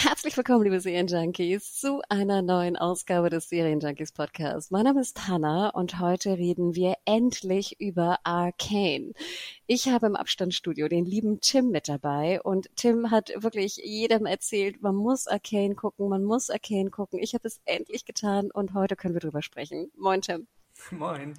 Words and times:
Herzlich 0.00 0.36
willkommen, 0.36 0.62
liebe 0.62 0.78
Serienjunkies, 0.78 1.74
zu 1.74 2.02
einer 2.08 2.40
neuen 2.40 2.76
Ausgabe 2.76 3.30
des 3.30 3.48
Serienjunkies 3.48 4.12
Podcast. 4.12 4.70
Mein 4.70 4.84
Name 4.84 5.00
ist 5.00 5.26
Hannah 5.26 5.70
und 5.70 5.98
heute 5.98 6.38
reden 6.38 6.76
wir 6.76 6.94
endlich 7.04 7.80
über 7.80 8.20
Arcane. 8.22 9.12
Ich 9.66 9.88
habe 9.88 10.06
im 10.06 10.14
Abstandsstudio 10.14 10.86
den 10.86 11.04
lieben 11.04 11.40
Tim 11.40 11.70
mit 11.70 11.88
dabei 11.88 12.40
und 12.40 12.70
Tim 12.76 13.10
hat 13.10 13.32
wirklich 13.42 13.78
jedem 13.78 14.24
erzählt, 14.24 14.82
man 14.82 14.94
muss 14.94 15.26
Arcane 15.26 15.74
gucken, 15.74 16.08
man 16.08 16.22
muss 16.22 16.48
Arcane 16.48 16.90
gucken. 16.90 17.18
Ich 17.18 17.34
habe 17.34 17.48
es 17.48 17.60
endlich 17.64 18.04
getan 18.04 18.52
und 18.52 18.74
heute 18.74 18.94
können 18.94 19.14
wir 19.14 19.20
drüber 19.20 19.42
sprechen. 19.42 19.90
Moin, 19.96 20.22
Tim. 20.22 20.46
Moin. 20.92 21.34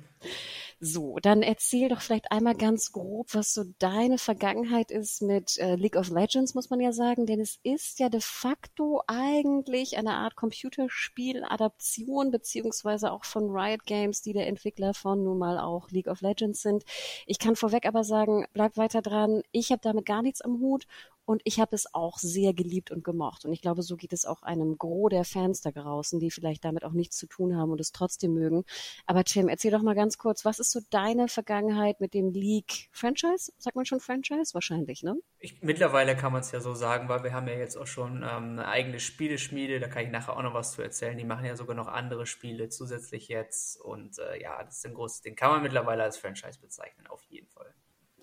So, 0.81 1.17
dann 1.21 1.41
erzähl 1.43 1.89
doch 1.89 1.99
vielleicht 1.99 2.31
einmal 2.31 2.55
ganz 2.55 2.93
grob, 2.93 3.33
was 3.33 3.53
so 3.53 3.65
deine 3.79 4.17
Vergangenheit 4.17 4.91
ist 4.91 5.21
mit 5.21 5.57
äh, 5.57 5.75
League 5.75 5.97
of 5.97 6.09
Legends, 6.09 6.55
muss 6.55 6.69
man 6.69 6.79
ja 6.79 6.93
sagen, 6.93 7.25
denn 7.25 7.41
es 7.41 7.59
ist 7.63 7.99
ja 7.99 8.07
de 8.07 8.21
facto 8.21 9.01
eigentlich 9.05 9.97
eine 9.97 10.13
Art 10.13 10.37
Computerspiel-Adaption, 10.37 12.31
beziehungsweise 12.31 13.11
auch 13.11 13.25
von 13.25 13.49
Riot 13.49 13.83
Games, 13.85 14.21
die 14.21 14.31
der 14.31 14.47
Entwickler 14.47 14.93
von 14.93 15.21
nun 15.21 15.37
mal 15.37 15.59
auch 15.59 15.89
League 15.91 16.07
of 16.07 16.21
Legends 16.21 16.61
sind. 16.61 16.85
Ich 17.25 17.39
kann 17.39 17.57
vorweg 17.57 17.85
aber 17.85 18.05
sagen, 18.05 18.45
bleib 18.53 18.77
weiter 18.77 19.01
dran. 19.01 19.41
Ich 19.51 19.71
habe 19.71 19.81
damit 19.83 20.05
gar 20.05 20.21
nichts 20.21 20.39
am 20.39 20.61
Hut 20.61 20.85
und 21.29 21.43
ich 21.43 21.59
habe 21.59 21.75
es 21.75 21.93
auch 21.93 22.17
sehr 22.17 22.55
geliebt 22.55 22.89
und 22.89 23.03
gemocht. 23.03 23.45
Und 23.45 23.53
ich 23.53 23.61
glaube, 23.61 23.83
so 23.83 23.95
geht 23.95 24.13
es 24.13 24.25
auch 24.25 24.41
einem 24.41 24.79
Gros 24.79 25.11
der 25.11 25.23
Fans 25.23 25.61
da 25.61 25.69
draußen, 25.69 26.19
die 26.19 26.31
vielleicht 26.31 26.65
damit 26.65 26.83
auch 26.83 26.91
nichts 26.91 27.17
zu 27.17 27.27
tun 27.27 27.55
haben 27.55 27.69
und 27.69 27.79
es 27.79 27.91
trotzdem 27.91 28.33
mögen. 28.33 28.65
Aber 29.05 29.23
Tim, 29.23 29.47
erzähl 29.47 29.69
doch 29.69 29.83
mal 29.83 29.93
ganz 29.93 30.17
kurz, 30.17 30.43
was 30.43 30.57
ist 30.57 30.71
so 30.71 30.79
deine 30.89 31.27
Vergangenheit 31.27 32.01
mit 32.01 32.15
dem 32.15 32.31
League-Franchise? 32.31 33.51
Sagt 33.59 33.75
man 33.75 33.85
schon 33.85 33.99
Franchise? 33.99 34.55
Wahrscheinlich, 34.55 35.03
ne? 35.03 35.17
Ich, 35.37 35.61
mittlerweile 35.61 36.17
kann 36.17 36.33
man 36.33 36.41
es 36.41 36.51
ja 36.51 36.61
so 36.61 36.73
sagen, 36.73 37.09
weil 37.09 37.23
wir 37.23 37.31
haben 37.31 37.47
ja 37.47 37.53
jetzt 37.53 37.75
auch 37.75 37.85
schon 37.85 38.23
ähm, 38.23 38.57
eine 38.57 38.67
eigene 38.67 38.99
Spieleschmiede, 38.99 39.79
da 39.79 39.87
kann 39.87 40.05
ich 40.05 40.09
nachher 40.09 40.35
auch 40.35 40.41
noch 40.41 40.55
was 40.55 40.71
zu 40.71 40.81
erzählen. 40.81 41.15
Die 41.15 41.25
machen 41.25 41.45
ja 41.45 41.55
sogar 41.55 41.75
noch 41.75 41.89
andere 41.89 42.25
Spiele 42.25 42.69
zusätzlich 42.69 43.27
jetzt. 43.27 43.79
Und 43.79 44.17
äh, 44.17 44.41
ja, 44.41 44.63
das 44.63 44.77
ist 44.77 44.85
ein 44.87 44.95
großes 44.95 45.21
Ding. 45.21 45.35
Kann 45.35 45.51
man 45.51 45.61
mittlerweile 45.61 46.01
als 46.01 46.17
Franchise 46.17 46.59
bezeichnen, 46.59 47.05
auf 47.05 47.21
jeden 47.25 47.49
Fall. 47.49 47.75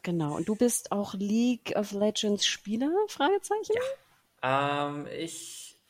Genau. 0.06 0.36
Und 0.36 0.48
du 0.48 0.54
bist 0.54 0.92
auch 0.92 1.14
League 1.14 1.72
of 1.74 1.90
Legends 1.90 2.46
Spieler? 2.46 2.92
Fragezeichen? 3.08 3.74
Ja. 4.40 4.86
Ähm, 4.86 5.08
ich 5.08 5.80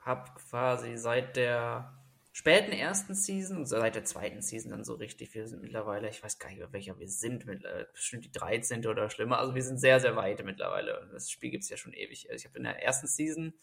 habe 0.00 0.30
quasi 0.34 0.98
seit 0.98 1.36
der 1.36 1.90
späten 2.32 2.72
ersten 2.72 3.14
Season, 3.14 3.64
seit 3.64 3.94
der 3.94 4.04
zweiten 4.04 4.42
Season 4.42 4.72
dann 4.72 4.84
so 4.84 4.92
richtig, 4.92 5.34
wir 5.34 5.48
sind 5.48 5.62
mittlerweile, 5.62 6.10
ich 6.10 6.22
weiß 6.22 6.38
gar 6.38 6.50
nicht, 6.50 6.60
welcher 6.70 6.98
wir 6.98 7.08
sind, 7.08 7.46
bestimmt 7.94 8.26
die 8.26 8.32
13. 8.32 8.86
oder 8.86 9.08
schlimmer, 9.08 9.38
also 9.38 9.54
wir 9.54 9.62
sind 9.62 9.78
sehr, 9.78 10.00
sehr 10.00 10.16
weit 10.16 10.44
mittlerweile. 10.44 11.08
Das 11.10 11.30
Spiel 11.30 11.50
gibt 11.50 11.64
es 11.64 11.70
ja 11.70 11.78
schon 11.78 11.94
ewig. 11.94 12.28
Also 12.30 12.42
ich 12.42 12.44
habe 12.44 12.58
in 12.58 12.64
der 12.64 12.82
ersten 12.82 13.06
Season, 13.06 13.54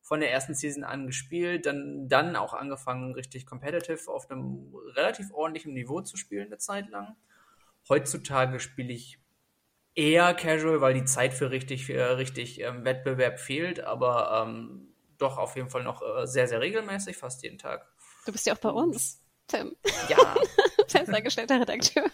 von 0.00 0.18
der 0.18 0.32
ersten 0.32 0.54
Season 0.56 0.82
an 0.82 1.06
gespielt, 1.06 1.66
dann, 1.66 2.08
dann 2.08 2.34
auch 2.34 2.52
angefangen, 2.52 3.14
richtig 3.14 3.46
competitive 3.46 4.10
auf 4.10 4.28
einem 4.28 4.74
relativ 4.96 5.32
ordentlichen 5.32 5.72
Niveau 5.72 6.00
zu 6.00 6.16
spielen, 6.16 6.46
eine 6.46 6.58
Zeit 6.58 6.90
lang. 6.90 7.14
Heutzutage 7.88 8.58
spiele 8.58 8.92
ich 8.92 9.21
eher 9.94 10.34
casual, 10.34 10.80
weil 10.80 10.94
die 10.94 11.04
Zeit 11.04 11.34
für 11.34 11.50
richtig, 11.50 11.86
für 11.86 12.16
richtig 12.16 12.60
ähm, 12.60 12.84
Wettbewerb 12.84 13.38
fehlt, 13.38 13.80
aber 13.80 14.44
ähm, 14.46 14.94
doch 15.18 15.38
auf 15.38 15.56
jeden 15.56 15.70
Fall 15.70 15.84
noch 15.84 16.02
äh, 16.02 16.26
sehr, 16.26 16.48
sehr 16.48 16.60
regelmäßig, 16.60 17.16
fast 17.16 17.42
jeden 17.42 17.58
Tag. 17.58 17.86
Du 18.26 18.32
bist 18.32 18.46
ja 18.46 18.54
auch 18.54 18.58
bei 18.58 18.70
uns, 18.70 19.20
Tim. 19.48 19.76
Ja. 20.08 20.34
Festangestellter 20.88 21.60
Redakteur. 21.60 22.04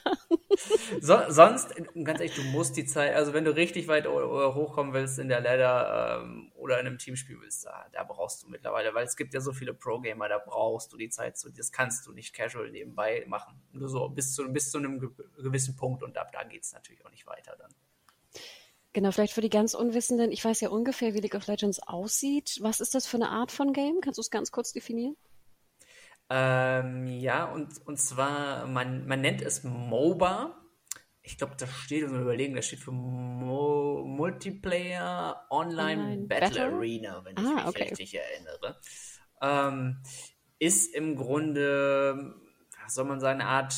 So, 1.01 1.19
sonst, 1.29 1.75
ganz 2.05 2.21
ehrlich, 2.21 2.35
du 2.35 2.43
musst 2.45 2.77
die 2.77 2.85
Zeit, 2.85 3.15
also 3.15 3.33
wenn 3.33 3.45
du 3.45 3.55
richtig 3.55 3.89
weit 3.89 4.07
hochkommen 4.07 4.93
willst 4.93 5.19
in 5.19 5.29
der 5.29 5.41
Ladder 5.41 6.23
ähm, 6.23 6.53
oder 6.55 6.81
in 6.81 6.87
einem 6.87 6.99
Teamspiel 6.99 7.41
willst, 7.41 7.67
da, 7.67 7.87
da 7.93 8.05
brauchst 8.05 8.43
du 8.43 8.49
mittlerweile, 8.49 8.95
weil 8.95 9.05
es 9.05 9.17
gibt 9.17 9.35
ja 9.35 9.41
so 9.41 9.53
viele 9.53 9.75
Pro-Gamer, 9.75 10.29
da 10.29 10.39
brauchst 10.39 10.93
du 10.93 10.97
die 10.97 11.09
Zeit 11.09 11.39
zu, 11.39 11.51
das 11.51 11.73
kannst 11.73 12.07
du 12.07 12.13
nicht 12.13 12.35
casual 12.35 12.71
nebenbei 12.71 13.25
machen. 13.29 13.61
Nur 13.73 13.89
so 13.89 14.09
bis 14.09 14.35
zu, 14.35 14.49
bis 14.53 14.71
zu 14.71 14.79
einem 14.79 15.15
gewissen 15.37 15.77
Punkt 15.77 16.03
und 16.03 16.17
ab 16.19 16.33
da 16.33 16.43
geht 16.45 16.63
es 16.63 16.73
natürlich 16.73 17.05
auch 17.05 17.11
nicht 17.11 17.27
weiter 17.27 17.57
dann. 17.59 17.73
Genau, 18.93 19.13
vielleicht 19.13 19.35
für 19.35 19.43
die 19.43 19.51
ganz 19.51 19.75
Unwissenden, 19.75 20.33
ich 20.33 20.45
weiß 20.45 20.61
ja 20.61 20.71
ungefähr, 20.71 21.15
wie 21.15 21.21
League 21.21 21.35
of 21.35 21.47
Legends 21.47 21.81
aussieht. 21.81 22.59
Was 22.61 22.81
ist 22.81 22.95
das 22.95 23.07
für 23.07 23.19
eine 23.19 23.29
Art 23.29 23.53
von 23.53 23.73
Game? 23.73 24.01
Kannst 24.01 24.19
du 24.19 24.23
es 24.23 24.31
ganz 24.31 24.51
kurz 24.51 24.73
definieren? 24.73 25.17
Ähm, 26.31 27.07
ja, 27.07 27.45
und, 27.47 27.87
und 27.87 27.99
zwar, 27.99 28.67
man, 28.67 29.07
man 29.07 29.21
nennt 29.21 29.41
es 29.43 29.65
MOBA. 29.65 30.55
Ich 31.23 31.39
glaube, 31.39 31.55
das 31.59 31.71
steht, 31.71 32.05
um 32.05 32.21
überlegen, 32.21 32.55
das 32.55 32.67
steht 32.67 32.81
für 32.81 32.93
Mo 32.93 34.05
Multiplayer 34.07 35.47
Online, 35.51 36.03
Online 36.03 36.27
Battle, 36.27 36.49
Battle, 36.49 36.77
Arena, 36.77 37.25
wenn 37.25 37.37
ich 37.37 37.45
ah, 37.45 37.55
mich 37.55 37.67
okay. 37.67 37.83
richtig 37.85 38.15
erinnere. 38.15 38.81
Ähm, 39.41 40.03
ist 40.59 40.95
im 40.95 41.17
Grunde, 41.17 42.35
was 42.83 42.95
soll 42.95 43.05
man 43.05 43.21
sagen, 43.21 43.41
eine 43.41 43.51
Art 43.51 43.75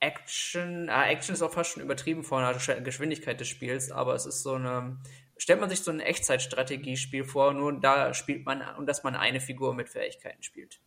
Action. 0.00 0.88
Ah, 0.88 1.08
Action 1.08 1.34
ist 1.34 1.42
auch 1.42 1.52
fast 1.52 1.72
schon 1.72 1.82
übertrieben 1.82 2.24
vor 2.24 2.40
einer 2.40 2.54
Geschwindigkeit 2.80 3.38
des 3.38 3.48
Spiels, 3.48 3.90
aber 3.90 4.14
es 4.14 4.26
ist 4.26 4.42
so 4.42 4.54
eine 4.54 4.98
stellt 5.40 5.60
man 5.60 5.70
sich 5.70 5.80
so 5.80 5.90
ein 5.90 6.00
Echtzeitstrategiespiel 6.00 7.24
vor, 7.24 7.54
nur 7.54 7.72
da 7.72 8.12
spielt 8.14 8.44
man 8.44 8.62
und 8.76 8.86
dass 8.86 9.02
man 9.02 9.16
eine 9.16 9.40
Figur 9.40 9.74
mit 9.74 9.88
Fähigkeiten 9.88 10.42
spielt. 10.42 10.80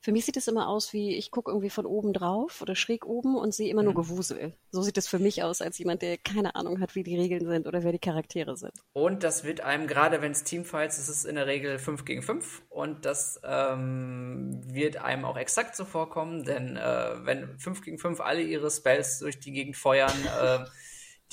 Für 0.00 0.12
mich 0.12 0.26
sieht 0.26 0.36
es 0.36 0.48
immer 0.48 0.68
aus 0.68 0.92
wie, 0.92 1.16
ich 1.16 1.30
gucke 1.30 1.50
irgendwie 1.50 1.70
von 1.70 1.86
oben 1.86 2.12
drauf 2.12 2.60
oder 2.60 2.74
schräg 2.74 3.06
oben 3.06 3.36
und 3.36 3.54
sehe 3.54 3.70
immer 3.70 3.82
mhm. 3.82 3.86
nur 3.86 3.94
Gewusel. 3.94 4.52
So 4.70 4.82
sieht 4.82 4.98
es 4.98 5.08
für 5.08 5.18
mich 5.18 5.42
aus, 5.42 5.62
als 5.62 5.78
jemand, 5.78 6.02
der 6.02 6.18
keine 6.18 6.56
Ahnung 6.56 6.80
hat, 6.80 6.94
wie 6.94 7.04
die 7.04 7.16
Regeln 7.16 7.46
sind 7.46 7.66
oder 7.66 7.84
wer 7.84 7.92
die 7.92 7.98
Charaktere 7.98 8.56
sind. 8.56 8.72
Und 8.92 9.22
das 9.22 9.44
wird 9.44 9.62
einem, 9.62 9.86
gerade 9.86 10.20
wenn 10.20 10.32
es 10.32 10.44
Teamfights 10.44 10.98
ist, 10.98 11.08
ist 11.08 11.24
in 11.24 11.36
der 11.36 11.46
Regel 11.46 11.78
5 11.78 12.04
gegen 12.04 12.22
5 12.22 12.64
und 12.68 13.06
das 13.06 13.40
ähm, 13.44 14.60
wird 14.66 14.96
einem 14.98 15.24
auch 15.24 15.38
exakt 15.38 15.76
so 15.76 15.86
vorkommen, 15.86 16.44
denn 16.44 16.76
äh, 16.76 17.24
wenn 17.24 17.58
5 17.58 17.80
gegen 17.82 17.98
5 17.98 18.20
alle 18.20 18.42
ihre 18.42 18.70
Spells 18.70 19.20
durch 19.20 19.40
die 19.40 19.52
Gegend 19.52 19.76
feuern, 19.76 20.12
äh, 20.42 20.64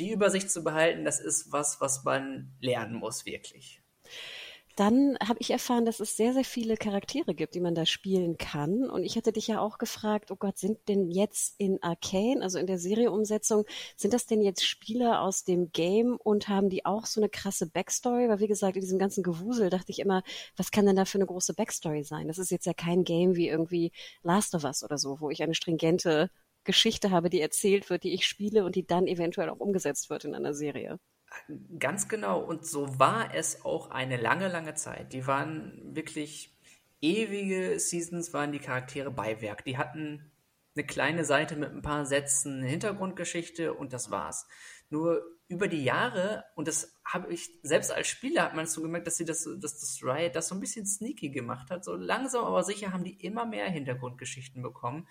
die 0.01 0.11
Übersicht 0.11 0.49
zu 0.49 0.63
behalten, 0.63 1.05
das 1.05 1.19
ist 1.19 1.51
was, 1.51 1.79
was 1.79 2.03
man 2.03 2.51
lernen 2.59 2.95
muss, 2.95 3.25
wirklich. 3.25 3.81
Dann 4.77 5.17
habe 5.21 5.39
ich 5.41 5.51
erfahren, 5.51 5.85
dass 5.85 5.99
es 5.99 6.15
sehr, 6.15 6.33
sehr 6.33 6.45
viele 6.45 6.77
Charaktere 6.77 7.35
gibt, 7.35 7.55
die 7.55 7.59
man 7.59 7.75
da 7.75 7.85
spielen 7.85 8.37
kann. 8.37 8.89
Und 8.89 9.03
ich 9.03 9.17
hatte 9.17 9.33
dich 9.33 9.47
ja 9.47 9.59
auch 9.59 9.77
gefragt, 9.77 10.31
oh 10.31 10.37
Gott, 10.37 10.57
sind 10.57 10.87
denn 10.87 11.11
jetzt 11.11 11.55
in 11.57 11.83
Arcane, 11.83 12.41
also 12.41 12.57
in 12.57 12.67
der 12.67 12.79
Serieumsetzung, 12.79 13.65
sind 13.97 14.13
das 14.13 14.27
denn 14.27 14.41
jetzt 14.41 14.65
Spieler 14.65 15.21
aus 15.21 15.43
dem 15.43 15.71
Game 15.71 16.17
und 16.23 16.47
haben 16.47 16.69
die 16.69 16.85
auch 16.85 17.05
so 17.05 17.19
eine 17.19 17.29
krasse 17.29 17.67
Backstory? 17.67 18.29
Weil 18.29 18.39
wie 18.39 18.47
gesagt, 18.47 18.75
in 18.75 18.81
diesem 18.81 18.97
ganzen 18.97 19.23
Gewusel 19.23 19.69
dachte 19.69 19.91
ich 19.91 19.99
immer, 19.99 20.23
was 20.55 20.71
kann 20.71 20.85
denn 20.85 20.95
da 20.95 21.05
für 21.05 21.17
eine 21.17 21.27
große 21.27 21.53
Backstory 21.53 22.03
sein? 22.03 22.27
Das 22.27 22.37
ist 22.37 22.49
jetzt 22.49 22.65
ja 22.65 22.73
kein 22.73 23.03
Game 23.03 23.35
wie 23.35 23.49
irgendwie 23.49 23.91
Last 24.23 24.55
of 24.55 24.63
Us 24.63 24.83
oder 24.83 24.97
so, 24.97 25.19
wo 25.19 25.29
ich 25.29 25.43
eine 25.43 25.53
stringente 25.53 26.31
Geschichte 26.63 27.11
habe, 27.11 27.29
die 27.29 27.41
erzählt 27.41 27.89
wird, 27.89 28.03
die 28.03 28.13
ich 28.13 28.25
spiele 28.25 28.65
und 28.65 28.75
die 28.75 28.85
dann 28.85 29.07
eventuell 29.07 29.49
auch 29.49 29.59
umgesetzt 29.59 30.09
wird 30.09 30.25
in 30.25 30.35
einer 30.35 30.53
Serie. 30.53 30.99
Ganz 31.79 32.07
genau. 32.07 32.41
Und 32.41 32.65
so 32.65 32.99
war 32.99 33.33
es 33.33 33.63
auch 33.63 33.89
eine 33.89 34.17
lange, 34.17 34.47
lange 34.47 34.73
Zeit. 34.73 35.13
Die 35.13 35.27
waren 35.27 35.95
wirklich 35.95 36.57
ewige 36.99 37.79
Seasons, 37.79 38.33
waren 38.33 38.51
die 38.51 38.59
Charaktere 38.59 39.11
Beiwerk. 39.11 39.63
Die 39.65 39.77
hatten 39.77 40.31
eine 40.75 40.85
kleine 40.85 41.25
Seite 41.25 41.55
mit 41.55 41.71
ein 41.71 41.81
paar 41.81 42.05
Sätzen 42.05 42.63
Hintergrundgeschichte 42.63 43.73
und 43.73 43.93
das 43.93 44.11
war's. 44.11 44.47
Nur 44.89 45.21
über 45.47 45.67
die 45.67 45.83
Jahre, 45.83 46.45
und 46.55 46.67
das 46.67 46.95
habe 47.03 47.33
ich, 47.33 47.59
selbst 47.61 47.91
als 47.91 48.07
Spieler 48.07 48.43
hat 48.43 48.55
man 48.55 48.67
so 48.67 48.81
gemerkt, 48.81 49.07
dass 49.07 49.17
sie 49.17 49.25
das, 49.25 49.43
dass 49.43 49.79
das 49.79 49.99
Riot 50.01 50.35
das 50.35 50.47
so 50.47 50.55
ein 50.55 50.61
bisschen 50.61 50.85
sneaky 50.85 51.29
gemacht 51.29 51.69
hat. 51.69 51.83
So 51.83 51.95
langsam 51.95 52.45
aber 52.45 52.63
sicher 52.63 52.93
haben 52.93 53.03
die 53.03 53.19
immer 53.25 53.45
mehr 53.45 53.69
Hintergrundgeschichten 53.69 54.61
bekommen, 54.61 55.07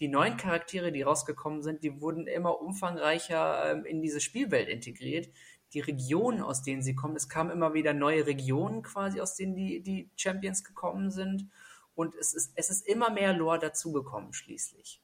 die 0.00 0.08
neuen 0.08 0.36
Charaktere, 0.36 0.92
die 0.92 1.02
rausgekommen 1.02 1.62
sind, 1.62 1.82
die 1.82 2.00
wurden 2.00 2.26
immer 2.26 2.60
umfangreicher 2.60 3.70
ähm, 3.70 3.84
in 3.84 4.02
diese 4.02 4.20
Spielwelt 4.20 4.68
integriert. 4.68 5.28
die 5.72 5.80
Regionen, 5.80 6.40
aus 6.40 6.62
denen 6.62 6.82
sie 6.82 6.94
kommen. 6.94 7.16
Es 7.16 7.28
kamen 7.28 7.50
immer 7.50 7.74
wieder 7.74 7.94
neue 7.94 8.26
Regionen 8.26 8.82
quasi, 8.82 9.20
aus 9.20 9.34
denen 9.34 9.56
die, 9.56 9.82
die 9.82 10.08
Champions 10.14 10.62
gekommen 10.62 11.10
sind. 11.10 11.48
Und 11.96 12.14
es 12.14 12.32
ist, 12.32 12.52
es 12.54 12.70
ist 12.70 12.86
immer 12.86 13.10
mehr 13.10 13.32
Lore 13.32 13.58
dazugekommen 13.58 14.32
schließlich. 14.32 15.00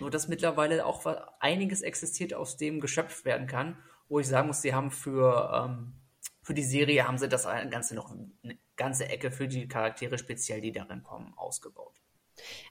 Nur 0.00 0.10
dass 0.10 0.28
mittlerweile 0.28 0.84
auch 0.84 1.04
einiges 1.40 1.82
existiert, 1.82 2.34
aus 2.34 2.56
dem 2.56 2.80
geschöpft 2.80 3.24
werden 3.24 3.46
kann, 3.46 3.78
wo 4.08 4.20
ich 4.20 4.26
sagen 4.26 4.48
muss, 4.48 4.62
sie 4.62 4.74
haben 4.74 4.90
für, 4.90 5.52
ähm, 5.54 5.92
für 6.42 6.54
die 6.54 6.62
Serie 6.62 7.06
haben 7.06 7.18
sie 7.18 7.28
das 7.28 7.44
Ganze 7.44 7.94
noch 7.94 8.10
eine 8.10 8.58
ganze 8.76 9.08
Ecke 9.08 9.30
für 9.30 9.48
die 9.48 9.68
Charaktere 9.68 10.18
speziell, 10.18 10.60
die 10.60 10.72
darin 10.72 11.02
kommen, 11.02 11.34
ausgebaut. 11.36 12.00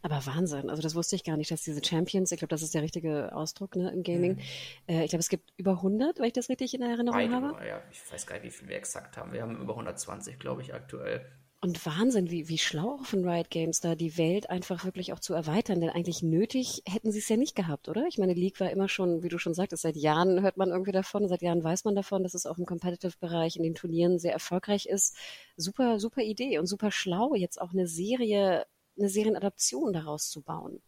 Aber 0.02 0.26
Wahnsinn, 0.26 0.70
also 0.70 0.82
das 0.82 0.96
wusste 0.96 1.16
ich 1.16 1.24
gar 1.24 1.38
nicht, 1.38 1.52
dass 1.52 1.64
diese 1.64 1.84
Champions, 1.84 2.32
ich 2.32 2.40
glaube, 2.40 2.50
das 2.50 2.62
ist 2.62 2.74
der 2.74 2.82
richtige 2.82 3.36
Ausdruck 3.36 3.76
ne, 3.76 3.92
im 3.92 4.04
Gaming. 4.04 4.36
Mhm. 4.36 4.42
Äh, 4.88 5.04
ich 5.04 5.10
glaube, 5.10 5.22
es 5.22 5.30
gibt 5.30 5.54
über 5.58 5.72
100, 5.72 6.20
wenn 6.20 6.26
ich 6.26 6.34
das 6.34 6.50
richtig 6.50 6.74
in 6.74 6.82
Erinnerung 6.82 7.20
Beide, 7.20 7.34
habe. 7.34 7.66
Ja, 7.66 7.82
ich 7.92 8.12
weiß 8.12 8.26
gar 8.26 8.36
nicht, 8.36 8.46
wie 8.46 8.52
viel 8.52 8.68
wir 8.68 8.78
exakt 8.78 9.18
haben. 9.18 9.34
Wir 9.34 9.42
haben 9.42 9.58
über 9.58 9.74
120, 9.74 10.40
glaube 10.40 10.62
ich, 10.62 10.74
aktuell. 10.74 11.26
Und 11.60 11.84
Wahnsinn, 11.88 12.30
wie, 12.30 12.50
wie 12.50 12.60
schlau 12.60 13.00
auch 13.00 13.06
von 13.06 13.28
Riot 13.28 13.50
Games 13.50 13.80
da 13.80 13.96
die 13.96 14.16
Welt 14.20 14.48
einfach 14.48 14.86
wirklich 14.86 15.12
auch 15.12 15.20
zu 15.20 15.34
erweitern, 15.34 15.82
denn 15.82 15.90
eigentlich 15.90 16.22
nötig 16.22 16.84
hätten 16.88 17.12
sie 17.12 17.18
es 17.18 17.30
ja 17.30 17.36
nicht 17.36 17.56
gehabt, 17.56 17.90
oder? 17.90 18.06
Ich 18.08 18.20
meine, 18.20 18.36
League 18.36 18.60
war 18.60 18.70
immer 18.70 18.88
schon, 18.88 19.24
wie 19.24 19.30
du 19.30 19.40
schon 19.40 19.56
sagtest, 19.56 19.82
seit 19.82 19.96
Jahren 19.96 20.44
hört 20.44 20.58
man 20.58 20.70
irgendwie 20.70 20.92
davon, 20.92 21.28
seit 21.28 21.42
Jahren 21.42 21.64
weiß 21.64 21.84
man 21.84 21.96
davon, 21.96 22.22
dass 22.22 22.36
es 22.36 22.46
auch 22.46 22.60
im 22.60 22.68
Competitive-Bereich 22.68 23.56
in 23.56 23.64
den 23.64 23.74
Turnieren 23.74 24.20
sehr 24.20 24.34
erfolgreich 24.34 24.86
ist. 24.86 25.18
Super, 25.56 26.00
super 26.00 26.22
Idee 26.22 26.60
und 26.60 26.68
super 26.68 26.92
schlau, 26.92 27.34
jetzt 27.34 27.60
auch 27.60 27.74
eine 27.74 27.88
Serie, 27.88 28.68
eine 28.98 29.10
Serienadaption 29.10 29.94
daraus 29.94 30.30
zu 30.30 30.42
bauen. 30.42 30.82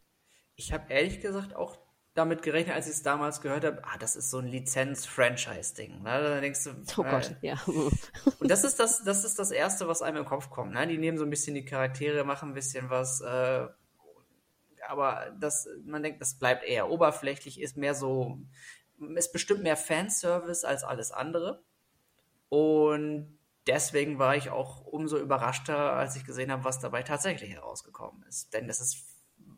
Ich 0.56 0.72
habe 0.72 0.92
ehrlich 0.92 1.20
gesagt 1.20 1.54
auch 1.54 1.78
damit 2.14 2.42
gerechnet, 2.42 2.74
als 2.74 2.86
ich 2.86 2.94
es 2.94 3.02
damals 3.02 3.40
gehört 3.40 3.64
habe, 3.64 3.82
ah, 3.84 3.96
das 3.98 4.16
ist 4.16 4.30
so 4.30 4.38
ein 4.38 4.46
Lizenz-Franchise-Ding. 4.48 6.02
Ne? 6.02 6.22
Da 6.22 6.40
denkst 6.40 6.64
du, 6.64 6.70
oh 6.98 7.04
äh, 7.04 7.10
Gott, 7.10 7.36
ja. 7.40 7.54
und 7.66 8.50
das 8.50 8.64
ist 8.64 8.80
das, 8.80 9.04
das 9.04 9.24
ist 9.24 9.38
das 9.38 9.52
Erste, 9.52 9.86
was 9.86 10.02
einem 10.02 10.18
im 10.18 10.24
Kopf 10.24 10.50
kommt. 10.50 10.72
Ne? 10.72 10.86
Die 10.86 10.98
nehmen 10.98 11.18
so 11.18 11.24
ein 11.24 11.30
bisschen 11.30 11.54
die 11.54 11.64
Charaktere, 11.64 12.24
machen 12.24 12.50
ein 12.50 12.54
bisschen 12.54 12.90
was, 12.90 13.20
äh, 13.20 13.68
aber 14.88 15.34
das, 15.38 15.68
man 15.84 16.02
denkt, 16.02 16.20
das 16.20 16.38
bleibt 16.38 16.64
eher 16.64 16.90
oberflächlich, 16.90 17.60
ist 17.60 17.76
mehr 17.76 17.94
so, 17.94 18.38
ist 19.14 19.32
bestimmt 19.32 19.62
mehr 19.62 19.76
Fanservice 19.76 20.64
als 20.64 20.82
alles 20.82 21.12
andere. 21.12 21.62
Und 22.48 23.38
deswegen 23.66 24.18
war 24.18 24.36
ich 24.36 24.50
auch 24.50 24.84
umso 24.84 25.18
überraschter, 25.18 25.92
als 25.92 26.16
ich 26.16 26.24
gesehen 26.24 26.50
habe, 26.50 26.64
was 26.64 26.80
dabei 26.80 27.02
tatsächlich 27.02 27.50
herausgekommen 27.50 28.22
ist. 28.24 28.52
Denn 28.54 28.66
das 28.66 28.80
ist 28.80 29.04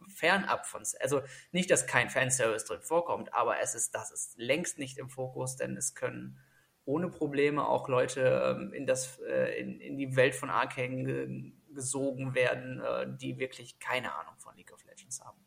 fernab 0.08 0.66
von, 0.66 0.82
also 1.00 1.22
nicht, 1.50 1.70
dass 1.70 1.86
kein 1.86 2.10
Fanservice 2.10 2.64
drin 2.64 2.82
vorkommt, 2.82 3.34
aber 3.34 3.60
es 3.60 3.74
ist, 3.74 3.94
das 3.94 4.10
ist 4.10 4.38
längst 4.38 4.78
nicht 4.78 4.98
im 4.98 5.08
Fokus, 5.08 5.56
denn 5.56 5.76
es 5.76 5.94
können 5.94 6.38
ohne 6.84 7.08
Probleme 7.08 7.66
auch 7.66 7.88
Leute 7.88 8.56
ähm, 8.56 8.72
in, 8.72 8.86
das, 8.86 9.18
äh, 9.20 9.60
in, 9.60 9.80
in 9.80 9.98
die 9.98 10.16
Welt 10.16 10.34
von 10.34 10.50
Arcane 10.50 11.52
gesogen 11.72 12.34
werden, 12.34 12.80
äh, 12.80 13.06
die 13.20 13.38
wirklich 13.38 13.78
keine 13.78 14.14
Ahnung 14.14 14.34
von 14.38 14.54
League 14.56 14.72
of 14.72 14.84
Legends 14.84 15.20
haben. 15.20 15.38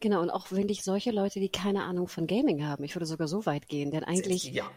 Genau, 0.00 0.22
und 0.22 0.30
auch 0.30 0.50
wenn 0.50 0.68
ich 0.68 0.82
solche 0.82 1.10
Leute, 1.10 1.40
die 1.40 1.50
keine 1.50 1.84
Ahnung 1.84 2.08
von 2.08 2.26
Gaming 2.26 2.64
haben, 2.64 2.84
ich 2.84 2.96
würde 2.96 3.06
sogar 3.06 3.28
so 3.28 3.46
weit 3.46 3.68
gehen, 3.68 3.90
denn 3.90 4.02
eigentlich 4.02 4.44
ja. 4.44 4.68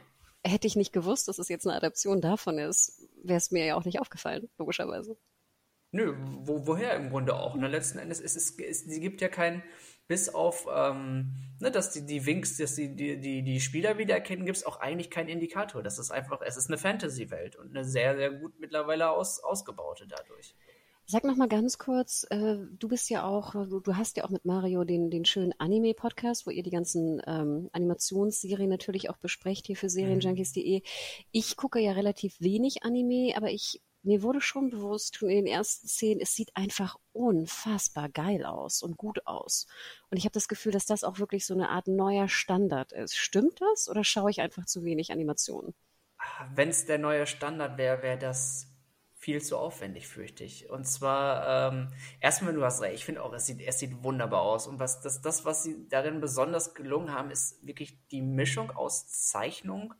Hätte 0.44 0.68
ich 0.68 0.76
nicht 0.76 0.94
gewusst, 0.94 1.28
dass 1.28 1.40
es 1.40 1.50
jetzt 1.50 1.68
eine 1.68 1.76
Adaption 1.76 2.22
davon 2.22 2.58
ist, 2.58 3.08
wäre 3.24 3.38
es 3.38 3.52
mir 3.52 3.66
ja 3.66 3.76
auch 3.76 3.86
nicht 3.86 4.00
aufgefallen, 4.00 4.50
logischerweise. 4.58 5.18
Nö, 5.92 6.16
wo, 6.44 6.66
woher 6.68 6.96
im 6.96 7.10
Grunde 7.10 7.36
auch. 7.36 7.56
Ne? 7.56 7.68
Letzten 7.68 8.00
Endes 8.00 8.22
ist 8.22 8.38
es, 8.38 8.52
ist, 8.52 8.90
sie 8.90 9.00
gibt 9.02 9.20
ja 9.20 9.28
kein, 9.28 9.62
bis 10.08 10.30
auf, 10.30 10.68
ähm, 10.74 11.36
ne, 11.60 11.70
dass 11.70 11.92
die, 11.92 12.06
die 12.06 12.26
Winks, 12.26 12.58
dass 12.58 12.76
die, 12.76 12.96
die, 12.96 13.20
die, 13.20 13.44
die 13.44 13.60
Spieler 13.60 13.98
wiedererkennen, 13.98 14.46
gibt 14.46 14.58
es 14.58 14.66
auch 14.66 14.80
eigentlich 14.80 15.10
keinen 15.10 15.28
Indikator. 15.28 15.84
Das 15.84 16.00
ist 16.00 16.12
einfach, 16.12 16.42
es 16.42 16.56
ist 16.56 16.70
eine 16.70 16.78
Fantasy-Welt 16.78 17.58
und 17.58 17.70
eine 17.70 17.84
sehr, 17.84 18.16
sehr 18.16 18.32
gut 18.32 18.58
mittlerweile 18.60 19.10
aus, 19.10 19.44
ausgebaute 19.44 20.08
dadurch. 20.08 20.56
Sag 21.08 21.24
noch 21.26 21.36
mal 21.36 21.50
ganz 21.50 21.78
kurz, 21.78 22.26
äh, 22.30 22.58
du 22.80 22.88
bist 22.88 23.10
ja 23.10 23.26
auch, 23.26 23.52
du, 23.54 23.80
du, 23.82 23.96
hast 23.98 24.18
ja 24.18 24.24
auch 24.24 24.30
mit 24.30 24.46
Mario 24.46 24.84
den, 24.84 25.10
den 25.10 25.26
schönen 25.26 25.54
Anime-Podcast, 25.58 26.48
wo 26.48 26.52
ihr 26.52 26.64
die 26.64 26.70
ganzen 26.70 27.22
ähm, 27.28 27.70
Animationsserien 27.74 28.70
natürlich 28.70 29.10
auch 29.10 29.18
besprecht 29.18 29.68
hier 29.68 29.76
für 29.76 29.90
Serienjunkies.de. 29.90 30.80
Mhm. 30.80 30.84
Ich 31.32 31.58
gucke 31.58 31.80
ja 31.80 31.92
relativ 31.92 32.40
wenig 32.40 32.84
Anime, 32.84 33.34
aber 33.36 33.52
ich 33.52 33.82
mir 34.04 34.24
wurde 34.24 34.42
schon 34.42 34.70
bewusst 34.70 35.22
in 35.22 35.30
den 35.30 35.46
ersten 35.46 35.88
Szenen, 35.88 36.22
es 36.22 36.34
sieht 36.34 36.56
einfach 36.56 36.98
unfassbar 37.14 38.10
geil 38.10 38.46
aus 38.46 38.82
und 38.82 38.98
gut 38.98 39.28
aus. 39.28 39.68
Und 40.10 40.18
ich 40.18 40.24
habe 40.24 40.34
das 40.34 40.48
Gefühl, 40.48 40.72
dass 40.72 40.86
das 40.86 41.04
auch 41.04 41.20
wirklich 41.20 41.46
so 41.46 41.54
eine 41.54 41.70
Art 41.70 41.88
neuer 41.88 42.28
Standard 42.28 42.94
ist. 42.94 43.16
Stimmt 43.16 43.62
das 43.62 43.88
oder 43.90 44.04
schaue 44.04 44.32
ich 44.32 44.42
einfach 44.42 44.66
zu 44.66 44.84
wenig 44.84 45.12
Animationen? 45.12 45.76
Wenn 46.56 46.70
es 46.70 46.86
der 46.86 46.98
neue 46.98 47.28
Standard 47.28 47.78
wäre, 47.78 48.02
wäre 48.02 48.18
das 48.18 48.71
viel 49.22 49.40
zu 49.40 49.56
aufwendig, 49.56 50.08
fürchte 50.08 50.44
ich. 50.44 50.68
Und 50.72 50.86
zwar, 50.86 51.72
ähm, 51.72 51.90
erstmal, 52.20 52.54
du 52.54 52.66
hast 52.66 52.82
recht, 52.82 52.96
ich 52.96 53.06
finde 53.06 53.22
auch, 53.22 53.32
es 53.34 53.46
sieht, 53.46 53.62
es 53.62 53.78
sieht 53.78 54.04
wunderbar 54.04 54.42
aus. 54.42 54.66
Und 54.66 54.80
was 54.80 55.00
das, 55.02 55.22
das, 55.22 55.46
was 55.46 55.62
sie 55.62 55.88
darin 55.90 56.20
besonders 56.22 56.74
gelungen 56.74 57.14
haben, 57.14 57.30
ist 57.30 57.64
wirklich 57.66 57.96
die 58.10 58.24
Mischung 58.24 58.72
aus 58.72 59.08
Zeichnung 59.08 59.94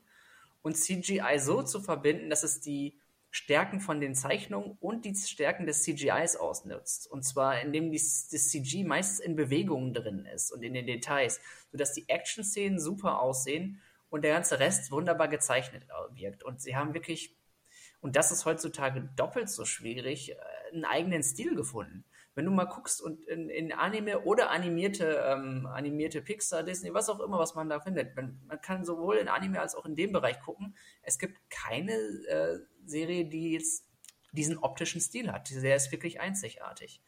und 0.62 0.76
CGI 0.76 1.38
so 1.38 1.62
zu 1.62 1.80
verbinden, 1.80 2.30
dass 2.30 2.42
es 2.42 2.60
die 2.60 2.98
Stärken 3.30 3.80
von 3.80 4.00
den 4.00 4.16
Zeichnungen 4.16 4.76
und 4.80 5.04
die 5.04 5.14
Stärken 5.14 5.66
des 5.66 5.84
CGIs 5.84 6.34
ausnutzt. 6.34 7.08
Und 7.08 7.22
zwar, 7.22 7.60
indem 7.60 7.92
die, 7.92 7.98
das 7.98 8.48
CG 8.48 8.82
meistens 8.82 9.20
in 9.20 9.36
Bewegungen 9.36 9.94
drin 9.94 10.26
ist 10.26 10.50
und 10.50 10.64
in 10.64 10.74
den 10.74 10.86
Details, 10.86 11.40
sodass 11.70 11.92
die 11.92 12.08
Action-Szenen 12.08 12.80
super 12.80 13.20
aussehen 13.20 13.80
und 14.10 14.24
der 14.24 14.34
ganze 14.34 14.58
Rest 14.58 14.90
wunderbar 14.90 15.28
gezeichnet 15.28 15.86
wirkt. 16.10 16.42
Und 16.42 16.60
sie 16.60 16.74
haben 16.74 16.92
wirklich, 16.92 17.36
und 18.02 18.16
das 18.16 18.30
ist 18.30 18.44
heutzutage 18.44 19.08
doppelt 19.16 19.48
so 19.48 19.64
schwierig, 19.64 20.32
äh, 20.32 20.36
einen 20.72 20.84
eigenen 20.84 21.22
Stil 21.22 21.54
gefunden 21.56 22.04
wenn 22.34 22.46
du 22.46 22.50
mal 22.50 22.64
guckst 22.64 23.02
und 23.02 23.24
in, 23.24 23.50
in 23.50 23.72
Anime 23.72 24.20
oder 24.22 24.50
animierte, 24.50 25.22
ähm, 25.26 25.66
animierte 25.66 26.22
Pixar, 26.22 26.62
Disney, 26.62 26.94
was 26.94 27.08
auch 27.08 27.20
immer, 27.20 27.38
was 27.38 27.54
man 27.54 27.68
da 27.68 27.80
findet, 27.80 28.16
man, 28.16 28.40
man, 28.46 28.60
kann 28.60 28.84
sowohl 28.84 29.16
in 29.16 29.28
Anime 29.28 29.60
als 29.60 29.74
auch 29.74 29.84
in 29.84 29.94
dem 29.94 30.12
Bereich 30.12 30.40
gucken. 30.40 30.74
Es 31.02 31.18
gibt 31.18 31.38
keine 31.50 31.92
äh, 31.92 32.58
Serie, 32.86 33.26
die 33.26 33.52
jetzt 33.52 33.86
diesen 34.32 34.56
optischen 34.58 35.00
Stil 35.00 35.30
hat. 35.30 35.50
Der 35.50 35.76
ist 35.76 35.92
wirklich 35.92 36.20
einzigartig. 36.20 37.02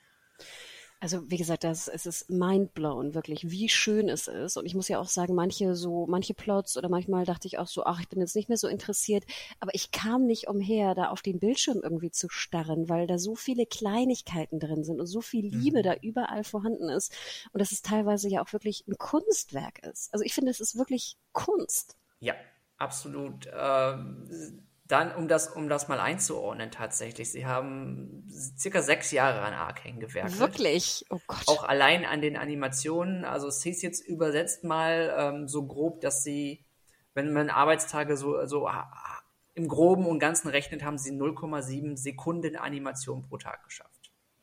Also 1.04 1.30
wie 1.30 1.36
gesagt, 1.36 1.64
das, 1.64 1.86
es 1.86 2.06
ist 2.06 2.30
mindblown, 2.30 3.12
wirklich, 3.12 3.50
wie 3.50 3.68
schön 3.68 4.08
es 4.08 4.26
ist. 4.26 4.56
Und 4.56 4.64
ich 4.64 4.74
muss 4.74 4.88
ja 4.88 4.98
auch 4.98 5.08
sagen, 5.08 5.34
manche 5.34 5.74
so, 5.74 6.06
manche 6.06 6.32
Plots 6.32 6.78
oder 6.78 6.88
manchmal 6.88 7.26
dachte 7.26 7.46
ich 7.46 7.58
auch 7.58 7.66
so, 7.66 7.84
ach, 7.84 8.00
ich 8.00 8.08
bin 8.08 8.20
jetzt 8.20 8.34
nicht 8.34 8.48
mehr 8.48 8.56
so 8.56 8.68
interessiert. 8.68 9.24
Aber 9.60 9.74
ich 9.74 9.90
kam 9.90 10.24
nicht 10.24 10.48
umher, 10.48 10.94
da 10.94 11.10
auf 11.10 11.20
den 11.20 11.40
Bildschirm 11.40 11.80
irgendwie 11.82 12.10
zu 12.10 12.30
starren, 12.30 12.88
weil 12.88 13.06
da 13.06 13.18
so 13.18 13.34
viele 13.34 13.66
Kleinigkeiten 13.66 14.58
drin 14.58 14.82
sind 14.82 14.98
und 14.98 15.06
so 15.06 15.20
viel 15.20 15.46
Liebe 15.46 15.80
mhm. 15.80 15.82
da 15.82 15.94
überall 16.00 16.42
vorhanden 16.42 16.88
ist. 16.88 17.12
Und 17.52 17.60
dass 17.60 17.70
es 17.70 17.82
teilweise 17.82 18.30
ja 18.30 18.42
auch 18.42 18.54
wirklich 18.54 18.86
ein 18.88 18.96
Kunstwerk 18.96 19.80
ist. 19.80 20.10
Also 20.14 20.24
ich 20.24 20.32
finde, 20.32 20.52
es 20.52 20.60
ist 20.60 20.78
wirklich 20.78 21.18
Kunst. 21.32 21.98
Ja, 22.20 22.32
absolut. 22.78 23.46
Ähm 23.52 24.64
dann, 24.86 25.14
um 25.14 25.28
das, 25.28 25.48
um 25.48 25.68
das 25.68 25.88
mal 25.88 25.98
einzuordnen, 25.98 26.70
tatsächlich, 26.70 27.30
sie 27.30 27.46
haben 27.46 28.28
circa 28.58 28.82
sechs 28.82 29.12
Jahre 29.12 29.40
an 29.40 29.54
Arcane 29.54 29.98
gewerkt. 29.98 30.38
Wirklich? 30.38 31.06
Oh 31.08 31.20
Gott. 31.26 31.42
Auch 31.46 31.64
allein 31.64 32.04
an 32.04 32.20
den 32.20 32.36
Animationen. 32.36 33.24
Also 33.24 33.48
es 33.48 33.62
hieß 33.62 33.80
jetzt 33.80 34.06
übersetzt 34.06 34.62
mal 34.62 35.14
ähm, 35.16 35.48
so 35.48 35.66
grob, 35.66 36.02
dass 36.02 36.22
sie, 36.22 36.66
wenn 37.14 37.32
man 37.32 37.48
Arbeitstage 37.48 38.18
so, 38.18 38.44
so 38.44 38.68
ah, 38.68 39.22
im 39.54 39.68
Groben 39.68 40.06
und 40.06 40.18
Ganzen 40.18 40.48
rechnet, 40.48 40.82
haben 40.82 40.98
sie 40.98 41.12
0,7 41.12 41.96
Sekunden 41.96 42.56
Animation 42.56 43.22
pro 43.22 43.38
Tag 43.38 43.64
geschafft. 43.64 43.93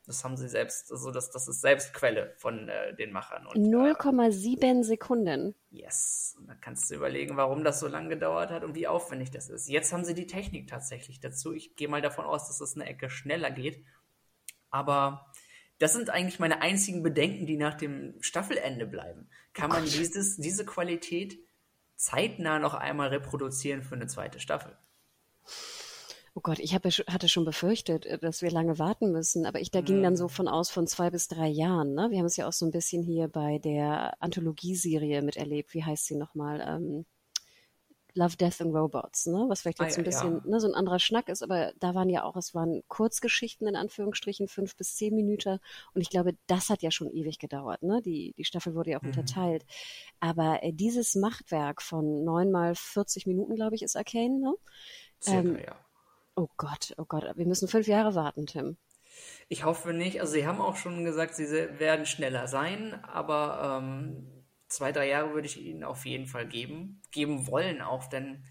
Das 0.04 0.24
haben 0.24 0.36
sie 0.36 0.48
selbst, 0.48 0.90
also 0.90 1.12
das, 1.12 1.30
das 1.30 1.46
ist 1.46 1.60
selbst 1.60 1.94
Quelle 1.94 2.34
von 2.36 2.68
äh, 2.68 2.94
den 2.96 3.12
Machern. 3.12 3.46
0,7 3.46 4.80
äh, 4.80 4.82
Sekunden. 4.82 5.54
Yes. 5.70 6.36
Und 6.38 6.48
dann 6.48 6.60
kannst 6.60 6.90
du 6.90 6.96
überlegen, 6.96 7.36
warum 7.36 7.62
das 7.62 7.78
so 7.78 7.86
lange 7.86 8.08
gedauert 8.08 8.50
hat 8.50 8.64
und 8.64 8.74
wie 8.74 8.88
aufwendig 8.88 9.30
das 9.30 9.48
ist. 9.48 9.68
Jetzt 9.68 9.92
haben 9.92 10.04
sie 10.04 10.14
die 10.14 10.26
Technik 10.26 10.68
tatsächlich 10.68 11.20
dazu. 11.20 11.52
Ich 11.52 11.76
gehe 11.76 11.88
mal 11.88 12.02
davon 12.02 12.24
aus, 12.24 12.48
dass 12.48 12.58
das 12.58 12.74
eine 12.74 12.86
Ecke 12.86 13.10
schneller 13.10 13.52
geht. 13.52 13.84
Aber 14.70 15.32
das 15.78 15.92
sind 15.92 16.10
eigentlich 16.10 16.40
meine 16.40 16.62
einzigen 16.62 17.02
Bedenken, 17.02 17.46
die 17.46 17.56
nach 17.56 17.74
dem 17.74 18.14
Staffelende 18.20 18.86
bleiben. 18.86 19.28
Kann 19.52 19.70
man 19.70 19.84
dieses, 19.84 20.36
diese 20.36 20.64
Qualität 20.64 21.38
zeitnah 21.94 22.58
noch 22.58 22.74
einmal 22.74 23.08
reproduzieren 23.08 23.82
für 23.82 23.94
eine 23.94 24.08
zweite 24.08 24.40
Staffel? 24.40 24.76
Oh 26.34 26.40
Gott, 26.42 26.58
ich 26.60 26.74
habe, 26.74 26.88
hatte 26.90 27.28
schon 27.28 27.44
befürchtet, 27.46 28.04
äh, 28.06 28.18
dass 28.18 28.42
wir 28.42 28.50
lange 28.50 28.78
warten 28.78 29.12
müssen, 29.12 29.46
aber 29.46 29.60
ich 29.60 29.70
da 29.70 29.80
ging 29.80 30.02
dann 30.02 30.16
so 30.16 30.24
mhm. 30.24 30.28
von 30.28 30.48
aus 30.48 30.70
von 30.70 30.86
zwei 30.86 31.10
bis 31.10 31.28
drei 31.28 31.48
Jahren. 31.48 31.94
Ne? 31.94 32.10
Wir 32.10 32.18
haben 32.18 32.26
es 32.26 32.36
ja 32.36 32.46
auch 32.48 32.52
so 32.52 32.66
ein 32.66 32.70
bisschen 32.70 33.02
hier 33.02 33.28
bei 33.28 33.58
der 33.58 34.14
Anthologieserie 34.22 35.22
miterlebt. 35.22 35.74
Wie 35.74 35.84
heißt 35.84 36.06
sie 36.06 36.16
nochmal? 36.16 36.60
Ähm, 36.66 37.06
Love, 38.14 38.36
Death 38.36 38.60
and 38.60 38.74
Robots, 38.74 39.24
ne? 39.26 39.46
Was 39.48 39.62
vielleicht 39.62 39.80
Ah, 39.80 39.84
jetzt 39.84 39.94
so 39.94 40.00
ein 40.02 40.04
ja, 40.04 40.04
bisschen 40.04 40.34
ja. 40.34 40.40
ne, 40.44 40.60
so 40.60 40.68
ein 40.68 40.74
anderer 40.74 40.98
Schnack 40.98 41.30
ist, 41.30 41.42
aber 41.42 41.72
da 41.80 41.94
waren 41.94 42.10
ja 42.10 42.24
auch, 42.24 42.36
es 42.36 42.54
waren 42.54 42.82
Kurzgeschichten 42.88 43.66
in 43.66 43.74
Anführungsstrichen, 43.74 44.48
fünf 44.48 44.76
bis 44.76 44.96
zehn 44.96 45.14
Minuten. 45.14 45.60
Und 45.94 46.02
ich 46.02 46.10
glaube, 46.10 46.36
das 46.46 46.68
hat 46.68 46.82
ja 46.82 46.90
schon 46.90 47.10
ewig 47.10 47.38
gedauert, 47.38 47.82
ne? 47.82 48.02
Die, 48.02 48.34
die 48.36 48.44
Staffel 48.44 48.74
wurde 48.74 48.90
ja 48.90 48.98
auch 49.00 49.04
Mhm. 49.04 49.08
unterteilt. 49.08 49.64
Aber 50.20 50.62
äh, 50.62 50.72
dieses 50.74 51.14
Machtwerk 51.14 51.80
von 51.80 52.22
neun 52.24 52.50
mal 52.50 52.74
40 52.74 53.26
Minuten, 53.26 53.54
glaube 53.54 53.76
ich, 53.76 53.82
ist 53.82 53.96
Arcane, 53.96 54.38
ne? 54.40 54.54
Circa, 55.20 55.56
Ähm, 55.56 55.56
ja. 55.58 55.76
Oh 56.34 56.48
Gott, 56.56 56.94
oh 56.96 57.04
Gott, 57.04 57.24
wir 57.36 57.46
müssen 57.46 57.68
fünf 57.68 57.86
Jahre 57.86 58.14
warten, 58.14 58.46
Tim. 58.46 58.76
Ich 59.48 59.64
hoffe 59.64 59.92
nicht. 59.92 60.20
Also 60.20 60.32
sie 60.32 60.46
haben 60.46 60.60
auch 60.60 60.76
schon 60.76 61.04
gesagt, 61.04 61.34
sie 61.34 61.46
werden 61.78 62.06
schneller 62.06 62.48
sein, 62.48 62.94
aber 63.04 63.80
ähm, 63.82 64.26
zwei, 64.68 64.92
drei 64.92 65.08
Jahre 65.08 65.34
würde 65.34 65.46
ich 65.46 65.60
ihnen 65.60 65.84
auf 65.84 66.06
jeden 66.06 66.26
Fall 66.26 66.46
geben. 66.46 67.02
Geben 67.10 67.46
wollen 67.46 67.82
auch, 67.82 68.06
denn 68.06 68.44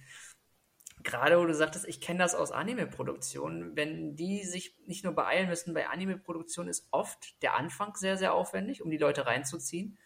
gerade 1.03 1.39
wo 1.39 1.45
du 1.45 1.55
sagtest, 1.55 1.87
ich 1.87 1.99
kenne 1.99 2.19
das 2.19 2.35
aus 2.35 2.51
Anime-Produktionen, 2.51 3.75
wenn 3.75 4.15
die 4.15 4.43
sich 4.43 4.75
nicht 4.85 5.03
nur 5.03 5.13
beeilen 5.13 5.49
müssen, 5.49 5.73
bei 5.73 5.87
Anime-Produktionen 5.87 6.69
ist 6.69 6.87
oft 6.91 7.41
der 7.41 7.55
Anfang 7.55 7.95
sehr, 7.95 8.17
sehr 8.17 8.35
aufwendig, 8.35 8.83
um 8.83 8.91
die 8.91 8.97
Leute 8.97 9.25
reinzuziehen. 9.25 9.97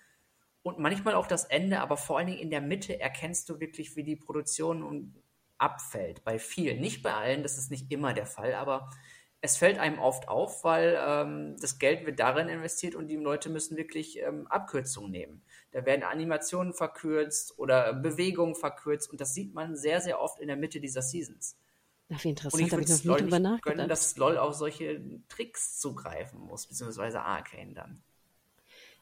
Und 0.63 0.79
manchmal 0.79 1.15
auch 1.15 1.27
das 1.27 1.44
Ende, 1.46 1.82
aber 1.82 1.98
vor 1.98 2.17
allen 2.17 2.27
Dingen 2.27 2.39
in 2.39 2.50
der 2.50 2.62
Mitte 2.62 3.00
erkennst 3.00 3.50
du 3.50 3.60
wirklich, 3.60 3.96
wie 3.98 4.03
die 4.03 4.15
Produktion 4.15 4.84
um- 4.84 5.13
abfällt. 5.58 6.24
Bei 6.24 6.40
vielen, 6.40 6.80
nicht 6.80 7.04
bei 7.04 7.14
allen, 7.14 7.44
das 7.44 7.58
ist 7.58 7.72
nicht 7.72 7.92
immer 7.92 8.14
der 8.14 8.26
Fall, 8.26 8.54
aber 8.54 8.90
es 9.42 9.58
fällt 9.58 9.78
einem 9.78 10.00
oft 10.00 10.28
auf, 10.28 10.64
weil 10.64 10.98
ähm, 11.00 11.56
das 11.62 11.78
Geld 11.78 12.06
wird 12.06 12.20
darin 12.20 12.50
investiert 12.50 12.96
und 12.96 13.08
die 13.08 13.16
Leute 13.16 13.50
müssen 13.50 13.78
wirklich 13.78 14.20
ähm, 14.20 14.48
Abkürzungen 14.48 15.12
nehmen. 15.12 15.44
Da 15.72 15.86
werden 15.86 16.04
Animationen 16.04 16.74
verkürzt 16.74 17.58
oder 17.60 17.94
Bewegungen 17.94 18.56
verkürzt 18.56 19.12
und 19.12 19.22
das 19.22 19.34
sieht 19.34 19.54
man 19.54 19.76
sehr, 19.76 20.02
sehr 20.02 20.20
oft 20.20 20.40
in 20.40 20.48
der 20.48 20.58
Mitte 20.58 20.80
dieser 20.80 21.02
Seasons. 21.04 21.58
Ach, 22.12 22.24
wie 22.24 22.30
Und 22.52 22.60
interessant, 22.60 22.68
ich 22.68 22.72
habe 22.72 22.82
würde 22.82 22.94
ich 22.94 23.04
noch 23.06 23.18
drüber 23.18 23.40
nicht 23.40 23.62
gönnen, 23.62 23.88
nachgedacht. 23.88 23.90
dass 23.90 24.18
LOL 24.18 24.38
auf 24.38 24.56
solche 24.56 25.02
Tricks 25.28 25.80
zugreifen 25.80 26.40
muss, 26.40 26.68
beziehungsweise 26.68 27.22
Arcane 27.22 27.74
dann. 27.74 28.04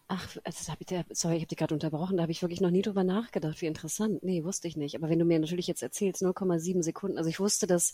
Ach, 0.10 0.28
also 0.44 0.58
das 0.60 0.70
hab 0.70 0.80
ich, 0.82 0.86
dir- 0.88 1.06
sorry, 1.12 1.36
ich 1.38 1.42
habe 1.42 1.48
dich 1.48 1.58
gerade 1.58 1.74
unterbrochen, 1.74 2.18
da 2.18 2.24
habe 2.24 2.32
ich 2.32 2.42
wirklich 2.42 2.62
noch 2.62 2.70
nie 2.70 2.82
drüber 2.82 3.04
nachgedacht. 3.04 3.62
Wie 3.62 3.66
interessant. 3.68 4.22
Nee, 4.22 4.44
wusste 4.44 4.68
ich 4.68 4.76
nicht. 4.78 4.96
Aber 4.96 5.10
wenn 5.10 5.18
du 5.18 5.26
mir 5.26 5.40
natürlich 5.40 5.66
jetzt 5.66 5.82
erzählst, 5.82 6.22
0,7 6.22 6.84
Sekunden, 6.84 7.18
also 7.18 7.30
ich 7.30 7.40
wusste, 7.40 7.68
dass 7.68 7.94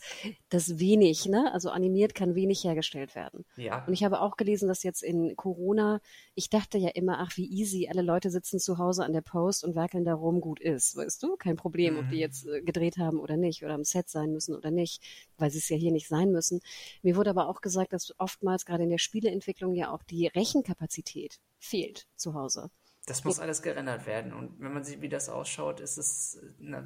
das 0.50 0.80
wenig, 0.80 1.28
ne, 1.28 1.52
also 1.54 1.70
animiert 1.70 2.16
kann 2.16 2.36
wenig 2.36 2.64
hergestellt 2.64 3.16
werden. 3.16 3.46
Ja, 3.56 3.84
Und 3.86 3.94
ich 3.94 4.04
habe 4.04 4.22
auch 4.22 4.38
gelesen, 4.38 4.68
dass 4.68 4.84
jetzt 4.84 5.02
in 5.04 5.36
Corona, 5.36 6.02
ich 6.36 6.50
dachte 6.50 6.78
ja 6.80 6.90
immer, 6.90 7.20
ach, 7.20 7.38
wie 7.38 7.46
easy, 7.50 7.88
alle 7.90 8.02
Leute 8.02 8.32
sitzen 8.32 8.60
zu 8.60 8.78
Hause 8.80 9.06
an 9.06 9.14
der 9.14 9.22
Post 9.22 9.64
und 9.64 9.76
werkeln 9.76 10.04
da 10.04 10.14
rum, 10.16 10.42
gut 10.42 10.60
ist, 10.60 10.96
weißt 10.98 11.22
du? 11.24 11.38
Kein 11.38 11.56
Problem, 11.58 11.98
ob 11.98 12.08
die 12.10 12.18
jetzt 12.18 12.46
äh, 12.48 12.62
gedreht 12.62 12.98
haben 12.98 13.20
oder 13.20 13.38
nicht 13.38 13.64
oder 13.64 13.76
am 13.76 13.84
Set 13.86 14.10
sein 14.10 14.32
müssen 14.34 14.56
oder 14.56 14.72
nicht, 14.72 15.02
weil 15.38 15.52
sie 15.52 15.60
es 15.60 15.70
ja 15.70 15.78
hier 15.78 15.92
nicht 15.92 16.08
sein 16.08 16.32
müssen. 16.32 16.60
Mir 17.04 17.16
wurde 17.16 17.30
aber 17.30 17.48
auch 17.48 17.62
gesagt, 17.62 17.94
dass 17.94 18.14
oftmals 18.20 18.66
gerade 18.66 18.84
in 18.84 18.90
der 18.90 18.98
Spieleentwicklung 18.98 19.74
ja 19.76 19.92
auch 19.92 20.04
die 20.04 20.28
Rechenkapazität 20.28 21.40
fehlt 21.60 22.08
zu 22.16 22.34
Hause. 22.34 22.72
das 23.06 23.24
muss 23.26 23.40
alles 23.40 23.62
gerendert 23.62 24.06
werden. 24.06 24.34
Und 24.34 24.60
wenn 24.60 24.74
man 24.74 24.84
sieht, 24.84 25.02
wie 25.02 25.10
das 25.10 25.30
ausschaut, 25.30 25.80
ist 25.80 25.98
es, 25.98 26.40
na, 26.60 26.84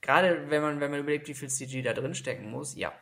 gerade 0.00 0.50
wenn 0.50 0.62
man, 0.62 0.80
wenn 0.80 0.90
man 0.90 1.00
überlegt, 1.00 1.28
wie 1.28 1.34
viel 1.34 1.48
CG 1.50 1.82
da 1.82 1.92
drin 1.92 2.14
stecken 2.14 2.50
muss, 2.50 2.74
ja, 2.76 2.92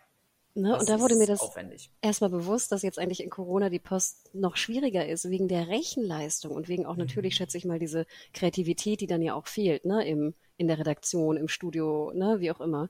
Ne? 0.55 0.77
Und 0.79 0.89
da 0.89 1.01
wurde 1.01 1.17
mir 1.17 1.27
das 1.27 1.41
aufwendig. 1.41 1.93
erstmal 2.01 2.31
bewusst, 2.31 2.73
dass 2.73 2.83
jetzt 2.83 2.99
eigentlich 2.99 3.23
in 3.23 3.29
Corona 3.31 3.69
die 3.69 3.79
Post 3.79 4.31
noch 4.35 4.57
schwieriger 4.57 5.07
ist, 5.07 5.29
wegen 5.29 5.49
der 5.49 5.69
Rechenleistung 5.69 6.53
und 6.53 6.69
wegen 6.69 6.85
Mhm. 6.85 6.87
auch 6.87 6.97
natürlich, 6.97 7.35
schätze 7.37 7.59
ich 7.59 7.67
mal, 7.67 7.79
diese 7.79 8.07
Kreativität, 8.33 9.01
die 9.03 9.07
dann 9.07 9.21
ja 9.23 9.35
auch 9.35 9.47
fehlt, 9.49 9.85
ne, 9.85 10.07
im, 10.09 10.35
in 10.57 10.67
der 10.67 10.79
Redaktion, 10.79 11.37
im 11.37 11.49
Studio, 11.49 12.11
ne, 12.15 12.41
wie 12.41 12.51
auch 12.51 12.61
immer. 12.61 12.89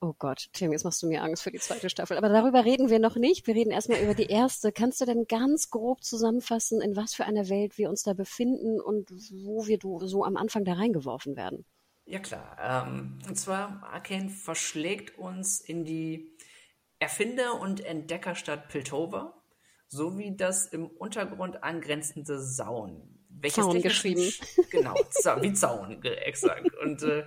Oh 0.00 0.14
Gott, 0.18 0.48
Tim, 0.52 0.72
jetzt 0.72 0.84
machst 0.84 1.02
du 1.02 1.06
mir 1.06 1.22
Angst 1.22 1.42
für 1.42 1.50
die 1.50 1.58
zweite 1.58 1.88
Staffel. 1.88 2.18
Aber 2.18 2.28
darüber 2.28 2.64
reden 2.64 2.90
wir 2.90 2.98
noch 2.98 3.16
nicht. 3.16 3.46
Wir 3.46 3.54
reden 3.54 3.70
erstmal 3.70 4.00
über 4.00 4.14
die 4.14 4.26
erste. 4.26 4.70
Kannst 4.70 5.00
du 5.00 5.06
denn 5.06 5.26
ganz 5.26 5.70
grob 5.70 6.04
zusammenfassen, 6.04 6.82
in 6.82 6.96
was 6.96 7.14
für 7.14 7.24
einer 7.24 7.48
Welt 7.48 7.78
wir 7.78 7.88
uns 7.88 8.02
da 8.02 8.12
befinden 8.12 8.80
und 8.80 9.10
wo 9.10 9.66
wir 9.66 9.78
so 10.06 10.24
am 10.24 10.36
Anfang 10.36 10.64
da 10.64 10.74
reingeworfen 10.74 11.36
werden? 11.36 11.64
Ja 12.04 12.18
klar. 12.18 12.56
Ähm, 12.86 13.18
und 13.26 13.36
zwar, 13.36 13.82
Arcane 13.90 14.28
verschlägt 14.28 15.18
uns 15.18 15.60
in 15.60 15.84
die 15.84 16.36
Erfinder- 16.98 17.60
und 17.60 17.84
Entdeckerstadt 17.84 18.68
Piltover 18.68 19.42
sowie 19.88 20.36
das 20.36 20.66
im 20.66 20.86
Untergrund 20.86 21.62
angrenzende 21.62 22.38
Saun. 22.38 23.24
Welches 23.28 23.64
Zaun 23.64 23.82
geschrieben. 23.82 24.30
Genau, 24.70 24.94
wie 25.40 25.52
Zaun, 25.52 26.02
exakt. 26.02 26.74
Und 26.82 27.02
äh, 27.02 27.24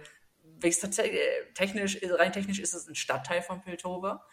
technisch, 0.59 1.99
rein 2.03 2.31
technisch 2.31 2.59
ist 2.59 2.73
es 2.73 2.87
ein 2.87 2.95
Stadtteil 2.95 3.41
von 3.41 3.61
Piltover, 3.61 4.25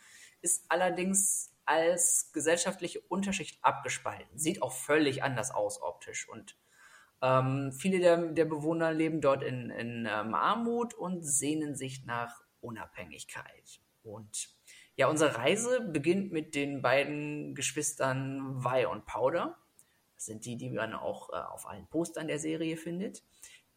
ist 0.42 0.64
allerdings 0.68 1.52
als 1.64 2.30
gesellschaftliche 2.32 3.00
Unterschicht 3.00 3.58
abgespalten. 3.62 4.38
Sieht 4.38 4.62
auch 4.62 4.72
völlig 4.72 5.22
anders 5.22 5.50
aus 5.50 5.82
optisch 5.82 6.28
und 6.28 6.56
ähm, 7.22 7.72
viele 7.72 7.98
der, 7.98 8.18
der 8.32 8.44
Bewohner 8.44 8.92
leben 8.92 9.20
dort 9.20 9.42
in, 9.42 9.70
in 9.70 10.06
ähm, 10.06 10.34
Armut 10.34 10.94
und 10.94 11.22
sehnen 11.22 11.74
sich 11.74 12.04
nach 12.04 12.42
Unabhängigkeit. 12.60 13.80
Und 14.02 14.50
ja, 14.96 15.08
unsere 15.08 15.36
Reise 15.36 15.80
beginnt 15.80 16.32
mit 16.32 16.54
den 16.54 16.82
beiden 16.82 17.54
Geschwistern 17.54 18.62
Vi 18.62 18.86
und 18.86 19.06
Powder. 19.06 19.58
Das 20.14 20.26
sind 20.26 20.44
die, 20.44 20.56
die 20.56 20.70
man 20.70 20.94
auch 20.94 21.30
äh, 21.30 21.36
auf 21.36 21.66
allen 21.66 21.86
Postern 21.88 22.28
der 22.28 22.38
Serie 22.38 22.76
findet. 22.76 23.22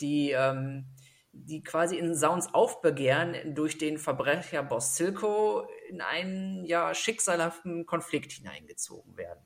Die, 0.01 0.31
ähm, 0.31 0.85
die 1.31 1.63
quasi 1.63 1.97
in 1.97 2.15
Sauns 2.15 2.53
Aufbegehren 2.53 3.55
durch 3.55 3.77
den 3.77 3.97
Verbrecherboss 3.97 4.95
Silco 4.95 5.67
in 5.89 6.01
einen 6.01 6.65
ja 6.65 6.93
schicksalhaften 6.93 7.85
Konflikt 7.85 8.31
hineingezogen 8.31 9.17
werden. 9.17 9.43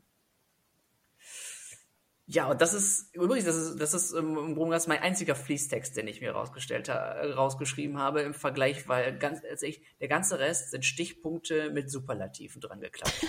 Ja, 2.25 2.49
und 2.49 2.61
das 2.61 2.73
ist 2.73 3.13
übrigens, 3.13 3.45
das 3.45 3.57
ist, 3.57 3.81
das 3.81 3.93
ist 3.93 4.13
im 4.13 4.55
Grunde 4.55 4.79
mein 4.87 4.99
einziger 4.99 5.35
Fließtext, 5.35 5.97
den 5.97 6.07
ich 6.07 6.21
mir 6.21 6.31
rausgestellt 6.31 6.89
rausgeschrieben 6.89 7.97
habe 7.97 8.21
im 8.21 8.33
Vergleich, 8.33 8.87
weil 8.87 9.17
ganz 9.17 9.43
ehrlich, 9.43 9.81
der 9.99 10.07
ganze 10.07 10.39
Rest 10.39 10.71
sind 10.71 10.85
Stichpunkte 10.85 11.69
mit 11.71 11.91
Superlativen 11.91 12.61
dran 12.61 12.79
geklappt. 12.79 13.13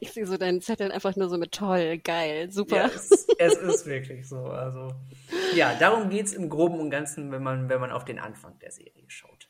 Ich 0.00 0.12
sehe 0.12 0.26
so 0.26 0.36
deinen 0.36 0.60
Zettel 0.60 0.92
einfach 0.92 1.16
nur 1.16 1.28
so 1.28 1.36
mit 1.36 1.52
toll, 1.52 1.98
geil, 1.98 2.50
super. 2.50 2.76
Ja, 2.76 2.86
es, 2.86 3.26
es 3.38 3.54
ist 3.56 3.86
wirklich 3.86 4.28
so. 4.28 4.38
Also 4.44 4.94
ja, 5.54 5.74
darum 5.74 6.08
geht's 6.10 6.32
im 6.32 6.48
Groben 6.48 6.80
und 6.80 6.90
Ganzen, 6.90 7.30
wenn 7.32 7.42
man, 7.42 7.68
wenn 7.68 7.80
man 7.80 7.90
auf 7.90 8.04
den 8.04 8.18
Anfang 8.18 8.58
der 8.58 8.70
Serie 8.70 9.04
schaut. 9.08 9.48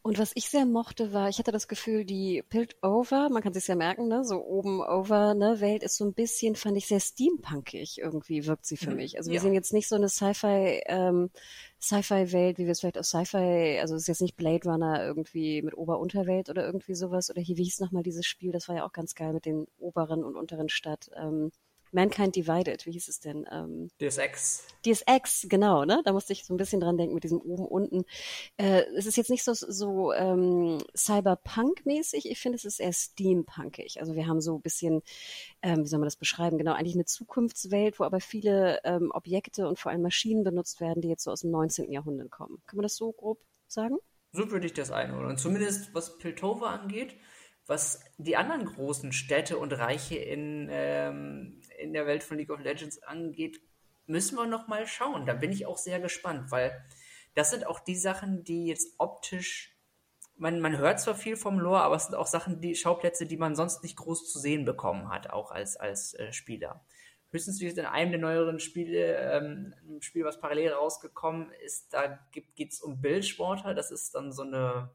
Und 0.00 0.18
was 0.18 0.30
ich 0.36 0.48
sehr 0.48 0.64
mochte, 0.64 1.12
war, 1.12 1.28
ich 1.28 1.38
hatte 1.38 1.50
das 1.50 1.66
Gefühl, 1.68 2.04
die 2.04 2.42
Piltover, 2.48 3.28
man 3.30 3.42
kann 3.42 3.52
sich 3.52 3.66
ja 3.66 3.74
merken, 3.74 4.06
ne, 4.08 4.24
so 4.24 4.36
oben 4.42 4.80
over, 4.80 5.34
ne, 5.34 5.60
Welt 5.60 5.82
ist 5.82 5.96
so 5.96 6.04
ein 6.04 6.14
bisschen, 6.14 6.54
fand 6.54 6.76
ich 6.78 6.86
sehr 6.86 7.00
steampunkig 7.00 7.98
irgendwie 7.98 8.46
wirkt 8.46 8.64
sie 8.64 8.76
für 8.76 8.90
Mhm, 8.90 8.96
mich. 8.96 9.18
Also 9.18 9.30
wir 9.30 9.36
ja. 9.36 9.42
sehen 9.42 9.54
jetzt 9.54 9.72
nicht 9.72 9.88
so 9.88 9.96
eine 9.96 10.08
Sci-Fi, 10.08 10.82
ähm, 10.86 11.30
Sci-Fi-Welt, 11.80 12.58
wie 12.58 12.64
wir 12.64 12.72
es 12.72 12.80
vielleicht 12.80 12.96
aus 12.96 13.08
Sci-Fi, 13.08 13.80
also 13.80 13.96
es 13.96 14.02
ist 14.02 14.08
jetzt 14.08 14.22
nicht 14.22 14.36
Blade 14.36 14.68
Runner 14.70 15.04
irgendwie 15.04 15.62
mit 15.62 15.76
Ober-Unterwelt 15.76 16.48
oder 16.48 16.64
irgendwie 16.64 16.94
sowas. 16.94 17.28
Oder 17.28 17.42
hier, 17.42 17.56
wie 17.56 17.64
hieß 17.64 17.80
nochmal 17.80 18.04
dieses 18.04 18.24
Spiel, 18.24 18.52
das 18.52 18.68
war 18.68 18.76
ja 18.76 18.86
auch 18.86 18.92
ganz 18.92 19.14
geil 19.14 19.32
mit 19.32 19.46
den 19.46 19.66
oberen 19.78 20.24
und 20.24 20.36
unteren 20.36 20.68
Stadt. 20.68 21.10
Ähm, 21.16 21.50
Mankind 21.92 22.36
Divided, 22.36 22.86
wie 22.86 22.92
hieß 22.92 23.08
es 23.08 23.20
denn? 23.20 23.46
Ähm, 23.50 23.88
Deus 24.00 24.18
Ex. 24.18 24.66
DSX, 24.84 25.46
genau, 25.48 25.84
ne? 25.84 26.02
Da 26.04 26.12
musste 26.12 26.32
ich 26.32 26.44
so 26.44 26.54
ein 26.54 26.56
bisschen 26.56 26.80
dran 26.80 26.96
denken 26.96 27.14
mit 27.14 27.24
diesem 27.24 27.40
oben 27.40 27.66
unten. 27.66 28.04
Äh, 28.56 28.82
es 28.96 29.06
ist 29.06 29.16
jetzt 29.16 29.30
nicht 29.30 29.44
so 29.44 29.52
so 29.54 30.12
ähm, 30.12 30.78
Cyberpunk-mäßig. 30.96 32.30
Ich 32.30 32.38
finde, 32.38 32.56
es 32.56 32.64
ist 32.64 32.80
eher 32.80 32.92
Steampunkig. 32.92 34.00
Also 34.00 34.14
wir 34.14 34.26
haben 34.26 34.40
so 34.40 34.56
ein 34.56 34.62
bisschen, 34.62 35.02
ähm, 35.62 35.84
wie 35.84 35.88
soll 35.88 35.98
man 35.98 36.06
das 36.06 36.16
beschreiben? 36.16 36.58
Genau, 36.58 36.72
eigentlich 36.74 36.94
eine 36.94 37.04
Zukunftswelt, 37.04 37.98
wo 37.98 38.04
aber 38.04 38.20
viele 38.20 38.80
ähm, 38.84 39.10
Objekte 39.12 39.68
und 39.68 39.78
vor 39.78 39.92
allem 39.92 40.02
Maschinen 40.02 40.44
benutzt 40.44 40.80
werden, 40.80 41.00
die 41.00 41.08
jetzt 41.08 41.24
so 41.24 41.30
aus 41.30 41.40
dem 41.40 41.50
19. 41.50 41.92
Jahrhundert 41.92 42.30
kommen. 42.30 42.62
Kann 42.66 42.76
man 42.76 42.82
das 42.84 42.96
so 42.96 43.12
grob 43.12 43.40
sagen? 43.66 43.98
So 44.32 44.50
würde 44.50 44.66
ich 44.66 44.74
das 44.74 44.90
einordnen. 44.90 45.38
Zumindest 45.38 45.94
was 45.94 46.18
Piltover 46.18 46.68
angeht, 46.70 47.16
was 47.66 48.00
die 48.18 48.36
anderen 48.36 48.64
großen 48.66 49.12
Städte 49.12 49.58
und 49.58 49.72
Reiche 49.72 50.16
in, 50.16 50.68
ähm, 50.70 51.57
in 51.78 51.92
der 51.92 52.06
Welt 52.06 52.22
von 52.22 52.38
League 52.38 52.50
of 52.50 52.60
Legends 52.60 53.02
angeht, 53.02 53.60
müssen 54.06 54.36
wir 54.36 54.46
noch 54.46 54.68
mal 54.68 54.86
schauen. 54.86 55.26
Da 55.26 55.34
bin 55.34 55.52
ich 55.52 55.66
auch 55.66 55.78
sehr 55.78 56.00
gespannt, 56.00 56.50
weil 56.50 56.84
das 57.34 57.50
sind 57.50 57.66
auch 57.66 57.80
die 57.80 57.96
Sachen, 57.96 58.44
die 58.44 58.66
jetzt 58.66 58.94
optisch 58.98 59.78
man, 60.38 60.60
man 60.60 60.78
hört 60.78 61.00
zwar 61.00 61.14
viel 61.14 61.36
vom 61.36 61.58
Lore, 61.58 61.82
aber 61.82 61.96
es 61.96 62.06
sind 62.06 62.14
auch 62.14 62.26
Sachen, 62.26 62.60
die 62.60 62.74
Schauplätze, 62.74 63.26
die 63.26 63.36
man 63.36 63.56
sonst 63.56 63.82
nicht 63.82 63.96
groß 63.96 64.30
zu 64.30 64.38
sehen 64.38 64.64
bekommen 64.64 65.10
hat, 65.10 65.30
auch 65.30 65.50
als, 65.50 65.76
als 65.76 66.14
äh, 66.14 66.32
Spieler. 66.32 66.84
Höchstens 67.30 67.60
wie 67.60 67.66
in 67.66 67.80
einem 67.80 68.12
der 68.12 68.20
neueren 68.20 68.58
Spiele, 68.58 69.16
ähm, 69.16 69.74
ein 69.86 70.00
Spiel, 70.00 70.24
was 70.24 70.40
parallel 70.40 70.72
rausgekommen 70.72 71.50
ist, 71.64 71.92
da 71.92 72.18
geht 72.30 72.72
es 72.72 72.80
um 72.80 73.02
Bilgewater. 73.02 73.74
Das 73.74 73.90
ist 73.90 74.14
dann 74.14 74.32
so 74.32 74.42
eine 74.42 74.90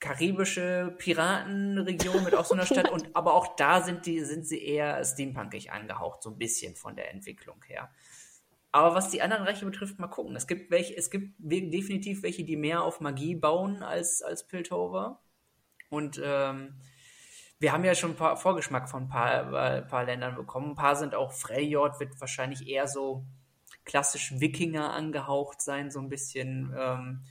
karibische 0.00 0.94
Piratenregion 0.98 2.24
mit 2.24 2.34
auch 2.34 2.46
so 2.46 2.54
einer 2.54 2.66
Stadt. 2.66 2.90
Und 2.90 3.10
aber 3.14 3.34
auch 3.34 3.54
da 3.56 3.82
sind 3.82 4.06
die, 4.06 4.20
sind 4.20 4.46
sie 4.46 4.62
eher 4.62 5.04
steampunkig 5.04 5.70
angehaucht, 5.70 6.22
so 6.22 6.30
ein 6.30 6.38
bisschen 6.38 6.74
von 6.74 6.96
der 6.96 7.12
Entwicklung 7.12 7.62
her. 7.66 7.90
aber 8.72 8.94
was 8.94 9.10
die 9.10 9.22
anderen 9.22 9.44
Rechte 9.44 9.66
betrifft, 9.66 9.98
mal 9.98 10.08
gucken. 10.08 10.34
Es 10.36 10.46
gibt 10.46 10.70
welche, 10.70 10.96
es 10.96 11.10
gibt 11.10 11.34
definitiv 11.38 12.22
welche, 12.22 12.44
die 12.44 12.56
mehr 12.56 12.82
auf 12.82 13.00
Magie 13.00 13.34
bauen 13.34 13.82
als, 13.82 14.22
als 14.22 14.46
Piltover. 14.46 15.20
Und 15.90 16.20
ähm, 16.24 16.76
wir 17.58 17.72
haben 17.72 17.84
ja 17.84 17.94
schon 17.94 18.12
ein 18.12 18.16
paar 18.16 18.36
Vorgeschmack 18.36 18.88
von 18.88 19.04
ein 19.04 19.08
paar, 19.08 19.52
äh, 19.52 19.82
paar 19.82 20.04
Ländern 20.04 20.34
bekommen. 20.34 20.70
Ein 20.70 20.76
paar 20.76 20.96
sind 20.96 21.14
auch 21.14 21.32
Freljord, 21.32 22.00
wird 22.00 22.18
wahrscheinlich 22.20 22.66
eher 22.66 22.88
so 22.88 23.26
klassisch 23.84 24.40
Wikinger 24.40 24.94
angehaucht 24.94 25.60
sein, 25.60 25.90
so 25.90 26.00
ein 26.00 26.08
bisschen. 26.08 26.74
Ähm, 26.78 27.24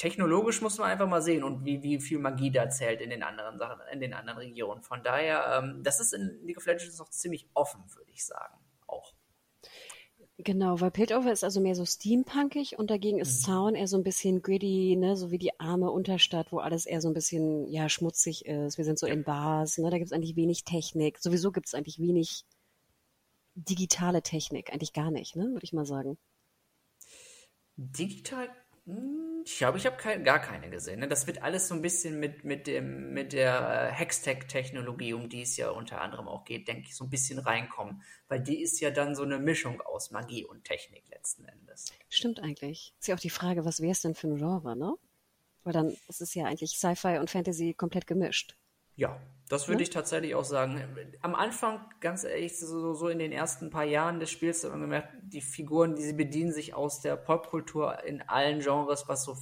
technologisch 0.00 0.62
muss 0.62 0.78
man 0.78 0.90
einfach 0.90 1.06
mal 1.06 1.20
sehen 1.20 1.44
und 1.44 1.66
wie, 1.66 1.82
wie 1.82 2.00
viel 2.00 2.18
Magie 2.18 2.50
da 2.50 2.70
zählt 2.70 3.02
in 3.02 3.10
den 3.10 3.22
anderen 3.22 3.58
Sachen, 3.58 3.80
in 3.92 4.00
den 4.00 4.14
anderen 4.14 4.38
Regionen. 4.38 4.82
Von 4.82 5.02
daher, 5.02 5.60
ähm, 5.62 5.82
das 5.82 6.00
ist 6.00 6.14
in 6.14 6.40
League 6.42 6.56
of 6.56 6.64
Legends 6.64 6.98
noch 6.98 7.10
ziemlich 7.10 7.50
offen, 7.52 7.82
würde 7.94 8.10
ich 8.10 8.24
sagen. 8.24 8.54
Auch. 8.86 9.12
Genau, 10.38 10.80
weil 10.80 10.90
Piltover 10.90 11.30
ist 11.30 11.44
also 11.44 11.60
mehr 11.60 11.74
so 11.74 11.84
steampunkig 11.84 12.78
und 12.78 12.90
dagegen 12.90 13.18
ist 13.18 13.42
mhm. 13.42 13.44
Zaun 13.44 13.74
eher 13.74 13.86
so 13.88 13.98
ein 13.98 14.02
bisschen 14.02 14.40
gritty, 14.40 14.96
ne, 14.96 15.18
so 15.18 15.30
wie 15.30 15.36
die 15.36 15.60
arme 15.60 15.90
Unterstadt, 15.90 16.50
wo 16.50 16.60
alles 16.60 16.86
eher 16.86 17.02
so 17.02 17.08
ein 17.08 17.14
bisschen, 17.14 17.68
ja, 17.68 17.90
schmutzig 17.90 18.46
ist. 18.46 18.78
Wir 18.78 18.86
sind 18.86 18.98
so 18.98 19.06
in 19.06 19.22
Bars, 19.22 19.76
ne, 19.76 19.90
da 19.90 19.98
gibt 19.98 20.06
es 20.06 20.12
eigentlich 20.12 20.34
wenig 20.34 20.64
Technik. 20.64 21.18
Sowieso 21.18 21.52
gibt 21.52 21.66
es 21.66 21.74
eigentlich 21.74 21.98
wenig 21.98 22.46
digitale 23.54 24.22
Technik, 24.22 24.72
eigentlich 24.72 24.94
gar 24.94 25.10
nicht, 25.10 25.36
ne, 25.36 25.44
würde 25.52 25.64
ich 25.64 25.74
mal 25.74 25.84
sagen. 25.84 26.16
Digital 27.76 28.48
ich 29.44 29.58
glaube, 29.58 29.78
ich 29.78 29.86
habe 29.86 29.96
kein, 29.96 30.24
gar 30.24 30.38
keine 30.38 30.70
gesehen. 30.70 31.00
Ne? 31.00 31.08
Das 31.08 31.26
wird 31.26 31.42
alles 31.42 31.68
so 31.68 31.74
ein 31.74 31.82
bisschen 31.82 32.20
mit, 32.20 32.44
mit, 32.44 32.66
dem, 32.66 33.12
mit 33.12 33.32
der 33.32 33.90
äh, 33.90 33.92
Hextech-Technologie, 33.92 35.14
um 35.14 35.28
die 35.28 35.42
es 35.42 35.56
ja 35.56 35.70
unter 35.70 36.00
anderem 36.00 36.28
auch 36.28 36.44
geht, 36.44 36.68
denke 36.68 36.88
ich, 36.88 36.96
so 36.96 37.04
ein 37.04 37.10
bisschen 37.10 37.38
reinkommen. 37.38 38.02
Weil 38.28 38.40
die 38.40 38.60
ist 38.60 38.80
ja 38.80 38.90
dann 38.90 39.14
so 39.14 39.22
eine 39.22 39.38
Mischung 39.38 39.80
aus 39.80 40.10
Magie 40.10 40.44
und 40.44 40.64
Technik 40.64 41.08
letzten 41.08 41.44
Endes. 41.44 41.86
Stimmt 42.08 42.40
eigentlich. 42.40 42.94
Ist 43.00 43.08
ja 43.08 43.14
auch 43.14 43.20
die 43.20 43.30
Frage, 43.30 43.64
was 43.64 43.80
wäre 43.80 43.92
es 43.92 44.02
denn 44.02 44.14
für 44.14 44.28
ein 44.28 44.36
Genre, 44.36 44.76
ne? 44.76 44.94
Weil 45.64 45.72
dann 45.72 45.96
ist 46.08 46.20
es 46.20 46.34
ja 46.34 46.44
eigentlich 46.46 46.78
Sci-Fi 46.78 47.18
und 47.18 47.30
Fantasy 47.30 47.74
komplett 47.74 48.06
gemischt. 48.06 48.56
Ja, 49.00 49.18
das 49.48 49.66
würde 49.66 49.80
ja? 49.80 49.84
ich 49.84 49.90
tatsächlich 49.90 50.34
auch 50.34 50.44
sagen. 50.44 50.78
Am 51.22 51.34
Anfang, 51.34 51.80
ganz 52.00 52.24
ehrlich, 52.24 52.58
so, 52.58 52.92
so 52.92 53.08
in 53.08 53.18
den 53.18 53.32
ersten 53.32 53.70
paar 53.70 53.84
Jahren 53.84 54.20
des 54.20 54.30
Spiels 54.30 54.62
hat 54.62 54.72
man 54.72 54.82
gemerkt, 54.82 55.14
die 55.22 55.40
Figuren, 55.40 55.96
die 55.96 56.02
sie 56.02 56.12
bedienen 56.12 56.52
sich 56.52 56.74
aus 56.74 57.00
der 57.00 57.16
Popkultur 57.16 58.04
in 58.04 58.20
allen 58.20 58.60
Genres, 58.60 59.08
was 59.08 59.24
so 59.24 59.38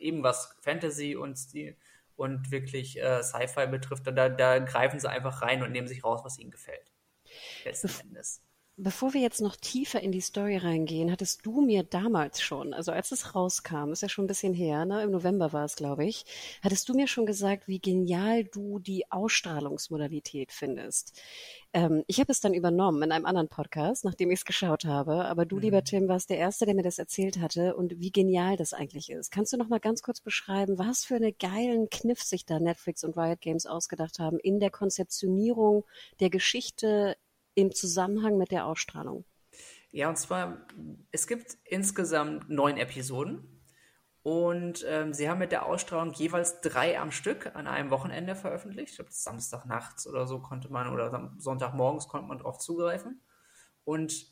eben 0.00 0.22
was 0.22 0.54
Fantasy 0.60 1.16
und 1.16 1.38
und 2.16 2.50
wirklich 2.50 3.00
äh, 3.00 3.22
Sci-Fi 3.22 3.68
betrifft. 3.68 4.06
Da, 4.06 4.28
da 4.28 4.58
greifen 4.58 5.00
sie 5.00 5.08
einfach 5.08 5.40
rein 5.40 5.62
und 5.62 5.72
nehmen 5.72 5.88
sich 5.88 6.04
raus, 6.04 6.20
was 6.22 6.38
ihnen 6.38 6.50
gefällt. 6.50 6.92
Letzten 7.64 7.88
Endes. 8.02 8.42
Bevor 8.82 9.12
wir 9.12 9.20
jetzt 9.20 9.42
noch 9.42 9.56
tiefer 9.56 10.00
in 10.00 10.10
die 10.10 10.22
Story 10.22 10.56
reingehen, 10.56 11.12
hattest 11.12 11.44
du 11.44 11.60
mir 11.60 11.82
damals 11.82 12.40
schon, 12.40 12.72
also 12.72 12.92
als 12.92 13.12
es 13.12 13.34
rauskam, 13.34 13.92
ist 13.92 14.00
ja 14.00 14.08
schon 14.08 14.24
ein 14.24 14.28
bisschen 14.28 14.54
her, 14.54 14.86
ne? 14.86 15.02
im 15.02 15.10
November 15.10 15.52
war 15.52 15.66
es, 15.66 15.76
glaube 15.76 16.06
ich, 16.06 16.24
hattest 16.62 16.88
du 16.88 16.94
mir 16.94 17.06
schon 17.06 17.26
gesagt, 17.26 17.68
wie 17.68 17.78
genial 17.78 18.44
du 18.44 18.78
die 18.78 19.04
Ausstrahlungsmodalität 19.10 20.50
findest. 20.50 21.20
Ähm, 21.74 22.04
ich 22.06 22.20
habe 22.20 22.32
es 22.32 22.40
dann 22.40 22.54
übernommen 22.54 23.02
in 23.02 23.12
einem 23.12 23.26
anderen 23.26 23.48
Podcast, 23.48 24.06
nachdem 24.06 24.30
ich 24.30 24.38
es 24.38 24.44
geschaut 24.46 24.86
habe, 24.86 25.26
aber 25.26 25.44
du, 25.44 25.56
mhm. 25.56 25.62
lieber 25.62 25.84
Tim, 25.84 26.08
warst 26.08 26.30
der 26.30 26.38
Erste, 26.38 26.64
der 26.64 26.74
mir 26.74 26.82
das 26.82 26.98
erzählt 26.98 27.38
hatte 27.38 27.76
und 27.76 28.00
wie 28.00 28.10
genial 28.10 28.56
das 28.56 28.72
eigentlich 28.72 29.10
ist. 29.10 29.30
Kannst 29.30 29.52
du 29.52 29.58
noch 29.58 29.68
mal 29.68 29.80
ganz 29.80 30.00
kurz 30.00 30.22
beschreiben, 30.22 30.78
was 30.78 31.04
für 31.04 31.16
eine 31.16 31.34
geilen 31.34 31.90
Kniff 31.90 32.22
sich 32.22 32.46
da 32.46 32.58
Netflix 32.58 33.04
und 33.04 33.18
Riot 33.18 33.42
Games 33.42 33.66
ausgedacht 33.66 34.18
haben 34.20 34.38
in 34.38 34.58
der 34.58 34.70
Konzeptionierung 34.70 35.84
der 36.18 36.30
Geschichte 36.30 37.18
im 37.54 37.72
Zusammenhang 37.72 38.38
mit 38.38 38.50
der 38.50 38.66
Ausstrahlung? 38.66 39.24
Ja, 39.92 40.08
und 40.08 40.16
zwar, 40.16 40.66
es 41.10 41.26
gibt 41.26 41.58
insgesamt 41.64 42.48
neun 42.48 42.76
Episoden. 42.76 43.56
Und 44.22 44.84
ähm, 44.86 45.14
sie 45.14 45.30
haben 45.30 45.38
mit 45.38 45.50
der 45.50 45.64
Ausstrahlung 45.64 46.12
jeweils 46.12 46.60
drei 46.60 47.00
am 47.00 47.10
Stück 47.10 47.56
an 47.56 47.66
einem 47.66 47.90
Wochenende 47.90 48.34
veröffentlicht. 48.34 48.90
Ich 48.90 48.96
glaube, 48.96 49.10
Samstag 49.12 49.64
nachts 49.64 50.06
oder 50.06 50.26
so 50.26 50.40
konnte 50.40 50.70
man 50.70 50.92
oder 50.92 51.32
Sonntagmorgens 51.38 52.06
konnte 52.06 52.28
man 52.28 52.38
darauf 52.38 52.58
zugreifen. 52.58 53.22
Und 53.84 54.26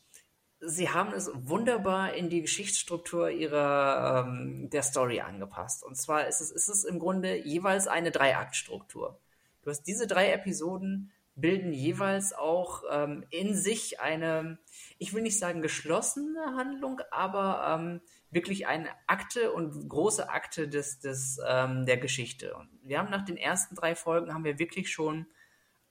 sie 0.61 0.91
haben 0.91 1.13
es 1.15 1.31
wunderbar 1.35 2.13
in 2.13 2.29
die 2.29 2.43
Geschichtsstruktur 2.43 3.31
ihrer 3.31 4.27
ähm, 4.27 4.69
der 4.71 4.83
Story 4.83 5.21
angepasst. 5.21 5.83
Und 5.85 5.97
zwar 5.97 6.27
ist 6.27 6.43
es, 6.43 6.51
ist 6.51 6.69
es 6.69 6.85
im 6.85 6.99
Grunde 6.99 7.37
jeweils 7.37 7.87
eine 7.87 8.11
Dreiaktstruktur. 8.11 9.19
Du 9.63 9.71
hast 9.71 9.85
diese 9.85 10.07
drei 10.07 10.33
Episoden 10.33 11.13
bilden 11.41 11.73
jeweils 11.73 12.33
auch 12.33 12.83
ähm, 12.91 13.25
in 13.31 13.55
sich 13.55 14.01
eine, 14.01 14.59
ich 14.99 15.15
will 15.15 15.23
nicht 15.23 15.39
sagen 15.39 15.63
geschlossene 15.63 16.57
Handlung, 16.57 17.01
aber 17.11 17.79
ähm, 17.79 18.01
wirklich 18.31 18.67
eine 18.67 18.89
Akte 19.07 19.53
und 19.53 19.89
große 19.89 20.29
Akte 20.29 20.69
des, 20.69 21.01
des, 21.01 21.41
ähm, 21.47 21.87
der 21.87 21.97
Geschichte. 21.97 22.57
Und 22.57 22.69
wir 22.83 22.99
haben 22.99 23.11
nach 23.11 23.25
den 23.25 23.37
ersten 23.37 23.77
drei 23.77 23.95
Folgen 23.95 24.35
haben 24.35 24.45
wir 24.45 24.59
wirklich 24.59 24.91
schon 24.91 25.27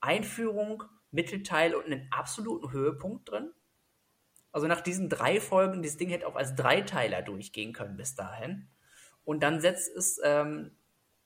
Einführung, 0.00 0.84
Mittelteil 1.10 1.74
und 1.74 1.86
einen 1.86 2.08
absoluten 2.12 2.70
Höhepunkt 2.70 3.30
drin. 3.30 3.50
Also 4.52 4.66
nach 4.66 4.82
diesen 4.82 5.08
drei 5.08 5.40
Folgen, 5.40 5.82
dieses 5.82 5.96
Ding 5.96 6.10
hätte 6.10 6.26
auch 6.26 6.36
als 6.36 6.54
Dreiteiler 6.54 7.22
durchgehen 7.22 7.72
können 7.72 7.96
bis 7.96 8.14
dahin. 8.14 8.68
Und 9.24 9.42
dann 9.42 9.60
setzt 9.60 9.94
es 9.96 10.20
ähm, 10.22 10.72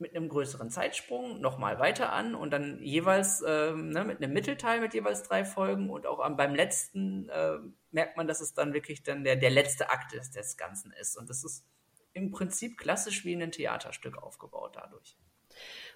mit 0.02 0.14
einem 0.14 0.28
größeren 0.28 0.68
Zeitsprung 0.68 1.40
nochmal 1.40 1.78
weiter 1.78 2.12
an 2.12 2.34
und 2.34 2.50
dann 2.50 2.82
jeweils 2.82 3.42
ähm, 3.46 3.90
ne, 3.90 4.04
mit 4.04 4.22
einem 4.22 4.32
Mittelteil 4.32 4.80
mit 4.80 4.92
jeweils 4.92 5.22
drei 5.22 5.44
Folgen 5.44 5.88
und 5.88 6.06
auch 6.06 6.20
am, 6.20 6.36
beim 6.36 6.54
letzten 6.54 7.28
äh, 7.30 7.58
merkt 7.90 8.16
man, 8.18 8.26
dass 8.26 8.40
es 8.40 8.52
dann 8.52 8.74
wirklich 8.74 9.02
dann 9.02 9.24
der, 9.24 9.36
der 9.36 9.50
letzte 9.50 9.90
Akt 9.90 10.12
des, 10.12 10.30
des 10.30 10.56
Ganzen 10.56 10.92
ist. 10.92 11.16
Und 11.16 11.30
das 11.30 11.44
ist 11.44 11.64
im 12.12 12.30
Prinzip 12.30 12.76
klassisch 12.76 13.24
wie 13.24 13.34
ein 13.34 13.52
Theaterstück 13.52 14.18
aufgebaut 14.18 14.76
dadurch. 14.76 15.16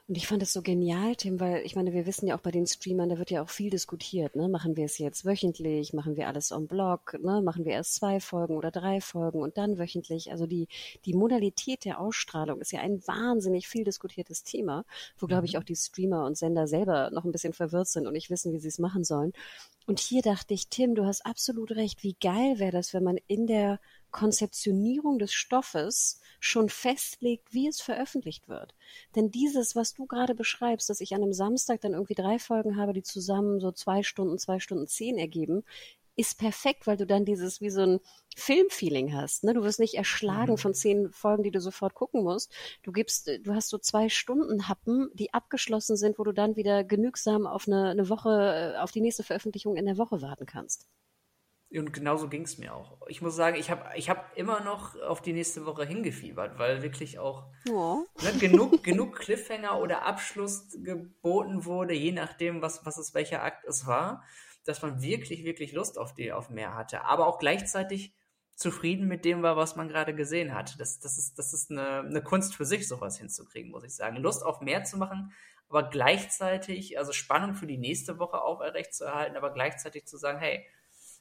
Und 0.09 0.17
ich 0.17 0.29
fand 0.29 0.41
es 0.41 0.53
so 0.53 0.63
genial, 0.63 1.17
Tim, 1.17 1.41
weil 1.41 1.67
ich 1.67 1.75
meine, 1.75 1.93
wir 1.93 2.07
wissen 2.07 2.29
ja 2.29 2.37
auch 2.37 2.41
bei 2.41 2.53
den 2.53 2.69
Streamern, 2.69 3.09
da 3.09 3.19
wird 3.19 3.33
ja 3.33 3.43
auch 3.43 3.49
viel 3.49 3.71
diskutiert. 3.71 4.37
Ne? 4.37 4.49
Machen 4.49 4.77
wir 4.77 4.85
es 4.85 4.99
jetzt 4.99 5.25
wöchentlich? 5.25 5.93
Machen 5.95 6.17
wir 6.17 6.29
alles 6.29 6.53
on 6.53 6.69
Blog? 6.69 7.19
Ne? 7.21 7.43
Machen 7.43 7.65
wir 7.65 7.73
erst 7.73 7.97
zwei 7.97 8.21
Folgen 8.21 8.57
oder 8.57 8.71
drei 8.71 9.01
Folgen 9.01 9.41
und 9.41 9.59
dann 9.59 9.79
wöchentlich? 9.79 10.31
Also 10.31 10.47
die, 10.47 10.69
die 11.07 11.15
Modalität 11.15 11.85
der 11.85 11.99
Ausstrahlung 11.99 12.61
ist 12.61 12.71
ja 12.71 12.83
ein 12.83 13.05
wahnsinnig 13.09 13.67
viel 13.67 13.83
diskutiertes 13.83 14.45
Thema, 14.45 14.85
wo, 15.19 15.27
glaube 15.27 15.47
ich, 15.47 15.55
mhm. 15.55 15.59
auch 15.59 15.65
die 15.65 15.75
Streamer 15.75 16.25
und 16.25 16.39
Sender 16.39 16.69
selber 16.69 17.11
noch 17.11 17.25
ein 17.25 17.33
bisschen 17.33 17.53
verwirrt 17.53 17.89
sind 17.89 18.07
und 18.07 18.13
nicht 18.13 18.31
wissen, 18.31 18.53
wie 18.53 18.61
sie 18.61 18.69
es 18.69 18.79
machen 18.79 19.03
sollen. 19.03 19.33
Und 19.87 19.99
hier 19.99 20.23
dachte 20.23 20.55
ich, 20.55 20.69
Tim, 20.69 20.95
du 20.95 21.05
hast 21.05 21.27
absolut 21.27 21.73
recht. 21.73 22.05
Wie 22.05 22.15
geil 22.21 22.61
wäre 22.61 22.71
das, 22.71 22.95
wenn 22.95 23.03
man 23.03 23.19
in 23.27 23.49
der 23.49 23.81
Konzeptionierung 24.13 25.19
des 25.19 25.33
Stoffes 25.33 26.21
schon 26.47 26.69
festlegt, 26.69 27.53
wie 27.53 27.69
es 27.69 27.81
veröffentlicht 27.81 28.49
wird. 28.49 28.75
Denn 29.15 29.31
dieses, 29.31 29.77
was 29.77 29.95
du 29.95 30.07
gerade 30.07 30.35
beschreibst, 30.35 30.89
dass 30.89 31.01
ich 31.01 31.15
an 31.15 31.23
einem 31.23 31.33
Samstag 31.33 31.81
dann 31.81 31.93
irgendwie 31.93 32.15
drei 32.15 32.39
Folgen 32.39 32.77
habe, 32.77 32.93
die 32.93 33.03
zusammen 33.03 33.61
so 33.61 33.73
zwei 33.73 34.03
Stunden, 34.03 34.39
zwei 34.39 34.61
Stunden 34.61 34.87
zehn 34.87 35.19
ergeben, 35.19 35.65
ist 36.17 36.39
perfekt, 36.39 36.87
weil 36.87 36.97
du 36.97 37.07
dann 37.07 37.27
dieses 37.27 37.61
wie 37.61 37.69
so 37.69 37.83
ein 37.83 38.01
Filmfeeling 38.35 39.15
hast. 39.15 39.45
Ne? 39.45 39.53
Du 39.53 39.63
wirst 39.63 39.79
nicht 39.79 39.95
erschlagen 39.95 40.53
mhm. 40.53 40.59
von 40.59 40.75
zehn 40.75 41.11
Folgen, 41.13 41.43
die 41.43 41.51
du 41.51 41.61
sofort 41.61 41.95
gucken 41.95 42.23
musst. 42.23 42.53
Du 42.83 42.91
gibst, 42.91 43.29
du 43.29 43.55
hast 43.55 43.69
so 43.69 43.79
zwei 43.79 44.09
Stunden 44.09 44.69
Happen, 44.69 45.11
die 45.13 45.35
abgeschlossen 45.35 45.97
sind, 45.97 46.19
wo 46.19 46.25
du 46.25 46.33
dann 46.33 46.57
wieder 46.57 46.85
genügsam 46.85 47.47
auf 47.47 47.69
eine, 47.69 47.91
eine 47.91 48.09
Woche, 48.09 48.75
äh, 48.77 48.79
auf 48.79 48.93
die 48.93 49.03
nächste 49.03 49.23
Veröffentlichung 49.23 49.77
in 49.77 49.85
der 49.85 49.99
Woche 49.99 50.23
warten 50.23 50.47
kannst. 50.47 50.87
Und 51.71 51.93
genauso 51.93 52.29
ging 52.29 52.43
es 52.43 52.59
mir 52.59 52.75
auch. 52.75 52.97
Ich 53.09 53.23
muss 53.23 53.35
sagen, 53.35 53.57
ich 53.57 53.71
habe 53.71 53.85
ich 53.97 54.09
hab 54.09 54.37
immer 54.37 54.61
noch 54.61 54.95
auf 55.01 55.21
die 55.21 55.33
nächste 55.33 55.67
Woche 55.67 55.85
hingefiebert, 55.85 56.59
weil 56.59 56.83
wirklich 56.83 57.19
auch 57.19 57.49
oh. 57.69 58.05
ne, 58.23 58.33
genug, 58.39 58.83
genug 58.85 59.17
Cliffhanger 59.17 59.81
oder 59.81 60.03
Abschluss 60.03 60.69
geboten 60.83 61.65
wurde, 61.65 61.93
je 61.93 62.13
nachdem, 62.13 62.63
was, 62.63 62.87
was 62.87 62.99
es 62.99 63.15
welcher 63.15 63.43
Akt 63.43 63.65
es 63.65 63.87
war, 63.87 64.23
dass 64.65 64.83
man 64.83 65.03
wirklich, 65.03 65.45
wirklich 65.45 65.73
Lust 65.73 65.99
auf, 65.99 66.15
die, 66.15 66.33
auf 66.33 66.51
mehr 66.51 66.75
hatte. 66.75 67.05
Aber 67.05 67.27
auch 67.27 67.39
gleichzeitig 67.39 68.15
zufrieden 68.55 69.07
mit 69.07 69.25
dem 69.25 69.43
war, 69.43 69.57
was 69.57 69.77
man 69.77 69.89
gerade 69.89 70.15
gesehen 70.15 70.55
hat. 70.55 70.81
Das, 70.81 71.01
das 71.01 71.19
ist, 71.19 71.39
das 71.39 71.53
ist 71.53 71.71
eine, 71.71 72.01
eine 72.01 72.23
Kunst 72.23 72.55
für 72.55 72.65
sich, 72.65 72.89
sowas 72.89 73.19
hinzukriegen, 73.19 73.71
muss 73.71 73.85
ich 73.85 73.95
sagen. 73.95 74.17
Lust 74.17 74.45
auf 74.45 74.61
mehr 74.61 74.85
zu 74.85 74.97
machen, 74.97 75.33
aber 75.69 75.91
gleichzeitig, 75.91 76.99
also 76.99 77.13
Spannung 77.13 77.55
für 77.55 77.67
die 77.67 77.77
nächste 77.77 78.19
Woche 78.19 78.41
auch 78.41 78.61
errecht 78.61 78.95
zu 78.95 79.05
erhalten, 79.05 79.37
aber 79.37 79.53
gleichzeitig 79.53 80.07
zu 80.07 80.17
sagen, 80.17 80.39
hey, 80.39 80.65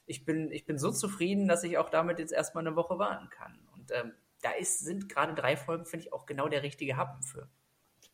ich 0.06 0.24
bin, 0.24 0.50
ich 0.50 0.64
bin 0.64 0.78
so 0.78 0.90
zufrieden, 0.90 1.48
dass 1.48 1.64
ich 1.64 1.78
auch 1.78 1.90
damit 1.90 2.18
jetzt 2.18 2.32
erstmal 2.32 2.66
eine 2.66 2.76
Woche 2.76 2.98
warten 2.98 3.28
kann. 3.30 3.58
Und 3.74 3.90
ähm, 3.92 4.12
da 4.42 4.52
ist, 4.52 4.80
sind 4.80 5.08
gerade 5.08 5.34
drei 5.34 5.56
Folgen, 5.56 5.86
finde 5.86 6.06
ich, 6.06 6.12
auch 6.12 6.26
genau 6.26 6.48
der 6.48 6.62
richtige 6.62 6.96
Happen 6.96 7.22
für. 7.22 7.48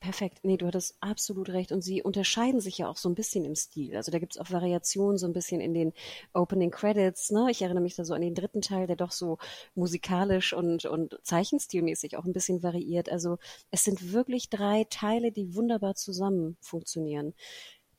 Perfekt. 0.02 0.40
Nee, 0.42 0.56
du 0.56 0.66
hattest 0.66 0.96
absolut 1.00 1.48
recht. 1.50 1.70
Und 1.70 1.82
sie 1.82 2.02
unterscheiden 2.02 2.60
sich 2.60 2.78
ja 2.78 2.88
auch 2.88 2.96
so 2.96 3.08
ein 3.08 3.14
bisschen 3.14 3.44
im 3.44 3.54
Stil. 3.54 3.94
Also 3.96 4.10
da 4.10 4.18
gibt 4.18 4.34
es 4.34 4.40
auch 4.40 4.50
Variationen 4.50 5.16
so 5.16 5.28
ein 5.28 5.32
bisschen 5.32 5.60
in 5.60 5.74
den 5.74 5.92
Opening 6.32 6.72
Credits. 6.72 7.30
Ne? 7.30 7.46
Ich 7.52 7.62
erinnere 7.62 7.84
mich 7.84 7.94
da 7.94 8.04
so 8.04 8.12
an 8.12 8.20
den 8.20 8.34
dritten 8.34 8.62
Teil, 8.62 8.88
der 8.88 8.96
doch 8.96 9.12
so 9.12 9.38
musikalisch 9.76 10.54
und, 10.54 10.86
und 10.86 11.20
zeichenstilmäßig 11.22 12.16
auch 12.16 12.24
ein 12.24 12.32
bisschen 12.32 12.64
variiert. 12.64 13.10
Also 13.10 13.38
es 13.70 13.84
sind 13.84 14.12
wirklich 14.12 14.50
drei 14.50 14.86
Teile, 14.90 15.30
die 15.30 15.54
wunderbar 15.54 15.94
zusammen 15.94 16.56
funktionieren. 16.60 17.32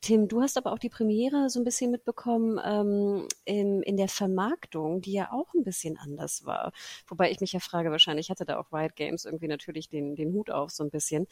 Tim, 0.03 0.27
du 0.27 0.41
hast 0.41 0.57
aber 0.57 0.73
auch 0.73 0.79
die 0.79 0.89
Premiere 0.89 1.49
so 1.49 1.61
ein 1.61 1.63
bisschen 1.63 1.89
mitbekommen 1.89 2.59
ähm, 2.61 3.25
in, 3.45 3.81
in 3.83 3.95
der 3.95 4.09
Vermarktung, 4.09 4.99
die 4.99 5.13
ja 5.13 5.31
auch 5.31 5.53
ein 5.53 5.63
bisschen 5.63 5.97
anders 5.97 6.45
war. 6.45 6.73
Wobei 7.07 7.31
ich 7.31 7.39
mich 7.39 7.53
ja 7.53 7.61
frage, 7.61 7.89
wahrscheinlich 7.89 8.29
hatte 8.29 8.43
da 8.43 8.59
auch 8.59 8.73
Riot 8.73 8.97
Games 8.97 9.23
irgendwie 9.23 9.47
natürlich 9.47 9.87
den, 9.87 10.17
den 10.17 10.33
Hut 10.33 10.51
auf 10.51 10.71
so 10.71 10.83
ein 10.83 10.89
bisschen. 10.89 11.25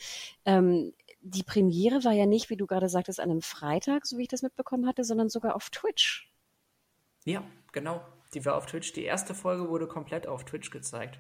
Ähm, 0.46 0.94
die 1.20 1.44
Premiere 1.44 2.06
war 2.06 2.14
ja 2.14 2.26
nicht, 2.26 2.50
wie 2.50 2.56
du 2.56 2.66
gerade 2.66 2.88
sagtest, 2.88 3.20
an 3.20 3.30
einem 3.30 3.42
Freitag, 3.42 4.06
so 4.06 4.18
wie 4.18 4.22
ich 4.22 4.30
das 4.30 4.42
mitbekommen 4.42 4.88
hatte, 4.88 5.04
sondern 5.04 5.28
sogar 5.28 5.58
auf 5.58 5.70
Twitch. 5.70 6.32
Ja, 7.26 7.44
genau. 7.74 8.02
Die 8.34 8.46
war 8.46 8.56
auf 8.56 8.68
Twitch. 8.68 8.94
Die 8.94 9.04
erste 9.04 9.36
Folge 9.36 9.68
wurde 9.68 9.86
komplett 9.86 10.28
auf 10.28 10.46
Twitch 10.46 10.72
gezeigt. 10.72 11.20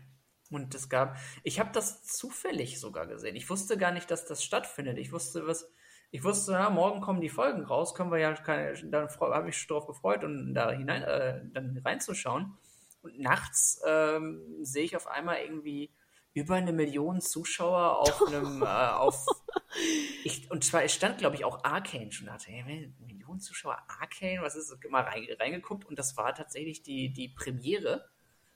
Und 0.50 0.74
es 0.74 0.88
gab, 0.88 1.18
ich 1.44 1.60
habe 1.60 1.72
das 1.74 2.06
zufällig 2.06 2.80
sogar 2.80 3.08
gesehen. 3.08 3.36
Ich 3.36 3.50
wusste 3.50 3.78
gar 3.78 3.92
nicht, 3.92 4.10
dass 4.10 4.26
das 4.26 4.42
stattfindet. 4.42 4.98
Ich 4.98 5.12
wusste, 5.12 5.46
was, 5.46 5.70
ich 6.12 6.24
wusste, 6.26 6.52
ja, 6.52 6.70
morgen 6.70 7.00
kommen 7.00 7.22
die 7.22 7.30
Folgen 7.30 7.64
raus, 7.64 7.96
können 7.96 8.12
wir 8.12 8.20
ja 8.20 8.34
keine, 8.34 8.74
dann 8.84 9.10
habe 9.10 9.40
ich 9.40 9.46
mich 9.46 9.68
darauf 9.68 9.88
gefreut, 9.88 10.24
um 10.26 10.54
da 10.54 10.72
hinein, 10.72 11.04
äh, 11.04 11.42
dann 11.54 11.82
reinzuschauen. 11.84 12.58
Und 13.02 13.20
nachts 13.20 13.82
ähm, 13.88 14.42
sehe 14.62 14.84
ich 14.84 14.96
auf 14.96 15.08
einmal 15.08 15.38
irgendwie 15.38 15.90
über 16.34 16.56
eine 16.56 16.74
Million 16.74 17.22
Zuschauer 17.22 18.00
auf 18.00 18.22
einem, 18.28 18.62
äh, 18.62 18.66
auf, 18.66 19.26
ich, 20.26 20.52
und 20.52 20.66
zwar, 20.66 20.86
stand, 20.90 21.18
glaube 21.18 21.38
ich, 21.38 21.46
auch 21.46 21.64
Arcane 21.64 22.12
schon, 22.12 22.28
da. 22.28 22.34
Dachte, 22.34 22.52
hey, 22.52 22.62
eine 22.62 22.94
Million 23.08 23.40
Zuschauer 23.40 23.78
Arcane, 23.88 24.42
was 24.42 24.56
ist, 24.56 24.78
mal 24.90 25.04
reingeguckt 25.04 25.86
und 25.86 25.98
das 25.98 26.18
war 26.18 26.36
tatsächlich 26.36 26.84
die, 26.84 27.14
die 27.14 27.30
Premiere 27.30 28.06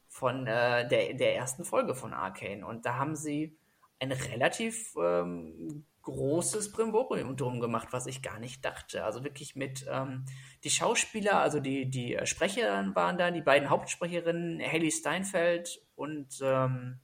von 0.10 0.46
äh, 0.46 0.88
der, 0.90 1.14
der 1.14 1.36
ersten 1.36 1.64
Folge 1.64 1.96
von 1.96 2.14
Arcane. 2.14 2.66
Und 2.66 2.86
da 2.86 2.96
haben 2.96 3.16
sie 3.16 3.58
ein 4.00 4.12
relativ 4.12 4.94
ähm, 4.98 5.86
großes 6.06 6.72
Brimborium 6.72 7.36
drum 7.36 7.60
gemacht, 7.60 7.90
was 7.92 8.06
ich 8.06 8.22
gar 8.22 8.40
nicht 8.40 8.64
dachte. 8.64 9.04
Also 9.04 9.24
wirklich 9.24 9.56
mit 9.56 9.86
ähm, 9.92 10.26
die 10.64 10.70
Schauspieler, 10.70 11.40
also 11.40 11.60
die, 11.60 11.90
die 11.90 12.18
Sprecher 12.24 12.92
waren 12.96 13.18
da, 13.18 13.32
die 13.32 13.42
beiden 13.42 13.70
Hauptsprecherinnen, 13.70 14.62
Haley 14.62 14.92
Steinfeld 14.92 15.82
und 15.96 16.40
ähm, 16.42 17.00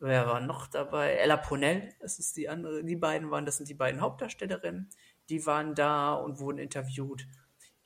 wer 0.00 0.26
war 0.26 0.40
noch 0.40 0.66
dabei? 0.66 1.12
Ella 1.12 1.36
Ponell, 1.36 1.94
das 2.00 2.18
ist 2.18 2.36
die 2.36 2.48
andere, 2.48 2.84
die 2.84 2.96
beiden 2.96 3.30
waren, 3.30 3.46
das 3.46 3.56
sind 3.56 3.68
die 3.68 3.74
beiden 3.74 4.00
Hauptdarstellerinnen, 4.00 4.90
die 5.28 5.46
waren 5.46 5.74
da 5.74 6.14
und 6.14 6.40
wurden 6.40 6.58
interviewt. 6.58 7.26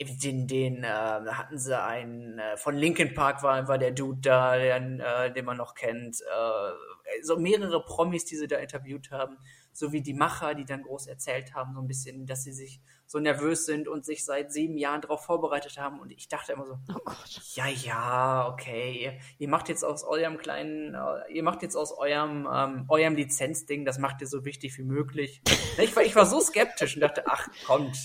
Den, 0.02 0.46
den 0.46 0.82
äh, 0.82 0.88
hatten 0.88 1.58
sie 1.58 1.78
einen, 1.78 2.38
äh, 2.38 2.56
von 2.56 2.74
Linkin 2.74 3.12
Park 3.12 3.42
war, 3.42 3.68
war 3.68 3.76
der 3.76 3.90
Dude 3.90 4.22
da, 4.22 4.56
den, 4.56 4.98
äh, 4.98 5.30
den 5.30 5.44
man 5.44 5.58
noch 5.58 5.74
kennt. 5.74 6.22
Äh, 6.22 7.22
so 7.22 7.36
mehrere 7.36 7.84
Promis, 7.84 8.24
die 8.24 8.36
sie 8.36 8.48
da 8.48 8.56
interviewt 8.56 9.10
haben 9.10 9.36
so 9.72 9.92
wie 9.92 10.02
die 10.02 10.14
Macher, 10.14 10.54
die 10.54 10.64
dann 10.64 10.82
groß 10.82 11.06
erzählt 11.06 11.54
haben, 11.54 11.74
so 11.74 11.80
ein 11.80 11.86
bisschen, 11.86 12.26
dass 12.26 12.44
sie 12.44 12.52
sich 12.52 12.80
so 13.06 13.18
nervös 13.18 13.66
sind 13.66 13.88
und 13.88 14.04
sich 14.04 14.24
seit 14.24 14.52
sieben 14.52 14.76
Jahren 14.76 15.00
darauf 15.00 15.24
vorbereitet 15.24 15.78
haben. 15.78 16.00
Und 16.00 16.10
ich 16.10 16.28
dachte 16.28 16.52
immer 16.52 16.66
so, 16.66 16.78
oh 16.88 17.12
ja, 17.54 17.66
ja, 17.66 18.48
okay, 18.52 18.92
ihr, 18.92 19.18
ihr, 19.38 19.48
macht 19.48 19.68
jetzt 19.68 19.84
aus 19.84 20.04
eurem 20.04 20.38
kleinen, 20.38 20.94
äh, 20.94 21.32
ihr 21.32 21.42
macht 21.42 21.62
jetzt 21.62 21.76
aus 21.76 21.92
eurem, 21.96 22.48
ähm, 22.52 22.84
eurem 22.88 23.16
Lizenzding, 23.16 23.84
das 23.84 23.98
macht 23.98 24.20
ihr 24.20 24.26
so 24.26 24.44
wichtig 24.44 24.76
wie 24.78 24.84
möglich. 24.84 25.42
Ich 25.78 25.94
war, 25.96 26.02
ich 26.02 26.14
war 26.14 26.26
so 26.26 26.40
skeptisch 26.40 26.94
und 26.94 27.00
dachte, 27.00 27.24
ach, 27.26 27.48
kommt, 27.66 27.96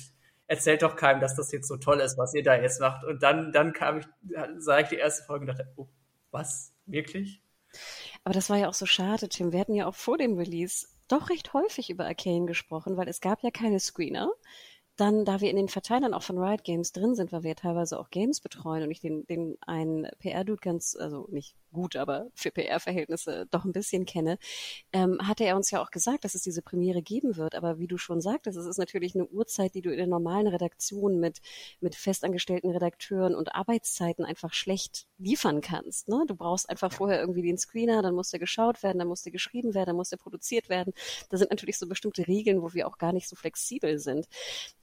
erzählt 0.47 0.81
doch 0.81 0.95
keinem, 0.95 1.19
dass 1.19 1.35
das 1.35 1.51
jetzt 1.51 1.67
so 1.67 1.77
toll 1.77 1.99
ist, 1.99 2.17
was 2.17 2.33
ihr 2.33 2.43
da 2.43 2.55
jetzt 2.55 2.79
macht. 2.79 3.03
Und 3.03 3.21
dann, 3.23 3.51
dann 3.51 3.73
kam 3.73 3.99
ich, 3.99 4.05
sah 4.57 4.79
ich 4.79 4.87
die 4.87 4.95
erste 4.95 5.23
Folge 5.23 5.41
und 5.41 5.47
dachte, 5.47 5.71
oh, 5.75 5.87
was? 6.31 6.73
Wirklich? 6.85 7.41
Aber 8.23 8.33
das 8.33 8.49
war 8.49 8.57
ja 8.57 8.69
auch 8.69 8.73
so 8.73 8.85
schade, 8.85 9.29
Tim. 9.29 9.51
Wir 9.51 9.59
hatten 9.59 9.73
ja 9.73 9.87
auch 9.87 9.95
vor 9.95 10.17
dem 10.17 10.37
Release 10.37 10.87
doch 11.07 11.29
recht 11.29 11.53
häufig 11.53 11.89
über 11.89 12.05
Arcane 12.05 12.45
gesprochen, 12.45 12.97
weil 12.97 13.07
es 13.07 13.21
gab 13.21 13.43
ja 13.43 13.51
keine 13.51 13.79
Screener. 13.79 14.31
Dann, 14.95 15.25
da 15.25 15.41
wir 15.41 15.49
in 15.49 15.57
den 15.57 15.67
Verteilern 15.67 16.13
auch 16.13 16.23
von 16.23 16.37
Riot 16.37 16.63
Games 16.63 16.93
drin 16.93 17.15
sind, 17.15 17.33
weil 17.33 17.43
wir 17.43 17.49
ja 17.49 17.55
teilweise 17.55 17.99
auch 17.99 18.09
Games 18.09 18.39
betreuen 18.39 18.83
und 18.83 18.91
ich 18.91 19.01
den, 19.01 19.25
den 19.27 19.57
einen 19.61 20.07
PR-Dude 20.19 20.61
ganz, 20.61 20.95
also 20.95 21.27
nicht 21.29 21.55
gut, 21.75 21.95
aber 21.95 22.27
für 22.33 22.51
PR-Verhältnisse 22.51 23.47
doch 23.51 23.65
ein 23.65 23.71
bisschen 23.71 24.05
kenne, 24.05 24.37
ähm, 24.93 25.19
hatte 25.21 25.45
er 25.45 25.55
uns 25.55 25.69
ja 25.71 25.81
auch 25.81 25.91
gesagt, 25.91 26.25
dass 26.25 26.33
es 26.35 26.41
diese 26.41 26.61
Premiere 26.61 27.01
geben 27.01 27.37
wird. 27.37 27.55
Aber 27.55 27.77
wie 27.77 27.87
du 27.87 27.97
schon 27.97 28.21
sagtest, 28.21 28.57
es 28.57 28.65
ist 28.65 28.79
natürlich 28.79 29.15
eine 29.15 29.27
Uhrzeit, 29.27 29.75
die 29.75 29.81
du 29.81 29.91
in 29.91 29.97
der 29.97 30.07
normalen 30.07 30.47
Redaktion 30.47 31.19
mit, 31.19 31.39
mit 31.81 31.95
festangestellten 31.95 32.71
Redakteuren 32.71 33.35
und 33.35 33.53
Arbeitszeiten 33.53 34.25
einfach 34.25 34.53
schlecht 34.53 35.05
liefern 35.17 35.61
kannst. 35.61 36.07
Ne? 36.07 36.23
Du 36.27 36.35
brauchst 36.35 36.69
einfach 36.69 36.91
vorher 36.91 37.19
irgendwie 37.19 37.43
den 37.43 37.57
Screener, 37.57 38.01
dann 38.01 38.15
muss 38.15 38.31
der 38.31 38.39
geschaut 38.39 38.83
werden, 38.83 38.99
dann 38.99 39.07
muss 39.07 39.23
der 39.23 39.31
geschrieben 39.31 39.73
werden, 39.73 39.87
dann 39.87 39.95
muss 39.95 40.09
der 40.09 40.17
produziert 40.17 40.69
werden. 40.69 40.93
Da 41.29 41.37
sind 41.37 41.51
natürlich 41.51 41.77
so 41.77 41.87
bestimmte 41.87 42.27
Regeln, 42.27 42.61
wo 42.61 42.73
wir 42.73 42.87
auch 42.87 42.97
gar 42.97 43.13
nicht 43.13 43.27
so 43.27 43.35
flexibel 43.35 43.99
sind. 43.99 44.27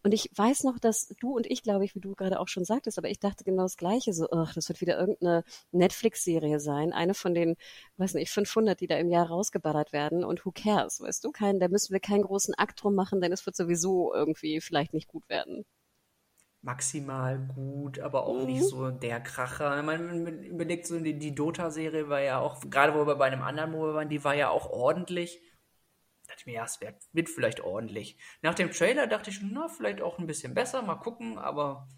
Und 0.02 0.12
ich 0.12 0.30
weiß 0.34 0.64
noch, 0.64 0.78
dass 0.78 1.08
du 1.20 1.36
und 1.36 1.46
ich, 1.50 1.62
glaube 1.62 1.84
ich, 1.84 1.94
wie 1.94 2.00
du 2.00 2.14
gerade 2.14 2.40
auch 2.40 2.48
schon 2.48 2.64
sagtest, 2.64 2.98
aber 2.98 3.08
ich 3.08 3.20
dachte 3.20 3.44
genau 3.44 3.62
das 3.62 3.76
Gleiche, 3.76 4.12
so, 4.12 4.28
ach, 4.30 4.54
das 4.54 4.68
wird 4.68 4.80
wieder 4.80 4.98
irgendeine 4.98 5.44
Netflix-Serie 5.70 6.60
sein, 6.60 6.81
eine 6.90 7.14
von 7.14 7.34
den, 7.34 7.56
weiß 7.98 8.14
nicht, 8.14 8.30
500, 8.30 8.80
die 8.80 8.86
da 8.86 8.96
im 8.96 9.10
Jahr 9.10 9.26
rausgeballert 9.26 9.92
werden 9.92 10.24
und 10.24 10.44
who 10.46 10.52
cares, 10.52 11.00
weißt 11.00 11.22
du, 11.22 11.30
kein, 11.30 11.60
da 11.60 11.68
müssen 11.68 11.92
wir 11.92 12.00
keinen 12.00 12.22
großen 12.22 12.54
Akt 12.54 12.82
drum 12.82 12.94
machen, 12.94 13.20
denn 13.20 13.32
es 13.32 13.44
wird 13.44 13.54
sowieso 13.56 14.12
irgendwie 14.14 14.60
vielleicht 14.60 14.94
nicht 14.94 15.08
gut 15.08 15.28
werden 15.28 15.64
maximal 16.64 17.40
gut, 17.56 17.98
aber 17.98 18.24
auch 18.24 18.38
mhm. 18.38 18.46
nicht 18.46 18.62
so 18.62 18.92
der 18.92 19.20
Kracher. 19.20 19.82
Man 19.82 20.44
überlegt 20.44 20.86
so, 20.86 21.00
die, 21.00 21.18
die 21.18 21.34
Dota-Serie 21.34 22.08
war 22.08 22.20
ja 22.20 22.38
auch, 22.38 22.60
gerade 22.70 22.94
wo 22.94 23.04
wir 23.04 23.16
bei 23.16 23.26
einem 23.26 23.42
anderen 23.42 23.72
Mobile 23.72 23.94
waren, 23.94 24.08
die 24.08 24.22
war 24.22 24.36
ja 24.36 24.48
auch 24.48 24.70
ordentlich 24.70 25.40
dachte 26.32 26.40
ich 26.40 26.46
mir, 26.46 26.54
ja, 26.54 26.64
es 26.64 26.80
wird, 26.80 26.96
wird 27.12 27.28
vielleicht 27.28 27.60
ordentlich. 27.60 28.16
Nach 28.40 28.54
dem 28.54 28.70
Trailer 28.70 29.06
dachte 29.06 29.30
ich, 29.30 29.40
na, 29.42 29.68
vielleicht 29.68 30.00
auch 30.00 30.18
ein 30.18 30.26
bisschen 30.26 30.54
besser, 30.54 30.82
mal 30.82 30.96
gucken, 30.96 31.38
aber 31.38 31.88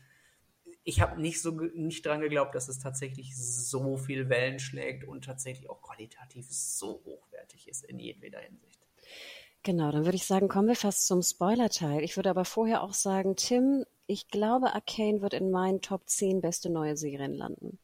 ich 0.85 1.01
habe 1.01 1.21
nicht 1.21 1.41
so 1.41 1.51
nicht 1.51 2.05
dran 2.05 2.21
geglaubt, 2.21 2.55
dass 2.55 2.69
es 2.69 2.79
tatsächlich 2.79 3.37
so 3.37 3.97
viel 3.97 4.29
Wellen 4.29 4.59
schlägt 4.59 5.05
und 5.05 5.25
tatsächlich 5.25 5.71
auch 5.71 5.81
qualitativ 5.81 6.47
so 6.51 7.03
hochwertig 7.05 7.69
ist 7.69 7.85
in 7.85 7.99
jedweder 7.99 8.39
Hinsicht. 8.41 8.81
Genau, 9.63 9.91
dann 9.91 10.05
würde 10.05 10.17
ich 10.17 10.27
sagen, 10.27 10.49
kommen 10.49 10.69
wir 10.69 10.77
fast 10.77 11.07
zum 11.07 11.23
Spoiler-Teil. 11.23 12.03
Ich 12.03 12.17
würde 12.17 12.29
aber 12.29 12.45
vorher 12.45 12.83
auch 12.83 12.93
sagen, 12.93 13.35
Tim, 13.35 13.87
ich 14.07 14.29
glaube, 14.29 14.75
Arcane 14.75 15.23
wird 15.23 15.33
in 15.33 15.51
meinen 15.51 15.81
Top 15.81 16.03
10 16.07 16.43
beste 16.43 16.69
neue 16.69 16.99
Serien 16.99 17.33
landen. 17.33 17.79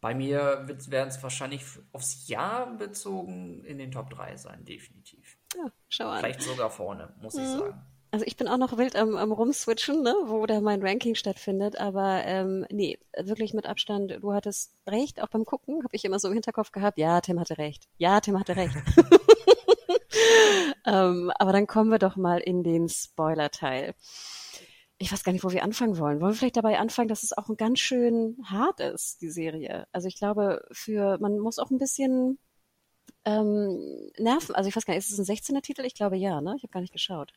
Bei 0.00 0.14
mir 0.14 0.64
werden 0.66 1.08
es 1.08 1.20
wahrscheinlich 1.22 1.64
aufs 1.92 2.28
Jahr 2.28 2.76
bezogen 2.76 3.64
in 3.64 3.78
den 3.78 3.90
Top 3.90 4.10
3 4.10 4.36
sein, 4.36 4.64
definitiv. 4.64 5.36
Ja, 5.56 5.72
schau 5.88 6.08
an. 6.08 6.20
Vielleicht 6.20 6.42
sogar 6.42 6.70
vorne, 6.70 7.12
muss 7.20 7.34
mhm. 7.34 7.42
ich 7.42 7.48
sagen. 7.48 7.86
Also 8.12 8.26
ich 8.26 8.36
bin 8.36 8.46
auch 8.46 8.58
noch 8.58 8.76
wild 8.76 8.94
am, 8.94 9.16
am 9.16 9.32
Rumswitchen, 9.32 10.02
ne, 10.02 10.14
wo 10.26 10.44
da 10.44 10.60
mein 10.60 10.82
Ranking 10.82 11.14
stattfindet, 11.14 11.80
aber 11.80 12.22
ähm, 12.24 12.66
nee, 12.70 12.98
wirklich 13.16 13.54
mit 13.54 13.66
Abstand, 13.66 14.18
du 14.20 14.34
hattest 14.34 14.74
recht, 14.86 15.22
auch 15.22 15.28
beim 15.28 15.46
Gucken 15.46 15.82
habe 15.82 15.96
ich 15.96 16.04
immer 16.04 16.18
so 16.18 16.28
im 16.28 16.34
Hinterkopf 16.34 16.72
gehabt, 16.72 16.98
ja, 16.98 17.22
Tim 17.22 17.40
hatte 17.40 17.56
recht, 17.56 17.88
ja, 17.96 18.20
Tim 18.20 18.38
hatte 18.38 18.54
recht. 18.54 18.76
ähm, 20.86 21.32
aber 21.38 21.52
dann 21.52 21.66
kommen 21.66 21.90
wir 21.90 21.98
doch 21.98 22.16
mal 22.16 22.38
in 22.38 22.62
den 22.62 22.88
Spoiler-Teil 22.88 23.94
ich 25.02 25.10
weiß 25.10 25.24
gar 25.24 25.32
nicht, 25.32 25.42
wo 25.42 25.50
wir 25.50 25.64
anfangen 25.64 25.98
wollen. 25.98 26.20
Wollen 26.20 26.30
wir 26.30 26.36
vielleicht 26.36 26.56
dabei 26.56 26.78
anfangen, 26.78 27.08
dass 27.08 27.24
es 27.24 27.36
auch 27.36 27.48
ein 27.48 27.56
ganz 27.56 27.80
schön 27.80 28.36
hart 28.44 28.78
ist, 28.78 29.20
die 29.20 29.30
Serie? 29.30 29.88
Also 29.90 30.06
ich 30.06 30.16
glaube, 30.16 30.64
für 30.70 31.18
man 31.18 31.40
muss 31.40 31.58
auch 31.58 31.72
ein 31.72 31.78
bisschen 31.78 32.38
ähm, 33.24 34.12
nerven. 34.16 34.54
Also 34.54 34.68
ich 34.68 34.76
weiß 34.76 34.86
gar 34.86 34.94
nicht, 34.94 35.04
ist 35.04 35.18
es 35.18 35.18
ein 35.18 35.36
16er 35.36 35.62
Titel? 35.62 35.84
Ich 35.84 35.94
glaube 35.94 36.16
ja, 36.16 36.40
ne? 36.40 36.54
Ich 36.56 36.62
habe 36.62 36.72
gar 36.72 36.80
nicht 36.80 36.92
geschaut. 36.92 37.32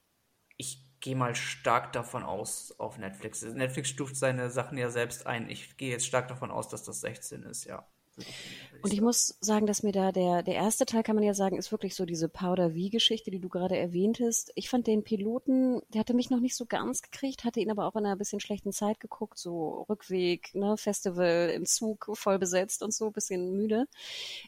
Ich 0.57 0.83
gehe 0.99 1.15
mal 1.15 1.35
stark 1.35 1.93
davon 1.93 2.23
aus 2.23 2.73
auf 2.79 2.97
Netflix. 2.97 3.41
Netflix 3.43 3.89
stuft 3.89 4.15
seine 4.15 4.49
Sachen 4.49 4.77
ja 4.77 4.89
selbst 4.89 5.27
ein. 5.27 5.49
Ich 5.49 5.77
gehe 5.77 5.91
jetzt 5.91 6.07
stark 6.07 6.27
davon 6.27 6.51
aus, 6.51 6.67
dass 6.69 6.83
das 6.83 7.01
16 7.01 7.43
ist, 7.43 7.65
ja. 7.65 7.87
Und 8.81 8.93
ich 8.93 9.01
muss 9.01 9.35
sagen, 9.41 9.65
dass 9.65 9.81
mir 9.81 9.91
da 9.91 10.11
der, 10.11 10.43
der 10.43 10.53
erste 10.53 10.85
Teil, 10.85 11.01
kann 11.01 11.15
man 11.15 11.23
ja 11.23 11.33
sagen, 11.33 11.57
ist 11.57 11.71
wirklich 11.71 11.95
so 11.95 12.05
diese 12.05 12.29
Powder-V-Geschichte, 12.29 13.31
die 13.31 13.39
du 13.39 13.49
gerade 13.49 13.75
erwähntest. 13.75 14.51
Ich 14.53 14.69
fand 14.69 14.85
den 14.85 15.03
Piloten, 15.03 15.81
der 15.93 16.01
hatte 16.01 16.13
mich 16.13 16.29
noch 16.29 16.39
nicht 16.39 16.55
so 16.55 16.65
ganz 16.67 17.01
gekriegt, 17.01 17.45
hatte 17.45 17.59
ihn 17.59 17.71
aber 17.71 17.87
auch 17.87 17.95
in 17.95 18.05
einer 18.05 18.15
bisschen 18.15 18.39
schlechten 18.39 18.71
Zeit 18.71 18.99
geguckt, 18.99 19.39
so 19.39 19.87
Rückweg, 19.89 20.53
ne, 20.53 20.77
Festival 20.77 21.51
im 21.55 21.65
Zug, 21.65 22.11
voll 22.13 22.37
besetzt 22.37 22.83
und 22.83 22.93
so, 22.93 23.09
bisschen 23.09 23.53
müde. 23.53 23.87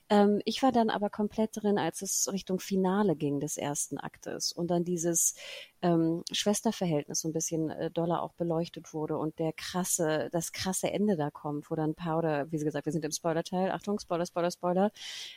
Ähm, 0.09 0.41
ich 0.45 0.61
war 0.61 0.71
dann 0.71 0.91
aber 0.91 1.09
komplett 1.09 1.51
drin, 1.53 1.79
als 1.79 2.03
es 2.03 2.31
Richtung 2.31 2.59
Finale 2.59 3.15
ging 3.15 3.39
des 3.39 3.57
ersten 3.57 3.97
Aktes 3.97 4.51
und 4.51 4.67
dann 4.67 4.83
dieses 4.83 5.33
ähm, 5.81 6.23
Schwesterverhältnis 6.31 7.21
so 7.21 7.29
ein 7.29 7.33
bisschen 7.33 7.69
äh, 7.69 7.91
doller 7.91 8.21
auch 8.21 8.33
beleuchtet 8.33 8.93
wurde 8.93 9.17
und 9.17 9.39
der 9.39 9.53
krasse, 9.53 10.29
das 10.31 10.51
krasse 10.51 10.91
Ende 10.91 11.15
da 11.15 11.29
kommt, 11.29 11.69
wo 11.69 11.75
dann 11.75 11.95
Powder, 11.95 12.51
wie 12.51 12.57
sie 12.57 12.65
gesagt, 12.65 12.85
wir 12.85 12.93
sind 12.93 13.05
im 13.05 13.11
Spoiler-Teil, 13.11 13.71
Achtung, 13.71 13.99
Spoiler, 13.99 14.25
Spoiler, 14.27 14.51
Spoiler, 14.51 14.91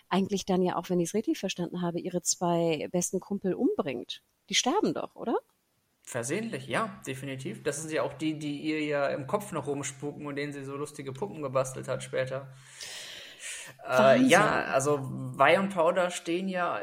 eigentlich 0.08 0.44
dann 0.44 0.62
ja 0.62 0.76
auch, 0.76 0.90
wenn 0.90 1.00
ich 1.00 1.08
es 1.08 1.14
richtig 1.14 1.38
verstanden 1.38 1.82
habe, 1.82 2.00
ihre 2.00 2.22
zwei 2.22 2.88
besten 2.90 3.20
Kumpel 3.20 3.54
umbringt. 3.54 4.22
Die 4.48 4.54
sterben 4.54 4.94
doch, 4.94 5.14
oder? 5.14 5.36
Versehentlich, 6.02 6.66
ja, 6.66 7.00
definitiv. 7.06 7.62
Das 7.62 7.80
sind 7.80 7.92
ja 7.92 8.02
auch 8.02 8.14
die, 8.14 8.38
die 8.38 8.60
ihr 8.60 8.82
ja 8.82 9.08
im 9.08 9.26
Kopf 9.26 9.52
noch 9.52 9.66
rumspuken 9.66 10.26
und 10.26 10.36
denen 10.36 10.52
sie 10.52 10.64
so 10.64 10.76
lustige 10.76 11.12
Puppen 11.12 11.42
gebastelt 11.42 11.88
hat 11.88 12.02
später. 12.02 12.52
Äh, 13.88 14.20
ja, 14.22 14.64
also 14.64 14.98
Vi 14.98 15.56
und 15.58 15.68
Powder 15.68 16.10
stehen 16.10 16.48
ja 16.48 16.80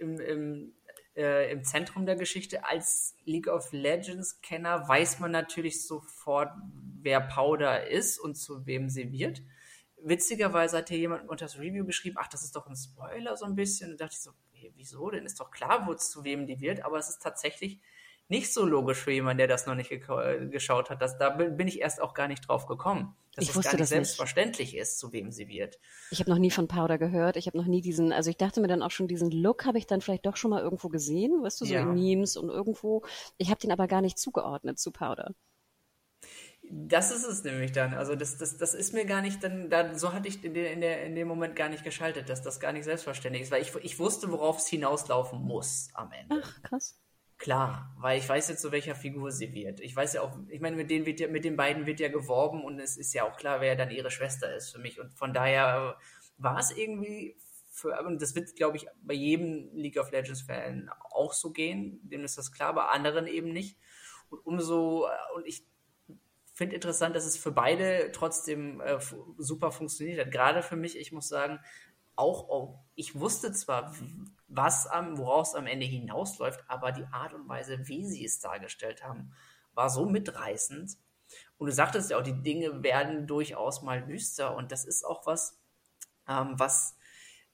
im, 0.00 0.20
im 0.20 0.72
äh, 1.18 1.50
im 1.50 1.64
Zentrum 1.64 2.06
der 2.06 2.16
Geschichte. 2.16 2.64
Als 2.64 3.16
League 3.24 3.48
of 3.48 3.72
Legends-Kenner 3.72 4.88
weiß 4.88 5.18
man 5.18 5.32
natürlich 5.32 5.84
sofort, 5.84 6.50
wer 7.02 7.20
Powder 7.20 7.88
ist 7.88 8.18
und 8.18 8.36
zu 8.36 8.66
wem 8.66 8.88
sie 8.88 9.10
wird. 9.10 9.42
Witzigerweise 10.08 10.78
hat 10.78 10.88
hier 10.88 10.98
jemand 10.98 11.28
unter 11.28 11.44
das 11.44 11.58
Review 11.58 11.84
geschrieben, 11.84 12.16
ach, 12.18 12.28
das 12.28 12.42
ist 12.42 12.54
doch 12.56 12.66
ein 12.66 12.76
Spoiler 12.76 13.36
so 13.36 13.44
ein 13.44 13.54
bisschen. 13.54 13.92
Und 13.92 14.00
dachte 14.00 14.14
ich 14.14 14.20
so, 14.22 14.30
hey, 14.52 14.72
wieso? 14.76 15.10
Denn 15.10 15.24
ist 15.26 15.40
doch 15.40 15.50
klar, 15.50 15.86
wo 15.86 15.92
es 15.92 16.10
zu 16.10 16.24
wem 16.24 16.46
die 16.46 16.60
wird. 16.60 16.84
Aber 16.84 16.98
es 16.98 17.08
ist 17.08 17.22
tatsächlich 17.22 17.80
nicht 18.30 18.52
so 18.52 18.66
logisch 18.66 18.98
für 18.98 19.10
jemanden, 19.10 19.38
der 19.38 19.48
das 19.48 19.66
noch 19.66 19.74
nicht 19.74 19.90
geschaut 20.50 20.90
hat. 20.90 21.00
Das, 21.00 21.16
da 21.18 21.30
bin 21.30 21.66
ich 21.66 21.80
erst 21.80 22.00
auch 22.02 22.12
gar 22.12 22.28
nicht 22.28 22.46
drauf 22.46 22.66
gekommen, 22.66 23.16
dass 23.34 23.44
Ich 23.44 23.50
es 23.50 23.56
wusste 23.56 23.70
gar 23.70 23.72
nicht 23.78 23.80
das 23.80 23.90
nicht. 23.90 23.96
selbstverständlich 23.96 24.76
ist, 24.76 24.98
zu 24.98 25.12
wem 25.12 25.32
sie 25.32 25.48
wird. 25.48 25.78
Ich 26.10 26.20
habe 26.20 26.28
noch 26.28 26.38
nie 26.38 26.50
von 26.50 26.68
Powder 26.68 26.98
gehört. 26.98 27.38
Ich 27.38 27.46
habe 27.46 27.56
noch 27.56 27.64
nie 27.64 27.80
diesen, 27.80 28.12
also 28.12 28.28
ich 28.28 28.36
dachte 28.36 28.60
mir 28.60 28.68
dann 28.68 28.82
auch 28.82 28.90
schon, 28.90 29.08
diesen 29.08 29.30
Look 29.30 29.64
habe 29.64 29.78
ich 29.78 29.86
dann 29.86 30.02
vielleicht 30.02 30.26
doch 30.26 30.36
schon 30.36 30.50
mal 30.50 30.60
irgendwo 30.62 30.88
gesehen, 30.90 31.42
weißt 31.42 31.58
du, 31.62 31.64
so 31.64 31.72
Ja. 31.72 31.80
in 31.80 31.94
Memes 31.94 32.36
und 32.36 32.50
irgendwo. 32.50 33.02
Ich 33.38 33.48
habe 33.48 33.60
den 33.60 33.72
aber 33.72 33.86
gar 33.86 34.02
nicht 34.02 34.18
zugeordnet 34.18 34.78
zu 34.78 34.90
Powder. 34.90 35.34
Das 36.70 37.10
ist 37.10 37.24
es 37.24 37.44
nämlich 37.44 37.72
dann. 37.72 37.94
Also 37.94 38.14
das, 38.14 38.36
das, 38.36 38.56
das 38.58 38.74
ist 38.74 38.92
mir 38.92 39.04
gar 39.04 39.22
nicht 39.22 39.42
dann, 39.42 39.70
da, 39.70 39.96
so 39.96 40.12
hatte 40.12 40.28
ich 40.28 40.44
in, 40.44 40.54
der, 40.54 40.72
in, 40.72 40.80
der, 40.80 41.04
in 41.04 41.14
dem 41.14 41.28
Moment 41.28 41.56
gar 41.56 41.68
nicht 41.68 41.84
geschaltet, 41.84 42.28
dass 42.28 42.42
das 42.42 42.60
gar 42.60 42.72
nicht 42.72 42.84
selbstverständlich 42.84 43.44
ist, 43.44 43.50
weil 43.50 43.62
ich, 43.62 43.74
ich 43.76 43.98
wusste, 43.98 44.30
worauf 44.30 44.58
es 44.58 44.66
hinauslaufen 44.66 45.40
muss 45.40 45.88
am 45.94 46.12
Ende. 46.12 46.42
Ach, 46.44 46.62
krass. 46.62 47.00
Klar, 47.38 47.94
weil 47.98 48.18
ich 48.18 48.28
weiß 48.28 48.48
jetzt, 48.48 48.62
zu 48.62 48.72
welcher 48.72 48.96
Figur 48.96 49.30
sie 49.30 49.52
wird. 49.54 49.80
Ich 49.80 49.94
weiß 49.94 50.14
ja 50.14 50.22
auch, 50.22 50.36
ich 50.48 50.60
meine, 50.60 50.74
mit 50.74 50.90
denen 50.90 51.06
wird 51.06 51.20
ja, 51.20 51.28
mit 51.28 51.44
den 51.44 51.56
beiden 51.56 51.86
wird 51.86 52.00
ja 52.00 52.08
geworben 52.08 52.64
und 52.64 52.80
es 52.80 52.96
ist 52.96 53.14
ja 53.14 53.24
auch 53.24 53.36
klar, 53.36 53.60
wer 53.60 53.76
dann 53.76 53.90
ihre 53.90 54.10
Schwester 54.10 54.54
ist 54.54 54.70
für 54.70 54.80
mich. 54.80 55.00
Und 55.00 55.14
von 55.14 55.32
daher 55.32 55.96
war 56.36 56.58
es 56.58 56.76
irgendwie 56.76 57.36
für, 57.70 57.96
und 58.04 58.20
das 58.20 58.34
wird, 58.34 58.56
glaube 58.56 58.76
ich, 58.76 58.86
bei 59.02 59.14
jedem 59.14 59.70
League 59.72 59.98
of 59.98 60.10
Legends 60.10 60.42
Fan 60.42 60.90
auch 61.10 61.32
so 61.32 61.52
gehen, 61.52 62.00
dem 62.02 62.24
ist 62.24 62.36
das 62.36 62.50
klar, 62.50 62.74
bei 62.74 62.86
anderen 62.86 63.28
eben 63.28 63.52
nicht. 63.52 63.78
Und 64.30 64.44
umso, 64.44 65.06
und 65.36 65.46
ich 65.46 65.64
finde 66.58 66.74
interessant, 66.74 67.14
dass 67.14 67.24
es 67.24 67.36
für 67.36 67.52
beide 67.52 68.10
trotzdem 68.12 68.80
äh, 68.80 68.98
super 69.38 69.70
funktioniert 69.70 70.18
hat. 70.18 70.32
Gerade 70.32 70.62
für 70.62 70.74
mich, 70.74 70.98
ich 70.98 71.12
muss 71.12 71.28
sagen, 71.28 71.60
auch, 72.16 72.50
auch 72.50 72.84
ich 72.96 73.18
wusste 73.18 73.52
zwar, 73.52 73.94
was 74.48 74.88
am, 74.88 75.18
woraus 75.18 75.54
am 75.54 75.68
Ende 75.68 75.86
hinausläuft, 75.86 76.64
aber 76.66 76.90
die 76.90 77.06
Art 77.06 77.32
und 77.32 77.48
Weise, 77.48 77.86
wie 77.86 78.04
sie 78.04 78.24
es 78.24 78.40
dargestellt 78.40 79.04
haben, 79.04 79.32
war 79.72 79.88
so 79.88 80.04
mitreißend. 80.04 80.96
Und 81.58 81.66
du 81.68 81.72
sagtest 81.72 82.10
ja 82.10 82.18
auch, 82.18 82.24
die 82.24 82.42
Dinge 82.42 82.82
werden 82.82 83.28
durchaus 83.28 83.82
mal 83.82 84.04
düster 84.04 84.56
und 84.56 84.72
das 84.72 84.84
ist 84.84 85.04
auch 85.04 85.26
was, 85.26 85.60
ähm, 86.26 86.54
was 86.56 86.96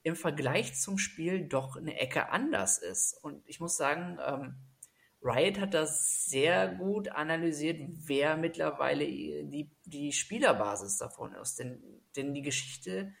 im 0.01 0.15
Vergleich 0.15 0.73
zum 0.73 0.97
Spiel 0.97 1.47
doch 1.47 1.75
eine 1.75 1.99
Ecke 1.99 2.29
anders 2.29 2.79
ist. 2.79 3.23
Und 3.23 3.47
ich 3.47 3.59
muss 3.59 3.77
sagen, 3.77 4.17
ähm, 4.25 4.55
Riot 5.25 5.59
hat 5.59 5.73
das 5.73 6.25
sehr 6.25 6.67
gut 6.67 7.09
analysiert, 7.09 7.81
wer 8.05 8.37
mittlerweile 8.37 9.05
die, 9.05 9.71
die 9.85 10.11
Spielerbasis 10.11 10.97
davon 10.97 11.33
ist. 11.33 11.57
Denn, 11.57 11.81
denn 12.15 12.35
die 12.35 12.43
Geschichte, 12.43 13.11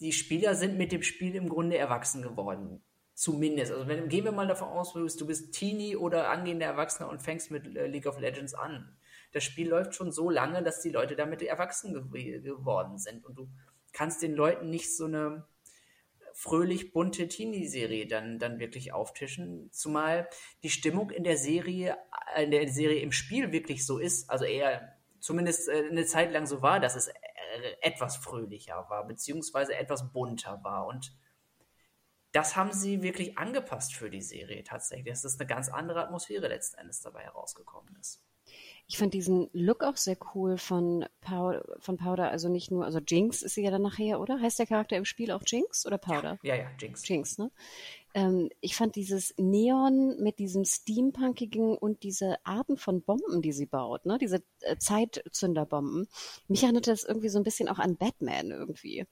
die 0.00 0.12
Spieler 0.12 0.54
sind 0.54 0.78
mit 0.78 0.90
dem 0.90 1.02
Spiel 1.02 1.34
im 1.34 1.50
Grunde 1.50 1.76
erwachsen 1.76 2.22
geworden. 2.22 2.82
Zumindest. 3.12 3.72
Also 3.72 3.86
wenn, 3.86 4.08
gehen 4.08 4.24
wir 4.24 4.32
mal 4.32 4.48
davon 4.48 4.68
aus, 4.68 4.94
du 4.94 5.02
bist, 5.02 5.20
du 5.20 5.26
bist 5.26 5.52
Teenie 5.52 5.96
oder 5.96 6.30
angehender 6.30 6.66
Erwachsener 6.66 7.10
und 7.10 7.22
fängst 7.22 7.50
mit 7.50 7.76
äh, 7.76 7.86
League 7.86 8.06
of 8.06 8.18
Legends 8.18 8.54
an. 8.54 8.96
Das 9.32 9.44
Spiel 9.44 9.68
läuft 9.68 9.94
schon 9.94 10.12
so 10.12 10.30
lange, 10.30 10.62
dass 10.62 10.80
die 10.80 10.90
Leute 10.90 11.14
damit 11.14 11.42
erwachsen 11.42 11.92
gew 11.92 12.40
geworden 12.40 12.98
sind. 12.98 13.24
Und 13.24 13.36
du 13.36 13.48
kannst 13.92 14.22
den 14.22 14.34
Leuten 14.34 14.70
nicht 14.70 14.96
so 14.96 15.04
eine 15.04 15.46
fröhlich 16.34 16.92
bunte 16.92 17.28
Teenie-Serie 17.28 18.06
dann, 18.06 18.38
dann 18.38 18.58
wirklich 18.58 18.92
auftischen. 18.92 19.70
Zumal 19.72 20.28
die 20.62 20.70
Stimmung 20.70 21.10
in 21.10 21.24
der 21.24 21.36
Serie, 21.36 21.96
äh, 22.34 22.44
in 22.44 22.50
der 22.50 22.68
Serie 22.68 23.00
im 23.00 23.12
Spiel 23.12 23.52
wirklich 23.52 23.86
so 23.86 23.98
ist, 23.98 24.28
also 24.28 24.44
eher 24.44 24.98
zumindest 25.20 25.68
äh, 25.68 25.88
eine 25.88 26.04
Zeit 26.04 26.32
lang 26.32 26.46
so 26.46 26.60
war, 26.60 26.80
dass 26.80 26.96
es 26.96 27.08
äh, 27.08 27.12
etwas 27.80 28.16
fröhlicher 28.16 28.86
war, 28.90 29.06
beziehungsweise 29.06 29.76
etwas 29.76 30.12
bunter 30.12 30.60
war. 30.64 30.86
Und 30.86 31.16
das 32.32 32.56
haben 32.56 32.72
sie 32.72 33.02
wirklich 33.02 33.38
angepasst 33.38 33.94
für 33.94 34.10
die 34.10 34.20
Serie 34.22 34.64
tatsächlich. 34.64 35.12
Dass 35.12 35.22
das 35.22 35.38
eine 35.38 35.46
ganz 35.46 35.68
andere 35.68 36.02
Atmosphäre 36.02 36.48
letzten 36.48 36.80
Endes 36.80 37.00
dabei 37.00 37.22
herausgekommen 37.22 37.96
ist. 38.00 38.24
Ich 38.86 38.98
fand 38.98 39.14
diesen 39.14 39.48
Look 39.52 39.82
auch 39.82 39.96
sehr 39.96 40.16
cool 40.34 40.58
von, 40.58 41.06
Pow 41.20 41.60
von 41.78 41.96
Powder. 41.96 42.30
Also 42.30 42.48
nicht 42.48 42.70
nur, 42.70 42.84
also 42.84 42.98
Jinx 42.98 43.42
ist 43.42 43.54
sie 43.54 43.62
ja 43.62 43.70
dann 43.70 43.82
nachher, 43.82 44.20
oder? 44.20 44.40
Heißt 44.40 44.58
der 44.58 44.66
Charakter 44.66 44.96
im 44.96 45.04
Spiel 45.04 45.30
auch 45.30 45.42
Jinx 45.46 45.86
oder 45.86 45.98
Powder? 45.98 46.38
Ja, 46.42 46.54
ja, 46.54 46.70
Jinx. 46.78 47.08
Jinx, 47.08 47.38
ne? 47.38 47.50
Ähm, 48.12 48.50
ich 48.60 48.76
fand 48.76 48.96
dieses 48.96 49.34
Neon 49.38 50.22
mit 50.22 50.38
diesem 50.38 50.64
Steampunkigen 50.64 51.76
und 51.76 52.02
diese 52.02 52.36
Arten 52.44 52.76
von 52.76 53.02
Bomben, 53.02 53.42
die 53.42 53.52
sie 53.52 53.66
baut, 53.66 54.04
ne? 54.06 54.18
Diese 54.18 54.42
äh, 54.60 54.76
Zeitzünderbomben. 54.76 56.06
Mich 56.48 56.62
erinnerte 56.62 56.90
das 56.90 57.04
irgendwie 57.04 57.30
so 57.30 57.38
ein 57.38 57.44
bisschen 57.44 57.68
auch 57.68 57.78
an 57.78 57.96
Batman 57.96 58.50
irgendwie. 58.50 59.06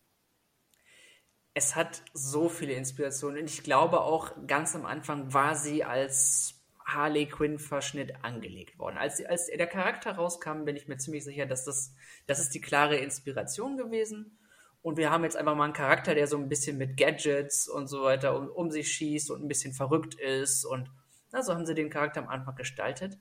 es 1.55 1.77
hat 1.77 2.03
so 2.15 2.49
viele 2.49 2.73
Inspirationen 2.75 3.43
und 3.43 3.51
ich 3.51 3.63
glaube 3.63 4.01
auch 4.01 4.33
ganz 4.47 4.75
am 4.75 4.87
Anfang 4.87 5.33
war 5.35 5.55
sie 5.55 5.85
als 5.85 6.62
Harley 6.85 7.27
Quinn 7.27 7.59
Verschnitt 7.59 8.25
angelegt 8.25 8.79
worden. 8.79 8.99
Als, 8.99 9.25
als 9.25 9.47
der 9.47 9.67
Charakter 9.67 10.13
rauskam, 10.13 10.65
bin 10.65 10.77
ich 10.77 10.89
mir 10.89 10.97
ziemlich 10.97 11.25
sicher, 11.25 11.47
dass 11.47 11.65
das, 11.65 11.95
das 12.27 12.41
ist 12.41 12.55
die 12.55 12.61
klare 12.61 12.97
Inspiration 12.97 13.77
gewesen. 13.77 14.39
Und 14.83 14.97
wir 14.97 15.11
haben 15.11 15.23
jetzt 15.23 15.37
einfach 15.37 15.55
mal 15.55 15.65
einen 15.65 15.73
Charakter, 15.73 16.15
der 16.15 16.27
so 16.27 16.37
ein 16.37 16.49
bisschen 16.49 16.77
mit 16.77 16.97
Gadgets 16.97 17.69
und 17.69 17.87
so 17.87 18.03
weiter 18.03 18.37
um, 18.37 18.49
um 18.49 18.71
sich 18.71 18.93
schießt 18.93 19.31
und 19.31 19.43
ein 19.43 19.49
bisschen 19.49 19.73
verrückt 19.73 20.15
ist. 20.15 20.65
Und 20.65 20.91
na, 21.31 21.43
so 21.43 21.55
haben 21.55 21.67
sie 21.67 21.75
den 21.75 21.91
Charakter 21.91 22.21
am 22.21 22.29
Anfang 22.29 22.57
gestaltet. 22.57 23.19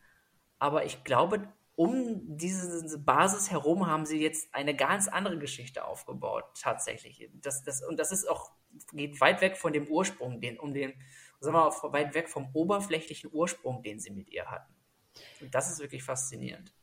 Aber 0.58 0.86
ich 0.86 1.04
glaube, 1.04 1.48
um 1.76 2.38
diese 2.38 3.00
Basis 3.00 3.50
herum 3.52 3.88
haben 3.88 4.06
sie 4.06 4.22
jetzt 4.22 4.54
eine 4.54 4.76
ganz 4.76 5.08
andere 5.08 5.38
Geschichte 5.38 5.86
aufgebaut, 5.86 6.44
tatsächlich. 6.60 7.30
Das, 7.42 7.64
das, 7.64 7.84
und 7.84 7.98
das 7.98 8.12
ist 8.12 8.30
auch, 8.30 8.52
geht 8.92 9.22
weit 9.22 9.42
weg 9.42 9.58
von 9.58 9.74
dem 9.74 9.88
Ursprung, 9.88 10.42
den, 10.42 10.60
um 10.60 10.74
den, 10.74 10.94
sagen 11.42 11.56
wir 11.56 11.94
weit 11.94 12.14
weg 12.14 12.30
vom 12.30 12.50
oberflächlichen 12.54 13.30
Ursprung, 13.34 13.84
den 13.84 14.00
sie 14.00 14.12
mit 14.12 14.30
ihr 14.30 14.46
hatten. 14.46 14.74
Und 15.42 15.54
das 15.54 15.72
ist 15.72 15.80
wirklich 15.80 16.04
faszinierend. 16.04 16.74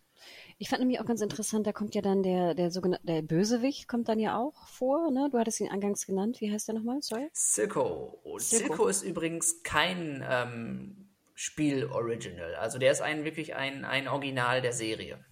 Ich 0.58 0.68
fand 0.68 0.80
nämlich 0.80 1.00
auch 1.00 1.06
ganz 1.06 1.20
interessant, 1.20 1.66
da 1.68 1.72
kommt 1.72 1.94
ja 1.94 2.02
dann 2.02 2.24
der, 2.24 2.54
der 2.54 2.72
sogenannte, 2.72 3.06
der 3.06 3.22
Bösewicht 3.22 3.86
kommt 3.86 4.08
dann 4.08 4.18
ja 4.18 4.36
auch 4.36 4.66
vor, 4.66 5.12
ne? 5.12 5.28
Du 5.30 5.38
hattest 5.38 5.60
ihn 5.60 5.70
eingangs 5.70 6.04
genannt. 6.04 6.40
Wie 6.40 6.52
heißt 6.52 6.66
der 6.66 6.74
nochmal? 6.74 7.00
Sorry? 7.00 7.28
Silco. 7.32 8.20
Silco. 8.38 8.88
Ist 8.88 9.02
übrigens 9.02 9.62
kein 9.62 10.24
ähm, 10.28 11.10
Spiel-Original. 11.34 12.56
Also 12.56 12.78
der 12.78 12.90
ist 12.90 13.00
ein, 13.00 13.24
wirklich 13.24 13.54
ein, 13.54 13.84
ein 13.84 14.08
Original 14.08 14.60
der 14.60 14.72
Serie. 14.72 15.24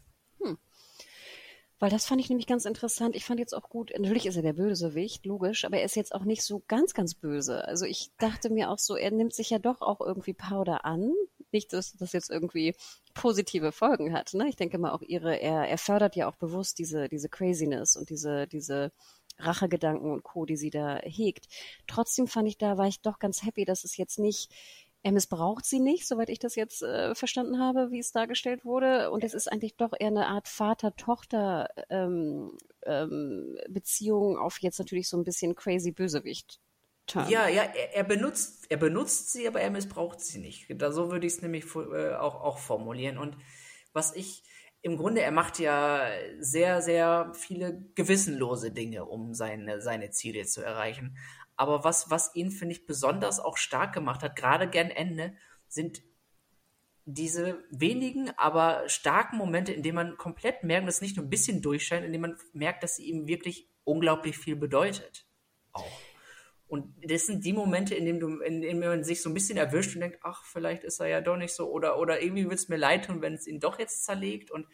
Weil 1.79 1.91
das 1.91 2.07
fand 2.07 2.21
ich 2.21 2.31
nämlich 2.31 2.47
ganz 2.47 2.65
interessant. 2.65 3.15
Ich 3.15 3.25
fand 3.25 3.39
jetzt 3.39 3.55
auch 3.55 3.69
gut, 3.69 3.93
natürlich 3.99 4.25
ist 4.25 4.37
er 4.37 4.43
der 4.43 4.55
Bösewicht, 4.55 5.27
logisch, 5.27 5.65
aber 5.65 5.79
er 5.79 5.85
ist 5.85 5.97
jetzt 5.97 6.15
auch 6.15 6.25
nicht 6.25 6.43
so 6.43 6.63
ganz, 6.69 6.95
ganz 6.95 7.15
böse. 7.15 7.65
Also 7.67 7.85
ich 7.85 8.11
dachte 8.19 8.49
mir 8.49 8.71
auch 8.71 8.79
so, 8.79 8.97
er 8.97 9.11
nimmt 9.11 9.35
sich 9.35 9.51
ja 9.51 9.59
doch 9.59 9.83
auch 9.83 10.01
irgendwie 10.01 10.33
Powder 10.33 10.87
an. 10.87 11.13
Nicht, 11.53 11.75
dass 11.75 11.93
das 11.93 12.13
jetzt 12.13 12.31
irgendwie 12.31 12.75
positive 13.15 13.73
Folgen 13.73 14.15
hat. 14.15 14.33
Ne? 14.33 14.49
Ich 14.49 14.57
denke 14.57 14.79
mal 14.79 14.93
auch 14.93 15.03
ihre, 15.03 15.37
er, 15.37 15.69
er 15.69 15.79
fördert 15.79 16.17
ja 16.17 16.29
auch 16.29 16.37
bewusst 16.37 16.79
diese, 16.79 17.09
diese 17.09 17.29
Craziness 17.29 17.97
und 17.97 18.09
diese, 18.09 18.47
diese 18.47 18.91
Rachegedanken 19.39 20.11
und 20.11 20.23
Co., 20.23 20.47
die 20.47 20.57
sie 20.57 20.71
da 20.71 20.99
hegt. 21.03 21.47
Trotzdem 21.87 22.27
fand 22.27 22.49
ich 22.49 22.57
da, 22.57 22.79
war 22.79 22.87
ich 22.87 23.01
doch 23.03 23.19
ganz 23.19 23.43
happy, 23.45 23.67
dass 23.67 23.85
es 23.85 23.97
jetzt 23.99 24.19
nicht 24.19 24.51
er 25.07 25.13
missbraucht 25.13 25.65
sie 25.65 25.79
nicht, 25.79 26.09
soweit 26.09 26.29
ich 26.31 26.41
das 26.41 26.57
jetzt 26.57 26.83
äh, 26.83 27.15
verstanden 27.15 27.61
habe, 27.61 27.93
wie 27.93 28.01
es 28.01 28.11
dargestellt 28.11 28.65
wurde. 28.65 29.13
Und 29.13 29.23
es 29.23 29.35
ist 29.35 29.47
eigentlich 29.47 29.77
doch 29.77 29.93
eher 29.97 30.09
eine 30.09 30.27
Art 30.27 30.49
Vater-Tochter 30.49 31.69
ähm, 31.91 32.59
ähm, 32.85 33.57
auf 34.37 34.59
jetzt 34.59 34.81
natürlich 34.81 35.09
so 35.09 35.17
ein 35.17 35.23
bisschen 35.23 35.55
crazy 35.55 35.93
Bösewicht. 35.93 36.59
-Turn. 37.07 37.31
Ja, 37.31 37.47
ja, 37.47 37.63
er, 37.63 37.95
er 37.95 38.03
benutzt, 38.03 38.67
er 38.69 38.79
benutzt 38.79 39.31
sie, 39.31 39.47
aber 39.47 39.61
er 39.61 39.71
missbraucht 39.71 40.21
sie 40.21 40.41
nicht. 40.41 40.67
Da, 40.71 40.91
so 40.91 41.13
würde 41.13 41.29
ich 41.29 41.35
es 41.35 41.43
nämlich 41.43 41.67
äh, 41.77 42.15
auch, 42.17 42.41
auch 42.41 42.59
formulieren. 42.59 43.17
Und 43.17 43.37
was 43.93 44.13
ich, 44.17 44.43
im 44.83 44.97
Grunde, 44.97 45.21
er 45.21 45.31
macht 45.31 45.61
ja 45.61 46.09
sehr, 46.41 46.83
sehr 46.83 47.31
viele 47.33 47.81
gewissenlose 47.95 48.73
Dinge, 48.73 49.05
um 49.05 49.35
seine, 49.35 49.81
seine 49.81 50.11
Ziele 50.11 50.47
zu 50.47 50.63
erreichen. 50.63 51.17
Aber 51.57 51.85
was, 51.85 52.11
was 52.11 52.35
ihn, 52.35 52.51
finde 52.51 52.75
ich, 52.75 52.87
besonders 52.87 53.41
auch 53.41 53.57
stark 53.57 53.93
gemacht 53.93 54.23
hat, 54.23 54.37
gerade 54.37 54.69
gern 54.69 54.91
Ende, 54.91 55.35
sind 55.69 56.03
diese 57.07 57.65
wenigen, 57.71 58.31
aber 58.37 58.89
starken 58.89 59.37
Momente, 59.37 59.73
in 59.73 59.83
denen 59.83 59.95
man 59.95 60.17
komplett 60.19 60.65
merkt, 60.65 60.89
dass 60.89 60.97
es 60.97 61.03
nicht 61.03 61.17
nur 61.17 61.25
ein 61.25 61.31
bisschen 61.31 61.63
durchscheint, 61.63 62.05
in 62.05 62.13
denen 62.13 62.23
man 62.23 62.39
merkt, 62.53 62.83
dass 62.83 62.97
sie 62.97 63.05
ihm 63.05 63.29
wirklich 63.29 63.69
unglaublich 63.85 64.37
viel 64.37 64.57
bedeutet. 64.57 65.25
Auch. 65.73 66.01
Und 66.69 66.93
das 67.09 67.27
sind 67.27 67.45
die 67.45 67.53
Momente, 67.53 67.95
in 67.95 68.05
denen, 68.05 68.19
du, 68.19 68.41
in 68.41 68.61
denen 68.61 68.81
man 68.81 69.05
sich 69.05 69.23
so 69.23 69.31
ein 69.31 69.35
bisschen 69.35 69.57
erwischt 69.57 69.95
und 69.95 70.01
denkt, 70.01 70.19
ach, 70.23 70.45
vielleicht 70.45 70.83
ist 70.83 70.99
er 70.99 71.07
ja 71.07 71.21
doch 71.21 71.37
nicht 71.37 71.55
so, 71.55 71.71
oder, 71.71 71.99
oder 71.99 72.21
irgendwie 72.21 72.45
wird 72.45 72.55
es 72.55 72.69
mir 72.69 72.77
leid 72.77 73.07
tun, 73.07 73.23
wenn 73.23 73.35
es 73.35 73.47
ihn 73.47 73.61
doch 73.61 73.79
jetzt 73.79 74.05
zerlegt. 74.05 74.51
Und 74.51 74.67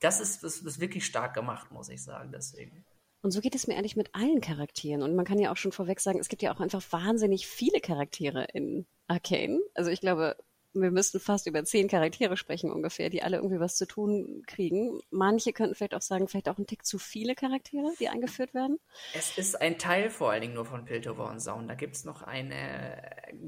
das 0.00 0.20
ist, 0.20 0.42
das 0.42 0.58
ist 0.58 0.80
wirklich 0.80 1.06
stark 1.06 1.34
gemacht, 1.34 1.70
muss 1.70 1.88
ich 1.88 2.02
sagen, 2.02 2.32
deswegen. 2.32 2.84
Und 3.24 3.30
so 3.30 3.40
geht 3.40 3.54
es 3.54 3.66
mir 3.66 3.78
eigentlich 3.78 3.96
mit 3.96 4.14
allen 4.14 4.42
Charakteren. 4.42 5.02
Und 5.02 5.16
man 5.16 5.24
kann 5.24 5.38
ja 5.38 5.50
auch 5.50 5.56
schon 5.56 5.72
vorweg 5.72 5.98
sagen, 5.98 6.18
es 6.20 6.28
gibt 6.28 6.42
ja 6.42 6.54
auch 6.54 6.60
einfach 6.60 6.82
wahnsinnig 6.90 7.46
viele 7.46 7.80
Charaktere 7.80 8.46
in 8.52 8.86
Arcane. 9.08 9.60
Also 9.72 9.90
ich 9.90 10.02
glaube, 10.02 10.36
wir 10.74 10.90
müssten 10.90 11.20
fast 11.20 11.46
über 11.46 11.64
zehn 11.64 11.88
Charaktere 11.88 12.36
sprechen 12.36 12.70
ungefähr, 12.70 13.08
die 13.10 13.22
alle 13.22 13.36
irgendwie 13.36 13.60
was 13.60 13.76
zu 13.76 13.86
tun 13.86 14.42
kriegen. 14.46 15.00
Manche 15.10 15.52
könnten 15.52 15.74
vielleicht 15.74 15.94
auch 15.94 16.02
sagen, 16.02 16.28
vielleicht 16.28 16.48
auch 16.48 16.58
ein 16.58 16.66
Tick 16.66 16.84
zu 16.84 16.98
viele 16.98 17.34
Charaktere, 17.34 17.92
die 18.00 18.08
eingeführt 18.08 18.54
werden. 18.54 18.78
Es 19.14 19.38
ist 19.38 19.60
ein 19.60 19.78
Teil 19.78 20.10
vor 20.10 20.30
allen 20.30 20.42
Dingen 20.42 20.54
nur 20.54 20.66
von 20.66 20.84
Piltover 20.84 21.30
und 21.30 21.40
Sound. 21.40 21.70
Da 21.70 21.74
gibt 21.74 21.96
es 21.96 22.04
noch 22.04 22.22
eine 22.22 23.00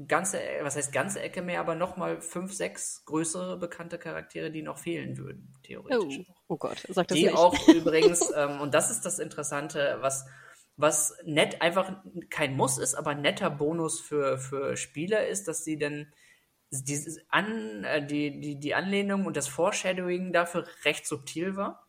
ganze, 0.07 0.39
was 0.61 0.75
heißt 0.75 0.91
ganze 0.91 1.21
Ecke 1.21 1.41
mehr, 1.41 1.59
aber 1.59 1.75
nochmal 1.75 2.21
fünf, 2.21 2.53
sechs 2.53 3.03
größere 3.05 3.57
bekannte 3.57 3.97
Charaktere, 3.97 4.49
die 4.49 4.61
noch 4.61 4.77
fehlen 4.77 5.17
würden, 5.17 5.53
theoretisch. 5.63 6.25
Oh, 6.27 6.53
oh 6.53 6.57
Gott, 6.57 6.83
sag 6.89 7.07
das 7.07 7.17
die 7.17 7.25
nicht. 7.25 7.35
auch 7.35 7.55
übrigens, 7.67 8.31
ähm, 8.35 8.61
und 8.61 8.73
das 8.73 8.89
ist 8.89 9.05
das 9.05 9.19
Interessante, 9.19 9.97
was 10.01 10.25
was 10.77 11.17
nett 11.25 11.61
einfach 11.61 11.91
kein 12.29 12.55
Muss 12.55 12.77
ist, 12.77 12.93
aber 12.93 13.15
netter 13.15 13.49
Bonus 13.49 13.99
für, 13.99 14.37
für 14.37 14.77
Spieler 14.77 15.25
ist, 15.27 15.47
dass 15.47 15.63
sie 15.63 15.77
dann 15.77 16.13
dieses 16.69 17.19
An, 17.29 17.83
äh, 17.83 18.05
die, 18.05 18.39
die, 18.39 18.59
die 18.59 18.75
Anlehnung 18.75 19.25
und 19.25 19.37
das 19.37 19.47
Foreshadowing 19.47 20.33
dafür 20.33 20.67
recht 20.83 21.07
subtil 21.07 21.55
war. 21.55 21.87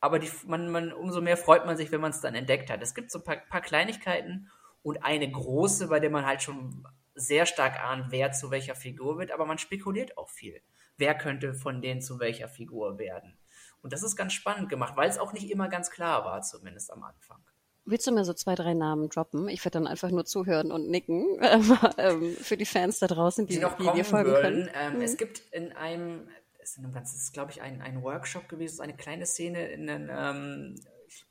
Aber 0.00 0.18
die, 0.18 0.30
man, 0.46 0.70
man, 0.70 0.92
umso 0.92 1.20
mehr 1.20 1.36
freut 1.36 1.64
man 1.64 1.76
sich, 1.76 1.92
wenn 1.92 2.00
man 2.00 2.10
es 2.10 2.20
dann 2.20 2.34
entdeckt 2.34 2.70
hat. 2.70 2.82
Es 2.82 2.94
gibt 2.94 3.10
so 3.10 3.18
ein 3.18 3.24
paar, 3.24 3.36
paar 3.36 3.60
Kleinigkeiten 3.60 4.50
und 4.82 5.04
eine 5.04 5.30
große, 5.30 5.88
bei 5.88 6.00
der 6.00 6.10
man 6.10 6.26
halt 6.26 6.42
schon 6.42 6.86
sehr 7.14 7.46
stark 7.46 7.82
ahnt, 7.82 8.06
wer 8.10 8.32
zu 8.32 8.50
welcher 8.50 8.74
Figur 8.74 9.18
wird, 9.18 9.30
aber 9.30 9.46
man 9.46 9.58
spekuliert 9.58 10.18
auch 10.18 10.30
viel. 10.30 10.60
Wer 10.96 11.14
könnte 11.14 11.54
von 11.54 11.82
denen 11.82 12.00
zu 12.00 12.18
welcher 12.18 12.48
Figur 12.48 12.98
werden? 12.98 13.38
Und 13.82 13.92
das 13.92 14.02
ist 14.02 14.16
ganz 14.16 14.32
spannend 14.32 14.68
gemacht, 14.68 14.96
weil 14.96 15.08
es 15.08 15.18
auch 15.18 15.32
nicht 15.32 15.50
immer 15.50 15.68
ganz 15.68 15.90
klar 15.90 16.24
war, 16.24 16.42
zumindest 16.42 16.90
am 16.92 17.02
Anfang. 17.02 17.44
Willst 17.84 18.06
du 18.06 18.12
mir 18.12 18.24
so 18.24 18.32
zwei, 18.32 18.54
drei 18.54 18.74
Namen 18.74 19.08
droppen? 19.08 19.48
Ich 19.48 19.64
werde 19.64 19.78
dann 19.78 19.86
einfach 19.88 20.10
nur 20.10 20.24
zuhören 20.24 20.70
und 20.70 20.88
nicken 20.88 21.24
ähm, 21.98 22.36
für 22.40 22.56
die 22.56 22.64
Fans 22.64 23.00
da 23.00 23.08
draußen, 23.08 23.46
die, 23.46 23.54
die 23.54 23.60
noch 23.60 23.76
die 23.76 23.84
kommen 23.84 23.96
dir 23.96 24.04
folgen 24.04 24.30
würden. 24.30 24.42
können. 24.42 24.70
Ähm, 24.74 24.94
Mhm. 24.94 25.00
Es 25.02 25.16
gibt 25.16 25.40
in 25.50 25.72
einem, 25.72 26.28
es 26.60 26.76
ist, 26.76 27.32
glaube 27.32 27.50
ich, 27.50 27.60
ein, 27.60 27.80
ein 27.82 28.02
Workshop 28.02 28.48
gewesen, 28.48 28.80
eine 28.82 28.94
kleine 28.96 29.26
Szene 29.26 29.66
in 29.68 29.90
einem, 29.90 30.08
ähm, 30.10 30.80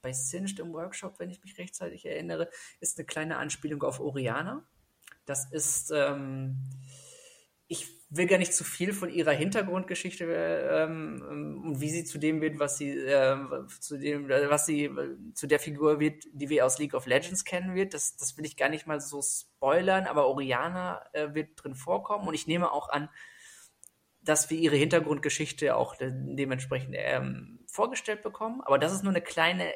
bei 0.02 0.12
Singed 0.12 0.60
im 0.60 0.74
Workshop, 0.74 1.20
wenn 1.20 1.30
ich 1.30 1.42
mich 1.44 1.58
rechtzeitig 1.58 2.06
erinnere, 2.06 2.50
ist 2.82 2.98
eine 2.98 3.06
kleine 3.06 3.38
Anspielung 3.38 3.82
auf 3.84 4.00
Oriana. 4.00 4.64
Das 5.26 5.50
ist, 5.52 5.92
ähm, 5.96 6.58
ich 7.68 8.01
will 8.14 8.28
gar 8.28 8.38
nicht 8.38 8.54
zu 8.54 8.66
viel 8.66 8.92
von 8.94 9.10
ihrer 9.10 9.32
Hintergrundgeschichte 9.32 10.26
ähm, 10.26 11.24
ähm, 11.30 11.64
und 11.64 11.82
wie 11.82 11.90
sie 11.90 12.04
zu 12.04 12.18
dem 12.18 12.42
wird, 12.42 12.60
was 12.60 12.78
sie 12.78 12.90
äh, 12.90 13.38
zu 13.80 13.98
dem, 13.98 14.30
äh, 14.30 14.50
was 14.50 14.66
sie 14.66 14.86
äh, 14.86 15.16
zu 15.34 15.48
der 15.48 15.60
Figur 15.60 16.02
wird, 16.02 16.26
die 16.34 16.50
wir 16.50 16.66
aus 16.66 16.78
League 16.78 16.94
of 16.94 17.06
Legends 17.06 17.46
kennen 17.46 17.74
wird. 17.74 17.94
Das, 17.94 18.18
das 18.18 18.38
will 18.38 18.46
ich 18.46 18.58
gar 18.58 18.68
nicht 18.68 18.86
mal 18.86 19.00
so 19.00 19.22
spoilern, 19.22 20.08
aber 20.08 20.28
Oriana 20.28 21.02
äh, 21.14 21.34
wird 21.34 21.64
drin 21.64 21.74
vorkommen 21.74 22.28
und 22.28 22.34
ich 22.34 22.48
nehme 22.48 22.74
auch 22.74 22.90
an, 22.90 23.10
dass 24.22 24.50
wir 24.50 24.58
ihre 24.58 24.76
Hintergrundgeschichte 24.76 25.76
auch 25.78 25.96
de 25.96 26.12
dementsprechend 26.14 26.96
ähm, 26.98 27.64
vorgestellt 27.68 28.24
bekommen. 28.24 28.62
Aber 28.62 28.78
das 28.78 28.92
ist 28.92 29.04
nur 29.04 29.14
eine 29.14 29.22
kleine 29.22 29.74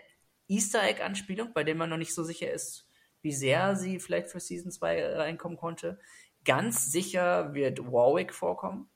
Easter 0.50 0.84
Egg-Anspielung, 0.84 1.54
bei 1.54 1.63
der 1.63 1.76
man 1.76 1.89
noch 1.89 1.98
nicht 1.98 2.13
so 2.13 2.24
sicher 2.24 2.52
ist, 2.52 2.88
wie 3.21 3.32
sehr 3.32 3.78
sie 3.78 4.00
vielleicht 4.00 4.28
für 4.28 4.41
Season 4.41 4.71
2 4.71 5.15
reinkommen 5.15 5.58
konnte. 5.58 6.00
Ganz 6.45 6.91
sicher 6.91 7.53
wird 7.53 7.91
Warwick 7.91 8.34
vorkommen. 8.34 8.89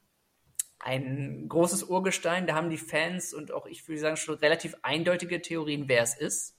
Ein 0.77 1.47
großes 1.49 1.83
Urgestein, 1.83 2.47
da 2.47 2.55
haben 2.55 2.69
die 2.69 2.77
Fans 2.77 3.33
und 3.33 3.51
auch 3.51 3.65
ich 3.65 3.85
würde 3.87 3.99
sagen 3.99 4.17
schon 4.17 4.35
relativ 4.35 4.75
eindeutige 4.81 5.41
Theorien, 5.41 5.89
wer 5.89 6.03
es 6.03 6.15
ist. 6.15 6.55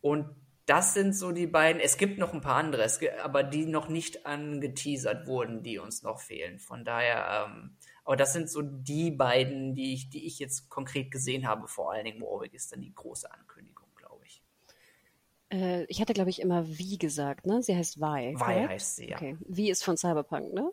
Und 0.00 0.28
das 0.66 0.94
sind 0.94 1.16
so 1.16 1.32
die 1.32 1.48
beiden. 1.48 1.80
Es 1.80 1.96
gibt 1.96 2.18
noch 2.18 2.32
ein 2.32 2.42
paar 2.42 2.54
andere, 2.54 2.86
aber 3.24 3.42
die 3.42 3.66
noch 3.66 3.88
nicht 3.88 4.24
angeteasert 4.24 5.26
wurden, 5.26 5.64
die 5.64 5.78
uns 5.78 6.02
noch 6.02 6.20
fehlen. 6.20 6.60
Von 6.60 6.84
daher, 6.84 7.48
ähm, 7.50 7.76
aber 8.04 8.16
das 8.16 8.32
sind 8.32 8.48
so 8.48 8.62
die 8.62 9.10
beiden, 9.10 9.74
die 9.74 9.94
ich, 9.94 10.10
die 10.10 10.26
ich 10.26 10.38
jetzt 10.38 10.68
konkret 10.68 11.10
gesehen 11.10 11.48
habe. 11.48 11.66
Vor 11.66 11.92
allen 11.92 12.04
Dingen 12.04 12.20
Warwick 12.20 12.54
ist 12.54 12.70
dann 12.70 12.82
die 12.82 12.94
große 12.94 13.30
Ankündigung. 13.32 13.79
Äh, 15.52 15.84
ich 15.84 16.00
hatte, 16.00 16.12
glaube 16.12 16.30
ich, 16.30 16.40
immer 16.40 16.66
wie 16.68 16.98
gesagt, 16.98 17.46
ne? 17.46 17.62
Sie 17.62 17.76
heißt 17.76 17.98
Vi. 18.00 18.32
Vi 18.32 18.34
korrekt? 18.34 18.68
heißt 18.68 18.96
sie, 18.96 19.08
ja. 19.10 19.16
Okay. 19.16 19.36
Wie 19.46 19.70
ist 19.70 19.84
von 19.84 19.96
Cyberpunk, 19.96 20.52
ne? 20.52 20.70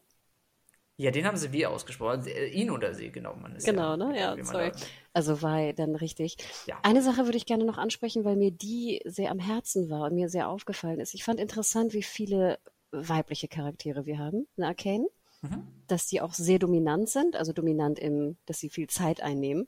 Ja, 1.00 1.12
den 1.12 1.26
haben 1.28 1.38
sie 1.38 1.52
wie 1.52 1.66
ausgesprochen. 1.66 2.26
Äh, 2.26 2.48
Ihn 2.48 2.72
oder 2.72 2.94
sie, 2.96 3.12
genau. 3.12 3.36
Man 3.36 3.56
ist 3.56 3.66
Genau, 3.66 3.92
ja, 3.92 3.98
ne? 3.98 4.20
Ja, 4.20 4.34
wie 4.36 4.42
man 4.42 4.46
sorry. 4.52 4.72
da- 4.72 4.78
Also 5.14 5.42
Vi, 5.42 5.74
dann 5.74 5.96
richtig. 5.96 6.38
Ja. 6.66 6.80
Eine 6.82 7.04
Sache 7.04 7.26
würde 7.26 7.38
ich 7.38 7.46
gerne 7.46 7.66
noch 7.66 7.78
ansprechen, 7.78 8.24
weil 8.26 8.36
mir 8.36 8.52
die 8.52 9.02
sehr 9.06 9.30
am 9.32 9.40
Herzen 9.40 9.90
war 9.90 10.06
und 10.08 10.16
mir 10.16 10.30
sehr 10.30 10.50
aufgefallen 10.50 11.00
ist. 11.00 11.14
Ich 11.14 11.24
fand 11.24 11.40
interessant, 11.40 11.94
wie 11.94 12.04
viele 12.04 12.58
weibliche 12.92 13.48
Charaktere 13.48 14.06
wir 14.06 14.18
haben 14.18 14.48
in 14.58 14.64
Arcane. 14.64 15.08
Mhm. 15.44 15.68
dass 15.86 16.08
die 16.08 16.20
auch 16.20 16.34
sehr 16.34 16.58
dominant 16.60 17.08
sind, 17.10 17.36
also 17.36 17.54
dominant 17.54 18.00
im, 18.00 18.38
dass 18.48 18.60
sie 18.60 18.70
viel 18.70 18.88
Zeit 18.88 19.22
einnehmen. 19.22 19.68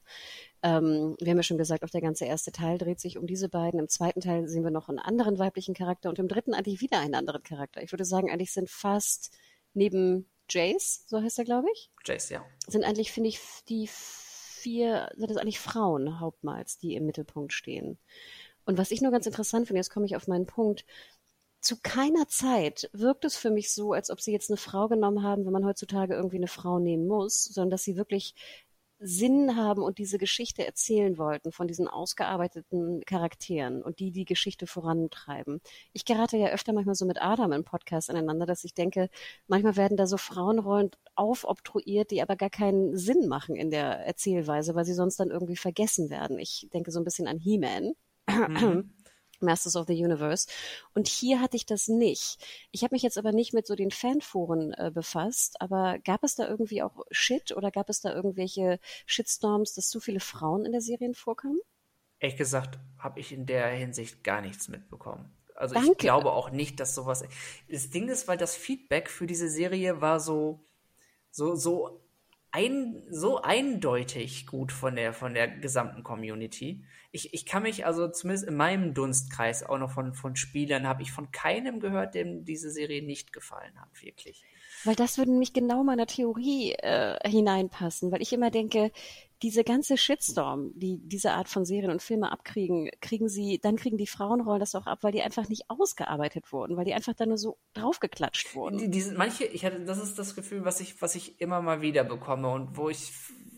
Ähm, 0.61 1.15
wir 1.19 1.31
haben 1.31 1.37
ja 1.37 1.43
schon 1.43 1.57
gesagt, 1.57 1.83
auch 1.83 1.89
der 1.89 2.01
ganze 2.01 2.25
erste 2.25 2.51
Teil 2.51 2.77
dreht 2.77 2.99
sich 2.99 3.17
um 3.17 3.27
diese 3.27 3.49
beiden. 3.49 3.79
Im 3.79 3.87
zweiten 3.87 4.21
Teil 4.21 4.47
sehen 4.47 4.63
wir 4.63 4.71
noch 4.71 4.89
einen 4.89 4.99
anderen 4.99 5.39
weiblichen 5.39 5.73
Charakter 5.73 6.09
und 6.09 6.19
im 6.19 6.27
dritten 6.27 6.53
eigentlich 6.53 6.81
wieder 6.81 6.99
einen 6.99 7.15
anderen 7.15 7.43
Charakter. 7.43 7.81
Ich 7.81 7.91
würde 7.91 8.05
sagen, 8.05 8.29
eigentlich 8.29 8.51
sind 8.51 8.69
fast 8.69 9.31
neben 9.73 10.29
Jace, 10.49 11.05
so 11.07 11.21
heißt 11.21 11.39
er, 11.39 11.45
glaube 11.45 11.67
ich, 11.73 11.91
Jace, 12.05 12.29
ja. 12.29 12.45
sind 12.67 12.83
eigentlich, 12.83 13.11
finde 13.11 13.29
ich, 13.29 13.39
die 13.69 13.87
vier, 13.91 15.09
sind 15.15 15.29
das 15.29 15.37
eigentlich 15.37 15.59
Frauen 15.59 16.19
hauptmals, 16.19 16.77
die 16.77 16.95
im 16.95 17.05
Mittelpunkt 17.05 17.53
stehen. 17.53 17.97
Und 18.65 18.77
was 18.77 18.91
ich 18.91 19.01
nur 19.01 19.11
ganz 19.11 19.25
interessant 19.25 19.67
finde, 19.67 19.79
jetzt 19.79 19.91
komme 19.91 20.05
ich 20.05 20.15
auf 20.15 20.27
meinen 20.27 20.45
Punkt, 20.45 20.85
zu 21.61 21.77
keiner 21.81 22.27
Zeit 22.27 22.89
wirkt 22.93 23.25
es 23.25 23.35
für 23.35 23.51
mich 23.51 23.73
so, 23.73 23.93
als 23.93 24.09
ob 24.09 24.21
sie 24.21 24.31
jetzt 24.31 24.49
eine 24.49 24.57
Frau 24.57 24.87
genommen 24.87 25.23
haben, 25.23 25.45
wenn 25.45 25.53
man 25.53 25.65
heutzutage 25.65 26.15
irgendwie 26.15 26.37
eine 26.37 26.47
Frau 26.47 26.79
nehmen 26.79 27.07
muss, 27.07 27.43
sondern 27.45 27.71
dass 27.71 27.83
sie 27.83 27.97
wirklich 27.97 28.33
Sinn 28.99 29.55
haben 29.55 29.81
und 29.81 29.97
diese 29.97 30.17
Geschichte 30.17 30.65
erzählen 30.65 31.17
wollten 31.17 31.51
von 31.51 31.67
diesen 31.67 31.87
ausgearbeiteten 31.87 33.01
Charakteren 33.05 33.81
und 33.81 33.99
die 33.99 34.11
die 34.11 34.25
Geschichte 34.25 34.67
vorantreiben. 34.67 35.61
Ich 35.93 36.03
gerate 36.03 36.37
ja 36.37 36.49
öfter 36.49 36.73
manchmal 36.73 36.95
so 36.95 37.05
mit 37.05 37.21
Adam 37.21 37.53
im 37.53 37.63
Podcast 37.63 38.09
aneinander, 38.09 38.45
dass 38.45 38.63
ich 38.65 38.73
denke, 38.73 39.09
manchmal 39.47 39.77
werden 39.77 39.95
da 39.97 40.05
so 40.05 40.17
Frauenrollen 40.17 40.91
aufobtruiert, 41.15 42.11
die 42.11 42.21
aber 42.21 42.35
gar 42.35 42.49
keinen 42.49 42.97
Sinn 42.97 43.27
machen 43.27 43.55
in 43.55 43.71
der 43.71 44.05
Erzählweise, 44.05 44.75
weil 44.75 44.85
sie 44.85 44.93
sonst 44.93 45.19
dann 45.19 45.31
irgendwie 45.31 45.57
vergessen 45.57 46.09
werden. 46.09 46.37
Ich 46.37 46.67
denke 46.73 46.91
so 46.91 46.99
ein 46.99 47.05
bisschen 47.05 47.27
an 47.27 47.37
He-Man. 47.37 47.93
Mhm. 48.27 48.91
Masters 49.41 49.75
of 49.75 49.87
the 49.87 49.93
Universe. 49.93 50.47
Und 50.93 51.07
hier 51.07 51.41
hatte 51.41 51.57
ich 51.57 51.65
das 51.65 51.87
nicht. 51.87 52.37
Ich 52.71 52.83
habe 52.83 52.95
mich 52.95 53.03
jetzt 53.03 53.17
aber 53.17 53.31
nicht 53.31 53.53
mit 53.53 53.67
so 53.67 53.75
den 53.75 53.91
Fanforen 53.91 54.73
äh, 54.73 54.91
befasst, 54.93 55.61
aber 55.61 55.99
gab 55.99 56.23
es 56.23 56.35
da 56.35 56.47
irgendwie 56.47 56.81
auch 56.81 57.05
Shit 57.11 57.55
oder 57.55 57.71
gab 57.71 57.89
es 57.89 58.01
da 58.01 58.13
irgendwelche 58.13 58.79
Shitstorms, 59.05 59.73
dass 59.73 59.89
zu 59.89 59.99
viele 59.99 60.19
Frauen 60.19 60.65
in 60.65 60.71
der 60.71 60.81
Serie 60.81 61.13
vorkamen? 61.13 61.59
Ehrlich 62.19 62.37
gesagt 62.37 62.77
habe 62.97 63.19
ich 63.19 63.31
in 63.31 63.45
der 63.45 63.67
Hinsicht 63.69 64.23
gar 64.23 64.41
nichts 64.41 64.67
mitbekommen. 64.67 65.33
Also 65.55 65.75
Danke. 65.75 65.91
ich 65.91 65.97
glaube 65.97 66.31
auch 66.31 66.51
nicht, 66.51 66.79
dass 66.79 66.95
sowas. 66.95 67.23
Das 67.69 67.89
Ding 67.89 68.07
ist, 68.07 68.27
weil 68.27 68.37
das 68.37 68.55
Feedback 68.55 69.09
für 69.09 69.27
diese 69.27 69.49
Serie 69.49 70.01
war 70.01 70.19
so, 70.19 70.65
so, 71.31 71.55
so, 71.55 72.01
ein, 72.51 73.03
so 73.09 73.41
eindeutig 73.41 74.47
gut 74.47 74.71
von 74.71 74.95
der, 74.95 75.13
von 75.13 75.33
der 75.33 75.47
gesamten 75.47 76.03
Community. 76.03 76.83
Ich, 77.11 77.33
ich 77.33 77.45
kann 77.45 77.63
mich 77.63 77.85
also 77.85 78.07
zumindest 78.07 78.47
in 78.47 78.55
meinem 78.55 78.93
Dunstkreis 78.93 79.63
auch 79.63 79.77
noch 79.77 79.91
von, 79.91 80.13
von 80.13 80.35
Spielern 80.35 80.87
habe 80.87 81.01
ich 81.01 81.11
von 81.11 81.31
keinem 81.31 81.79
gehört, 81.79 82.15
dem 82.15 82.45
diese 82.45 82.71
Serie 82.71 83.03
nicht 83.03 83.33
gefallen 83.33 83.79
hat, 83.79 84.03
wirklich. 84.03 84.43
Weil 84.83 84.95
das 84.95 85.17
würde 85.17 85.31
nämlich 85.31 85.53
genau 85.53 85.83
meiner 85.83 86.07
Theorie 86.07 86.73
äh, 86.73 87.29
hineinpassen, 87.29 88.11
weil 88.11 88.21
ich 88.21 88.31
immer 88.31 88.49
denke, 88.49 88.91
diese 89.41 89.63
ganze 89.63 89.97
Shitstorm, 89.97 90.71
die 90.75 90.99
diese 91.01 91.31
Art 91.31 91.47
von 91.47 91.65
Serien 91.65 91.91
und 91.91 92.01
Filme 92.01 92.31
abkriegen, 92.31 92.89
kriegen 93.01 93.29
sie, 93.29 93.59
dann 93.61 93.77
kriegen 93.77 93.97
die 93.97 94.07
Frauenrollen 94.07 94.59
das 94.59 94.75
auch 94.75 94.85
ab, 94.85 94.99
weil 95.01 95.13
die 95.13 95.21
einfach 95.21 95.47
nicht 95.47 95.69
ausgearbeitet 95.69 96.51
wurden, 96.51 96.75
weil 96.75 96.85
die 96.85 96.93
einfach 96.93 97.13
da 97.13 97.25
nur 97.25 97.37
so 97.37 97.57
draufgeklatscht 97.73 98.55
wurden. 98.55 98.77
Die, 98.77 98.89
diese, 98.89 99.13
manche, 99.13 99.45
ich 99.45 99.63
hatte, 99.63 99.79
das 99.85 99.97
ist 99.97 100.19
das 100.19 100.35
Gefühl, 100.35 100.65
was 100.65 100.81
ich, 100.81 101.01
was 101.01 101.15
ich 101.15 101.39
immer 101.39 101.61
mal 101.61 101.81
wieder 101.81 102.03
bekomme 102.03 102.49
und 102.49 102.75
wo 102.75 102.89
ich, 102.89 103.13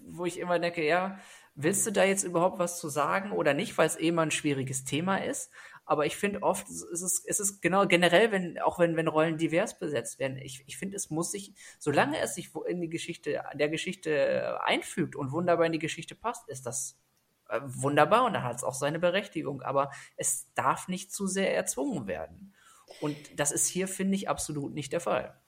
wo 0.08 0.26
ich 0.26 0.40
immer 0.40 0.60
denke, 0.60 0.86
ja, 0.86 1.18
willst 1.56 1.86
du 1.86 1.92
da 1.92 2.04
jetzt 2.04 2.24
überhaupt 2.24 2.60
was 2.60 2.80
zu 2.80 2.90
sagen 2.90 3.32
oder 3.32 3.54
nicht, 3.54 3.78
weil 3.78 3.88
es 3.88 4.00
eh 4.00 4.12
mal 4.12 4.24
ein 4.24 4.32
schwieriges 4.32 4.84
Thema 4.84 5.18
ist. 5.18 5.52
Aber 5.86 6.06
ich 6.06 6.16
finde 6.16 6.44
oft, 6.44 6.70
es 6.70 6.84
ist, 6.84 7.26
es 7.26 7.40
ist 7.40 7.62
genau 7.62 7.86
generell, 7.86 8.32
wenn, 8.32 8.60
auch 8.60 8.80
wenn, 8.80 8.96
wenn 8.96 9.08
Rollen 9.08 9.38
divers 9.38 9.78
besetzt 9.78 10.20
werden, 10.20 10.38
ich, 10.38 10.64
ich 10.68 10.78
finde, 10.78 10.96
es 10.96 11.10
muss 11.10 11.32
sich, 11.32 11.54
solange 11.80 12.20
es 12.20 12.36
sich 12.36 12.52
in 12.68 12.82
die 12.82 12.90
Geschichte, 12.90 13.44
der 13.54 13.70
Geschichte 13.70 14.60
einfügt 14.64 15.16
und 15.16 15.32
wunderbar 15.32 15.66
in 15.66 15.74
die 15.74 15.80
Geschichte 15.80 16.16
passt, 16.16 16.48
ist 16.48 16.66
das 16.66 16.98
äh, 17.50 17.60
wunderbar 17.64 18.26
und 18.26 18.34
dann 18.34 18.44
hat 18.44 18.58
es 18.58 18.64
auch 18.64 18.74
seine 18.76 19.00
Berechtigung. 19.00 19.62
Aber 19.62 19.92
es 20.16 20.48
darf 20.54 20.88
nicht 20.88 21.12
zu 21.12 21.28
sehr 21.28 21.54
erzwungen 21.56 22.08
werden. 22.08 22.54
Und 23.02 23.18
das 23.40 23.52
ist 23.52 23.68
hier, 23.68 23.88
finde 23.88 24.16
ich, 24.16 24.30
absolut 24.30 24.74
nicht 24.74 24.94
der 24.94 25.02
Fall. 25.02 25.40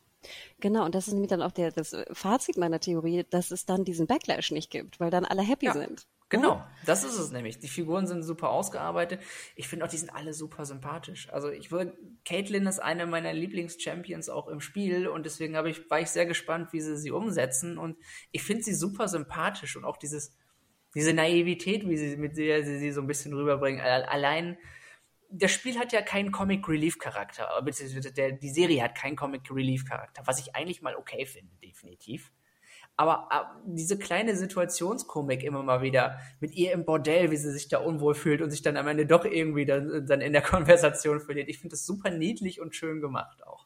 Genau, 0.59 0.85
und 0.85 0.95
das 0.95 1.07
ist 1.07 1.13
nämlich 1.13 1.29
dann 1.29 1.41
auch 1.41 1.51
der, 1.51 1.71
das 1.71 1.95
Fazit 2.11 2.57
meiner 2.57 2.79
Theorie, 2.79 3.25
dass 3.29 3.51
es 3.51 3.65
dann 3.65 3.83
diesen 3.83 4.07
Backlash 4.07 4.51
nicht 4.51 4.71
gibt, 4.71 4.99
weil 4.99 5.09
dann 5.11 5.25
alle 5.25 5.41
happy 5.41 5.65
Ja. 5.65 5.73
sind. 5.73 6.07
Genau, 6.33 6.65
das 6.83 7.03
ist 7.03 7.19
es 7.19 7.31
nämlich. 7.31 7.59
Die 7.59 7.67
Figuren 7.67 8.07
sind 8.07 8.23
super 8.23 8.49
ausgearbeitet. 8.49 9.21
Ich 9.55 9.67
finde 9.67 9.85
auch, 9.85 9.89
die 9.89 9.97
sind 9.97 10.09
alle 10.09 10.33
super 10.33 10.65
sympathisch. 10.65 11.31
Also 11.31 11.51
ich 11.51 11.71
würde, 11.71 11.95
Caitlin 12.25 12.65
ist 12.65 12.79
eine 12.79 13.05
meiner 13.05 13.33
Lieblings-Champions 13.33 14.29
auch 14.29 14.47
im 14.47 14.59
Spiel 14.59 15.07
und 15.07 15.27
deswegen 15.27 15.53
ich, 15.67 15.91
war 15.91 15.99
ich 15.99 16.09
sehr 16.09 16.25
gespannt, 16.25 16.73
wie 16.73 16.81
sie 16.81 16.97
sie 16.97 17.11
umsetzen. 17.11 17.77
Und 17.77 17.97
ich 18.31 18.41
finde 18.41 18.63
sie 18.63 18.73
super 18.73 19.07
sympathisch 19.07 19.77
und 19.77 19.85
auch 19.85 19.97
dieses, 19.97 20.35
diese 20.95 21.13
Naivität, 21.13 21.87
wie 21.87 21.97
sie 21.97 22.17
mit 22.17 22.35
der 22.35 22.63
sie 22.63 22.79
sie 22.79 22.91
so 22.91 23.01
ein 23.01 23.07
bisschen 23.07 23.33
rüberbringen. 23.35 23.79
Allein 23.79 24.57
das 25.29 25.51
Spiel 25.51 25.77
hat 25.77 25.93
ja 25.93 26.01
keinen 26.01 26.31
Comic 26.31 26.67
Relief 26.67 26.97
Charakter, 26.97 27.61
beziehungsweise 27.63 28.11
der, 28.11 28.31
die 28.31 28.49
Serie 28.49 28.83
hat 28.83 28.95
keinen 28.95 29.15
Comic 29.15 29.51
Relief 29.51 29.85
Charakter, 29.85 30.23
was 30.25 30.39
ich 30.39 30.55
eigentlich 30.55 30.81
mal 30.81 30.95
okay 30.95 31.27
finde, 31.27 31.53
definitiv. 31.63 32.31
Aber, 32.95 33.31
aber 33.31 33.61
diese 33.65 33.97
kleine 33.97 34.35
Situationskomik 34.35 35.43
immer 35.43 35.63
mal 35.63 35.81
wieder 35.81 36.19
mit 36.39 36.53
ihr 36.53 36.71
im 36.73 36.85
Bordell, 36.85 37.31
wie 37.31 37.37
sie 37.37 37.51
sich 37.51 37.67
da 37.67 37.79
unwohl 37.79 38.13
fühlt 38.13 38.41
und 38.41 38.51
sich 38.51 38.61
dann 38.61 38.77
am 38.77 38.87
Ende 38.87 39.05
doch 39.05 39.25
irgendwie 39.25 39.65
dann, 39.65 40.05
dann 40.05 40.21
in 40.21 40.33
der 40.33 40.41
Konversation 40.43 41.19
verliert. 41.19 41.49
Ich 41.49 41.59
finde 41.59 41.73
das 41.73 41.85
super 41.85 42.11
niedlich 42.11 42.61
und 42.61 42.75
schön 42.75 43.01
gemacht 43.01 43.45
auch. 43.45 43.65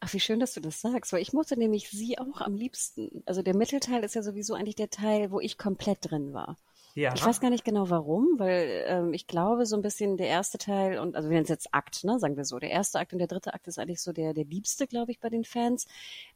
Ach, 0.00 0.12
wie 0.12 0.20
schön, 0.20 0.40
dass 0.40 0.52
du 0.52 0.60
das 0.60 0.80
sagst, 0.80 1.12
weil 1.12 1.22
ich 1.22 1.32
mochte 1.32 1.58
nämlich 1.58 1.88
sie 1.88 2.18
auch 2.18 2.40
am 2.42 2.54
liebsten. 2.54 3.22
Also 3.26 3.42
der 3.42 3.56
Mittelteil 3.56 4.04
ist 4.04 4.14
ja 4.14 4.22
sowieso 4.22 4.54
eigentlich 4.54 4.74
der 4.76 4.90
Teil, 4.90 5.30
wo 5.30 5.40
ich 5.40 5.56
komplett 5.56 5.98
drin 6.02 6.34
war. 6.34 6.56
Ja. 6.94 7.12
Ich 7.14 7.24
weiß 7.24 7.40
gar 7.40 7.50
nicht 7.50 7.64
genau 7.64 7.90
warum, 7.90 8.38
weil 8.38 8.84
ähm, 8.86 9.14
ich 9.14 9.26
glaube 9.26 9.66
so 9.66 9.74
ein 9.74 9.82
bisschen 9.82 10.16
der 10.16 10.28
erste 10.28 10.58
Teil 10.58 10.98
und 10.98 11.16
also 11.16 11.28
wir 11.28 11.34
nennen 11.34 11.44
es 11.44 11.48
jetzt 11.48 11.74
Akt, 11.74 12.04
ne, 12.04 12.20
sagen 12.20 12.36
wir 12.36 12.44
so. 12.44 12.58
Der 12.60 12.70
erste 12.70 13.00
Akt 13.00 13.12
und 13.12 13.18
der 13.18 13.26
dritte 13.26 13.52
Akt 13.52 13.66
ist 13.66 13.78
eigentlich 13.80 14.00
so 14.00 14.12
der 14.12 14.32
der 14.32 14.44
liebste, 14.44 14.86
glaube 14.86 15.10
ich, 15.10 15.18
bei 15.18 15.28
den 15.28 15.44
Fans. 15.44 15.88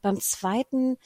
Beim 0.02 0.18
zweiten 0.18 0.96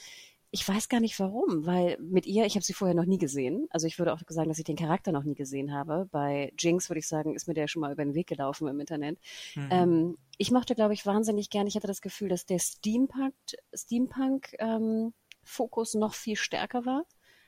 ich 0.55 0.69
weiß 0.69 0.91
gar 0.91 1.01
nicht 1.01 1.19
warum, 1.19 1.65
weil 1.65 1.97
mit 1.99 2.27
ihr, 2.27 2.45
ich 2.45 2.57
habe 2.57 2.65
sie 2.65 2.75
vorher 2.75 2.95
noch 2.95 3.07
nie 3.07 3.17
gesehen. 3.17 3.67
Also 3.71 3.87
ich 3.87 3.99
würde 3.99 4.13
auch 4.13 4.21
sagen, 4.29 4.51
dass 4.51 4.59
ich 4.59 4.67
den 4.67 4.77
Charakter 4.77 5.11
noch 5.11 5.25
nie 5.25 5.35
gesehen 5.35 5.73
habe. 5.73 6.09
Bei 6.13 6.53
Jinx 6.59 6.91
würde 6.91 6.99
ich 6.99 7.09
sagen, 7.09 7.35
ist 7.35 7.49
mir 7.49 7.55
der 7.55 7.69
schon 7.69 7.81
mal 7.81 7.91
über 7.91 8.05
den 8.05 8.15
Weg 8.15 8.27
gelaufen 8.27 8.69
im 8.69 8.79
Internet. 8.79 9.19
Mhm. 9.55 9.69
Ähm, 9.71 10.19
ich 10.37 10.51
mochte, 10.51 10.75
glaube 10.75 10.93
ich, 10.93 11.07
wahnsinnig 11.07 11.49
gern. 11.49 11.67
Ich 11.67 11.75
hatte 11.75 11.87
das 11.87 12.03
Gefühl, 12.03 12.29
dass 12.29 12.45
der 12.45 12.59
Steampunk, 12.59 13.35
Steampunk 13.73 14.55
ähm, 14.59 15.15
Fokus 15.43 15.95
noch 15.95 16.13
viel 16.13 16.37
stärker 16.37 16.85
war. 16.85 17.07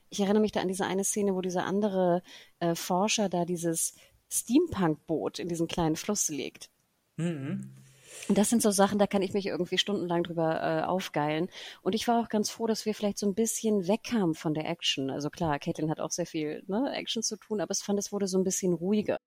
Ich 0.08 0.20
erinnere 0.20 0.40
mich 0.40 0.52
da 0.52 0.62
an 0.62 0.68
diese 0.68 0.86
eine 0.86 1.04
Szene, 1.04 1.34
wo 1.34 1.42
dieser 1.42 1.66
andere 1.66 2.22
äh, 2.58 2.74
Forscher 2.74 3.28
da 3.28 3.44
dieses 3.44 3.96
Steampunk-Boot 4.30 5.40
in 5.40 5.48
diesen 5.48 5.68
kleinen 5.68 5.96
Fluss 5.96 6.30
legt. 6.30 6.70
Mhm. 7.18 7.83
Das 8.28 8.50
sind 8.50 8.62
so 8.62 8.70
Sachen, 8.70 8.98
da 8.98 9.06
kann 9.06 9.22
ich 9.22 9.34
mich 9.34 9.46
irgendwie 9.46 9.78
stundenlang 9.78 10.22
drüber 10.24 10.60
äh, 10.62 10.84
aufgeilen. 10.84 11.48
Und 11.82 11.94
ich 11.94 12.08
war 12.08 12.22
auch 12.22 12.28
ganz 12.28 12.50
froh, 12.50 12.66
dass 12.66 12.86
wir 12.86 12.94
vielleicht 12.94 13.18
so 13.18 13.26
ein 13.26 13.34
bisschen 13.34 13.86
wegkamen 13.86 14.34
von 14.34 14.54
der 14.54 14.68
Action. 14.68 15.10
Also 15.10 15.30
klar, 15.30 15.58
Caitlin 15.58 15.90
hat 15.90 16.00
auch 16.00 16.10
sehr 16.10 16.26
viel 16.26 16.62
ne, 16.66 16.92
Action 16.94 17.22
zu 17.22 17.36
tun, 17.36 17.60
aber 17.60 17.72
ich 17.72 17.84
fand, 17.84 17.98
es 17.98 18.12
wurde 18.12 18.26
so 18.26 18.38
ein 18.38 18.44
bisschen 18.44 18.72
ruhiger. 18.72 19.18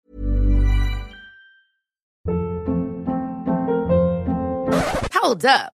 Hold 5.22 5.46
up. 5.46 5.77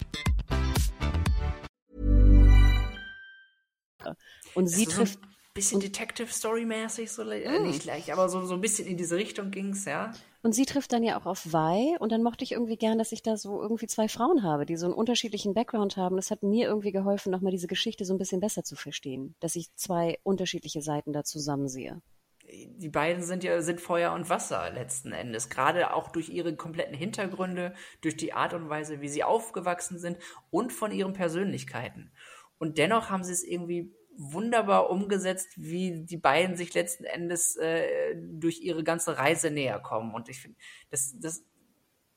Und 4.55 4.67
sie 4.67 4.85
trifft. 4.85 5.19
So 5.21 5.31
bisschen 5.53 5.81
Detective 5.81 6.31
Story-mäßig, 6.31 7.11
so 7.11 7.23
äh, 7.23 7.59
mm. 7.59 7.63
nicht 7.63 7.83
gleich, 7.83 8.13
aber 8.13 8.29
so, 8.29 8.45
so 8.45 8.53
ein 8.53 8.61
bisschen 8.61 8.87
in 8.87 8.97
diese 8.97 9.17
Richtung 9.17 9.51
ging 9.51 9.71
es, 9.71 9.85
ja. 9.85 10.13
Und 10.43 10.53
sie 10.53 10.65
trifft 10.65 10.93
dann 10.93 11.03
ja 11.03 11.19
auch 11.19 11.25
auf 11.25 11.45
Vi 11.45 11.97
und 11.99 12.11
dann 12.11 12.23
mochte 12.23 12.43
ich 12.43 12.53
irgendwie 12.53 12.77
gern, 12.77 12.97
dass 12.97 13.11
ich 13.11 13.21
da 13.21 13.37
so 13.37 13.61
irgendwie 13.61 13.87
zwei 13.87 14.07
Frauen 14.07 14.43
habe, 14.43 14.65
die 14.65 14.75
so 14.75 14.85
einen 14.85 14.95
unterschiedlichen 14.95 15.53
Background 15.53 15.97
haben. 15.97 16.15
Das 16.15 16.31
hat 16.31 16.41
mir 16.41 16.67
irgendwie 16.67 16.91
geholfen, 16.91 17.31
nochmal 17.31 17.51
diese 17.51 17.67
Geschichte 17.67 18.05
so 18.05 18.13
ein 18.13 18.17
bisschen 18.17 18.39
besser 18.39 18.63
zu 18.63 18.75
verstehen, 18.75 19.35
dass 19.39 19.55
ich 19.55 19.75
zwei 19.75 20.19
unterschiedliche 20.23 20.81
Seiten 20.81 21.13
da 21.13 21.23
zusammen 21.23 21.67
sehe. 21.67 22.01
Die 22.49 22.89
beiden 22.89 23.23
sind 23.23 23.43
ja 23.43 23.61
sind 23.61 23.79
Feuer 23.79 24.13
und 24.13 24.29
Wasser 24.29 24.71
letzten 24.71 25.11
Endes, 25.11 25.49
gerade 25.49 25.93
auch 25.93 26.09
durch 26.09 26.29
ihre 26.29 26.55
kompletten 26.55 26.95
Hintergründe, 26.95 27.75
durch 28.01 28.17
die 28.17 28.33
Art 28.33 28.53
und 28.53 28.67
Weise, 28.67 28.99
wie 28.99 29.09
sie 29.09 29.23
aufgewachsen 29.23 29.99
sind 29.99 30.17
und 30.49 30.73
von 30.73 30.91
ihren 30.91 31.13
Persönlichkeiten. 31.13 32.11
Und 32.57 32.77
dennoch 32.77 33.09
haben 33.09 33.23
sie 33.23 33.31
es 33.31 33.43
irgendwie 33.43 33.93
wunderbar 34.21 34.89
umgesetzt, 34.89 35.49
wie 35.55 36.03
die 36.05 36.17
beiden 36.17 36.55
sich 36.55 36.73
letzten 36.73 37.05
Endes 37.05 37.55
äh, 37.55 38.15
durch 38.15 38.61
ihre 38.61 38.83
ganze 38.83 39.17
Reise 39.17 39.49
näher 39.49 39.79
kommen. 39.79 40.13
Und 40.13 40.29
ich 40.29 40.41
finde, 40.41 40.57
das, 40.89 41.15
das, 41.19 41.43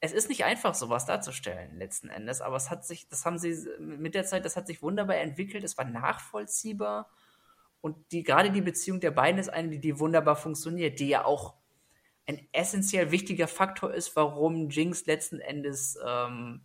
es 0.00 0.12
ist 0.12 0.28
nicht 0.28 0.44
einfach, 0.44 0.74
sowas 0.74 1.07
darzustellen, 1.07 1.78
letzten 1.78 2.11
Endes, 2.11 2.42
aber 2.42 2.57
es 2.57 2.68
hat 2.68 2.84
sich, 2.84 3.09
das 3.09 3.24
haben 3.24 3.38
sie 3.38 3.57
mit 3.78 4.14
der 4.14 4.26
Zeit, 4.26 4.44
das 4.44 4.57
hat 4.57 4.66
sich 4.66 4.82
wunderbar 4.82 5.16
entwickelt, 5.16 5.64
es 5.64 5.78
war 5.78 5.86
nachvollziehbar. 5.86 7.09
Und 7.80 8.12
die, 8.12 8.22
gerade 8.22 8.50
die 8.50 8.61
Beziehung 8.61 9.00
der 9.00 9.11
beiden 9.11 9.40
ist 9.40 9.48
eine, 9.48 9.70
die, 9.70 9.80
die 9.80 9.98
wunderbar 9.98 10.36
funktioniert, 10.36 11.00
die 11.00 11.09
ja 11.09 11.24
auch 11.24 11.55
ein 12.26 12.46
essentiell 12.52 13.11
wichtiger 13.12 13.48
Faktor 13.48 13.92
ist, 13.92 14.14
warum 14.16 14.68
Jinx 14.68 15.07
letzten 15.07 15.40
Endes 15.40 15.98
ähm, 16.07 16.62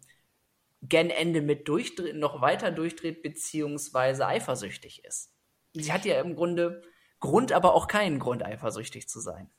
gen 0.81 1.09
Ende 1.09 1.41
mit 1.41 1.67
durchdreht, 1.67 2.15
noch 2.15 2.41
weiter 2.41 2.71
durchdreht, 2.71 3.21
beziehungsweise 3.21 4.27
eifersüchtig 4.27 5.03
ist. 5.05 5.33
Sie 5.73 5.91
hat 5.91 6.05
ja 6.05 6.19
im 6.21 6.35
Grunde 6.35 6.81
Grund, 7.19 7.51
aber 7.51 7.73
auch 7.73 7.87
keinen 7.87 8.19
Grund, 8.19 8.43
eifersüchtig 8.43 9.09
zu 9.09 9.19
sein. 9.19 9.51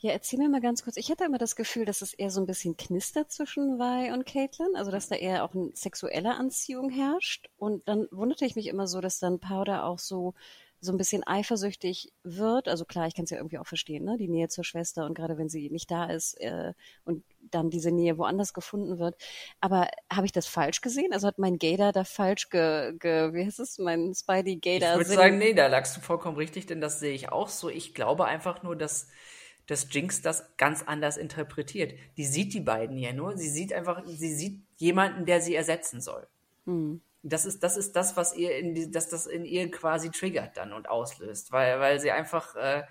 Ja, 0.00 0.12
erzähl 0.12 0.38
mir 0.38 0.48
mal 0.48 0.60
ganz 0.60 0.84
kurz. 0.84 0.96
Ich 0.96 1.10
hatte 1.10 1.24
immer 1.24 1.38
das 1.38 1.56
Gefühl, 1.56 1.84
dass 1.84 2.02
es 2.02 2.14
eher 2.14 2.30
so 2.30 2.40
ein 2.40 2.46
bisschen 2.46 2.76
knistert 2.76 3.32
zwischen 3.32 3.78
Vi 3.78 4.12
und 4.12 4.26
Caitlin, 4.26 4.76
also 4.76 4.92
dass 4.92 5.08
da 5.08 5.16
eher 5.16 5.44
auch 5.44 5.54
eine 5.54 5.70
sexuelle 5.74 6.36
Anziehung 6.36 6.88
herrscht. 6.88 7.50
Und 7.56 7.88
dann 7.88 8.06
wunderte 8.12 8.44
ich 8.44 8.54
mich 8.54 8.68
immer 8.68 8.86
so, 8.86 9.00
dass 9.00 9.18
dann 9.18 9.40
Powder 9.40 9.84
auch 9.84 9.98
so 9.98 10.34
so 10.80 10.92
ein 10.92 10.98
bisschen 10.98 11.26
eifersüchtig 11.26 12.12
wird. 12.22 12.68
Also 12.68 12.84
klar, 12.84 13.06
ich 13.06 13.14
kann 13.14 13.24
es 13.24 13.30
ja 13.30 13.38
irgendwie 13.38 13.58
auch 13.58 13.66
verstehen, 13.66 14.04
ne? 14.04 14.16
Die 14.16 14.28
Nähe 14.28 14.48
zur 14.48 14.64
Schwester 14.64 15.06
und 15.06 15.14
gerade 15.14 15.36
wenn 15.36 15.48
sie 15.48 15.70
nicht 15.70 15.90
da 15.90 16.06
ist 16.06 16.34
äh, 16.40 16.72
und 17.04 17.24
dann 17.50 17.70
diese 17.70 17.90
Nähe 17.90 18.18
woanders 18.18 18.52
gefunden 18.52 18.98
wird. 18.98 19.16
Aber 19.60 19.88
habe 20.12 20.26
ich 20.26 20.32
das 20.32 20.46
falsch 20.46 20.80
gesehen? 20.80 21.12
Also 21.12 21.26
hat 21.26 21.38
mein 21.38 21.58
Gator 21.58 21.92
da 21.92 22.04
falsch 22.04 22.50
ge, 22.50 22.94
ge 22.98 23.32
wie 23.32 23.44
heißt 23.44 23.60
es, 23.60 23.78
mein 23.78 24.14
Spidey 24.14 24.56
Gator? 24.56 24.92
Ich 24.92 25.08
würde 25.08 25.10
sagen, 25.10 25.38
nee, 25.38 25.54
da 25.54 25.66
lagst 25.66 25.96
du 25.96 26.00
vollkommen 26.00 26.36
richtig, 26.36 26.66
denn 26.66 26.80
das 26.80 27.00
sehe 27.00 27.14
ich 27.14 27.30
auch 27.30 27.48
so. 27.48 27.68
Ich 27.68 27.94
glaube 27.94 28.26
einfach 28.26 28.62
nur, 28.62 28.76
dass 28.76 29.08
dass 29.66 29.86
Jinx 29.90 30.22
das 30.22 30.56
ganz 30.56 30.82
anders 30.82 31.18
interpretiert. 31.18 31.92
Die 32.16 32.24
sieht 32.24 32.54
die 32.54 32.60
beiden 32.60 32.96
ja 32.96 33.12
nur. 33.12 33.36
Sie 33.36 33.50
sieht 33.50 33.74
einfach, 33.74 34.02
sie 34.06 34.34
sieht 34.34 34.62
jemanden, 34.78 35.26
der 35.26 35.42
sie 35.42 35.54
ersetzen 35.54 36.00
soll. 36.00 36.26
Hm 36.64 37.02
das 37.32 37.44
ist, 37.44 37.62
das 37.62 37.76
ist 37.76 37.96
das, 37.96 38.16
was 38.16 38.36
ihr 38.36 38.56
in 38.56 38.74
die, 38.74 38.90
dass 38.90 39.08
das 39.08 39.26
in 39.26 39.44
ihr 39.44 39.70
quasi 39.70 40.10
triggert 40.10 40.56
dann 40.56 40.72
und 40.72 40.88
auslöst, 40.88 41.52
weil, 41.52 41.80
weil 41.80 42.00
sie 42.00 42.10
einfach, 42.10 42.54
äh, 42.56 42.84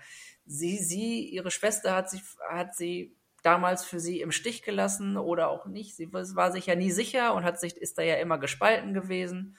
sie, 0.44 0.78
sie, 0.78 1.28
ihre 1.28 1.50
Schwester 1.50 1.94
hat 1.94 2.10
sich, 2.10 2.22
hat 2.48 2.74
sie 2.74 3.16
damals 3.42 3.84
für 3.84 4.00
sie 4.00 4.20
im 4.20 4.32
Stich 4.32 4.62
gelassen 4.62 5.16
oder 5.16 5.48
auch 5.48 5.66
nicht. 5.66 5.96
Sie 5.96 6.12
war 6.12 6.52
sich 6.52 6.66
ja 6.66 6.74
nie 6.74 6.90
sicher 6.90 7.34
und 7.34 7.44
hat 7.44 7.60
sich, 7.60 7.76
ist 7.76 7.98
da 7.98 8.02
ja 8.02 8.16
immer 8.16 8.38
gespalten 8.38 8.94
gewesen. 8.94 9.56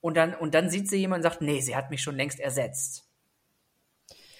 Und 0.00 0.16
dann, 0.16 0.34
und 0.34 0.54
dann 0.54 0.68
sieht 0.68 0.88
sie 0.88 0.98
jemanden 0.98 1.24
und 1.24 1.30
sagt, 1.30 1.42
nee, 1.42 1.60
sie 1.60 1.76
hat 1.76 1.90
mich 1.90 2.02
schon 2.02 2.16
längst 2.16 2.40
ersetzt. 2.40 3.08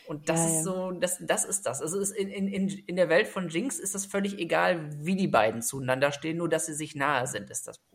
Und 0.07 0.29
das 0.29 0.41
ja, 0.41 0.47
ist 0.47 0.65
so, 0.65 0.91
das, 0.93 1.19
das 1.21 1.45
ist 1.45 1.65
das. 1.65 1.81
Also 1.81 1.99
ist 1.99 2.11
in, 2.11 2.29
in, 2.29 2.69
in 2.69 2.97
der 2.97 3.09
Welt 3.09 3.29
von 3.29 3.49
Jinx 3.49 3.79
ist 3.79 3.95
das 3.95 4.05
völlig 4.05 4.39
egal, 4.39 4.91
wie 5.05 5.17
die 5.17 5.29
beiden 5.29 5.63
zueinander 5.63 6.13
stehen, 6.13 6.37
nur 6.37 6.49
dass 6.49 6.67
sie 6.67 6.75
sich 6.75 6.95
nahe 6.95 7.27
sind, 7.27 7.49
ist 7.51 7.69
das 7.69 7.79
Problem. 7.79 7.92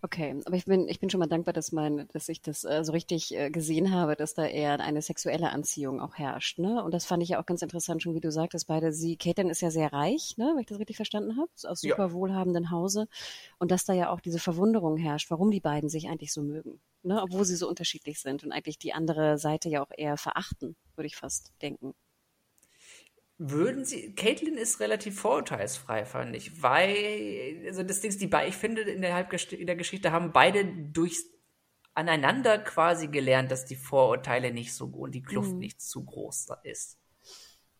Okay, 0.00 0.40
aber 0.44 0.54
ich 0.54 0.64
bin, 0.64 0.86
ich 0.86 1.00
bin 1.00 1.10
schon 1.10 1.18
mal 1.18 1.26
dankbar, 1.26 1.52
dass, 1.52 1.72
mein, 1.72 2.06
dass 2.12 2.28
ich 2.28 2.40
das 2.40 2.62
äh, 2.62 2.84
so 2.84 2.92
richtig 2.92 3.34
äh, 3.34 3.50
gesehen 3.50 3.92
habe, 3.92 4.14
dass 4.14 4.32
da 4.32 4.46
eher 4.46 4.78
eine 4.78 5.02
sexuelle 5.02 5.50
Anziehung 5.50 6.00
auch 6.00 6.14
herrscht. 6.14 6.60
Ne? 6.60 6.84
Und 6.84 6.94
das 6.94 7.04
fand 7.04 7.20
ich 7.24 7.30
ja 7.30 7.40
auch 7.40 7.46
ganz 7.46 7.62
interessant, 7.62 8.00
schon 8.00 8.14
wie 8.14 8.20
du 8.20 8.30
sagtest, 8.30 8.68
beide 8.68 8.92
sie, 8.92 9.16
Caitlin 9.16 9.50
ist 9.50 9.60
ja 9.60 9.72
sehr 9.72 9.92
reich, 9.92 10.36
ne, 10.36 10.52
wenn 10.54 10.60
ich 10.60 10.66
das 10.66 10.78
richtig 10.78 10.94
verstanden 10.94 11.36
habe, 11.36 11.50
aus 11.64 11.80
super 11.80 12.06
ja. 12.06 12.12
wohlhabenden 12.12 12.70
Hause. 12.70 13.08
Und 13.58 13.72
dass 13.72 13.84
da 13.86 13.92
ja 13.92 14.10
auch 14.10 14.20
diese 14.20 14.38
Verwunderung 14.38 14.96
herrscht, 14.98 15.32
warum 15.32 15.50
die 15.50 15.60
beiden 15.60 15.88
sich 15.88 16.08
eigentlich 16.08 16.32
so 16.32 16.42
mögen, 16.42 16.80
ne? 17.02 17.20
obwohl 17.20 17.44
sie 17.44 17.56
so 17.56 17.68
unterschiedlich 17.68 18.20
sind 18.20 18.44
und 18.44 18.52
eigentlich 18.52 18.78
die 18.78 18.92
andere 18.92 19.36
Seite 19.36 19.68
ja 19.68 19.82
auch 19.82 19.90
eher 19.96 20.16
verachten, 20.16 20.76
würde 20.94 21.08
ich 21.08 21.16
fast 21.16 21.52
denken 21.60 21.94
würden 23.38 23.84
sie, 23.84 24.14
Caitlin 24.14 24.56
ist 24.56 24.80
relativ 24.80 25.20
vorurteilsfrei, 25.20 26.04
fand 26.04 26.34
ich, 26.34 26.60
weil, 26.60 27.62
also 27.66 27.84
das 27.84 28.00
Ding 28.00 28.10
ist, 28.10 28.20
die 28.20 28.26
beiden, 28.26 28.48
ich 28.48 28.56
finde, 28.56 28.82
in 28.82 29.00
der, 29.00 29.26
in 29.52 29.66
der 29.66 29.76
Geschichte 29.76 30.10
haben 30.10 30.32
beide 30.32 30.64
durch 30.64 31.16
aneinander 31.94 32.58
quasi 32.58 33.08
gelernt, 33.08 33.50
dass 33.50 33.64
die 33.64 33.76
Vorurteile 33.76 34.52
nicht 34.52 34.74
so 34.74 34.86
und 34.86 35.14
die 35.14 35.22
Kluft 35.22 35.52
mhm. 35.52 35.58
nicht 35.58 35.80
zu 35.80 36.04
groß 36.04 36.48
ist. 36.64 36.98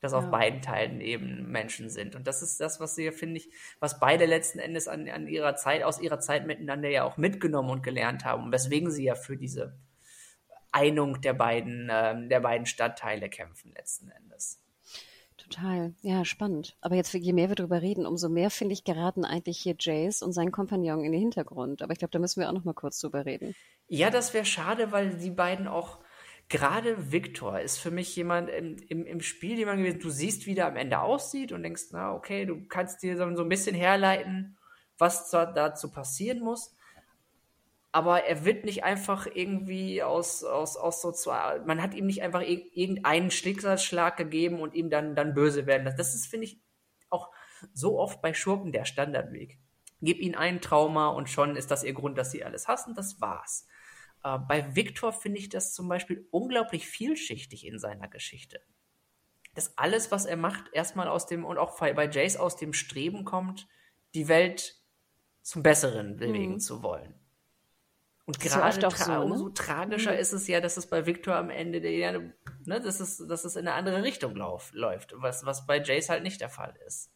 dass 0.01 0.13
auf 0.13 0.31
beiden 0.31 0.63
Teilen 0.63 1.01
eben 1.01 1.51
Menschen 1.51 1.91
sind. 1.91 2.15
Und 2.15 2.29
das 2.29 2.41
ist 2.41 2.61
das, 2.61 2.79
was 2.79 2.95
sie, 2.95 3.11
finde 3.11 3.39
ich, 3.39 3.51
was 3.81 3.99
beide 3.99 4.27
letzten 4.27 4.61
Endes 4.61 4.87
an, 4.87 5.09
an 5.09 5.27
ihrer 5.27 5.57
Zeit, 5.57 5.83
aus 5.83 6.01
ihrer 6.01 6.21
Zeit 6.21 6.47
miteinander 6.47 6.89
ja 6.89 7.03
auch 7.03 7.17
mitgenommen 7.17 7.71
und 7.71 7.83
gelernt 7.83 8.25
haben. 8.25 8.45
Und 8.45 8.53
weswegen 8.53 8.93
sie 8.93 9.05
ja 9.05 9.17
für 9.17 9.37
diese 9.37 9.77
Einung 10.71 11.21
der 11.21 11.33
beiden, 11.33 11.89
äh, 11.89 12.29
der 12.29 12.41
beiden 12.41 12.67
Stadtteile 12.67 13.29
kämpfen 13.29 13.73
letzten 13.73 14.11
Endes. 14.11 14.61
Total, 15.49 15.95
ja, 16.03 16.25
spannend. 16.25 16.77
Aber 16.81 16.95
jetzt, 16.95 17.13
je 17.15 17.33
mehr 17.33 17.49
wir 17.49 17.57
darüber 17.57 17.81
reden, 17.81 18.07
umso 18.07 18.29
mehr, 18.29 18.51
finde 18.51 18.75
ich, 18.75 18.85
geraten 18.85 19.25
eigentlich 19.25 19.59
hier 19.59 19.77
Jace 19.79 20.23
und 20.23 20.33
sein 20.33 20.53
Kompagnon 20.53 21.05
in 21.05 21.13
den 21.13 21.21
Hintergrund. 21.21 21.81
Aber 21.83 21.93
ich 21.93 21.99
glaube, 21.99 22.13
da 22.13 22.19
müssen 22.19 22.41
wir 22.41 22.49
auch 22.49 22.53
noch 22.55 22.65
mal 22.65 22.75
kurz 22.75 23.01
drüber 23.01 23.25
reden. 23.25 23.55
Ja, 23.87 24.11
das 24.11 24.35
wäre 24.35 24.45
schade, 24.45 24.93
weil 24.93 25.17
die 25.17 25.31
beiden 25.31 25.67
auch, 25.67 26.01
gerade 26.49 27.13
Victor 27.13 27.61
ist 27.61 27.79
für 27.79 27.91
mich 27.91 28.15
jemand 28.15 28.51
im, 28.51 28.77
im, 28.89 29.07
im 29.07 29.21
Spiel 29.21 29.57
jemand 29.59 29.79
gewesen, 29.79 30.01
du 30.01 30.11
siehst, 30.11 30.47
wie 30.47 30.55
der 30.55 30.67
am 30.67 30.77
Ende 30.77 31.01
aussieht 31.01 31.53
und 31.53 31.63
denkst, 31.63 31.85
na, 31.93 32.13
okay, 32.15 32.45
du 32.45 32.67
kannst 32.69 33.03
dir 33.03 33.17
so, 33.17 33.25
ein 33.25 33.49
bisschen 33.49 33.75
herleiten, 33.75 34.59
was 34.99 35.31
dazu 35.31 35.91
passieren 35.91 36.41
muss 36.41 36.77
aber 37.91 38.25
er 38.25 38.45
wird 38.45 38.65
nicht 38.65 38.85
einfach 38.85 39.27
irgendwie 39.27 40.03
aus, 40.03 40.45
aus, 40.45 40.77
aus 40.77 41.01
so 41.01 41.13
zwei, 41.13 41.61
man 41.61 41.83
hat 41.83 41.95
ihm 41.95 42.07
nicht 42.07 42.23
einfach 42.23 42.43
irgendeinen 42.43 43.31
Schicksalsschlag 43.31 44.17
gegeben 44.17 44.61
und 44.61 44.75
ihm 44.75 44.91
dann, 44.91 45.17
dann 45.17 45.35
böse 45.35 45.67
werden 45.67 45.85
lassen. 45.85 45.97
Das 45.97 46.15
ist, 46.15 46.27
finde 46.27 46.47
ich, 46.47 46.61
auch 47.09 47.31
so 47.73 47.99
oft 47.99 48.21
bei 48.21 48.35
Schurken 48.35 48.73
der 48.73 48.85
Standardweg. 48.85 49.59
Gib 50.01 50.19
ihnen 50.19 50.35
ein 50.35 50.61
Trauma 50.61 51.09
und 51.09 51.29
schon 51.29 51.57
ist 51.57 51.71
das 51.71 51.83
ihr 51.83 51.95
Grund, 51.95 52.19
dass 52.19 52.31
sie 52.31 52.45
alles 52.45 52.69
hassen, 52.69 52.95
das 52.95 53.21
war's. 53.21 53.67
Äh, 54.23 54.39
bei 54.39 54.77
Victor 54.77 55.13
finde 55.13 55.39
ich 55.39 55.49
das 55.49 55.73
zum 55.73 55.89
Beispiel 55.89 56.29
unglaublich 56.31 56.87
vielschichtig 56.87 57.67
in 57.67 57.79
seiner 57.79 58.09
Geschichte. 58.09 58.61
Dass 59.55 59.77
alles, 59.77 60.13
was 60.13 60.27
er 60.27 60.37
macht, 60.37 60.73
erstmal 60.73 61.09
aus 61.09 61.27
dem, 61.27 61.45
und 61.45 61.59
auch 61.59 61.79
bei 61.81 62.09
Jace 62.09 62.37
aus 62.37 62.57
dem 62.57 62.73
Streben 62.73 63.25
kommt, 63.25 63.67
die 64.15 64.29
Welt 64.29 64.77
zum 65.43 65.63
Besseren 65.63 66.17
bewegen 66.17 66.55
mhm. 66.55 66.61
zu 66.61 66.83
wollen. 66.83 67.15
Und 68.29 68.41
gerade 68.41 68.79
tra 68.79 68.91
so, 68.91 69.11
ne? 69.11 69.21
umso 69.23 69.49
tragischer 69.49 70.13
mhm. 70.13 70.19
ist 70.19 70.35
es 70.35 70.47
ja, 70.49 70.61
dass 70.61 70.77
es 70.77 70.87
bei 70.87 71.07
Victor 71.07 71.35
am 71.35 71.49
Ende 71.49 71.81
der, 71.81 72.21
ne, 72.67 72.79
dass 72.79 73.01
es, 73.01 73.27
dass 73.27 73.47
es 73.47 73.57
in 73.57 73.67
eine 73.67 73.73
andere 73.73 74.03
Richtung 74.03 74.37
lauf, 74.37 74.71
läuft, 74.75 75.15
was, 75.17 75.47
was 75.47 75.65
bei 75.65 75.83
Jace 75.83 76.11
halt 76.11 76.25
nicht 76.25 76.43
der 76.43 76.51
Fall 76.51 76.75
ist. 76.87 77.11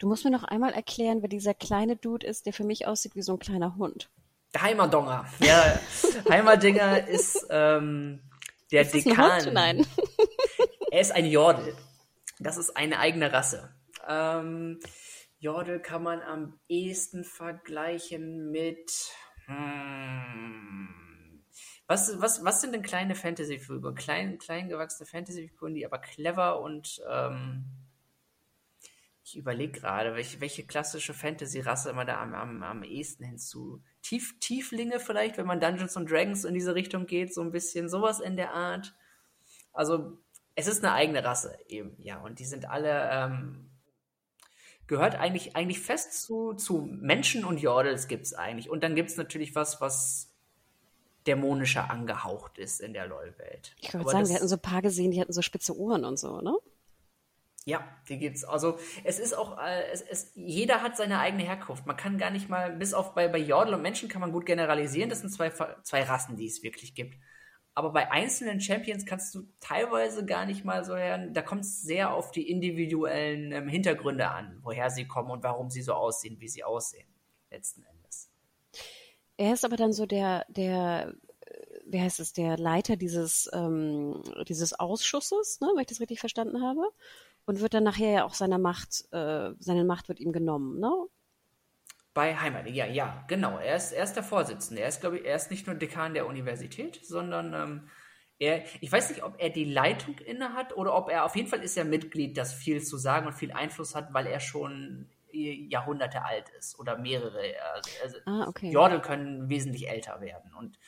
Du 0.00 0.08
musst 0.08 0.24
mir 0.24 0.32
noch 0.32 0.42
einmal 0.42 0.72
erklären, 0.72 1.22
wer 1.22 1.28
dieser 1.28 1.54
kleine 1.54 1.94
Dude 1.94 2.26
ist, 2.26 2.46
der 2.46 2.52
für 2.52 2.64
mich 2.64 2.88
aussieht 2.88 3.14
wie 3.14 3.22
so 3.22 3.34
ein 3.34 3.38
kleiner 3.38 3.76
Hund. 3.76 4.10
Der 4.54 4.62
Heimerdonger. 4.62 5.24
Der 5.40 5.80
Heimerdinger 6.28 7.06
ist 7.08 7.46
ähm, 7.50 8.28
der 8.72 8.82
ist 8.82 8.92
Dekan. 8.92 9.52
Nein. 9.52 9.86
er 10.90 11.00
ist 11.00 11.12
ein 11.12 11.26
Jordel. 11.26 11.76
Das 12.40 12.56
ist 12.56 12.76
eine 12.76 12.98
eigene 12.98 13.32
Rasse. 13.32 13.72
Ähm, 14.08 14.80
Jordel 15.38 15.78
kann 15.78 16.02
man 16.02 16.22
am 16.22 16.58
ehesten 16.66 17.22
vergleichen 17.22 18.50
mit 18.50 19.12
hm. 19.46 20.88
Was, 21.88 22.20
was, 22.20 22.44
was 22.44 22.60
sind 22.60 22.72
denn 22.74 22.82
kleine 22.82 23.14
Fantasy-Figuren? 23.14 23.94
Klein, 23.94 24.38
gewachsene 24.38 25.06
Fantasy-Figuren, 25.06 25.74
die 25.74 25.86
aber 25.86 25.98
clever 25.98 26.60
und 26.60 27.00
ähm, 27.08 27.64
ich 29.22 29.36
überlege 29.36 29.80
gerade, 29.80 30.14
welche, 30.14 30.40
welche 30.40 30.64
klassische 30.64 31.14
Fantasy-Rasse 31.14 31.92
man 31.92 32.06
da 32.06 32.20
am, 32.20 32.34
am, 32.34 32.62
am 32.62 32.82
ehesten 32.84 33.24
hinzu. 33.24 33.82
Tief, 34.02 34.38
Tieflinge 34.38 35.00
vielleicht, 35.00 35.36
wenn 35.36 35.46
man 35.46 35.60
Dungeons 35.60 35.96
and 35.96 36.10
Dragons 36.10 36.44
in 36.44 36.54
diese 36.54 36.74
Richtung 36.76 37.06
geht, 37.06 37.34
so 37.34 37.40
ein 37.40 37.50
bisschen 37.50 37.88
sowas 37.88 38.20
in 38.20 38.36
der 38.36 38.52
Art. 38.52 38.94
Also, 39.72 40.18
es 40.54 40.68
ist 40.68 40.84
eine 40.84 40.94
eigene 40.94 41.24
Rasse 41.24 41.58
eben, 41.66 41.96
ja, 42.00 42.20
und 42.20 42.38
die 42.38 42.44
sind 42.44 42.68
alle 42.68 43.10
ähm, 43.12 43.70
gehört 44.86 45.16
eigentlich, 45.16 45.56
eigentlich 45.56 45.80
fest 45.80 46.22
zu, 46.22 46.54
zu 46.54 46.88
Menschen 47.00 47.44
und 47.44 47.58
Jordels 47.58 48.08
gibt 48.08 48.26
es 48.26 48.34
eigentlich. 48.34 48.70
Und 48.70 48.82
dann 48.82 48.94
gibt 48.94 49.10
es 49.10 49.16
natürlich 49.16 49.54
was, 49.54 49.80
was 49.80 50.32
dämonischer 51.26 51.90
angehaucht 51.90 52.58
ist 52.58 52.80
in 52.80 52.92
der 52.92 53.06
LOL-Welt. 53.06 53.74
Ich 53.80 53.92
würde 53.92 54.08
sagen, 54.08 54.28
wir 54.28 54.36
hatten 54.36 54.48
so 54.48 54.56
ein 54.56 54.62
paar 54.62 54.82
gesehen, 54.82 55.10
die 55.10 55.20
hatten 55.20 55.32
so 55.32 55.42
spitze 55.42 55.76
Ohren 55.76 56.04
und 56.04 56.18
so, 56.18 56.40
ne? 56.40 56.56
Ja, 57.64 57.84
die 58.08 58.18
gibt's. 58.18 58.44
Also 58.44 58.78
es 59.02 59.18
ist 59.18 59.36
auch, 59.36 59.58
äh, 59.58 59.90
es, 59.92 60.00
es, 60.00 60.30
jeder 60.36 60.82
hat 60.82 60.96
seine 60.96 61.18
eigene 61.18 61.42
Herkunft. 61.42 61.84
Man 61.84 61.96
kann 61.96 62.16
gar 62.16 62.30
nicht 62.30 62.48
mal, 62.48 62.70
bis 62.70 62.94
auf 62.94 63.12
bei, 63.12 63.26
bei 63.26 63.38
Jordel 63.38 63.74
und 63.74 63.82
Menschen 63.82 64.08
kann 64.08 64.20
man 64.20 64.30
gut 64.30 64.46
generalisieren. 64.46 65.10
Das 65.10 65.20
sind 65.20 65.30
zwei, 65.30 65.50
zwei 65.82 66.04
Rassen, 66.04 66.36
die 66.36 66.46
es 66.46 66.62
wirklich 66.62 66.94
gibt. 66.94 67.16
Aber 67.76 67.90
bei 67.90 68.10
einzelnen 68.10 68.58
Champions 68.58 69.04
kannst 69.04 69.34
du 69.34 69.46
teilweise 69.60 70.24
gar 70.24 70.46
nicht 70.46 70.64
mal 70.64 70.82
so 70.82 70.96
hören. 70.96 71.34
Da 71.34 71.42
kommt 71.42 71.60
es 71.60 71.82
sehr 71.82 72.14
auf 72.14 72.30
die 72.30 72.50
individuellen 72.50 73.52
ähm, 73.52 73.68
Hintergründe 73.68 74.30
an, 74.30 74.58
woher 74.62 74.88
sie 74.88 75.06
kommen 75.06 75.30
und 75.30 75.42
warum 75.42 75.68
sie 75.68 75.82
so 75.82 75.92
aussehen, 75.92 76.40
wie 76.40 76.48
sie 76.48 76.64
aussehen, 76.64 77.06
letzten 77.50 77.82
Endes. 77.84 78.30
Er 79.36 79.52
ist 79.52 79.66
aber 79.66 79.76
dann 79.76 79.92
so 79.92 80.06
der, 80.06 80.46
der, 80.48 81.16
äh, 81.40 81.80
wie 81.84 82.00
heißt 82.00 82.18
es, 82.18 82.32
der 82.32 82.56
Leiter 82.56 82.96
dieses, 82.96 83.50
ähm, 83.52 84.22
dieses 84.48 84.72
Ausschusses, 84.72 85.60
ne, 85.60 85.68
wenn 85.74 85.82
ich 85.82 85.88
das 85.88 86.00
richtig 86.00 86.20
verstanden 86.20 86.62
habe. 86.62 86.80
Und 87.44 87.60
wird 87.60 87.74
dann 87.74 87.84
nachher 87.84 88.10
ja 88.10 88.24
auch 88.24 88.34
seiner 88.34 88.58
Macht, 88.58 89.04
äh, 89.12 89.50
seine 89.58 89.84
Macht 89.84 90.08
wird 90.08 90.18
ihm 90.18 90.32
genommen, 90.32 90.80
ne? 90.80 90.90
Bei 92.16 92.34
Heimat, 92.34 92.66
ja, 92.70 92.86
ja, 92.86 93.22
genau. 93.28 93.58
Er 93.58 93.76
ist, 93.76 93.92
er 93.92 94.02
ist 94.02 94.14
der 94.14 94.22
Vorsitzende. 94.22 94.80
Er 94.80 94.88
ist, 94.88 95.02
glaube 95.02 95.18
ich, 95.18 95.26
er 95.26 95.36
ist 95.36 95.50
nicht 95.50 95.66
nur 95.66 95.76
Dekan 95.76 96.14
der 96.14 96.26
Universität, 96.26 97.04
sondern 97.04 97.52
ähm, 97.52 97.90
er, 98.38 98.64
ich 98.80 98.90
weiß 98.90 99.10
nicht, 99.10 99.22
ob 99.22 99.34
er 99.36 99.50
die 99.50 99.66
Leitung 99.66 100.16
inne 100.20 100.54
hat 100.54 100.74
oder 100.74 100.94
ob 100.94 101.10
er, 101.10 101.26
auf 101.26 101.36
jeden 101.36 101.46
Fall 101.46 101.62
ist 101.62 101.76
er 101.76 101.84
Mitglied, 101.84 102.38
das 102.38 102.54
viel 102.54 102.82
zu 102.82 102.96
sagen 102.96 103.26
und 103.26 103.34
viel 103.34 103.52
Einfluss 103.52 103.94
hat, 103.94 104.14
weil 104.14 104.26
er 104.26 104.40
schon 104.40 105.10
Jahrhunderte 105.30 106.24
alt 106.24 106.48
ist 106.58 106.78
oder 106.78 106.96
mehrere. 106.96 107.52
Also, 107.74 107.90
also 108.02 108.16
ah, 108.24 108.48
okay. 108.48 108.70
Jordel 108.70 109.02
können 109.02 109.50
wesentlich 109.50 109.86
älter 109.86 110.18
werden. 110.22 110.54
Und 110.54 110.78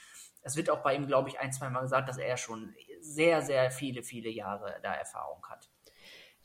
es 0.41 0.57
wird 0.57 0.71
auch 0.71 0.83
bei 0.83 0.95
ihm, 0.95 1.07
glaube 1.07 1.29
ich, 1.29 1.39
ein, 1.39 1.53
zwei 1.53 1.69
Mal 1.69 1.83
gesagt, 1.83 2.09
dass 2.09 2.17
er 2.17 2.39
schon 2.39 2.75
sehr, 3.03 3.43
sehr 3.43 3.71
viele, 3.71 4.03
viele 4.03 4.31
Jahre 4.31 4.77
da 4.83 4.95
Erfahrung 4.95 5.45
hat. 5.47 5.69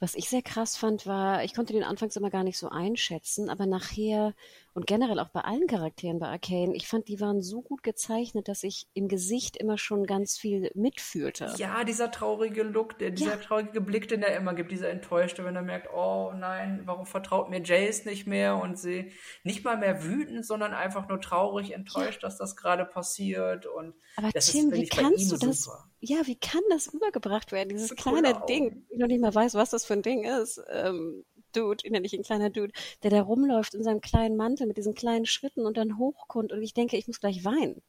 Was 0.03 0.15
ich 0.15 0.27
sehr 0.27 0.41
krass 0.41 0.75
fand, 0.75 1.07
war, 1.07 1.45
ich 1.45 1.53
konnte 1.53 1.71
den 1.71 1.85
anfangs 1.85 2.17
immer 2.17 2.29
gar 2.29 2.43
nicht 2.43 2.57
so 2.57 2.67
einschätzen, 2.67 3.49
aber 3.49 3.65
nachher 3.65 4.33
und 4.73 4.87
generell 4.87 5.19
auch 5.19 5.29
bei 5.29 5.41
allen 5.41 5.67
Charakteren 5.67 6.19
bei 6.19 6.27
Arcane, 6.27 6.75
ich 6.75 6.87
fand, 6.87 7.07
die 7.07 7.19
waren 7.19 7.41
so 7.41 7.61
gut 7.61 7.83
gezeichnet, 7.83 8.47
dass 8.47 8.63
ich 8.63 8.87
im 8.93 9.07
Gesicht 9.07 9.55
immer 9.57 9.77
schon 9.77 10.05
ganz 10.05 10.37
viel 10.37 10.71
mitfühlte. 10.73 11.53
Ja, 11.57 11.83
dieser 11.83 12.09
traurige 12.09 12.63
Look, 12.63 12.97
der, 12.97 13.11
dieser 13.11 13.35
ja. 13.35 13.37
traurige 13.37 13.81
Blick, 13.81 14.07
den 14.07 14.23
er 14.23 14.35
immer 14.35 14.53
gibt, 14.53 14.71
dieser 14.71 14.89
enttäuschte, 14.89 15.45
wenn 15.45 15.55
er 15.55 15.61
merkt, 15.61 15.93
oh 15.93 16.31
nein, 16.35 16.81
warum 16.85 17.05
vertraut 17.05 17.49
mir 17.49 17.61
Jace 17.61 18.05
nicht 18.05 18.25
mehr 18.25 18.57
und 18.57 18.79
sie 18.79 19.11
nicht 19.43 19.63
mal 19.63 19.77
mehr 19.77 20.03
wütend, 20.03 20.45
sondern 20.45 20.73
einfach 20.73 21.07
nur 21.07 21.21
traurig, 21.21 21.71
enttäuscht, 21.71 22.23
ja. 22.23 22.27
dass 22.27 22.37
das 22.37 22.55
gerade 22.55 22.85
passiert 22.85 23.65
und 23.65 23.93
aber 24.15 24.31
Tim, 24.31 24.71
ist, 24.71 24.79
wie 24.79 24.87
kannst 24.87 25.31
du 25.31 25.37
das? 25.37 25.63
Super. 25.63 25.87
Ja, 25.99 26.25
wie 26.25 26.35
kann 26.35 26.61
das 26.69 26.93
rübergebracht 26.93 27.51
werden? 27.51 27.69
Dieses 27.69 27.95
kleine 27.95 28.41
Ding, 28.47 28.85
ich 28.89 28.99
noch 28.99 29.07
nicht 29.07 29.21
mal 29.21 29.33
weiß, 29.33 29.53
was 29.53 29.69
das 29.69 29.85
für 29.85 29.93
ein 29.93 30.01
Ding 30.01 30.25
ist. 30.25 30.61
Ähm, 30.69 31.23
Dude, 31.53 31.89
nenne 31.89 32.05
ich 32.05 32.13
ein 32.13 32.23
kleiner 32.23 32.49
Dude, 32.49 32.73
der 33.03 33.11
da 33.11 33.21
rumläuft 33.21 33.73
in 33.73 33.83
seinem 33.83 34.01
kleinen 34.01 34.35
Mantel 34.35 34.67
mit 34.67 34.77
diesen 34.77 34.95
kleinen 34.95 35.25
Schritten 35.25 35.65
und 35.65 35.77
dann 35.77 35.97
hochkommt 35.97 36.51
und 36.51 36.61
ich 36.61 36.73
denke, 36.73 36.97
ich 36.97 37.07
muss 37.07 37.19
gleich 37.19 37.45
weinen. 37.45 37.81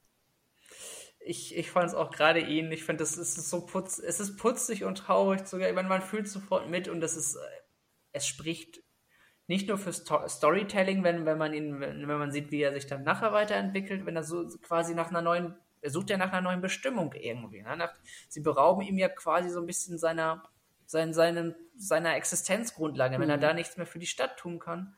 Ich, 1.20 1.56
ich 1.56 1.70
fand 1.70 1.88
es 1.88 1.94
auch 1.94 2.10
gerade 2.10 2.40
ihn. 2.40 2.70
Ich 2.70 2.84
finde, 2.84 3.02
das 3.02 3.16
ist 3.16 3.34
so 3.48 3.64
putz, 3.64 3.98
es 3.98 4.20
ist 4.20 4.36
putzig 4.36 4.84
und 4.84 4.98
traurig 4.98 5.46
sogar. 5.46 5.68
Ich 5.68 5.74
meine, 5.74 5.88
man 5.88 6.02
fühlt 6.02 6.28
sofort 6.28 6.68
mit 6.68 6.86
und 6.88 7.00
das 7.00 7.16
ist, 7.16 7.38
es 8.12 8.26
spricht 8.26 8.82
nicht 9.46 9.68
nur 9.68 9.78
für 9.78 9.92
Sto 9.92 10.26
Storytelling, 10.26 11.04
wenn, 11.04 11.26
wenn 11.26 11.38
man 11.38 11.52
ihn, 11.52 11.80
wenn 11.80 12.06
man 12.06 12.30
sieht, 12.30 12.50
wie 12.50 12.62
er 12.62 12.72
sich 12.72 12.86
dann 12.86 13.04
nachher 13.04 13.32
weiterentwickelt, 13.32 14.06
wenn 14.06 14.16
er 14.16 14.24
so 14.24 14.46
quasi 14.62 14.94
nach 14.94 15.10
einer 15.10 15.22
neuen, 15.22 15.54
er 15.80 15.90
sucht 15.90 16.10
ja 16.10 16.16
nach 16.16 16.32
einer 16.32 16.40
neuen 16.40 16.60
Bestimmung 16.62 17.12
irgendwie. 17.12 17.62
Ne? 17.62 17.76
Nach, 17.76 17.94
sie 18.28 18.40
berauben 18.40 18.82
ihm 18.82 18.98
ja 18.98 19.08
quasi 19.08 19.50
so 19.50 19.60
ein 19.60 19.66
bisschen 19.66 19.98
seiner, 19.98 20.42
sein, 20.86 21.14
seinen, 21.14 21.54
seiner 21.76 22.16
Existenzgrundlage, 22.16 23.18
wenn 23.18 23.30
er 23.30 23.36
mhm. 23.36 23.42
da 23.42 23.54
nichts 23.54 23.76
mehr 23.76 23.86
für 23.86 23.98
die 23.98 24.06
Stadt 24.06 24.36
tun 24.38 24.58
kann. 24.58 24.96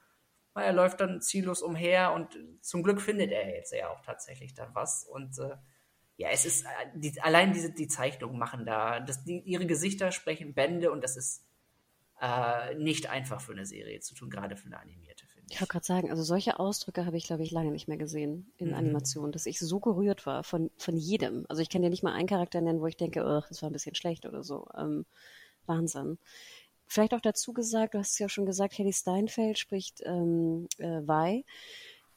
Er 0.54 0.72
läuft 0.72 1.00
dann 1.00 1.20
ziellos 1.20 1.60
umher 1.60 2.12
und 2.12 2.38
zum 2.62 2.82
Glück 2.82 3.02
findet 3.02 3.30
er 3.30 3.54
jetzt 3.54 3.72
ja 3.72 3.90
auch 3.90 4.00
tatsächlich 4.00 4.54
dann 4.54 4.74
was. 4.74 5.04
Und 5.04 5.38
äh, 5.38 5.56
ja, 6.16 6.28
es 6.30 6.46
ist, 6.46 6.64
äh, 6.64 6.68
die, 6.94 7.20
allein 7.20 7.52
diese, 7.52 7.72
die 7.72 7.88
Zeichnungen 7.88 8.38
machen 8.38 8.64
da, 8.64 9.00
das, 9.00 9.24
die, 9.24 9.40
ihre 9.40 9.66
Gesichter 9.66 10.12
sprechen 10.12 10.54
Bände 10.54 10.90
und 10.90 11.04
das 11.04 11.16
ist 11.16 11.44
äh, 12.20 12.74
nicht 12.76 13.10
einfach 13.10 13.42
für 13.42 13.52
eine 13.52 13.66
Serie 13.66 14.00
zu 14.00 14.14
tun, 14.14 14.30
gerade 14.30 14.56
für 14.56 14.66
eine 14.66 14.80
animierte, 14.80 15.26
finde 15.26 15.48
ich. 15.48 15.54
Ich 15.54 15.60
wollte 15.60 15.72
gerade 15.72 15.84
sagen, 15.84 16.10
also 16.10 16.22
solche 16.22 16.58
Ausdrücke 16.58 17.04
habe 17.04 17.18
ich, 17.18 17.26
glaube 17.26 17.42
ich, 17.42 17.50
lange 17.50 17.70
nicht 17.70 17.88
mehr 17.88 17.98
gesehen 17.98 18.50
in 18.56 18.68
mhm. 18.68 18.74
Animationen, 18.74 19.32
dass 19.32 19.44
ich 19.44 19.58
so 19.58 19.80
gerührt 19.80 20.24
war 20.24 20.42
von, 20.42 20.70
von 20.78 20.96
jedem. 20.96 21.44
Also 21.50 21.60
ich 21.60 21.68
kann 21.68 21.82
dir 21.82 21.90
nicht 21.90 22.02
mal 22.02 22.14
einen 22.14 22.28
Charakter 22.28 22.62
nennen, 22.62 22.80
wo 22.80 22.86
ich 22.86 22.96
denke, 22.96 23.20
das 23.20 23.60
war 23.60 23.68
ein 23.68 23.74
bisschen 23.74 23.94
schlecht 23.94 24.24
oder 24.24 24.42
so. 24.42 24.66
Ähm, 24.74 25.04
Wahnsinn. 25.68 26.18
Vielleicht 26.88 27.14
auch 27.14 27.20
dazu 27.20 27.52
gesagt, 27.52 27.94
du 27.94 27.98
hast 27.98 28.12
es 28.12 28.18
ja 28.18 28.28
schon 28.28 28.46
gesagt, 28.46 28.78
Hedy 28.78 28.92
Steinfeld 28.92 29.58
spricht 29.58 30.02
ähm, 30.04 30.68
äh, 30.78 31.02
Wei. 31.06 31.44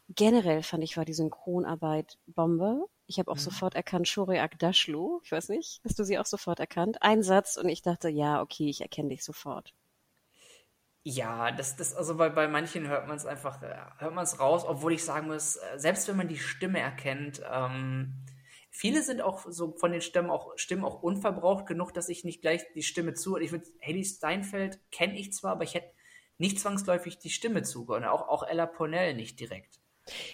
generell 0.10 0.62
fand 0.64 0.84
ich, 0.84 0.98
war 0.98 1.06
die 1.06 1.14
Synchronarbeit 1.16 2.20
Bombe. 2.28 2.86
Ich 3.08 3.20
habe 3.20 3.32
auch 3.32 3.38
Mhm. 3.38 3.40
sofort 3.40 3.76
erkannt, 3.76 4.08
Shore 4.08 4.40
Agdashlu. 4.42 5.20
Ich 5.24 5.32
weiß 5.32 5.50
nicht, 5.50 5.82
hast 5.86 5.98
du 6.00 6.04
sie 6.04 6.20
auch 6.20 6.26
sofort 6.28 6.60
erkannt? 6.60 7.02
Ein 7.02 7.24
Satz 7.24 7.58
und 7.58 7.70
ich 7.70 7.82
dachte, 7.82 8.10
ja, 8.10 8.42
okay, 8.42 8.70
ich 8.70 8.82
erkenne 8.82 9.10
dich 9.10 9.24
sofort. 9.24 9.74
Ja, 11.04 11.52
das, 11.52 11.76
das, 11.78 11.96
also 11.96 12.18
bei, 12.18 12.30
bei 12.30 12.48
manchen 12.48 12.88
hört 12.88 13.08
man 13.08 13.16
es 13.18 13.26
einfach, 13.26 13.62
äh, 13.64 13.76
hört 13.98 14.14
man 14.14 14.24
es 14.26 14.40
raus, 14.40 14.64
obwohl 14.66 14.94
ich 14.94 15.04
sagen 15.04 15.28
muss, 15.28 15.56
äh, 15.56 15.78
selbst 15.80 16.08
wenn 16.08 16.18
man 16.18 16.28
die 16.28 16.38
Stimme 16.38 16.80
erkennt, 16.80 17.42
ähm, 17.50 18.14
viele 18.70 19.02
sind 19.02 19.22
auch 19.22 19.46
so 19.50 19.74
von 19.78 19.92
den 19.92 20.02
Stimmen 20.02 20.30
auch, 20.30 20.58
Stimmen 20.58 20.86
auch 20.86 21.02
unverbraucht 21.02 21.66
genug, 21.66 21.94
dass 21.94 22.10
ich 22.10 22.24
nicht 22.24 22.42
gleich 22.42 22.62
die 22.74 22.84
Stimme 22.84 23.14
zu, 23.14 23.38
ich 23.38 23.52
würde, 23.52 23.66
Haley 23.82 24.04
Steinfeld 24.06 24.80
kenne 24.92 25.18
ich 25.18 25.34
zwar, 25.34 25.54
aber 25.54 25.64
ich 25.64 25.74
hätte 25.74 25.92
nicht 26.38 26.60
zwangsläufig 26.60 27.20
die 27.20 27.30
Stimme 27.30 27.64
zugehört, 27.64 28.06
auch, 28.06 28.28
auch 28.28 28.44
Ella 28.44 28.66
Pornell 28.66 29.14
nicht 29.14 29.40
direkt. 29.40 29.79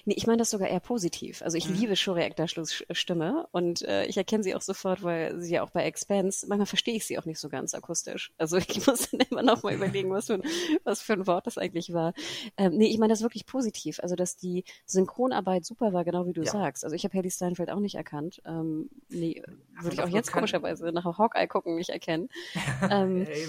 Nee, 0.06 0.16
ich 0.18 0.28
meine 0.28 0.38
das 0.38 0.50
sogar 0.50 0.68
eher 0.68 0.80
positiv. 0.80 1.42
Also 1.42 1.58
ich 1.58 1.68
Mhm. 1.68 1.74
liebe 1.76 1.96
Shore 1.96 2.24
Agdashlus 2.24 2.84
Stimme 2.92 3.48
und 3.52 3.82
äh, 3.84 4.06
ich 4.06 4.18
erkenne 4.18 4.44
sie 4.44 4.56
auch 4.56 4.62
sofort, 4.62 5.04
weil 5.04 5.40
sie 5.42 5.56
ja 5.56 5.64
auch 5.64 5.70
bei 5.72 5.84
Expanse, 5.86 6.48
manchmal 6.48 6.66
verstehe 6.68 6.96
ich 6.96 7.06
sie 7.06 7.18
auch 7.20 7.26
nicht 7.26 7.40
so 7.40 7.50
ganz 7.50 7.74
akustisch. 7.74 8.32
Also 8.38 8.58
ich 8.70 8.86
muss 8.88 9.10
dann 9.12 9.22
immer 9.30 9.44
noch 9.44 9.64
mal 9.64 9.74
überlegen, 9.74 10.12
was 10.12 10.28
für 10.28 10.36
ein, 10.36 10.44
was 10.84 11.02
für 11.02 11.14
ein 11.14 11.28
Wort 11.28 11.48
das 11.48 11.58
eigentlich 11.58 11.94
war. 11.94 12.14
Ähm, 12.58 12.74
nee, 12.78 12.88
ich 12.88 12.98
meine 12.98 13.14
das 13.14 13.22
wirklich 13.22 13.46
positiv. 13.46 14.00
Also 14.02 14.16
dass 14.16 14.36
die 14.38 14.64
Synchronarbeit 14.86 15.66
super 15.66 15.94
war, 15.94 16.04
genau 16.06 16.26
wie 16.28 16.34
du 16.34 16.44
Ja. 16.44 16.52
sagst. 16.52 16.84
Also 16.84 16.96
ich 16.96 17.04
habe 17.04 17.18
Haley 17.18 17.32
Steinfeld 17.32 17.70
auch 17.70 17.80
nicht 17.80 17.96
erkannt. 17.96 18.42
Ähm, 18.46 18.90
nee, 19.10 19.42
würde 19.82 19.96
ich 19.96 20.02
auch 20.02 20.08
jetzt 20.08 20.28
bekannt. 20.28 20.34
komischerweise 20.34 20.86
nach 20.92 21.06
Hawkeye 21.06 21.48
gucken 21.48 21.76
nicht 21.76 21.90
erkennen. 21.90 22.30
ähm, 22.92 23.26
Ja, 23.28 23.48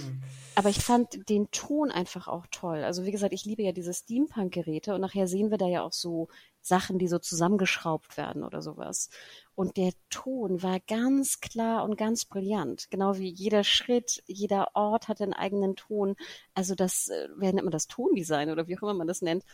aber 0.58 0.70
ich 0.70 0.78
fand 0.78 1.28
den 1.28 1.50
Ton 1.50 1.90
einfach 1.90 2.28
auch 2.28 2.46
toll. 2.50 2.82
Also 2.82 3.04
wie 3.04 3.10
gesagt, 3.10 3.34
ich 3.34 3.44
liebe 3.44 3.62
ja 3.62 3.72
diese 3.72 3.92
Steampunk-Geräte 3.92 4.94
und 4.94 5.02
nachher 5.02 5.26
sehen 5.28 5.50
wir 5.50 5.58
da 5.58 5.66
ja 5.66 5.82
auch 5.82 5.92
so 5.92 6.15
Sachen, 6.60 6.98
die 6.98 7.06
so 7.06 7.18
zusammengeschraubt 7.18 8.16
werden 8.16 8.42
oder 8.42 8.60
sowas. 8.60 9.08
Und 9.54 9.76
der 9.76 9.92
Ton 10.10 10.62
war 10.62 10.80
ganz 10.80 11.40
klar 11.40 11.84
und 11.84 11.96
ganz 11.96 12.24
brillant. 12.24 12.90
Genau 12.90 13.16
wie 13.18 13.28
jeder 13.28 13.62
Schritt, 13.62 14.22
jeder 14.26 14.74
Ort 14.74 15.08
hat 15.08 15.20
einen 15.20 15.32
eigenen 15.32 15.76
Ton. 15.76 16.16
Also 16.54 16.74
das, 16.74 17.08
äh, 17.08 17.28
wer 17.36 17.52
nennt 17.52 17.64
man 17.64 17.70
das 17.70 17.86
Tondesign 17.86 18.50
oder 18.50 18.66
wie 18.66 18.76
auch 18.76 18.82
immer 18.82 18.94
man 18.94 19.06
das 19.06 19.22
nennt, 19.22 19.44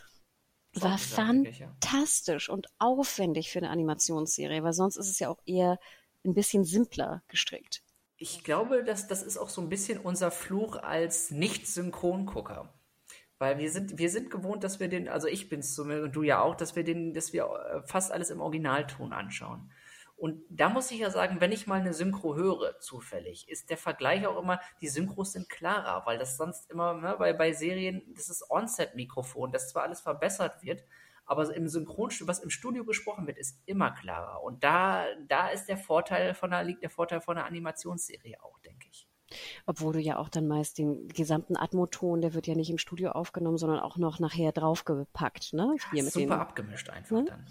war 0.73 0.97
fantastisch 0.97 2.49
und 2.49 2.67
aufwendig 2.79 3.51
für 3.51 3.59
eine 3.59 3.69
Animationsserie, 3.69 4.63
weil 4.63 4.73
sonst 4.73 4.97
ist 4.97 5.09
es 5.09 5.19
ja 5.19 5.29
auch 5.29 5.41
eher 5.45 5.79
ein 6.25 6.33
bisschen 6.33 6.63
simpler 6.63 7.21
gestrickt. 7.27 7.83
Ich 8.17 8.43
glaube, 8.43 8.83
dass 8.83 9.07
das 9.07 9.21
ist 9.21 9.37
auch 9.37 9.49
so 9.49 9.61
ein 9.61 9.69
bisschen 9.69 9.99
unser 9.99 10.31
Fluch 10.31 10.77
als 10.77 11.29
Nicht-Synchrongucker. 11.31 12.73
Weil 13.39 13.57
wir 13.57 13.71
sind, 13.71 13.97
wir 13.97 14.09
sind 14.09 14.29
gewohnt, 14.29 14.63
dass 14.63 14.79
wir 14.79 14.87
den, 14.87 15.09
also 15.09 15.27
ich 15.27 15.49
bin's 15.49 15.73
zumindest 15.75 16.05
und 16.07 16.15
du 16.15 16.23
ja 16.23 16.41
auch, 16.41 16.55
dass 16.55 16.75
wir 16.75 16.83
den, 16.83 17.13
dass 17.13 17.33
wir 17.33 17.45
äh, 17.45 17.87
fast 17.87 18.11
alles 18.11 18.29
im 18.29 18.41
Originalton 18.41 19.11
anschauen. 19.11 19.71
Und 20.15 20.41
da 20.49 20.69
muss 20.69 20.91
ich 20.91 20.99
ja 20.99 21.09
sagen, 21.09 21.41
wenn 21.41 21.51
ich 21.51 21.67
mal 21.67 21.81
eine 21.81 21.93
Synchro 21.93 22.35
höre, 22.35 22.79
zufällig, 22.79 23.49
ist 23.49 23.69
der 23.69 23.77
Vergleich 23.77 24.25
auch 24.25 24.41
immer, 24.41 24.61
die 24.79 24.87
Synchros 24.87 25.33
sind 25.33 25.49
klarer, 25.49 26.05
weil 26.05 26.17
das 26.17 26.37
sonst 26.37 26.69
immer, 26.71 26.93
ne, 26.93 27.15
bei, 27.17 27.33
bei 27.33 27.51
Serien, 27.51 28.01
das 28.15 28.29
ist 28.29 28.49
On-Set-Mikrofon, 28.49 29.51
das 29.51 29.69
zwar 29.69 29.83
alles 29.83 30.01
verbessert 30.01 30.63
wird, 30.63 30.83
aber 31.25 31.53
im 31.55 31.67
Synchronstudio, 31.67 32.29
was 32.29 32.39
im 32.39 32.49
Studio 32.49 32.85
gesprochen 32.85 33.27
wird, 33.27 33.37
ist 33.37 33.61
immer 33.65 33.91
klarer. 33.91 34.43
Und 34.43 34.63
da, 34.63 35.05
da 35.27 35.49
ist 35.49 35.65
der 35.65 35.77
Vorteil 35.77 36.33
von 36.33 36.53
einer, 36.53 36.63
liegt 36.63 36.83
der 36.83 36.89
Vorteil 36.89 37.21
von 37.21 37.37
einer 37.37 37.47
Animationsserie 37.47 38.41
auch, 38.43 38.59
denke 38.59 38.87
ich. 38.89 39.02
Obwohl 39.65 39.93
du 39.93 39.99
ja 39.99 40.17
auch 40.17 40.29
dann 40.29 40.47
meist 40.47 40.77
den 40.77 41.07
gesamten 41.09 41.55
Atmoton, 41.57 42.21
der 42.21 42.33
wird 42.33 42.47
ja 42.47 42.55
nicht 42.55 42.69
im 42.69 42.77
Studio 42.77 43.11
aufgenommen, 43.11 43.57
sondern 43.57 43.79
auch 43.79 43.97
noch 43.97 44.19
nachher 44.19 44.51
draufgepackt, 44.51 45.53
ne? 45.53 45.75
Hier 45.91 46.03
mit 46.03 46.13
Super 46.13 46.33
den, 46.35 46.39
abgemischt 46.39 46.89
einfach 46.89 47.17
Ne? 47.17 47.25
dann. 47.27 47.45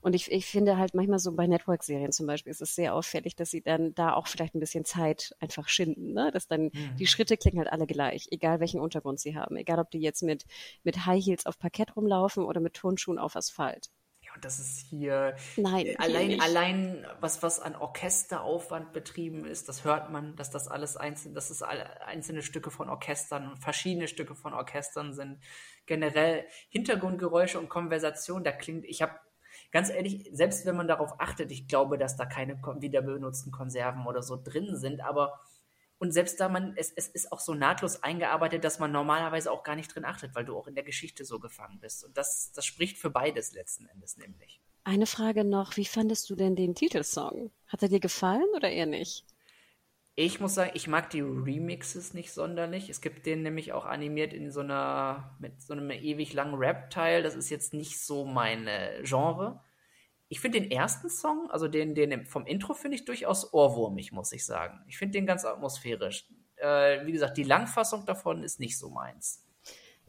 und 0.00 0.14
ich, 0.14 0.30
ich 0.30 0.46
finde 0.46 0.76
halt 0.76 0.94
manchmal 0.94 1.18
so 1.18 1.32
bei 1.32 1.46
Network-Serien 1.46 2.12
zum 2.12 2.26
Beispiel 2.26 2.50
ist 2.50 2.62
es 2.62 2.74
sehr 2.74 2.94
auffällig, 2.94 3.36
dass 3.36 3.50
sie 3.50 3.62
dann 3.62 3.94
da 3.94 4.14
auch 4.14 4.26
vielleicht 4.26 4.54
ein 4.54 4.60
bisschen 4.60 4.84
Zeit 4.84 5.34
einfach 5.40 5.68
schinden, 5.68 6.12
ne? 6.12 6.30
Dass 6.32 6.46
dann 6.46 6.70
Mhm. 6.72 6.96
die 6.98 7.06
Schritte 7.06 7.36
klingen 7.36 7.58
halt 7.58 7.72
alle 7.72 7.86
gleich, 7.86 8.28
egal 8.30 8.60
welchen 8.60 8.80
Untergrund 8.80 9.20
sie 9.20 9.36
haben. 9.36 9.56
Egal 9.56 9.78
ob 9.78 9.90
die 9.90 10.00
jetzt 10.00 10.22
mit, 10.22 10.44
mit 10.84 11.06
High 11.06 11.24
Heels 11.24 11.46
auf 11.46 11.58
Parkett 11.58 11.96
rumlaufen 11.96 12.44
oder 12.44 12.60
mit 12.60 12.74
Turnschuhen 12.74 13.18
auf 13.18 13.36
Asphalt. 13.36 13.90
Das 14.40 14.58
ist 14.58 14.78
hier 14.78 15.36
Nein, 15.56 15.86
äh, 15.86 15.90
hier 15.90 16.00
allein, 16.00 16.28
nicht. 16.28 16.42
allein 16.42 17.06
was, 17.20 17.42
was 17.42 17.60
an 17.60 17.76
Orchesteraufwand 17.76 18.92
betrieben 18.92 19.44
ist, 19.44 19.68
das 19.68 19.84
hört 19.84 20.10
man, 20.10 20.36
dass 20.36 20.50
das 20.50 20.68
alles 20.68 20.96
einzelne, 20.96 21.34
dass 21.34 21.50
es 21.50 21.62
einzelne 21.62 22.42
Stücke 22.42 22.70
von 22.70 22.88
Orchestern 22.88 23.50
und 23.50 23.58
verschiedene 23.58 24.08
Stücke 24.08 24.34
von 24.34 24.54
Orchestern 24.54 25.12
sind. 25.12 25.38
Generell 25.86 26.44
Hintergrundgeräusche 26.68 27.58
und 27.58 27.68
Konversation, 27.68 28.44
da 28.44 28.52
klingt, 28.52 28.84
ich 28.84 29.02
habe 29.02 29.14
ganz 29.72 29.90
ehrlich, 29.90 30.28
selbst 30.32 30.66
wenn 30.66 30.76
man 30.76 30.88
darauf 30.88 31.20
achtet, 31.20 31.50
ich 31.50 31.68
glaube, 31.68 31.98
dass 31.98 32.16
da 32.16 32.26
keine 32.26 32.60
wieder 32.80 33.02
benutzten 33.02 33.52
Konserven 33.52 34.06
oder 34.06 34.22
so 34.22 34.40
drin 34.42 34.76
sind, 34.76 35.00
aber 35.00 35.40
und 35.98 36.12
selbst 36.12 36.38
da 36.38 36.48
man, 36.48 36.74
es, 36.76 36.92
es 36.92 37.08
ist 37.08 37.32
auch 37.32 37.40
so 37.40 37.54
nahtlos 37.54 38.02
eingearbeitet, 38.02 38.62
dass 38.62 38.78
man 38.78 38.92
normalerweise 38.92 39.50
auch 39.50 39.64
gar 39.64 39.74
nicht 39.74 39.94
drin 39.94 40.04
achtet, 40.04 40.34
weil 40.34 40.44
du 40.44 40.56
auch 40.56 40.68
in 40.68 40.74
der 40.74 40.84
Geschichte 40.84 41.24
so 41.24 41.40
gefangen 41.40 41.80
bist. 41.80 42.04
Und 42.04 42.16
das, 42.16 42.52
das 42.52 42.64
spricht 42.64 42.98
für 42.98 43.10
beides 43.10 43.52
letzten 43.52 43.86
Endes 43.86 44.16
nämlich. 44.16 44.60
Eine 44.84 45.06
Frage 45.06 45.44
noch, 45.44 45.76
wie 45.76 45.84
fandest 45.84 46.30
du 46.30 46.36
denn 46.36 46.54
den 46.54 46.74
Titelsong? 46.74 47.50
Hat 47.66 47.82
er 47.82 47.88
dir 47.88 48.00
gefallen 48.00 48.46
oder 48.54 48.70
eher 48.70 48.86
nicht? 48.86 49.24
Ich 50.14 50.40
muss 50.40 50.54
sagen, 50.54 50.70
ich 50.74 50.88
mag 50.88 51.10
die 51.10 51.20
Remixes 51.20 52.14
nicht 52.14 52.32
sonderlich. 52.32 52.88
Es 52.88 53.00
gibt 53.00 53.26
den 53.26 53.42
nämlich 53.42 53.72
auch 53.72 53.84
animiert 53.84 54.32
in 54.32 54.50
so 54.50 54.60
einer, 54.60 55.36
mit 55.38 55.62
so 55.62 55.74
einem 55.74 55.90
ewig 55.90 56.32
langen 56.32 56.54
Rap-Teil. 56.54 57.22
Das 57.22 57.34
ist 57.34 57.50
jetzt 57.50 57.74
nicht 57.74 58.00
so 58.00 58.24
mein 58.24 58.66
äh, 58.66 59.02
Genre. 59.04 59.62
Ich 60.28 60.40
finde 60.40 60.60
den 60.60 60.70
ersten 60.70 61.08
Song, 61.08 61.50
also 61.50 61.68
den, 61.68 61.94
den 61.94 62.26
vom 62.26 62.46
Intro, 62.46 62.74
finde 62.74 62.96
ich 62.96 63.04
durchaus 63.04 63.52
ohrwurmig, 63.52 64.12
muss 64.12 64.32
ich 64.32 64.44
sagen. 64.44 64.80
Ich 64.86 64.98
finde 64.98 65.18
den 65.18 65.26
ganz 65.26 65.44
atmosphärisch. 65.44 66.26
Äh, 66.56 67.06
wie 67.06 67.12
gesagt, 67.12 67.36
die 67.38 67.44
Langfassung 67.44 68.04
davon 68.04 68.42
ist 68.42 68.60
nicht 68.60 68.78
so 68.78 68.90
meins. 68.90 69.48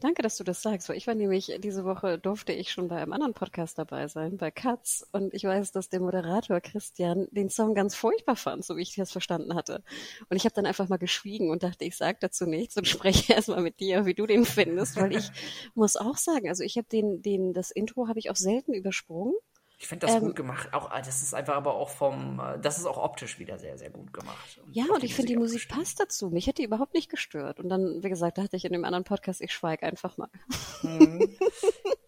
Danke, 0.00 0.22
dass 0.22 0.38
du 0.38 0.44
das 0.44 0.62
sagst, 0.62 0.88
weil 0.88 0.96
ich 0.96 1.06
war 1.06 1.14
nämlich, 1.14 1.52
diese 1.58 1.84
Woche 1.84 2.18
durfte 2.18 2.54
ich 2.54 2.72
schon 2.72 2.88
bei 2.88 2.96
einem 2.96 3.12
anderen 3.12 3.34
Podcast 3.34 3.78
dabei 3.78 4.08
sein, 4.08 4.38
bei 4.38 4.50
Katz, 4.50 5.06
und 5.12 5.34
ich 5.34 5.44
weiß, 5.44 5.72
dass 5.72 5.90
der 5.90 6.00
Moderator 6.00 6.58
Christian 6.62 7.28
den 7.32 7.50
Song 7.50 7.74
ganz 7.74 7.94
furchtbar 7.94 8.36
fand, 8.36 8.64
so 8.64 8.78
wie 8.78 8.82
ich 8.82 8.94
das 8.94 9.12
verstanden 9.12 9.54
hatte. 9.54 9.82
Und 10.30 10.38
ich 10.38 10.46
habe 10.46 10.54
dann 10.54 10.64
einfach 10.64 10.88
mal 10.88 10.96
geschwiegen 10.96 11.50
und 11.50 11.62
dachte, 11.62 11.84
ich 11.84 11.98
sage 11.98 12.16
dazu 12.18 12.46
nichts 12.46 12.78
und 12.78 12.88
spreche 12.88 13.34
erstmal 13.34 13.60
mit 13.60 13.78
dir, 13.78 14.06
wie 14.06 14.14
du 14.14 14.26
den 14.26 14.46
findest, 14.46 14.96
weil 14.96 15.14
ich 15.14 15.30
muss 15.74 15.96
auch 15.96 16.16
sagen, 16.16 16.48
also 16.48 16.64
ich 16.64 16.78
habe 16.78 16.88
den, 16.88 17.20
den, 17.20 17.52
das 17.52 17.70
Intro 17.70 18.08
habe 18.08 18.18
ich 18.18 18.30
auch 18.30 18.36
selten 18.36 18.72
übersprungen. 18.72 19.34
Ich 19.82 19.88
finde 19.88 20.06
das 20.06 20.16
Ähm, 20.16 20.20
gut 20.20 20.36
gemacht. 20.36 20.74
Auch, 20.74 20.90
ah, 20.90 21.00
das 21.00 21.22
ist 21.22 21.32
einfach 21.32 21.54
aber 21.54 21.74
auch 21.74 21.88
vom, 21.88 22.38
äh, 22.38 22.58
das 22.60 22.76
ist 22.76 22.84
auch 22.84 22.98
optisch 22.98 23.38
wieder 23.38 23.58
sehr, 23.58 23.78
sehr 23.78 23.88
gut 23.88 24.12
gemacht. 24.12 24.60
Ja, 24.70 24.84
auf 24.84 24.90
und 24.90 25.04
ich 25.04 25.14
finde, 25.14 25.32
die 25.32 25.38
Musik 25.38 25.62
abgestimmt. 25.62 25.78
passt 25.78 26.00
dazu. 26.00 26.28
Mich 26.28 26.46
hat 26.48 26.58
die 26.58 26.64
überhaupt 26.64 26.92
nicht 26.92 27.08
gestört. 27.08 27.58
Und 27.60 27.70
dann, 27.70 28.02
wie 28.02 28.10
gesagt, 28.10 28.36
da 28.36 28.42
hatte 28.42 28.56
ich 28.58 28.66
in 28.66 28.74
dem 28.74 28.84
anderen 28.84 29.04
Podcast, 29.04 29.40
ich 29.40 29.54
schweige 29.54 29.86
einfach 29.86 30.18
mal. 30.18 30.28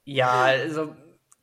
Ja, 0.04 0.32
also, 0.42 0.94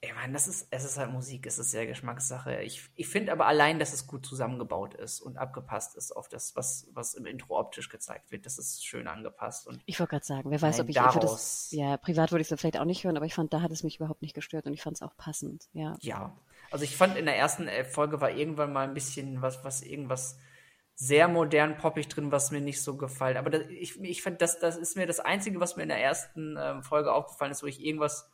ich 0.02 0.16
meine, 0.16 0.32
das 0.32 0.48
ist, 0.48 0.68
es 0.72 0.86
ist 0.86 0.98
halt 0.98 1.12
Musik, 1.12 1.46
es 1.46 1.60
ist 1.60 1.72
sehr 1.72 1.86
Geschmackssache. 1.86 2.62
Ich, 2.62 2.90
ich 2.96 3.08
finde 3.10 3.34
aber 3.34 3.48
allein, 3.48 3.80
dass 3.80 3.92
es 3.92 4.08
gut 4.08 4.26
zusammengebaut 4.26 4.94
ist 4.94 5.20
und 5.20 5.38
abgepasst 5.38 5.98
ist 5.98 6.16
auf 6.16 6.30
das, 6.30 6.56
was, 6.56 6.88
was 6.94 7.16
im 7.16 7.26
Intro 7.26 7.60
optisch 7.60 7.90
gezeigt 7.90 8.32
wird. 8.32 8.46
Das 8.46 8.58
ist 8.58 8.86
schön 8.86 9.08
angepasst. 9.10 9.68
Und 9.68 9.82
Ich 9.86 10.00
wollte 10.00 10.12
gerade 10.12 10.26
sagen, 10.26 10.52
wer 10.52 10.62
weiß, 10.62 10.78
Nein, 10.78 10.84
ob 10.84 10.90
ich 10.90 10.96
daraus- 10.96 11.22
das, 11.22 11.68
ja, 11.72 11.98
privat 11.98 12.32
würde 12.32 12.42
ich 12.44 12.50
es 12.52 12.60
vielleicht 12.60 12.80
auch 12.80 12.86
nicht 12.86 13.04
hören, 13.04 13.18
aber 13.18 13.26
ich 13.26 13.34
fand, 13.36 13.52
da 13.52 13.62
hat 13.62 13.72
es 13.72 13.84
mich 13.84 13.98
überhaupt 13.98 14.22
nicht 14.22 14.34
gestört 14.34 14.66
und 14.68 14.74
ich 14.74 14.82
fand 14.82 14.96
es 14.96 15.02
auch 15.02 15.18
passend, 15.18 15.68
ja. 15.74 15.98
ja, 16.00 16.34
also 16.72 16.86
ich 16.86 16.96
fand 16.96 17.18
in 17.18 17.26
der 17.26 17.36
ersten 17.36 17.68
äh, 17.68 17.84
Folge 17.84 18.22
war 18.22 18.32
irgendwann 18.32 18.72
mal 18.72 18.88
ein 18.88 18.94
bisschen 18.94 19.42
was, 19.42 19.64
was 19.66 19.82
irgendwas 19.82 20.38
sehr 20.96 21.28
modern 21.28 21.78
poppig 21.78 22.08
drin, 22.08 22.32
was 22.32 22.52
mir 22.52 22.62
nicht 22.62 22.82
so 22.82 22.96
gefallen. 22.98 23.38
Aber 23.38 23.50
das, 23.50 23.64
ich, 23.70 24.00
ich 24.02 24.22
fand, 24.22 24.42
das, 24.42 24.60
das 24.60 24.76
ist 24.78 24.98
mir 24.98 25.08
das 25.08 25.20
Einzige, 25.20 25.60
was 25.60 25.76
mir 25.78 25.84
in 25.84 25.90
der 25.90 26.02
ersten 26.02 26.58
ähm, 26.60 26.84
Folge 26.84 27.14
aufgefallen 27.14 27.52
ist, 27.52 27.64
wo 27.64 27.68
ich 27.68 27.84
irgendwas 27.84 28.30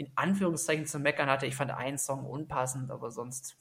in 0.00 0.10
Anführungszeichen 0.14 0.86
zu 0.86 0.98
meckern 0.98 1.28
hatte. 1.28 1.44
Ich 1.44 1.54
fand 1.54 1.70
einen 1.70 1.98
Song 1.98 2.24
unpassend, 2.24 2.90
aber 2.90 3.10
sonst. 3.10 3.54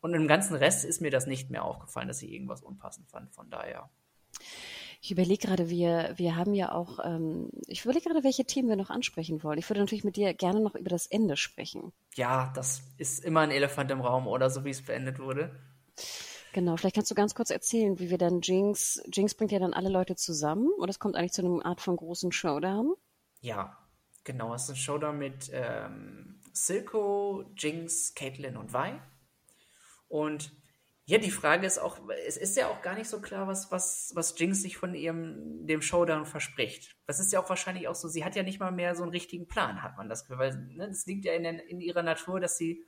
Und 0.00 0.12
im 0.12 0.28
ganzen 0.28 0.54
Rest 0.54 0.84
ist 0.84 1.00
mir 1.00 1.10
das 1.10 1.26
nicht 1.26 1.50
mehr 1.50 1.64
aufgefallen, 1.64 2.08
dass 2.08 2.20
ich 2.20 2.30
irgendwas 2.30 2.62
unpassend 2.62 3.08
fand. 3.08 3.34
Von 3.34 3.48
daher. 3.48 3.88
Ich 5.00 5.10
überlege 5.10 5.46
gerade, 5.46 5.70
wir, 5.70 6.12
wir 6.16 6.36
haben 6.36 6.52
ja 6.52 6.72
auch, 6.72 6.98
ähm, 7.02 7.48
ich 7.66 7.84
überlege 7.84 8.04
gerade, 8.04 8.22
welche 8.22 8.44
Themen 8.44 8.68
wir 8.68 8.76
noch 8.76 8.90
ansprechen 8.90 9.42
wollen. 9.42 9.58
Ich 9.58 9.70
würde 9.70 9.80
natürlich 9.80 10.04
mit 10.04 10.16
dir 10.16 10.34
gerne 10.34 10.60
noch 10.60 10.74
über 10.74 10.90
das 10.90 11.06
Ende 11.06 11.38
sprechen. 11.38 11.94
Ja, 12.16 12.52
das 12.54 12.82
ist 12.98 13.24
immer 13.24 13.40
ein 13.40 13.50
Elefant 13.50 13.90
im 13.90 14.02
Raum, 14.02 14.26
oder 14.26 14.50
so 14.50 14.62
wie 14.66 14.70
es 14.70 14.84
beendet 14.84 15.18
wurde. 15.18 15.58
Genau, 16.52 16.76
vielleicht 16.76 16.96
kannst 16.96 17.10
du 17.10 17.14
ganz 17.14 17.34
kurz 17.34 17.48
erzählen, 17.48 17.98
wie 17.98 18.10
wir 18.10 18.18
dann 18.18 18.42
Jinx, 18.42 19.02
Jinx 19.10 19.34
bringt 19.34 19.52
ja 19.52 19.58
dann 19.58 19.72
alle 19.72 19.88
Leute 19.88 20.16
zusammen 20.16 20.68
und 20.76 20.90
es 20.90 20.98
kommt 20.98 21.16
eigentlich 21.16 21.32
zu 21.32 21.42
einer 21.42 21.64
Art 21.64 21.80
von 21.80 21.96
großen 21.96 22.30
Showdown. 22.30 22.94
Ja, 23.40 23.78
genau. 24.26 24.52
Es 24.54 24.64
ist 24.64 24.70
ein 24.70 24.76
Showdown 24.76 25.16
mit 25.16 25.50
ähm, 25.54 26.42
Silco, 26.52 27.50
Jinx, 27.56 28.14
Caitlyn 28.14 28.58
und 28.58 28.74
Vi. 28.74 29.00
Und 30.08 30.52
Ja, 31.08 31.18
die 31.18 31.30
Frage 31.30 31.68
ist 31.68 31.78
auch, 31.78 32.00
es 32.26 32.36
ist 32.36 32.56
ja 32.56 32.66
auch 32.66 32.82
gar 32.82 32.96
nicht 32.96 33.08
so 33.08 33.20
klar, 33.20 33.46
was, 33.46 33.70
was, 33.70 34.10
was 34.16 34.36
Jinx 34.36 34.60
sich 34.60 34.76
von 34.76 34.92
ihrem, 34.96 35.64
dem 35.64 35.80
Showdown 35.80 36.26
verspricht. 36.26 36.96
Das 37.06 37.20
ist 37.20 37.32
ja 37.32 37.40
auch 37.40 37.48
wahrscheinlich 37.48 37.86
auch 37.86 37.94
so, 37.94 38.08
sie 38.08 38.24
hat 38.24 38.34
ja 38.34 38.42
nicht 38.42 38.58
mal 38.58 38.72
mehr 38.72 38.96
so 38.96 39.04
einen 39.04 39.12
richtigen 39.12 39.46
Plan, 39.46 39.84
hat 39.84 39.96
man 39.96 40.08
das 40.08 40.28
weil 40.28 40.56
ne, 40.56 40.88
das 40.88 41.06
liegt 41.06 41.24
ja 41.24 41.32
in, 41.34 41.44
in 41.44 41.80
ihrer 41.80 42.02
Natur, 42.02 42.40
dass 42.40 42.58
sie 42.58 42.84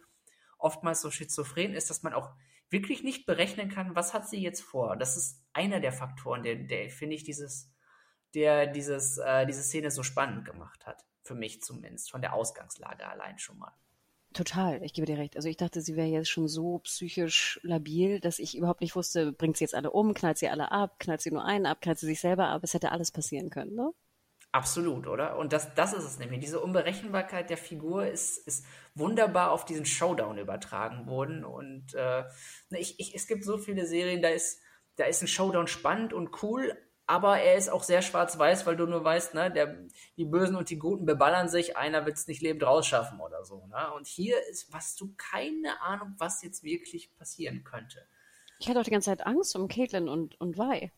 oftmals 0.59 1.01
so 1.01 1.13
schizophren 1.13 1.75
ist, 1.75 1.91
dass 1.91 2.03
man 2.03 2.13
auch 2.13 2.35
wirklich 2.71 3.05
nicht 3.05 3.25
berechnen 3.25 3.69
kann, 3.69 3.95
was 3.95 4.13
hat 4.15 4.29
sie 4.29 4.43
jetzt 4.43 4.63
vor. 4.63 4.97
Das 4.97 5.17
ist 5.17 5.41
einer 5.53 5.79
der 5.79 5.93
Faktoren, 5.93 6.43
der, 6.43 6.57
der 6.57 6.91
finde 6.91 7.15
ich, 7.15 7.23
dieses, 7.23 7.71
der 8.35 8.67
dieses, 8.67 9.19
äh, 9.19 9.47
diese 9.47 9.63
Szene 9.63 9.93
so 9.93 10.03
spannend 10.03 10.45
gemacht 10.45 10.87
hat. 10.87 11.05
Für 11.29 11.35
mich 11.35 11.61
zumindest, 11.61 12.11
von 12.11 12.23
der 12.23 12.33
Ausgangslage 12.33 13.07
allein 13.07 13.39
schon 13.39 13.59
mal. 13.59 13.75
Total, 14.33 14.83
ich 14.83 14.95
gebe 14.95 15.05
dir 15.07 15.19
recht. 15.19 15.37
Also 15.37 15.47
ich 15.51 15.59
dachte, 15.59 15.83
sie 15.83 15.95
wäre 15.95 16.07
jetzt 16.07 16.31
schon 16.31 16.49
so 16.49 16.79
psychisch 16.79 17.61
labil, 17.63 18.19
dass 18.19 18.39
ich 18.39 18.57
überhaupt 18.57 18.81
nicht 18.81 18.97
wusste, 18.97 19.31
bringt 19.33 19.59
sie 19.59 19.65
jetzt 19.65 19.75
alle 19.75 19.91
um, 19.91 20.15
knallt 20.15 20.39
sie 20.39 20.49
alle 20.49 20.73
ab, 20.73 20.99
knallt 20.99 21.21
sie 21.21 21.31
nur 21.31 21.45
einen 21.45 21.67
ab, 21.67 21.83
knallt 21.83 21.99
sie 21.99 22.07
sich 22.07 22.21
selber 22.21 22.49
ab. 22.49 22.63
Es 22.65 22.73
hätte 22.73 22.93
alles 22.93 23.13
passieren 23.13 23.51
können, 23.51 23.75
ne? 23.75 23.93
Absolut, 24.53 25.07
oder? 25.07 25.37
Und 25.37 25.53
das, 25.53 25.75
das 25.75 25.93
ist 25.93 26.05
es 26.05 26.19
nämlich. 26.19 26.41
Diese 26.41 26.61
Unberechenbarkeit 26.61 27.51
der 27.51 27.59
Figur 27.59 28.07
ist, 28.07 28.39
ist 28.47 28.65
wunderbar 28.95 29.53
auf 29.53 29.67
diesen 29.67 29.85
Showdown 29.85 30.39
übertragen 30.39 31.07
worden. 31.07 31.45
Und 31.45 31.93
äh, 31.95 32.25
ich, 32.71 32.99
ich, 32.99 33.15
es 33.15 33.27
gibt 33.27 33.45
so 33.45 33.59
viele 33.59 33.85
Serien, 33.85 34.23
da 34.23 34.31
ist, 34.31 34.63
da 34.97 35.05
ist 35.05 35.21
ein 35.21 35.29
Showdown 35.29 35.67
spannend 35.67 36.15
und 36.15 36.43
cool, 36.43 36.75
aber 37.09 37.41
er 37.41 37.57
ist 37.57 37.71
auch 37.71 37.83
sehr 37.83 38.03
schwarz-weiß, 38.03 38.67
weil 38.67 38.77
du 38.77 38.85
nur 38.85 39.03
weißt, 39.03 39.33
ne, 39.33 39.51
der, 39.51 39.79
die 40.19 40.27
Bösen 40.27 40.57
und 40.57 40.69
die 40.69 40.79
Guten 40.79 41.07
beballern 41.07 41.49
sich, 41.49 41.75
einer 41.75 42.05
wird 42.05 42.19
es 42.19 42.27
nicht 42.27 42.43
lebend 42.43 42.63
rausschaffen 42.65 43.19
oder 43.19 43.45
so. 43.47 43.67
Ne? 43.67 43.93
Und 43.97 44.07
hier 44.07 44.37
ist, 44.51 44.69
hast 44.75 45.01
du 45.01 45.15
keine 45.17 45.81
Ahnung, 45.81 46.15
was 46.19 46.43
jetzt 46.43 46.63
wirklich 46.63 47.17
passieren 47.17 47.65
könnte. 47.65 48.07
Ich 48.59 48.69
hatte 48.69 48.79
auch 48.79 48.85
die 48.85 48.91
ganze 48.91 49.07
Zeit 49.07 49.27
Angst 49.27 49.57
um 49.57 49.69
Caitlin 49.69 50.07
und, 50.07 50.39
und 50.39 50.59
Vi. 50.59 50.93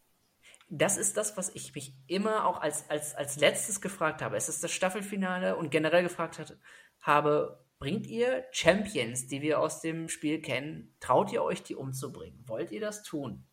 Das 0.69 0.97
ist 0.97 1.17
das, 1.17 1.37
was 1.37 1.55
ich 1.55 1.77
mich 1.77 1.95
immer 2.09 2.45
auch 2.45 2.61
als, 2.61 2.91
als, 2.91 3.15
als 3.15 3.37
letztes 3.39 3.81
gefragt 3.81 4.21
habe. 4.21 4.37
Es 4.37 4.49
ist 4.49 4.65
das 4.65 4.73
Staffelfinale 4.73 5.55
und 5.55 5.71
generell 5.71 6.03
gefragt 6.03 6.41
hat, 6.41 6.59
habe, 7.03 7.65
bringt 7.79 8.09
ihr 8.09 8.47
Champions, 8.51 9.29
die 9.29 9.43
wir 9.43 9.61
aus 9.61 9.81
dem 9.81 10.09
Spiel 10.09 10.43
kennen, 10.43 10.93
traut 10.99 11.33
ihr 11.33 11.45
euch, 11.45 11.63
die 11.63 11.77
umzubringen? 11.77 12.43
Wollt 12.49 12.73
ihr 12.73 12.81
das 12.81 13.05
tun? 13.05 13.47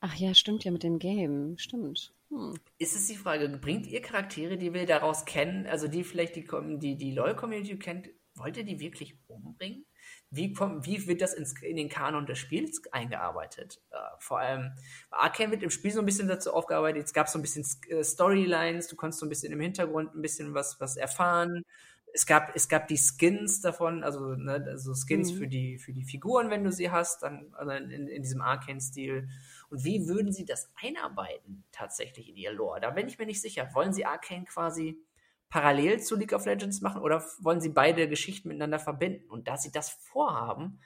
Ach 0.00 0.14
ja, 0.14 0.34
stimmt 0.34 0.64
ja 0.64 0.70
mit 0.70 0.82
dem 0.82 0.98
Game. 0.98 1.56
Stimmt. 1.58 2.12
Hm. 2.30 2.54
Ist 2.78 2.96
es 2.96 3.06
die 3.06 3.16
Frage, 3.16 3.48
bringt 3.48 3.86
ihr 3.86 4.00
Charaktere, 4.00 4.56
die 4.56 4.72
wir 4.72 4.86
daraus 4.86 5.24
kennen, 5.24 5.66
also 5.66 5.88
die 5.88 6.04
vielleicht 6.04 6.36
die, 6.36 6.46
die, 6.78 6.96
die 6.96 7.12
LoL-Community 7.12 7.78
kennt, 7.78 8.08
wollt 8.34 8.56
ihr 8.56 8.64
die 8.64 8.80
wirklich 8.80 9.16
umbringen? 9.26 9.84
Wie, 10.30 10.52
kommt, 10.52 10.86
wie 10.86 11.06
wird 11.08 11.20
das 11.20 11.34
ins, 11.34 11.60
in 11.60 11.76
den 11.76 11.88
Kanon 11.88 12.24
des 12.24 12.38
Spiels 12.38 12.80
eingearbeitet? 12.92 13.82
Uh, 13.92 13.96
vor 14.18 14.38
allem, 14.38 14.72
Arcane 15.10 15.50
wird 15.50 15.64
im 15.64 15.70
Spiel 15.70 15.90
so 15.90 15.98
ein 15.98 16.06
bisschen 16.06 16.28
dazu 16.28 16.52
aufgearbeitet, 16.52 16.98
jetzt 16.98 17.14
gab 17.14 17.26
es 17.26 17.32
so 17.32 17.38
ein 17.38 17.42
bisschen 17.42 17.66
äh, 17.88 18.04
Storylines, 18.04 18.86
du 18.86 18.96
konntest 18.96 19.20
so 19.20 19.26
ein 19.26 19.28
bisschen 19.28 19.52
im 19.52 19.60
Hintergrund 19.60 20.14
ein 20.14 20.22
bisschen 20.22 20.54
was, 20.54 20.80
was 20.80 20.96
erfahren. 20.96 21.64
Es 22.12 22.26
gab, 22.26 22.54
es 22.56 22.68
gab 22.68 22.88
die 22.88 22.96
Skins 22.98 23.60
davon, 23.60 24.02
also, 24.02 24.34
ne, 24.34 24.64
also 24.68 24.94
Skins 24.94 25.32
mhm. 25.32 25.36
für, 25.36 25.48
die, 25.48 25.78
für 25.78 25.92
die 25.92 26.04
Figuren, 26.04 26.50
wenn 26.50 26.64
du 26.64 26.72
sie 26.72 26.90
hast, 26.90 27.22
dann 27.22 27.52
also 27.54 27.72
in, 27.72 28.08
in 28.08 28.22
diesem 28.22 28.40
Arcane-Stil. 28.40 29.28
Und 29.70 29.84
wie 29.84 30.06
würden 30.08 30.32
sie 30.32 30.44
das 30.44 30.72
einarbeiten 30.82 31.64
tatsächlich 31.72 32.28
in 32.28 32.36
ihr 32.36 32.52
Lore? 32.52 32.80
Da 32.80 32.90
bin 32.90 33.08
ich 33.08 33.18
mir 33.18 33.26
nicht 33.26 33.40
sicher. 33.40 33.68
Wollen 33.72 33.92
sie 33.92 34.04
Arcane 34.04 34.44
quasi 34.44 35.00
parallel 35.48 36.00
zu 36.00 36.16
League 36.16 36.32
of 36.32 36.44
Legends 36.44 36.80
machen 36.80 37.02
oder 37.02 37.24
wollen 37.40 37.60
sie 37.60 37.70
beide 37.70 38.08
Geschichten 38.08 38.48
miteinander 38.48 38.78
verbinden? 38.78 39.30
Und 39.30 39.48
da 39.48 39.56
sie 39.56 39.72
das 39.72 39.90
vorhaben, 39.90 40.80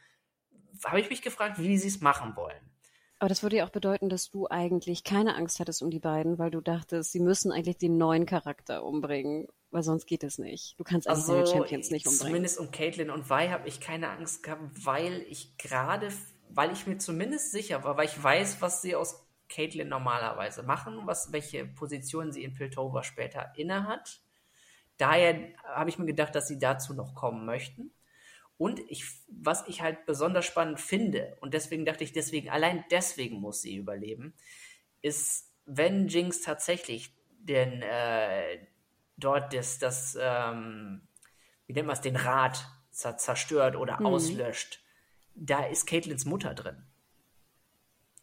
habe 0.84 1.00
ich 1.00 1.10
mich 1.10 1.22
gefragt, 1.22 1.58
wie 1.58 1.78
sie 1.78 1.88
es 1.88 2.00
machen 2.00 2.36
wollen. 2.36 2.70
Aber 3.20 3.28
das 3.28 3.42
würde 3.42 3.56
ja 3.56 3.64
auch 3.64 3.70
bedeuten, 3.70 4.08
dass 4.08 4.30
du 4.30 4.48
eigentlich 4.48 5.04
keine 5.04 5.36
Angst 5.36 5.60
hattest 5.60 5.82
um 5.82 5.90
die 5.90 6.00
beiden, 6.00 6.38
weil 6.38 6.50
du 6.50 6.60
dachtest, 6.60 7.12
sie 7.12 7.20
müssen 7.20 7.52
eigentlich 7.52 7.78
den 7.78 7.96
neuen 7.96 8.26
Charakter 8.26 8.84
umbringen, 8.84 9.46
weil 9.70 9.82
sonst 9.82 10.06
geht 10.06 10.24
es 10.24 10.38
nicht. 10.38 10.78
Du 10.78 10.84
kannst 10.84 11.08
also 11.08 11.42
die 11.42 11.50
Champions 11.50 11.90
nicht 11.90 12.06
umbringen. 12.06 12.26
Zumindest 12.26 12.58
um 12.58 12.70
Caitlyn 12.70 13.10
und 13.10 13.30
Vi 13.30 13.48
habe 13.50 13.68
ich 13.68 13.80
keine 13.80 14.10
Angst 14.10 14.42
gehabt, 14.42 14.62
weil 14.84 15.24
ich 15.28 15.56
gerade 15.56 16.10
weil 16.54 16.72
ich 16.72 16.86
mir 16.86 16.98
zumindest 16.98 17.50
sicher 17.50 17.84
war, 17.84 17.96
weil 17.96 18.06
ich 18.06 18.22
weiß, 18.22 18.60
was 18.60 18.82
sie 18.82 18.94
aus 18.94 19.26
Caitlyn 19.48 19.88
normalerweise 19.88 20.62
machen, 20.62 21.00
was, 21.04 21.32
welche 21.32 21.66
Position 21.66 22.32
sie 22.32 22.44
in 22.44 22.54
Piltover 22.54 23.02
später 23.02 23.52
innehat. 23.56 24.20
Daher 24.96 25.48
habe 25.64 25.90
ich 25.90 25.98
mir 25.98 26.06
gedacht, 26.06 26.34
dass 26.34 26.48
sie 26.48 26.58
dazu 26.58 26.94
noch 26.94 27.14
kommen 27.14 27.44
möchten. 27.44 27.92
Und 28.56 28.80
ich, 28.88 29.04
was 29.28 29.66
ich 29.66 29.82
halt 29.82 30.06
besonders 30.06 30.44
spannend 30.44 30.80
finde, 30.80 31.36
und 31.40 31.54
deswegen 31.54 31.84
dachte 31.84 32.04
ich, 32.04 32.12
deswegen, 32.12 32.50
allein 32.50 32.84
deswegen 32.90 33.40
muss 33.40 33.62
sie 33.62 33.76
überleben, 33.76 34.34
ist, 35.02 35.52
wenn 35.66 36.06
Jinx 36.06 36.40
tatsächlich 36.40 37.12
den, 37.40 37.82
äh, 37.82 38.66
dort 39.16 39.52
das, 39.52 39.78
das 39.78 40.16
ähm, 40.20 41.08
wie 41.66 41.72
nennt 41.72 41.86
man 41.86 41.94
es, 41.94 42.00
den 42.00 42.16
Rat 42.16 42.64
zerstört 42.90 43.74
oder 43.74 43.98
mhm. 43.98 44.06
auslöscht, 44.06 44.83
da 45.34 45.64
ist 45.64 45.86
Caitlins 45.86 46.24
Mutter 46.24 46.54
drin. 46.54 46.82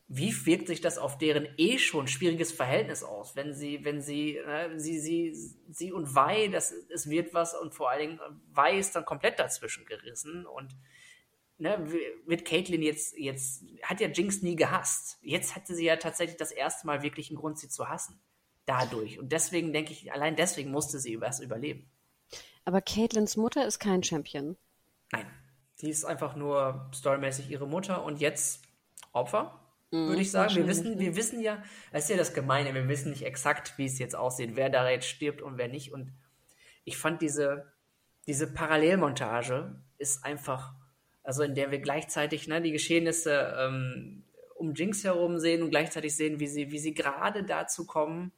Wie 0.08 0.34
wirkt 0.46 0.68
sich 0.68 0.82
das 0.82 0.98
auf 0.98 1.18
deren 1.18 1.48
eh 1.58 1.78
schon 1.78 2.08
schwieriges 2.08 2.52
Verhältnis 2.52 3.02
aus, 3.02 3.38
wenn 3.38 3.54
sie, 3.54 3.86
wenn 3.86 4.02
sie, 4.02 4.38
äh, 4.38 4.78
sie, 4.78 5.00
sie, 5.00 5.34
sie 5.70 5.94
und 5.94 6.16
Wei, 6.16 6.50
das, 6.50 6.74
es 6.90 7.10
wird 7.10 7.34
was 7.34 7.54
und 7.54 7.74
vor 7.74 7.90
allen 7.90 8.02
Dingen 8.02 8.20
Wei 8.52 8.78
ist 8.78 8.96
dann 8.96 9.06
komplett 9.06 9.40
dazwischen 9.40 9.86
gerissen 9.86 10.46
und 10.46 10.76
ne, 11.62 11.88
wird 12.26 12.44
Caitlin 12.44 12.82
jetzt, 12.82 13.18
jetzt, 13.18 13.64
hat 13.84 14.02
ja 14.02 14.10
Jinx 14.10 14.42
nie 14.42 14.58
gehasst. 14.58 15.18
Jetzt 15.22 15.56
hatte 15.56 15.76
sie 15.76 15.86
ja 15.86 15.96
tatsächlich 15.96 16.38
das 16.38 16.52
erste 16.52 16.88
Mal 16.88 17.04
wirklich 17.04 17.30
einen 17.30 17.40
Grund, 17.40 17.58
sie 17.58 17.70
zu 17.70 17.88
hassen. 17.88 18.20
Dadurch. 18.66 19.18
Und 19.18 19.32
deswegen 19.32 19.72
denke 19.72 19.94
ich, 19.94 20.12
allein 20.12 20.36
deswegen 20.36 20.72
musste 20.72 21.00
sie 21.00 21.14
erst 21.14 21.42
überleben. 21.42 21.90
Aber 22.66 22.82
Caitlins 22.82 23.38
Mutter 23.38 23.66
ist 23.66 23.80
kein 23.80 24.04
Champion. 24.04 24.58
Nein. 25.12 25.26
Die 25.82 25.90
ist 25.90 26.06
einfach 26.06 26.36
nur 26.36 26.90
storymäßig 26.94 27.50
ihre 27.50 27.68
Mutter 27.68 28.04
und 28.04 28.20
jetzt 28.20 28.64
Opfer, 29.14 29.60
mhm, 29.92 30.08
würde 30.08 30.22
ich 30.22 30.32
sagen. 30.32 30.56
Wir 30.56 30.68
wissen, 30.68 31.00
wir 31.00 31.16
wissen 31.16 31.42
ja, 31.42 31.62
das 31.92 32.04
ist 32.04 32.10
ja 32.10 32.18
das 32.18 32.34
Gemeine, 32.34 32.74
wir 32.74 32.88
wissen 32.88 33.12
nicht 33.12 33.26
exakt, 33.26 33.78
wie 33.78 33.86
es 33.86 34.00
jetzt 34.00 34.16
aussieht, 34.16 34.52
wer 34.56 34.70
da 34.70 34.90
jetzt 34.90 35.08
stirbt 35.08 35.42
und 35.42 35.58
wer 35.58 35.68
nicht. 35.68 35.92
Und 35.92 36.12
ich 36.84 36.98
fand 36.98 37.22
diese, 37.22 37.72
diese 38.28 38.52
Parallelmontage 38.52 39.76
ist 39.98 40.24
einfach, 40.24 40.74
also 41.24 41.44
in 41.44 41.56
der 41.56 41.72
wir 41.72 41.80
gleichzeitig 41.80 42.48
ne, 42.48 42.62
die 42.62 42.72
Geschehnisse 42.72 43.56
ähm, 43.58 44.24
um 44.56 44.74
Jinx 44.74 45.04
herum 45.04 45.40
sehen 45.40 45.64
und 45.64 45.72
gleichzeitig 45.72 46.16
sehen, 46.16 46.40
wie 46.40 46.48
sie, 46.48 46.72
wie 46.72 46.80
sie 46.80 46.94
gerade 46.94 47.44
dazu 47.44 47.86
kommen, 47.86 48.32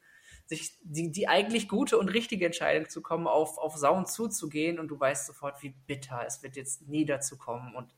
sich 0.46 0.76
die, 0.82 1.10
die 1.10 1.28
eigentlich 1.28 1.68
gute 1.68 1.98
und 1.98 2.08
richtige 2.08 2.46
Entscheidung 2.46 2.88
zu 2.88 3.02
kommen, 3.02 3.26
auf, 3.26 3.58
auf 3.58 3.76
Sauen 3.76 4.06
zuzugehen 4.06 4.78
und 4.78 4.88
du 4.88 4.98
weißt 4.98 5.26
sofort, 5.26 5.62
wie 5.62 5.74
bitter 5.86 6.22
es 6.26 6.42
wird 6.42 6.56
jetzt 6.56 6.86
nie 6.88 7.04
dazu 7.04 7.38
kommen. 7.38 7.74
Und 7.74 7.94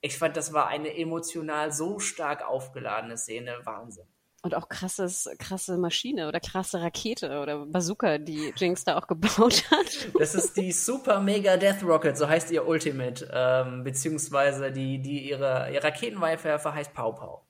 ich 0.00 0.18
fand, 0.18 0.36
das 0.36 0.52
war 0.52 0.68
eine 0.68 0.96
emotional 0.96 1.72
so 1.72 1.98
stark 1.98 2.46
aufgeladene 2.46 3.16
Szene. 3.16 3.58
Wahnsinn. 3.64 4.06
Und 4.42 4.54
auch 4.54 4.68
krasses, 4.68 5.28
krasse 5.38 5.76
Maschine 5.76 6.28
oder 6.28 6.38
krasse 6.38 6.80
Rakete 6.80 7.40
oder 7.40 7.66
Bazooka, 7.66 8.18
die 8.18 8.52
Jinx 8.56 8.84
da 8.84 8.96
auch 8.96 9.08
gebaut 9.08 9.64
hat. 9.70 10.08
Das 10.18 10.34
ist 10.34 10.56
die 10.56 10.70
Super 10.70 11.20
Mega 11.20 11.56
Death 11.56 11.82
Rocket, 11.82 12.16
so 12.16 12.28
heißt 12.28 12.52
ihr 12.52 12.68
Ultimate, 12.68 13.28
ähm, 13.32 13.82
beziehungsweise 13.82 14.70
die, 14.70 15.00
die 15.00 15.28
ihre, 15.28 15.72
ihr 15.72 15.82
Raketenwerfer 15.82 16.74
heißt 16.74 16.94
Pau 16.94 17.12
Pau. 17.12 17.45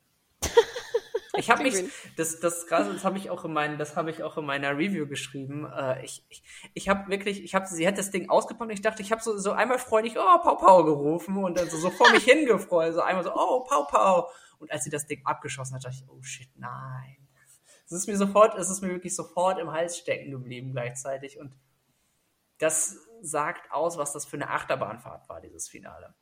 Ich 1.37 1.51
habe 1.51 1.63
mich, 1.63 1.75
das, 2.17 2.41
das 2.41 2.67
krasse, 2.67 2.93
das 2.93 3.05
habe 3.05 3.19
ich 3.19 3.31
auch 3.31 3.45
in 3.45 3.53
meinen, 3.53 3.79
das 3.79 3.97
habe 3.97 4.11
ich 4.11 4.23
auch 4.23 4.37
in 4.37 4.47
meiner 4.47 4.77
Review 4.77 5.07
geschrieben. 5.07 5.71
Äh, 5.71 6.05
ich, 6.05 6.25
ich, 6.29 6.43
ich 6.75 6.89
habe 6.89 7.11
wirklich, 7.11 7.43
ich 7.43 7.55
habe, 7.55 7.67
sie 7.67 7.87
hat 7.87 7.99
das 7.99 8.11
Ding 8.11 8.29
ausgepackt 8.31 8.71
und 8.71 8.75
ich 8.75 8.83
dachte, 8.83 9.03
ich 9.03 9.13
habe 9.13 9.23
so, 9.23 9.37
so 9.37 9.53
einmal 9.53 9.79
freudig, 9.79 10.17
oh, 10.19 10.39
Pau 10.43 10.57
Pau 10.57 10.85
gerufen 10.85 11.43
und 11.43 11.59
dann 11.59 11.69
so, 11.69 11.77
so 11.77 11.91
vor 11.91 12.11
mich 12.11 12.25
hingefreut, 12.31 12.95
so 12.95 13.01
einmal 13.01 13.25
so, 13.25 13.33
oh, 13.35 13.65
Pau 13.65 13.85
Pau. 13.85 14.31
Und 14.59 14.73
als 14.73 14.85
sie 14.85 14.91
das 14.91 15.07
Ding 15.07 15.21
abgeschossen 15.25 15.75
hat, 15.75 15.85
dachte 15.85 15.97
ich, 15.97 16.09
oh 16.09 16.23
shit, 16.23 16.49
nein. 16.57 17.17
Es 17.85 17.93
ist 17.93 18.09
mir 18.09 18.17
sofort, 18.17 18.57
es 18.59 18.69
ist 18.69 18.81
mir 18.81 18.89
wirklich 18.89 19.15
sofort 19.15 19.59
im 19.59 19.71
Hals 19.71 19.97
stecken 19.97 20.33
geblieben 20.33 20.73
gleichzeitig 20.73 21.39
und 21.39 21.55
das 22.59 22.97
sagt 23.21 23.71
aus, 23.71 23.99
was 23.99 24.13
das 24.13 24.25
für 24.25 24.37
eine 24.37 24.51
Achterbahnfahrt 24.51 25.29
war, 25.29 25.41
dieses 25.41 25.69
Finale. 25.69 26.15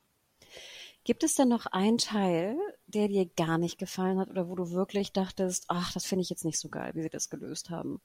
Gibt 1.05 1.23
es 1.23 1.35
denn 1.35 1.49
noch 1.49 1.67
einen 1.67 1.99
Teil, 1.99 2.57
der 2.87 3.07
dir 3.07 3.27
gar 3.27 3.59
nicht 3.59 3.77
gefallen 3.77 4.19
hat 4.19 4.29
oder 4.31 4.49
wo 4.49 4.55
du 4.55 4.71
wirklich 4.71 5.13
dachtest, 5.13 5.65
ach, 5.67 5.93
das 5.93 6.03
finde 6.03 6.23
ich 6.23 6.31
jetzt 6.31 6.43
nicht 6.43 6.59
so 6.59 6.67
geil, 6.67 6.93
wie 6.95 7.03
sie 7.03 7.09
das 7.09 7.29
gelöst 7.29 7.69
haben? 7.69 8.01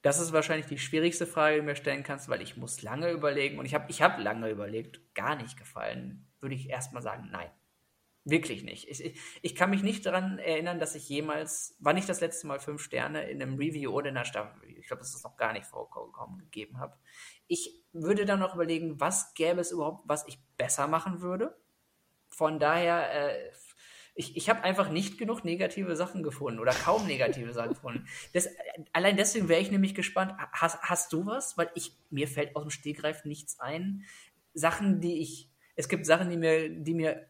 Das 0.00 0.18
ist 0.18 0.32
wahrscheinlich 0.32 0.66
die 0.66 0.78
schwierigste 0.78 1.26
Frage, 1.26 1.56
die 1.56 1.60
du 1.60 1.66
mir 1.66 1.76
stellen 1.76 2.02
kannst, 2.02 2.30
weil 2.30 2.40
ich 2.40 2.56
muss 2.56 2.80
lange 2.80 3.10
überlegen 3.10 3.58
und 3.58 3.66
ich 3.66 3.74
habe 3.74 3.90
ich 3.90 4.00
hab 4.00 4.18
lange 4.18 4.48
überlegt, 4.48 5.14
gar 5.14 5.36
nicht 5.36 5.58
gefallen, 5.58 6.26
würde 6.40 6.54
ich 6.54 6.70
erstmal 6.70 7.02
sagen, 7.02 7.28
nein. 7.30 7.50
Wirklich 8.28 8.64
nicht. 8.64 8.88
Ich, 8.88 9.20
ich, 9.40 9.54
kann 9.54 9.70
mich 9.70 9.84
nicht 9.84 10.04
daran 10.04 10.40
erinnern, 10.40 10.80
dass 10.80 10.96
ich 10.96 11.08
jemals, 11.08 11.76
wann 11.78 11.96
ich 11.96 12.06
das 12.06 12.20
letzte 12.20 12.48
Mal 12.48 12.58
fünf 12.58 12.82
Sterne 12.82 13.30
in 13.30 13.40
einem 13.40 13.54
Review 13.56 13.92
oder 13.92 14.08
in 14.08 14.16
einer 14.16 14.24
Staffel, 14.24 14.68
ich 14.68 14.88
glaube, 14.88 15.02
das 15.02 15.14
ist 15.14 15.22
noch 15.22 15.36
gar 15.36 15.52
nicht 15.52 15.64
vorgekommen, 15.64 16.40
gegeben 16.40 16.80
habe. 16.80 16.98
Ich 17.46 17.84
würde 17.92 18.24
dann 18.24 18.40
noch 18.40 18.56
überlegen, 18.56 18.98
was 18.98 19.32
gäbe 19.34 19.60
es 19.60 19.70
überhaupt, 19.70 20.08
was 20.08 20.26
ich 20.26 20.40
besser 20.56 20.88
machen 20.88 21.20
würde. 21.20 21.56
von 22.28 22.58
daher, 22.58 23.12
äh, 23.12 23.52
ich, 24.16 24.36
ich 24.36 24.50
habe 24.50 24.64
einfach 24.64 24.90
nicht 24.90 25.18
genug 25.18 25.44
negative 25.44 25.94
Sachen 25.94 26.24
gefunden 26.24 26.58
oder 26.58 26.72
kaum 26.72 27.06
negative 27.06 27.52
Sachen 27.52 27.74
gefunden. 27.74 28.08
Das, 28.32 28.48
allein 28.92 29.16
deswegen 29.16 29.48
wäre 29.48 29.60
ich 29.60 29.70
nämlich 29.70 29.94
gespannt. 29.94 30.32
Hast, 30.52 30.80
hast 30.82 31.12
du 31.12 31.26
was? 31.26 31.56
Weil 31.56 31.70
ich, 31.76 31.96
mir 32.10 32.26
fällt 32.26 32.56
aus 32.56 32.64
dem 32.64 32.70
Stegreif 32.70 33.24
nichts 33.24 33.60
ein. 33.60 34.04
Sachen, 34.52 35.00
die 35.00 35.20
ich, 35.20 35.50
es 35.76 35.88
gibt 35.88 36.06
Sachen, 36.06 36.30
die 36.30 36.38
mir, 36.38 36.70
die 36.70 36.94
mir 36.94 37.28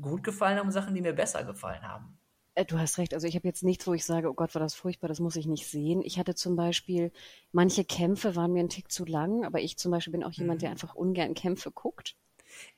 gut 0.00 0.22
gefallen 0.24 0.58
haben 0.58 0.66
und 0.66 0.72
Sachen, 0.72 0.94
die 0.94 1.00
mir 1.00 1.12
besser 1.12 1.44
gefallen 1.44 1.82
haben. 1.82 2.18
Äh, 2.56 2.64
du 2.64 2.78
hast 2.78 2.98
recht. 2.98 3.14
Also 3.14 3.26
ich 3.26 3.36
habe 3.36 3.46
jetzt 3.46 3.62
nichts, 3.62 3.86
wo 3.86 3.94
ich 3.94 4.04
sage, 4.04 4.28
oh 4.28 4.34
Gott, 4.34 4.54
war 4.54 4.60
das 4.60 4.74
furchtbar, 4.74 5.08
das 5.08 5.20
muss 5.20 5.36
ich 5.36 5.46
nicht 5.46 5.66
sehen. 5.66 6.02
Ich 6.02 6.18
hatte 6.18 6.34
zum 6.34 6.56
Beispiel, 6.56 7.12
manche 7.52 7.84
Kämpfe 7.84 8.34
waren 8.34 8.52
mir 8.52 8.60
ein 8.60 8.68
Tick 8.68 8.90
zu 8.90 9.04
lang, 9.04 9.44
aber 9.44 9.60
ich 9.60 9.76
zum 9.76 9.92
Beispiel 9.92 10.12
bin 10.12 10.24
auch 10.24 10.32
jemand, 10.32 10.62
der 10.62 10.70
mhm. 10.70 10.72
einfach 10.72 10.94
ungern 10.94 11.34
Kämpfe 11.34 11.70
guckt. 11.70 12.16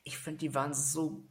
Ich 0.03 0.17
finde, 0.17 0.39
die 0.39 0.53
waren 0.53 0.73
so 0.73 1.23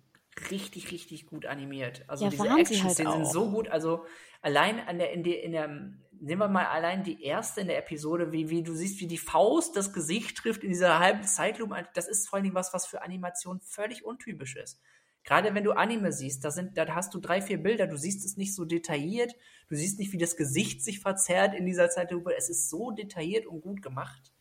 richtig, 0.51 0.91
richtig 0.91 1.27
gut 1.27 1.47
animiert. 1.47 2.05
Also 2.09 2.25
ja, 2.25 2.31
diese 2.31 2.49
Action-Szenen 2.49 3.13
halt 3.13 3.27
sind 3.27 3.33
so 3.33 3.51
gut. 3.51 3.69
Also 3.69 4.05
allein 4.41 4.81
an 4.81 4.99
der, 4.99 5.13
in 5.13 5.23
der, 5.23 5.43
in 5.43 5.53
der, 5.53 5.69
nehmen 5.69 6.41
wir 6.41 6.49
mal 6.49 6.67
allein 6.67 7.03
die 7.03 7.23
erste 7.23 7.61
in 7.61 7.67
der 7.67 7.79
Episode, 7.79 8.33
wie, 8.33 8.49
wie 8.49 8.63
du 8.63 8.75
siehst, 8.75 9.01
wie 9.01 9.07
die 9.07 9.19
Faust 9.19 9.77
das 9.77 9.93
Gesicht 9.93 10.37
trifft 10.39 10.63
in 10.63 10.71
dieser 10.71 10.99
halben 10.99 11.25
Zeitlupe. 11.25 11.87
Das 11.95 12.09
ist 12.09 12.29
vor 12.29 12.37
allen 12.37 12.45
Dingen 12.45 12.55
was, 12.55 12.73
was 12.73 12.87
für 12.87 13.03
Animation 13.03 13.61
völlig 13.61 14.05
untypisch 14.05 14.57
ist. 14.57 14.81
Gerade 15.29 15.55
wenn 15.55 15.63
du 15.63 15.73
Anime 15.73 16.11
siehst, 16.11 16.43
da, 16.43 16.51
sind, 16.51 16.79
da 16.79 16.87
hast 16.95 17.13
du 17.13 17.21
drei, 17.21 17.43
vier 17.43 17.63
Bilder, 17.63 17.87
du 17.87 17.99
siehst 17.99 18.25
es 18.25 18.39
nicht 18.39 18.55
so 18.55 18.65
detailliert, 18.65 19.35
du 19.69 19.77
siehst 19.77 19.99
nicht, 19.99 20.11
wie 20.13 20.17
das 20.17 20.37
Gesicht 20.37 20.83
sich 20.83 21.01
verzerrt 21.01 21.55
in 21.55 21.67
dieser 21.67 21.91
Zeitlupe. 21.91 22.35
Es 22.35 22.49
ist 22.49 22.71
so 22.71 22.93
detailliert 22.93 23.45
und 23.45 23.61
gut 23.61 23.83
gemacht. 23.83 24.33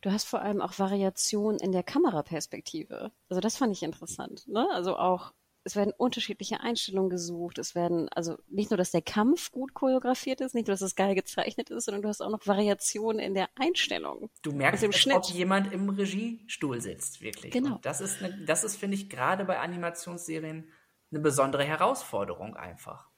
Du 0.00 0.10
hast 0.10 0.24
vor 0.24 0.40
allem 0.40 0.62
auch 0.62 0.78
Variationen 0.78 1.60
in 1.60 1.70
der 1.70 1.82
Kameraperspektive. 1.82 3.12
Also 3.28 3.42
das 3.42 3.58
fand 3.58 3.76
ich 3.76 3.82
interessant. 3.82 4.48
Ne? 4.48 4.66
Also 4.72 4.96
auch 4.96 5.34
es 5.64 5.76
werden 5.76 5.92
unterschiedliche 5.96 6.60
Einstellungen 6.60 7.10
gesucht. 7.10 7.58
Es 7.58 7.74
werden, 7.74 8.08
also 8.10 8.36
nicht 8.48 8.70
nur, 8.70 8.78
dass 8.78 8.90
der 8.90 9.02
Kampf 9.02 9.52
gut 9.52 9.74
choreografiert 9.74 10.40
ist, 10.40 10.54
nicht 10.54 10.66
nur, 10.66 10.74
dass 10.74 10.82
es 10.82 10.94
geil 10.94 11.14
gezeichnet 11.14 11.70
ist, 11.70 11.84
sondern 11.84 12.02
du 12.02 12.08
hast 12.08 12.20
auch 12.20 12.30
noch 12.30 12.46
Variationen 12.46 13.20
in 13.20 13.34
der 13.34 13.48
Einstellung. 13.54 14.30
Du 14.42 14.52
merkst, 14.52 14.84
als 14.84 14.98
Schnitt. 14.98 15.16
ob 15.16 15.24
jemand 15.26 15.72
im 15.72 15.88
Regiestuhl 15.88 16.80
sitzt, 16.80 17.20
wirklich. 17.20 17.52
Genau. 17.52 17.76
Und 17.76 17.86
das 17.86 18.00
ist, 18.00 18.22
eine, 18.22 18.44
das 18.44 18.64
ist, 18.64 18.76
finde 18.76 18.96
ich, 18.96 19.08
gerade 19.08 19.44
bei 19.44 19.58
Animationsserien 19.58 20.68
eine 21.10 21.20
besondere 21.20 21.64
Herausforderung 21.64 22.56
einfach. 22.56 23.08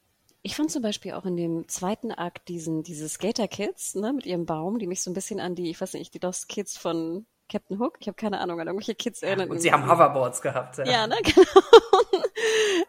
Ich 0.43 0.57
fand 0.57 0.71
zum 0.71 0.83
Beispiel 0.83 1.13
auch 1.13 1.25
in 1.25 1.37
dem 1.37 1.69
zweiten 1.69 2.13
Akt 2.13 2.49
diesen, 2.49 2.83
diese 2.83 3.09
Skater 3.09 3.49
Kids, 3.49 3.95
ne, 3.95 4.13
mit 4.13 4.27
ihrem 4.27 4.45
Baum, 4.45 4.79
die 4.79 4.87
mich 4.87 5.03
so 5.03 5.11
ein 5.11 5.15
bisschen 5.15 5.41
an 5.41 5.55
die, 5.55 5.71
ich 5.71 5.81
weiß 5.81 5.95
nicht, 5.95 6.13
die 6.13 6.19
Lost 6.19 6.49
Kids 6.49 6.77
von 6.77 7.25
Captain 7.49 7.79
Hook, 7.79 7.97
ich 8.01 8.09
habe 8.09 8.17
keine 8.17 8.41
Ahnung, 8.41 8.61
an 8.61 8.67
irgendwelche 8.67 8.95
Kids 8.95 9.23
erinnern. 9.23 9.51
und 9.51 9.61
sie 9.61 9.73
haben 9.73 9.91
Hoverboards 9.91 10.43
gehabt. 10.43 10.79
Ja, 10.79 10.85
ja 10.85 11.07
ne, 11.07 11.17
genau. 11.23 11.47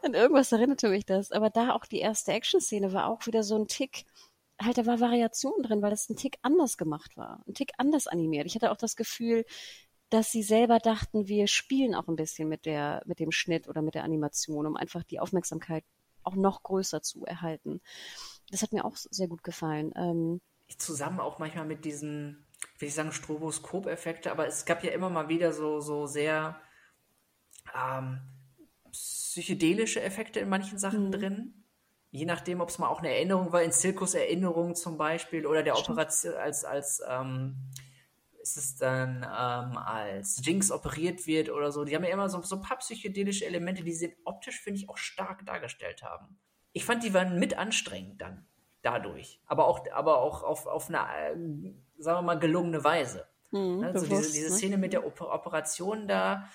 An 0.03 0.13
irgendwas 0.13 0.51
erinnerte 0.51 0.89
mich 0.89 1.05
das. 1.05 1.31
Aber 1.31 1.49
da 1.49 1.73
auch 1.73 1.85
die 1.85 1.99
erste 1.99 2.31
Action-Szene 2.31 2.93
war 2.93 3.07
auch 3.07 3.25
wieder 3.27 3.43
so 3.43 3.55
ein 3.55 3.67
Tick, 3.67 4.05
halt, 4.61 4.77
da 4.77 4.85
war 4.85 4.99
Variation 4.99 5.61
drin, 5.61 5.81
weil 5.81 5.89
das 5.89 6.09
ein 6.09 6.15
Tick 6.15 6.37
anders 6.41 6.77
gemacht 6.77 7.17
war. 7.17 7.43
Ein 7.47 7.53
Tick 7.53 7.73
anders 7.77 8.07
animiert. 8.07 8.45
Ich 8.45 8.55
hatte 8.55 8.71
auch 8.71 8.77
das 8.77 8.95
Gefühl, 8.95 9.45
dass 10.09 10.31
sie 10.31 10.43
selber 10.43 10.79
dachten, 10.79 11.27
wir 11.27 11.47
spielen 11.47 11.95
auch 11.95 12.07
ein 12.07 12.15
bisschen 12.15 12.47
mit 12.47 12.65
der, 12.65 13.01
mit 13.05 13.19
dem 13.19 13.31
Schnitt 13.31 13.67
oder 13.67 13.81
mit 13.81 13.95
der 13.95 14.03
Animation, 14.03 14.65
um 14.65 14.77
einfach 14.77 15.03
die 15.03 15.19
Aufmerksamkeit 15.19 15.83
auch 16.23 16.35
noch 16.35 16.63
größer 16.63 17.01
zu 17.01 17.25
erhalten. 17.25 17.81
Das 18.51 18.61
hat 18.61 18.71
mir 18.71 18.85
auch 18.85 18.95
sehr 18.95 19.27
gut 19.27 19.43
gefallen. 19.43 19.93
Ähm, 19.95 20.41
Zusammen 20.77 21.19
auch 21.19 21.37
manchmal 21.37 21.65
mit 21.65 21.85
diesen, 21.85 22.45
will 22.79 22.87
ich 22.87 22.93
sagen, 22.93 23.11
Stroboskop-Effekte, 23.11 24.31
aber 24.31 24.47
es 24.47 24.65
gab 24.65 24.83
ja 24.83 24.91
immer 24.91 25.09
mal 25.09 25.29
wieder 25.29 25.53
so, 25.53 25.79
so 25.79 26.07
sehr, 26.07 26.59
ähm, 27.75 28.21
psychedelische 29.35 30.01
Effekte 30.01 30.39
in 30.39 30.47
manchen 30.47 30.79
Sachen 30.79 31.07
mhm. 31.07 31.11
drin. 31.11 31.53
Je 32.09 32.25
nachdem, 32.25 32.61
ob 32.61 32.69
es 32.69 32.79
mal 32.79 32.87
auch 32.87 32.99
eine 32.99 33.13
Erinnerung 33.13 33.51
war, 33.51 33.61
in 33.61 33.73
Zirkus 33.73 34.13
Erinnerung 34.13 34.75
zum 34.75 34.97
Beispiel 34.97 35.45
oder 35.45 35.61
der. 35.61 35.77
Operation 35.77 36.33
als, 36.35 36.63
als 36.63 37.01
ähm, 37.05 37.57
ist 38.39 38.55
es 38.55 38.77
dann 38.77 39.17
ähm, 39.23 39.77
als 39.77 40.39
Jinx 40.45 40.71
operiert 40.71 41.27
wird 41.27 41.49
oder 41.49 41.73
so. 41.73 41.83
Die 41.83 41.93
haben 41.93 42.05
ja 42.05 42.11
immer 42.11 42.29
so, 42.29 42.41
so 42.43 42.55
ein 42.55 42.61
paar 42.61 42.77
psychedelische 42.77 43.45
Elemente, 43.45 43.83
die 43.83 43.91
sie 43.91 44.15
optisch, 44.23 44.61
finde 44.61 44.79
ich, 44.79 44.87
auch 44.87 44.97
stark 44.97 45.45
dargestellt 45.45 46.01
haben. 46.01 46.39
Ich 46.71 46.85
fand, 46.85 47.03
die 47.03 47.13
waren 47.13 47.37
mit 47.37 47.57
anstrengend 47.57 48.21
dann 48.21 48.47
dadurch. 48.83 49.41
Aber 49.47 49.67
auch, 49.67 49.85
aber 49.91 50.19
auch 50.19 50.43
auf, 50.43 50.67
auf 50.67 50.87
eine, 50.87 50.99
äh, 50.99 51.35
sagen 51.97 52.19
wir 52.19 52.21
mal, 52.21 52.39
gelungene 52.39 52.81
Weise. 52.85 53.27
Mhm, 53.51 53.83
also 53.83 54.05
bewusst, 54.05 54.29
diese, 54.29 54.31
diese 54.31 54.49
ne? 54.51 54.55
Szene 54.55 54.77
mit 54.77 54.93
der 54.93 55.05
Operation 55.05 56.07
da, 56.07 56.47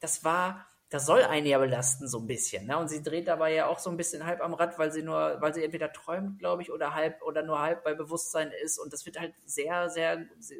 das 0.00 0.24
war, 0.24 0.66
das 0.94 1.06
soll 1.06 1.22
einen 1.24 1.44
ja 1.44 1.58
belasten 1.58 2.06
so 2.06 2.20
ein 2.20 2.28
bisschen. 2.28 2.66
Ne? 2.66 2.78
Und 2.78 2.88
sie 2.88 3.02
dreht 3.02 3.26
dabei 3.26 3.52
ja 3.52 3.66
auch 3.66 3.80
so 3.80 3.90
ein 3.90 3.96
bisschen 3.96 4.24
halb 4.24 4.40
am 4.40 4.54
Rad, 4.54 4.78
weil 4.78 4.92
sie 4.92 5.02
nur, 5.02 5.38
weil 5.40 5.52
sie 5.52 5.64
entweder 5.64 5.92
träumt, 5.92 6.38
glaube 6.38 6.62
ich, 6.62 6.70
oder 6.70 6.94
halb 6.94 7.20
oder 7.22 7.42
nur 7.42 7.58
halb 7.58 7.82
bei 7.82 7.94
Bewusstsein 7.94 8.52
ist. 8.62 8.78
Und 8.78 8.92
das 8.92 9.04
wird 9.04 9.18
halt 9.18 9.34
sehr, 9.44 9.90
sehr, 9.90 10.24
sehr 10.38 10.58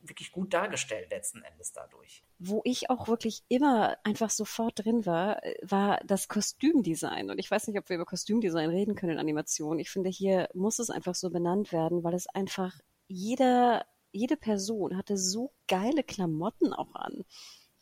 wirklich 0.00 0.32
gut 0.32 0.54
dargestellt 0.54 1.10
letzten 1.10 1.42
Endes 1.42 1.74
dadurch. 1.74 2.24
Wo 2.38 2.62
ich 2.64 2.88
auch 2.88 3.06
wirklich 3.06 3.44
immer 3.48 3.98
einfach 4.02 4.30
sofort 4.30 4.82
drin 4.82 5.04
war, 5.04 5.42
war 5.60 6.00
das 6.06 6.28
Kostümdesign. 6.28 7.30
Und 7.30 7.38
ich 7.38 7.50
weiß 7.50 7.66
nicht, 7.66 7.78
ob 7.78 7.86
wir 7.90 7.96
über 7.96 8.06
Kostümdesign 8.06 8.70
reden 8.70 8.94
können 8.94 9.12
in 9.12 9.18
Animationen. 9.18 9.78
Ich 9.78 9.90
finde, 9.90 10.08
hier 10.08 10.48
muss 10.54 10.78
es 10.78 10.88
einfach 10.88 11.14
so 11.14 11.28
benannt 11.28 11.70
werden, 11.70 12.02
weil 12.02 12.14
es 12.14 12.26
einfach 12.28 12.80
jeder, 13.08 13.84
jede 14.10 14.38
Person 14.38 14.96
hatte 14.96 15.18
so 15.18 15.52
geile 15.68 16.02
Klamotten 16.02 16.72
auch 16.72 16.94
an. 16.94 17.26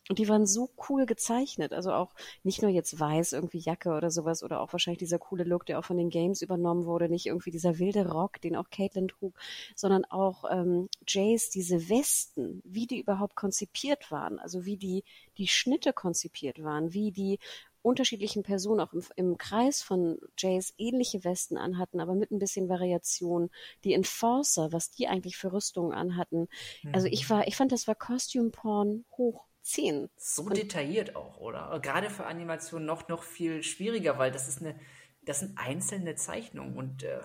Und 0.09 0.17
die 0.17 0.27
waren 0.27 0.47
so 0.47 0.71
cool 0.89 1.05
gezeichnet. 1.05 1.71
Also 1.71 1.93
auch 1.93 2.15
nicht 2.43 2.63
nur 2.63 2.71
jetzt 2.71 2.99
weiß, 2.99 3.33
irgendwie 3.33 3.59
Jacke 3.59 3.91
oder 3.91 4.09
sowas, 4.09 4.41
oder 4.41 4.59
auch 4.59 4.73
wahrscheinlich 4.73 4.97
dieser 4.97 5.19
coole 5.19 5.43
Look, 5.43 5.67
der 5.67 5.77
auch 5.77 5.85
von 5.85 5.97
den 5.97 6.09
Games 6.09 6.41
übernommen 6.41 6.85
wurde, 6.85 7.09
nicht 7.09 7.27
irgendwie 7.27 7.51
dieser 7.51 7.77
wilde 7.77 8.09
Rock, 8.09 8.41
den 8.41 8.55
auch 8.55 8.71
Caitlin 8.71 9.07
trug, 9.07 9.35
sondern 9.75 10.05
auch 10.05 10.45
ähm, 10.49 10.89
Jace, 11.07 11.51
diese 11.51 11.89
Westen, 11.89 12.63
wie 12.65 12.87
die 12.87 12.99
überhaupt 12.99 13.35
konzipiert 13.35 14.09
waren, 14.09 14.39
also 14.39 14.65
wie 14.65 14.77
die, 14.77 15.03
die 15.37 15.47
Schnitte 15.47 15.93
konzipiert 15.93 16.63
waren, 16.63 16.91
wie 16.91 17.11
die 17.11 17.37
unterschiedlichen 17.83 18.41
Personen 18.41 18.79
auch 18.79 18.93
im, 18.93 19.03
im 19.15 19.37
Kreis 19.37 19.83
von 19.83 20.17
Jays 20.39 20.73
ähnliche 20.79 21.23
Westen 21.23 21.55
anhatten, 21.55 21.99
aber 21.99 22.15
mit 22.15 22.31
ein 22.31 22.39
bisschen 22.39 22.67
Variation. 22.67 23.51
Die 23.83 23.93
Enforcer, 23.93 24.71
was 24.71 24.89
die 24.89 25.07
eigentlich 25.07 25.37
für 25.37 25.53
Rüstungen 25.53 25.93
anhatten. 25.93 26.47
Also 26.91 27.07
ich 27.07 27.25
mhm. 27.25 27.29
war, 27.29 27.47
ich 27.47 27.55
fand, 27.55 27.71
das 27.71 27.87
war 27.87 27.95
Costume 27.95 28.49
Porn 28.49 29.05
hoch 29.17 29.48
10. 29.69 30.09
So 30.17 30.43
und 30.43 30.57
detailliert 30.57 31.15
auch, 31.15 31.37
oder? 31.37 31.79
Gerade 31.81 32.09
für 32.09 32.25
Animationen 32.25 32.85
noch, 32.85 33.07
noch 33.07 33.23
viel 33.23 33.61
schwieriger, 33.61 34.17
weil 34.17 34.31
das 34.31 34.47
ist 34.47 34.61
eine, 34.61 34.79
das 35.21 35.39
sind 35.39 35.57
einzelne 35.57 36.15
Zeichnungen 36.15 36.75
und 36.75 37.03
äh, 37.03 37.19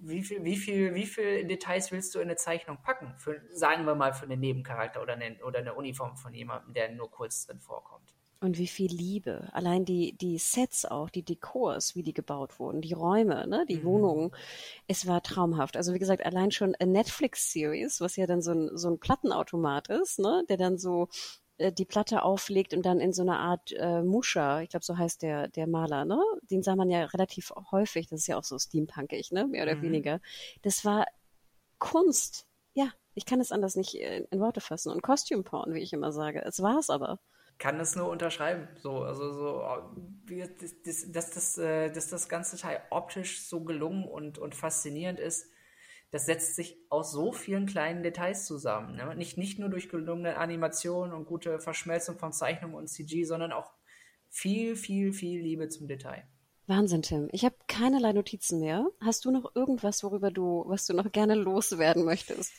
wie 0.00 0.22
viel, 0.22 0.44
wie 0.44 0.56
viel, 0.56 0.94
wie 0.94 1.06
viel 1.06 1.46
Details 1.46 1.90
willst 1.90 2.14
du 2.14 2.18
in 2.18 2.28
eine 2.28 2.36
Zeichnung 2.36 2.82
packen? 2.82 3.14
Für, 3.16 3.40
sagen 3.52 3.84
wir 3.86 3.94
mal 3.94 4.12
für 4.12 4.24
einen 4.24 4.40
Nebencharakter 4.40 5.02
oder 5.02 5.14
eine, 5.14 5.42
oder 5.44 5.60
eine 5.60 5.74
Uniform 5.74 6.16
von 6.16 6.34
jemandem, 6.34 6.74
der 6.74 6.90
nur 6.90 7.10
kurz 7.10 7.46
drin 7.46 7.60
vorkommt. 7.60 8.14
Und 8.40 8.56
wie 8.56 8.68
viel 8.68 8.92
Liebe. 8.92 9.48
Allein 9.52 9.84
die, 9.84 10.12
die 10.16 10.38
Sets 10.38 10.84
auch, 10.84 11.10
die 11.10 11.24
Dekors, 11.24 11.96
wie 11.96 12.04
die 12.04 12.14
gebaut 12.14 12.60
wurden, 12.60 12.80
die 12.80 12.92
Räume, 12.92 13.48
ne, 13.48 13.66
die 13.68 13.78
mhm. 13.78 13.84
Wohnungen. 13.84 14.30
Es 14.86 15.08
war 15.08 15.24
traumhaft. 15.24 15.76
Also 15.76 15.92
wie 15.92 15.98
gesagt, 15.98 16.24
allein 16.24 16.52
schon 16.52 16.76
eine 16.76 16.92
Netflix-Series, 16.92 18.00
was 18.00 18.14
ja 18.14 18.26
dann 18.26 18.40
so 18.40 18.52
ein, 18.52 18.70
so 18.76 18.90
ein 18.90 19.00
Plattenautomat 19.00 19.88
ist, 19.88 20.20
ne, 20.20 20.44
der 20.48 20.56
dann 20.56 20.78
so 20.78 21.08
äh, 21.58 21.72
die 21.72 21.84
Platte 21.84 22.22
auflegt 22.22 22.72
und 22.74 22.86
dann 22.86 23.00
in 23.00 23.12
so 23.12 23.22
einer 23.22 23.40
Art 23.40 23.72
äh, 23.72 24.02
Muscha, 24.02 24.62
ich 24.62 24.70
glaube, 24.70 24.84
so 24.84 24.96
heißt 24.96 25.22
der, 25.22 25.48
der 25.48 25.66
Maler, 25.66 26.04
ne? 26.04 26.22
Den 26.42 26.62
sah 26.62 26.76
man 26.76 26.88
ja 26.90 27.04
relativ 27.06 27.52
häufig, 27.72 28.06
das 28.06 28.20
ist 28.20 28.26
ja 28.28 28.38
auch 28.38 28.44
so 28.44 28.58
steampunkig, 28.58 29.32
ne? 29.32 29.46
Mehr 29.48 29.64
oder 29.64 29.74
mhm. 29.76 29.82
weniger. 29.82 30.20
Das 30.62 30.84
war 30.84 31.06
Kunst. 31.78 32.46
Ja, 32.74 32.92
ich 33.14 33.26
kann 33.26 33.40
es 33.40 33.50
anders 33.50 33.74
nicht 33.74 33.94
in, 33.94 34.24
in 34.30 34.40
Worte 34.40 34.60
fassen. 34.60 34.92
Und 34.92 35.02
Costume 35.02 35.42
Porn, 35.42 35.74
wie 35.74 35.80
ich 35.80 35.92
immer 35.92 36.12
sage. 36.12 36.42
Es 36.44 36.62
war 36.62 36.78
es 36.78 36.90
aber 36.90 37.18
kann 37.58 37.80
es 37.80 37.96
nur 37.96 38.08
unterschreiben. 38.08 38.68
So, 38.76 39.02
also 39.02 39.32
so, 39.32 39.62
dass 40.28 40.82
das, 40.84 41.12
das, 41.12 41.30
das, 41.30 41.58
äh, 41.58 41.90
dass 41.90 42.08
das 42.08 42.28
ganze 42.28 42.56
Teil 42.56 42.80
optisch 42.90 43.42
so 43.42 43.64
gelungen 43.64 44.04
und, 44.04 44.38
und 44.38 44.54
faszinierend 44.54 45.18
ist, 45.18 45.50
das 46.10 46.24
setzt 46.24 46.56
sich 46.56 46.78
aus 46.88 47.12
so 47.12 47.32
vielen 47.32 47.66
kleinen 47.66 48.02
Details 48.02 48.46
zusammen. 48.46 48.96
Ne? 48.96 49.14
Nicht, 49.16 49.36
nicht 49.36 49.58
nur 49.58 49.68
durch 49.68 49.88
gelungene 49.88 50.38
Animationen 50.38 51.12
und 51.12 51.26
gute 51.26 51.58
Verschmelzung 51.58 52.18
von 52.18 52.32
Zeichnung 52.32 52.74
und 52.74 52.88
CG, 52.88 53.24
sondern 53.24 53.52
auch 53.52 53.72
viel, 54.30 54.76
viel, 54.76 55.12
viel 55.12 55.40
Liebe 55.40 55.68
zum 55.68 55.86
Detail. 55.86 56.26
Wahnsinn, 56.66 57.02
Tim. 57.02 57.28
Ich 57.32 57.44
habe 57.44 57.56
keinerlei 57.66 58.12
Notizen 58.12 58.60
mehr. 58.60 58.86
Hast 59.00 59.24
du 59.24 59.30
noch 59.30 59.54
irgendwas, 59.54 60.02
worüber 60.02 60.30
du, 60.30 60.64
was 60.66 60.86
du 60.86 60.94
noch 60.94 61.10
gerne 61.12 61.34
loswerden 61.34 62.04
möchtest? 62.04 62.52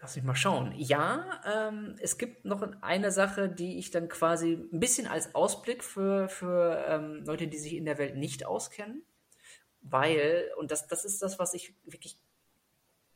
Lass 0.00 0.14
mich 0.14 0.24
mal 0.24 0.34
schauen. 0.34 0.72
Ja, 0.76 1.40
ähm, 1.46 1.96
es 2.00 2.18
gibt 2.18 2.44
noch 2.44 2.62
eine 2.82 3.10
Sache, 3.10 3.48
die 3.48 3.78
ich 3.78 3.90
dann 3.90 4.08
quasi 4.08 4.52
ein 4.72 4.78
bisschen 4.78 5.06
als 5.06 5.34
Ausblick 5.34 5.82
für, 5.82 6.28
für 6.28 6.84
ähm, 6.86 7.24
Leute, 7.24 7.48
die 7.48 7.56
sich 7.56 7.74
in 7.74 7.86
der 7.86 7.96
Welt 7.98 8.16
nicht 8.16 8.44
auskennen, 8.44 9.04
weil, 9.80 10.50
und 10.58 10.70
das, 10.70 10.86
das 10.86 11.04
ist 11.04 11.22
das, 11.22 11.38
was 11.38 11.54
ich 11.54 11.74
wirklich 11.84 12.18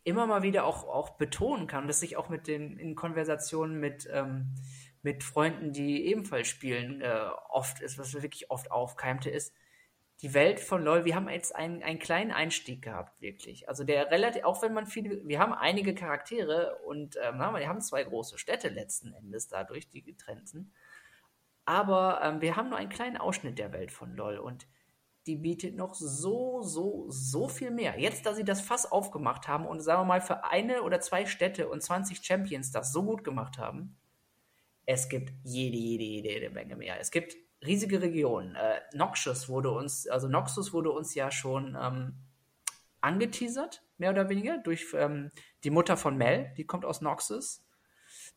immer 0.04 0.26
mal 0.26 0.42
wieder 0.42 0.64
auch, 0.64 0.84
auch 0.84 1.10
betonen 1.10 1.66
kann, 1.66 1.86
dass 1.86 2.02
ich 2.02 2.16
auch 2.16 2.30
mit 2.30 2.46
den 2.46 2.78
in 2.78 2.94
Konversationen 2.94 3.78
mit, 3.78 4.08
ähm, 4.10 4.54
mit 5.02 5.22
Freunden, 5.22 5.72
die 5.72 6.06
ebenfalls 6.06 6.48
spielen, 6.48 7.02
äh, 7.02 7.28
oft 7.50 7.80
ist, 7.80 7.98
was 7.98 8.14
wirklich 8.14 8.50
oft 8.50 8.70
aufkeimte, 8.70 9.28
ist, 9.28 9.52
die 10.22 10.34
Welt 10.34 10.60
von 10.60 10.84
LOL, 10.84 11.04
wir 11.04 11.14
haben 11.14 11.28
jetzt 11.30 11.54
einen, 11.56 11.82
einen 11.82 11.98
kleinen 11.98 12.30
Einstieg 12.30 12.82
gehabt, 12.82 13.20
wirklich. 13.22 13.68
Also 13.68 13.84
der 13.84 14.10
relativ, 14.10 14.44
auch 14.44 14.60
wenn 14.62 14.74
man 14.74 14.86
viele, 14.86 15.26
wir 15.26 15.38
haben 15.38 15.54
einige 15.54 15.94
Charaktere 15.94 16.76
und 16.84 17.16
ähm, 17.22 17.38
wir 17.38 17.68
haben 17.68 17.80
zwei 17.80 18.04
große 18.04 18.36
Städte 18.36 18.68
letzten 18.68 19.14
Endes 19.14 19.48
dadurch, 19.48 19.88
die 19.88 20.02
getrennt 20.02 20.48
sind. 20.48 20.72
Aber 21.64 22.20
ähm, 22.22 22.40
wir 22.42 22.56
haben 22.56 22.68
nur 22.68 22.78
einen 22.78 22.90
kleinen 22.90 23.16
Ausschnitt 23.16 23.58
der 23.58 23.72
Welt 23.72 23.92
von 23.92 24.14
LOL 24.14 24.38
und 24.38 24.66
die 25.26 25.36
bietet 25.36 25.76
noch 25.76 25.94
so, 25.94 26.62
so, 26.62 27.06
so 27.08 27.48
viel 27.48 27.70
mehr. 27.70 27.98
Jetzt, 27.98 28.26
da 28.26 28.34
sie 28.34 28.44
das 28.44 28.60
Fass 28.60 28.90
aufgemacht 28.90 29.48
haben 29.48 29.66
und 29.66 29.80
sagen 29.80 30.02
wir 30.02 30.06
mal 30.06 30.20
für 30.20 30.44
eine 30.44 30.82
oder 30.82 31.00
zwei 31.00 31.24
Städte 31.24 31.68
und 31.68 31.82
20 31.82 32.24
Champions 32.24 32.72
das 32.72 32.92
so 32.92 33.04
gut 33.04 33.24
gemacht 33.24 33.58
haben, 33.58 33.96
es 34.86 35.08
gibt 35.08 35.32
jede, 35.44 35.76
jede, 35.76 36.04
jede, 36.04 36.28
jede 36.28 36.50
Menge 36.50 36.76
mehr. 36.76 36.98
Es 36.98 37.10
gibt 37.10 37.36
riesige 37.64 38.00
Regionen. 38.00 38.54
Äh, 38.54 38.80
Noxus 38.94 39.48
wurde 39.48 39.70
uns, 39.70 40.06
also 40.08 40.28
Noxus 40.28 40.72
wurde 40.72 40.90
uns 40.90 41.14
ja 41.14 41.30
schon 41.30 41.76
ähm, 41.80 42.14
angeteasert, 43.00 43.82
mehr 43.98 44.10
oder 44.10 44.28
weniger, 44.28 44.58
durch 44.58 44.86
ähm, 44.94 45.30
die 45.64 45.70
Mutter 45.70 45.96
von 45.96 46.16
Mel, 46.16 46.52
die 46.56 46.64
kommt 46.64 46.84
aus 46.84 47.00
Noxus. 47.00 47.62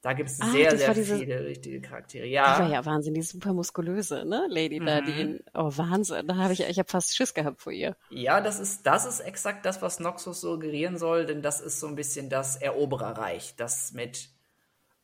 Da 0.02 0.12
gibt 0.12 0.30
es 0.30 0.38
sehr, 0.38 0.78
sehr 0.78 0.94
diese, 0.94 1.18
viele 1.18 1.46
richtige 1.46 1.80
Charaktere. 1.82 2.28
Ja. 2.28 2.58
Die 2.58 2.64
war 2.64 2.70
ja 2.70 2.86
Wahnsinn, 2.86 3.14
die 3.14 3.22
super 3.22 3.54
muskulöse, 3.54 4.26
ne? 4.26 4.48
Lady 4.50 4.80
mhm. 4.82 4.88
in, 4.88 5.40
oh 5.54 5.72
Wahnsinn, 5.76 6.28
da 6.28 6.36
habe 6.36 6.52
ich, 6.52 6.62
ich 6.62 6.78
habe 6.78 6.90
fast 6.90 7.16
Schiss 7.16 7.34
gehabt 7.34 7.62
vor 7.62 7.72
ihr. 7.72 7.96
Ja, 8.10 8.42
das 8.42 8.60
ist, 8.60 8.86
das 8.86 9.06
ist 9.06 9.22
exakt 9.22 9.66
das, 9.66 9.82
was 9.82 10.02
Noxus 10.02 10.42
suggerieren 10.42 10.98
soll, 10.98 11.26
denn 11.26 11.42
das 11.42 11.62
ist 11.62 11.80
so 11.80 11.88
ein 11.88 11.96
bisschen 11.96 12.30
das 12.30 12.58
Erobererreich, 12.58 13.56
das 13.56 13.94
mit 13.94 14.33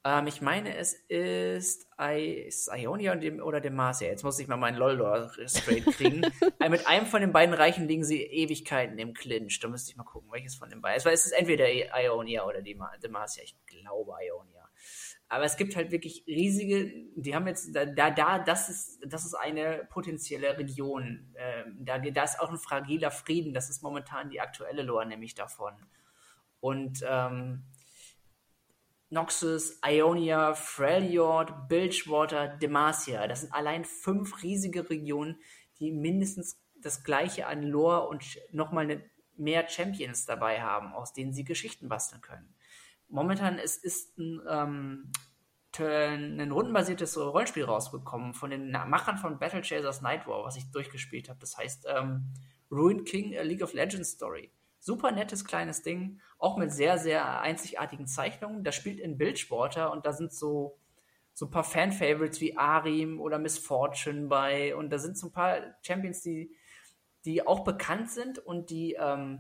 ähm, 0.05 0.27
ich 0.27 0.41
meine, 0.41 0.75
es 0.77 0.93
ist, 0.93 1.87
I 1.99 2.45
ist 2.47 2.69
Ionia 2.73 3.17
oder 3.41 3.59
Demacia. 3.59 4.07
Jetzt 4.07 4.23
muss 4.23 4.39
ich 4.39 4.47
mal 4.47 4.55
meinen 4.55 4.77
LOL 4.77 5.29
straight 5.47 5.85
kriegen. 5.85 6.21
Mit 6.69 6.87
einem 6.87 7.05
von 7.05 7.21
den 7.21 7.33
beiden 7.33 7.53
Reichen 7.53 7.87
liegen 7.87 8.05
sie 8.05 8.23
Ewigkeiten 8.23 8.97
im 8.97 9.13
Clinch. 9.13 9.59
Da 9.59 9.67
müsste 9.67 9.91
ich 9.91 9.97
mal 9.97 10.05
gucken, 10.05 10.31
welches 10.31 10.55
von 10.55 10.69
den 10.69 10.81
beiden. 10.81 11.05
Es 11.05 11.25
ist 11.25 11.33
entweder 11.33 11.65
Ionia 11.69 12.45
oder 12.45 12.61
Demacia. 12.61 13.43
Ich 13.43 13.55
glaube 13.65 14.13
Ionia. 14.21 14.69
Aber 15.31 15.43
es 15.43 15.57
gibt 15.57 15.75
halt 15.75 15.91
wirklich 15.91 16.23
riesige, 16.25 16.91
die 17.15 17.35
haben 17.35 17.45
jetzt, 17.45 17.75
da, 17.75 17.85
da, 17.85 18.39
das 18.39 18.69
ist, 18.69 18.99
das 19.05 19.25
ist 19.25 19.35
eine 19.35 19.87
potenzielle 19.91 20.57
Region. 20.57 21.35
Ähm, 21.37 21.77
da, 21.81 21.99
da 21.99 22.23
ist 22.23 22.39
auch 22.39 22.49
ein 22.49 22.57
fragiler 22.57 23.11
Frieden. 23.11 23.53
Das 23.53 23.69
ist 23.69 23.83
momentan 23.83 24.29
die 24.29 24.39
aktuelle 24.39 24.81
Lore 24.81 25.05
nämlich 25.05 25.35
davon. 25.35 25.73
Und 26.61 27.05
ähm, 27.07 27.65
Noxus, 29.09 29.79
Ionia, 29.83 30.53
Freljord, 30.53 31.67
Bilgewater, 31.67 32.47
Demacia. 32.47 33.27
Das 33.27 33.41
sind 33.41 33.53
allein 33.53 33.83
fünf 33.85 34.43
riesige 34.43 34.89
Regionen, 34.89 35.39
die 35.79 35.91
mindestens 35.91 36.61
das 36.81 37.03
gleiche 37.03 37.47
an 37.47 37.63
Lore 37.63 38.07
und 38.07 38.23
nochmal 38.51 38.85
eine, 38.85 39.03
mehr 39.35 39.67
Champions 39.67 40.25
dabei 40.25 40.61
haben, 40.61 40.93
aus 40.93 41.13
denen 41.13 41.33
sie 41.33 41.43
Geschichten 41.43 41.89
basteln 41.89 42.21
können. 42.21 42.53
Momentan 43.07 43.57
ist, 43.57 43.83
ist 43.83 44.17
ein, 44.17 44.41
ähm, 44.47 45.11
ein 45.79 46.51
rundenbasiertes 46.51 47.17
Rollenspiel 47.17 47.63
rausgekommen 47.63 48.33
von 48.33 48.49
den 48.49 48.71
Machern 48.71 49.17
von 49.17 49.39
Battle 49.39 49.61
Chasers 49.61 50.01
Night 50.01 50.27
War, 50.27 50.43
was 50.43 50.57
ich 50.57 50.69
durchgespielt 50.71 51.29
habe. 51.29 51.39
Das 51.39 51.57
heißt 51.57 51.87
ähm, 51.87 52.25
Ruined 52.69 53.07
King, 53.07 53.37
a 53.37 53.41
League 53.41 53.63
of 53.63 53.73
Legends 53.73 54.11
Story. 54.11 54.51
Super 54.79 55.11
nettes 55.11 55.45
kleines 55.45 55.81
Ding, 55.81 56.19
auch 56.37 56.57
mit 56.57 56.71
sehr, 56.71 56.97
sehr 56.97 57.41
einzigartigen 57.41 58.07
Zeichnungen. 58.07 58.63
Das 58.63 58.75
spielt 58.75 58.99
in 58.99 59.17
Bildsporter 59.17 59.91
und 59.91 60.05
da 60.05 60.13
sind 60.13 60.33
so, 60.33 60.79
so 61.33 61.45
ein 61.47 61.51
paar 61.51 61.63
Fan-Favorites 61.63 62.39
wie 62.41 62.57
Arim 62.57 63.19
oder 63.19 63.39
Miss 63.39 63.57
Fortune 63.57 64.27
bei 64.27 64.75
und 64.75 64.89
da 64.89 64.97
sind 64.97 65.17
so 65.17 65.27
ein 65.27 65.33
paar 65.33 65.59
Champions, 65.81 66.21
die, 66.21 66.55
die 67.25 67.45
auch 67.45 67.63
bekannt 67.63 68.09
sind 68.09 68.39
und 68.39 68.69
die, 68.69 68.93
ähm, 68.93 69.39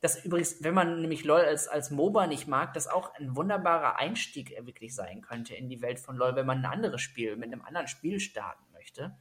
das 0.00 0.24
übrigens, 0.24 0.62
wenn 0.64 0.74
man 0.74 1.00
nämlich 1.02 1.24
LOL 1.24 1.40
als, 1.40 1.68
als 1.68 1.90
MOBA 1.90 2.26
nicht 2.26 2.48
mag, 2.48 2.72
das 2.72 2.88
auch 2.88 3.14
ein 3.14 3.36
wunderbarer 3.36 3.96
Einstieg 3.96 4.54
wirklich 4.64 4.94
sein 4.94 5.20
könnte 5.20 5.54
in 5.54 5.68
die 5.68 5.82
Welt 5.82 6.00
von 6.00 6.16
LOL, 6.16 6.36
wenn 6.36 6.46
man 6.46 6.58
ein 6.58 6.72
anderes 6.72 7.02
Spiel 7.02 7.36
mit 7.36 7.52
einem 7.52 7.62
anderen 7.62 7.86
Spiel 7.86 8.18
starten 8.18 8.64
möchte. 8.72 9.16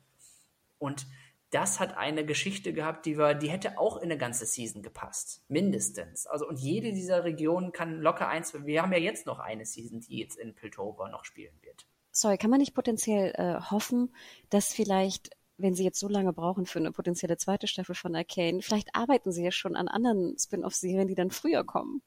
Und 0.77 1.05
das 1.51 1.79
hat 1.79 1.97
eine 1.97 2.25
Geschichte 2.25 2.73
gehabt, 2.73 3.05
die 3.05 3.17
war, 3.17 3.33
die 3.33 3.49
hätte 3.49 3.79
auch 3.79 3.97
in 3.97 4.03
eine 4.03 4.17
ganze 4.17 4.45
Season 4.45 4.81
gepasst. 4.81 5.43
Mindestens. 5.47 6.27
Also, 6.27 6.47
und 6.47 6.59
jede 6.59 6.93
dieser 6.93 7.23
Regionen 7.23 7.71
kann 7.71 7.99
locker 7.99 8.27
eins, 8.27 8.53
wir 8.53 8.81
haben 8.81 8.91
ja 8.91 8.99
jetzt 8.99 9.25
noch 9.25 9.39
eine 9.39 9.65
Season, 9.65 9.99
die 10.01 10.19
jetzt 10.19 10.37
in 10.37 10.53
Piltover 10.53 11.09
noch 11.09 11.25
spielen 11.25 11.57
wird. 11.61 11.87
Sorry, 12.11 12.37
kann 12.37 12.49
man 12.49 12.59
nicht 12.59 12.73
potenziell 12.73 13.33
äh, 13.35 13.61
hoffen, 13.71 14.13
dass 14.49 14.73
vielleicht, 14.73 15.31
wenn 15.57 15.73
sie 15.73 15.83
jetzt 15.83 15.99
so 15.99 16.07
lange 16.07 16.33
brauchen 16.33 16.65
für 16.65 16.79
eine 16.79 16.91
potenzielle 16.91 17.37
zweite 17.37 17.67
Staffel 17.67 17.95
von 17.95 18.15
Arcane, 18.15 18.61
vielleicht 18.61 18.95
arbeiten 18.95 19.31
sie 19.31 19.43
ja 19.43 19.51
schon 19.51 19.75
an 19.75 19.87
anderen 19.87 20.37
Spin-off-Serien, 20.37 21.07
die 21.07 21.15
dann 21.15 21.31
früher 21.31 21.63
kommen? 21.63 22.01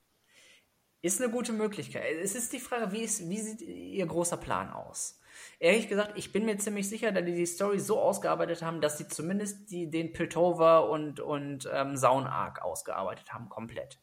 Ist 1.03 1.21
eine 1.21 1.33
gute 1.33 1.53
Möglichkeit. 1.53 2.17
Es 2.23 2.37
ist 2.37 2.53
die 2.53 2.61
Frage, 2.61 2.93
wie, 2.93 3.01
ist, 3.01 3.29
wie 3.29 3.41
sieht 3.41 3.61
ihr 3.61 4.07
großer 4.07 4.37
Plan 4.37 4.71
aus? 4.71 5.19
Ehrlich 5.59 5.89
gesagt, 5.89 6.13
ich 6.17 6.33
bin 6.33 6.45
mir 6.45 6.59
ziemlich 6.59 6.89
sicher, 6.89 7.13
dass 7.13 7.25
die 7.25 7.35
die 7.35 7.47
Story 7.47 7.79
so 7.79 8.01
ausgearbeitet 8.01 8.63
haben, 8.63 8.81
dass 8.81 8.99
sie 8.99 9.09
zumindest 9.09 9.71
die, 9.71 9.91
den 9.91 10.13
Piltover 10.13 10.91
und, 10.91 11.21
und 11.21 11.69
ähm, 11.73 11.97
Saun 11.97 12.27
Arc 12.27 12.63
ausgearbeitet 12.63 13.33
haben, 13.33 13.49
komplett. 13.49 13.99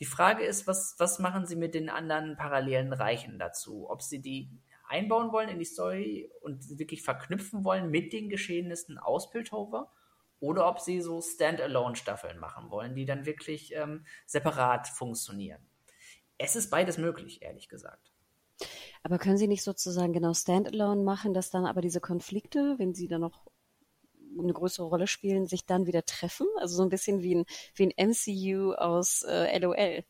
Die 0.00 0.04
Frage 0.04 0.44
ist, 0.44 0.66
was, 0.66 0.96
was 0.98 1.18
machen 1.18 1.46
sie 1.46 1.56
mit 1.56 1.74
den 1.74 1.88
anderen 1.88 2.36
parallelen 2.36 2.92
Reichen 2.92 3.38
dazu? 3.38 3.88
Ob 3.88 4.02
sie 4.02 4.20
die 4.20 4.50
einbauen 4.88 5.32
wollen 5.32 5.48
in 5.48 5.58
die 5.58 5.64
Story 5.64 6.30
und 6.40 6.78
wirklich 6.78 7.02
verknüpfen 7.02 7.64
wollen 7.64 7.90
mit 7.90 8.12
den 8.12 8.28
Geschehnissen 8.28 8.98
aus 8.98 9.30
Piltover 9.30 9.92
oder 10.40 10.68
ob 10.68 10.80
sie 10.80 11.00
so 11.00 11.20
Standalone-Staffeln 11.20 12.38
machen 12.38 12.70
wollen, 12.70 12.94
die 12.94 13.06
dann 13.06 13.24
wirklich 13.24 13.74
ähm, 13.74 14.04
separat 14.26 14.88
funktionieren. 14.88 15.64
Es 16.38 16.56
ist 16.56 16.70
beides 16.70 16.98
möglich, 16.98 17.42
ehrlich 17.42 17.68
gesagt. 17.68 18.13
Aber 19.04 19.18
können 19.18 19.36
Sie 19.36 19.48
nicht 19.48 19.62
sozusagen 19.62 20.14
genau 20.14 20.32
Standalone 20.32 21.02
machen, 21.02 21.34
dass 21.34 21.50
dann 21.50 21.66
aber 21.66 21.82
diese 21.82 22.00
Konflikte, 22.00 22.74
wenn 22.78 22.94
sie 22.94 23.06
dann 23.06 23.20
noch 23.20 23.46
eine 24.38 24.52
größere 24.52 24.86
Rolle 24.86 25.06
spielen, 25.06 25.46
sich 25.46 25.66
dann 25.66 25.86
wieder 25.86 26.06
treffen? 26.06 26.46
Also 26.58 26.76
so 26.76 26.82
ein 26.82 26.88
bisschen 26.88 27.22
wie 27.22 27.34
ein, 27.34 27.44
wie 27.74 27.92
ein 27.92 28.08
MCU 28.08 28.72
aus 28.72 29.22
äh, 29.28 29.58
LOL. 29.58 30.04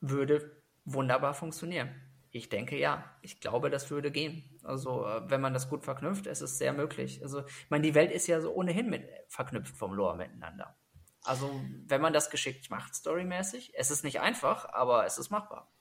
Würde 0.00 0.62
wunderbar 0.84 1.34
funktionieren. 1.34 1.90
Ich 2.30 2.48
denke 2.48 2.78
ja. 2.78 3.04
Ich 3.22 3.40
glaube, 3.40 3.70
das 3.70 3.90
würde 3.90 4.12
gehen. 4.12 4.44
Also, 4.62 5.04
äh, 5.04 5.28
wenn 5.28 5.40
man 5.40 5.52
das 5.52 5.68
gut 5.68 5.82
verknüpft, 5.82 6.28
ist 6.28 6.42
es 6.42 6.58
sehr 6.58 6.72
möglich. 6.72 7.24
Also, 7.24 7.40
ich 7.44 7.70
meine, 7.70 7.82
die 7.82 7.96
Welt 7.96 8.12
ist 8.12 8.28
ja 8.28 8.40
so 8.40 8.54
ohnehin 8.54 8.88
mit, 8.88 9.02
verknüpft 9.26 9.76
vom 9.76 9.94
Lore 9.94 10.16
miteinander. 10.16 10.76
Also, 11.24 11.50
wenn 11.86 12.00
man 12.00 12.12
das 12.12 12.30
geschickt 12.30 12.70
macht, 12.70 12.94
storymäßig, 12.94 13.72
es 13.74 13.90
ist 13.90 14.04
nicht 14.04 14.20
einfach, 14.20 14.72
aber 14.72 15.06
es 15.06 15.18
ist 15.18 15.30
machbar 15.30 15.72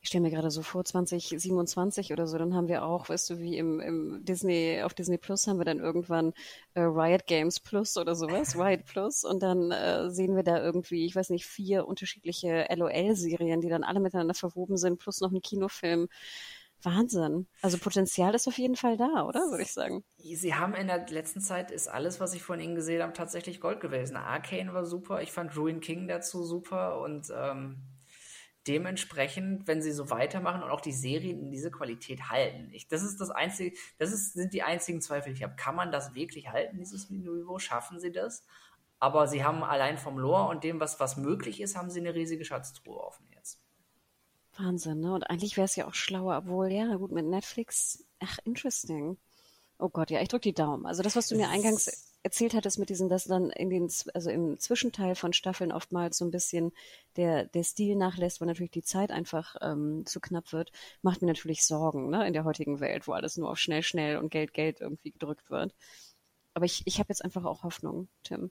ich 0.00 0.08
stelle 0.08 0.22
mir 0.22 0.30
gerade 0.30 0.50
so 0.50 0.62
vor, 0.62 0.84
2027 0.84 2.12
oder 2.12 2.26
so, 2.26 2.38
dann 2.38 2.54
haben 2.54 2.68
wir 2.68 2.84
auch, 2.84 3.08
weißt 3.08 3.30
du, 3.30 3.38
wie 3.38 3.56
im, 3.56 3.80
im 3.80 4.24
Disney, 4.24 4.82
auf 4.82 4.94
Disney 4.94 5.18
Plus 5.18 5.46
haben 5.46 5.58
wir 5.58 5.64
dann 5.64 5.78
irgendwann 5.78 6.32
äh, 6.74 6.80
Riot 6.80 7.26
Games 7.26 7.60
Plus 7.60 7.96
oder 7.96 8.14
sowas, 8.14 8.56
Riot 8.58 8.84
Plus, 8.84 9.24
und 9.24 9.42
dann 9.42 9.70
äh, 9.70 10.10
sehen 10.10 10.36
wir 10.36 10.42
da 10.42 10.62
irgendwie, 10.62 11.06
ich 11.06 11.16
weiß 11.16 11.30
nicht, 11.30 11.46
vier 11.46 11.86
unterschiedliche 11.86 12.66
LOL-Serien, 12.74 13.60
die 13.60 13.68
dann 13.68 13.84
alle 13.84 14.00
miteinander 14.00 14.34
verwoben 14.34 14.76
sind, 14.76 14.98
plus 14.98 15.20
noch 15.20 15.32
ein 15.32 15.42
Kinofilm. 15.42 16.08
Wahnsinn. 16.82 17.46
Also 17.62 17.78
Potenzial 17.78 18.34
ist 18.34 18.46
auf 18.46 18.58
jeden 18.58 18.76
Fall 18.76 18.96
da, 18.96 19.24
oder? 19.26 19.40
Würde 19.50 19.62
ich 19.62 19.72
sagen. 19.72 20.04
Sie 20.18 20.54
haben 20.54 20.74
in 20.74 20.86
der 20.86 21.06
letzten 21.08 21.40
Zeit 21.40 21.70
ist 21.70 21.88
alles, 21.88 22.20
was 22.20 22.34
ich 22.34 22.42
von 22.42 22.60
Ihnen 22.60 22.74
gesehen 22.74 23.02
habe, 23.02 23.12
tatsächlich 23.12 23.60
Gold 23.60 23.80
gewesen. 23.80 24.16
Arcane 24.16 24.72
war 24.72 24.84
super, 24.84 25.22
ich 25.22 25.32
fand 25.32 25.56
Ruin 25.56 25.80
King 25.80 26.06
dazu 26.06 26.44
super 26.44 27.00
und 27.00 27.32
ähm, 27.34 27.82
dementsprechend, 28.66 29.66
wenn 29.66 29.82
sie 29.82 29.92
so 29.92 30.10
weitermachen 30.10 30.62
und 30.62 30.70
auch 30.70 30.80
die 30.80 30.92
Serien 30.92 31.38
in 31.40 31.50
diese 31.50 31.70
Qualität 31.70 32.28
halten. 32.30 32.70
Ich, 32.72 32.88
das 32.88 33.02
ist 33.02 33.20
das 33.20 33.30
einzige, 33.30 33.76
das 33.98 34.12
ist, 34.12 34.34
sind 34.34 34.52
die 34.52 34.62
einzigen 34.62 35.00
Zweifel, 35.00 35.32
die 35.32 35.38
ich 35.38 35.42
habe. 35.42 35.56
Kann 35.56 35.76
man 35.76 35.92
das 35.92 36.14
wirklich 36.14 36.48
halten, 36.48 36.78
dieses 36.78 37.10
Niveau? 37.10 37.58
Schaffen 37.58 38.00
sie 38.00 38.12
das? 38.12 38.44
Aber 38.98 39.28
sie 39.28 39.44
haben 39.44 39.62
allein 39.62 39.98
vom 39.98 40.18
Lore 40.18 40.48
und 40.48 40.64
dem, 40.64 40.80
was, 40.80 40.98
was 41.00 41.16
möglich 41.16 41.60
ist, 41.60 41.76
haben 41.76 41.90
sie 41.90 42.00
eine 42.00 42.14
riesige 42.14 42.44
Schatztruhe 42.44 42.98
offen 42.98 43.26
jetzt. 43.34 43.60
Wahnsinn, 44.58 45.00
ne? 45.00 45.12
Und 45.12 45.28
eigentlich 45.28 45.56
wäre 45.56 45.66
es 45.66 45.76
ja 45.76 45.86
auch 45.86 45.94
schlauer, 45.94 46.38
obwohl, 46.38 46.72
ja, 46.72 46.96
gut, 46.96 47.12
mit 47.12 47.26
Netflix, 47.26 48.04
ach, 48.20 48.38
interesting. 48.44 49.18
Oh 49.78 49.90
Gott, 49.90 50.10
ja, 50.10 50.22
ich 50.22 50.28
drücke 50.28 50.48
die 50.48 50.54
Daumen. 50.54 50.86
Also 50.86 51.02
das, 51.02 51.16
was 51.16 51.28
du 51.28 51.36
mir 51.36 51.50
eingangs 51.50 52.15
erzählt 52.26 52.54
hattest 52.54 52.80
mit 52.80 52.90
diesem, 52.90 53.08
dass 53.08 53.24
dann 53.24 53.50
in 53.50 53.70
den, 53.70 53.88
also 54.12 54.30
im 54.30 54.58
Zwischenteil 54.58 55.14
von 55.14 55.32
Staffeln 55.32 55.70
oftmals 55.70 56.18
so 56.18 56.24
ein 56.24 56.32
bisschen 56.32 56.72
der, 57.14 57.44
der 57.44 57.62
Stil 57.62 57.94
nachlässt, 57.94 58.40
weil 58.40 58.48
natürlich 58.48 58.72
die 58.72 58.82
Zeit 58.82 59.12
einfach 59.12 59.54
ähm, 59.62 60.04
zu 60.06 60.18
knapp 60.18 60.52
wird, 60.52 60.72
macht 61.02 61.22
mir 61.22 61.28
natürlich 61.28 61.64
Sorgen, 61.64 62.10
ne, 62.10 62.26
in 62.26 62.32
der 62.32 62.42
heutigen 62.42 62.80
Welt, 62.80 63.06
wo 63.06 63.12
alles 63.12 63.36
nur 63.36 63.48
auf 63.48 63.58
schnell, 63.58 63.84
schnell 63.84 64.16
und 64.18 64.30
Geld, 64.30 64.54
Geld 64.54 64.80
irgendwie 64.80 65.12
gedrückt 65.12 65.50
wird. 65.50 65.72
Aber 66.52 66.64
ich, 66.64 66.82
ich 66.84 66.98
habe 66.98 67.10
jetzt 67.10 67.24
einfach 67.24 67.44
auch 67.44 67.62
Hoffnung, 67.62 68.08
Tim. 68.24 68.50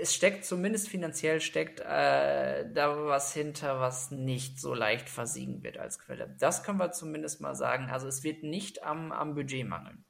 es 0.00 0.12
steckt, 0.12 0.44
zumindest 0.44 0.88
finanziell 0.88 1.40
steckt 1.40 1.78
äh, 1.78 2.72
da 2.72 3.06
was 3.06 3.32
hinter, 3.32 3.78
was 3.78 4.10
nicht 4.10 4.60
so 4.60 4.74
leicht 4.74 5.08
versiegen 5.08 5.62
wird 5.62 5.78
als 5.78 6.00
Quelle. 6.00 6.34
Das 6.40 6.64
können 6.64 6.78
wir 6.80 6.90
zumindest 6.90 7.40
mal 7.40 7.54
sagen. 7.54 7.88
Also 7.88 8.08
es 8.08 8.24
wird 8.24 8.42
nicht 8.42 8.82
am, 8.82 9.12
am 9.12 9.36
Budget 9.36 9.68
mangeln. 9.68 10.04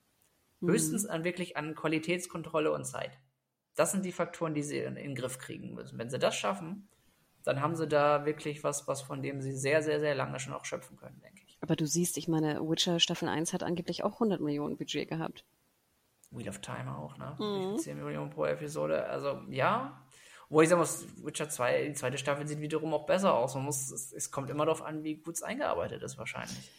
Mhm. 0.61 0.71
Höchstens 0.71 1.07
an 1.07 1.25
wirklich 1.25 1.57
an 1.57 1.75
Qualitätskontrolle 1.75 2.73
und 2.73 2.85
Zeit. 2.85 3.19
Das 3.75 3.93
sind 3.93 4.05
die 4.05 4.13
Faktoren, 4.13 4.55
die 4.55 4.63
sie 4.63 4.79
in, 4.79 4.97
in 4.97 5.11
den 5.11 5.15
Griff 5.15 5.39
kriegen 5.39 5.75
müssen. 5.75 5.99
Wenn 5.99 6.11
sie 6.11 6.19
das 6.19 6.37
schaffen, 6.37 6.89
dann 7.45 7.61
haben 7.61 7.75
sie 7.75 7.89
da 7.89 8.27
wirklich 8.27 8.63
was, 8.65 8.87
was 8.87 9.03
von 9.03 9.23
dem 9.23 9.41
sie 9.41 9.53
sehr, 9.53 9.83
sehr, 9.83 10.01
sehr 10.01 10.15
lange 10.15 10.39
schon 10.39 10.53
auch 10.53 10.65
schöpfen 10.65 10.97
können, 10.97 11.21
denke 11.21 11.43
ich. 11.47 11.59
Aber 11.63 11.77
du 11.77 11.87
siehst, 11.87 12.17
ich 12.17 12.29
meine, 12.29 12.61
Witcher 12.61 13.01
Staffel 13.01 13.29
1 13.29 13.53
hat 13.53 13.63
angeblich 13.63 14.05
auch 14.05 14.15
100 14.15 14.41
Millionen 14.41 14.77
Budget 14.77 15.09
gehabt. 15.09 15.45
Wheel 16.31 16.49
of 16.49 16.61
Time 16.61 16.97
auch, 16.97 17.17
ne? 17.19 17.37
Mhm. 17.39 17.79
10 17.79 18.03
Millionen 18.03 18.31
pro 18.31 18.45
Episode. 18.45 19.07
Also, 19.07 19.41
ja. 19.49 20.03
Wo 20.49 20.63
ich 20.63 20.69
sagen 20.69 20.81
muss, 20.81 21.07
Witcher 21.25 21.49
2, 21.49 21.89
die 21.89 21.93
zweite 21.95 22.19
Staffel 22.19 22.47
sieht 22.47 22.61
wiederum 22.61 22.93
auch 22.93 23.07
besser 23.07 23.35
aus. 23.35 23.55
Man 23.55 23.65
muss, 23.65 23.91
es, 23.91 24.13
es 24.13 24.31
kommt 24.31 24.51
immer 24.51 24.65
darauf 24.65 24.83
an, 24.83 25.05
wie 25.05 25.17
gut 25.17 25.35
es 25.35 25.43
eingearbeitet 25.43 26.03
ist, 26.03 26.19
wahrscheinlich. 26.19 26.71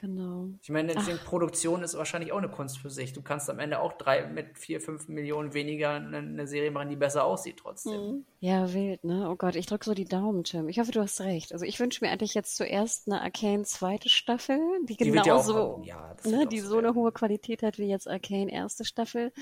Genau. 0.00 0.50
Ich 0.62 0.70
meine, 0.70 0.94
Ach. 0.96 1.24
Produktion 1.24 1.82
ist 1.82 1.96
wahrscheinlich 1.96 2.30
auch 2.30 2.38
eine 2.38 2.48
Kunst 2.48 2.78
für 2.78 2.88
sich. 2.88 3.12
Du 3.12 3.20
kannst 3.20 3.50
am 3.50 3.58
Ende 3.58 3.80
auch 3.80 3.94
drei 3.94 4.26
mit 4.28 4.56
vier, 4.56 4.80
fünf 4.80 5.08
Millionen 5.08 5.54
weniger 5.54 5.94
eine, 5.94 6.46
Serie 6.46 6.70
machen, 6.70 6.88
die 6.88 6.96
besser 6.96 7.24
aussieht 7.24 7.58
trotzdem. 7.58 8.00
Mhm. 8.00 8.24
Ja, 8.38 8.72
wild, 8.72 9.02
ne? 9.02 9.28
Oh 9.28 9.34
Gott, 9.34 9.56
ich 9.56 9.66
drücke 9.66 9.84
so 9.84 9.94
die 9.94 10.04
Daumen, 10.04 10.44
Tim. 10.44 10.68
Ich 10.68 10.78
hoffe, 10.78 10.92
du 10.92 11.00
hast 11.00 11.20
recht. 11.20 11.52
Also 11.52 11.64
ich 11.64 11.80
wünsche 11.80 12.04
mir 12.04 12.12
eigentlich 12.12 12.34
jetzt 12.34 12.56
zuerst 12.56 13.08
eine 13.08 13.20
Arcane 13.22 13.64
zweite 13.64 14.08
Staffel, 14.08 14.60
die, 14.84 14.96
die 14.96 15.10
genauso, 15.10 15.82
ja 15.84 16.14
ja, 16.24 16.30
ne, 16.30 16.46
die 16.46 16.60
so 16.60 16.78
eine 16.78 16.94
hohe 16.94 17.10
Qualität 17.10 17.64
hat 17.64 17.78
wie 17.78 17.88
jetzt 17.88 18.08
Arcane 18.08 18.52
erste 18.52 18.84
Staffel. 18.84 19.32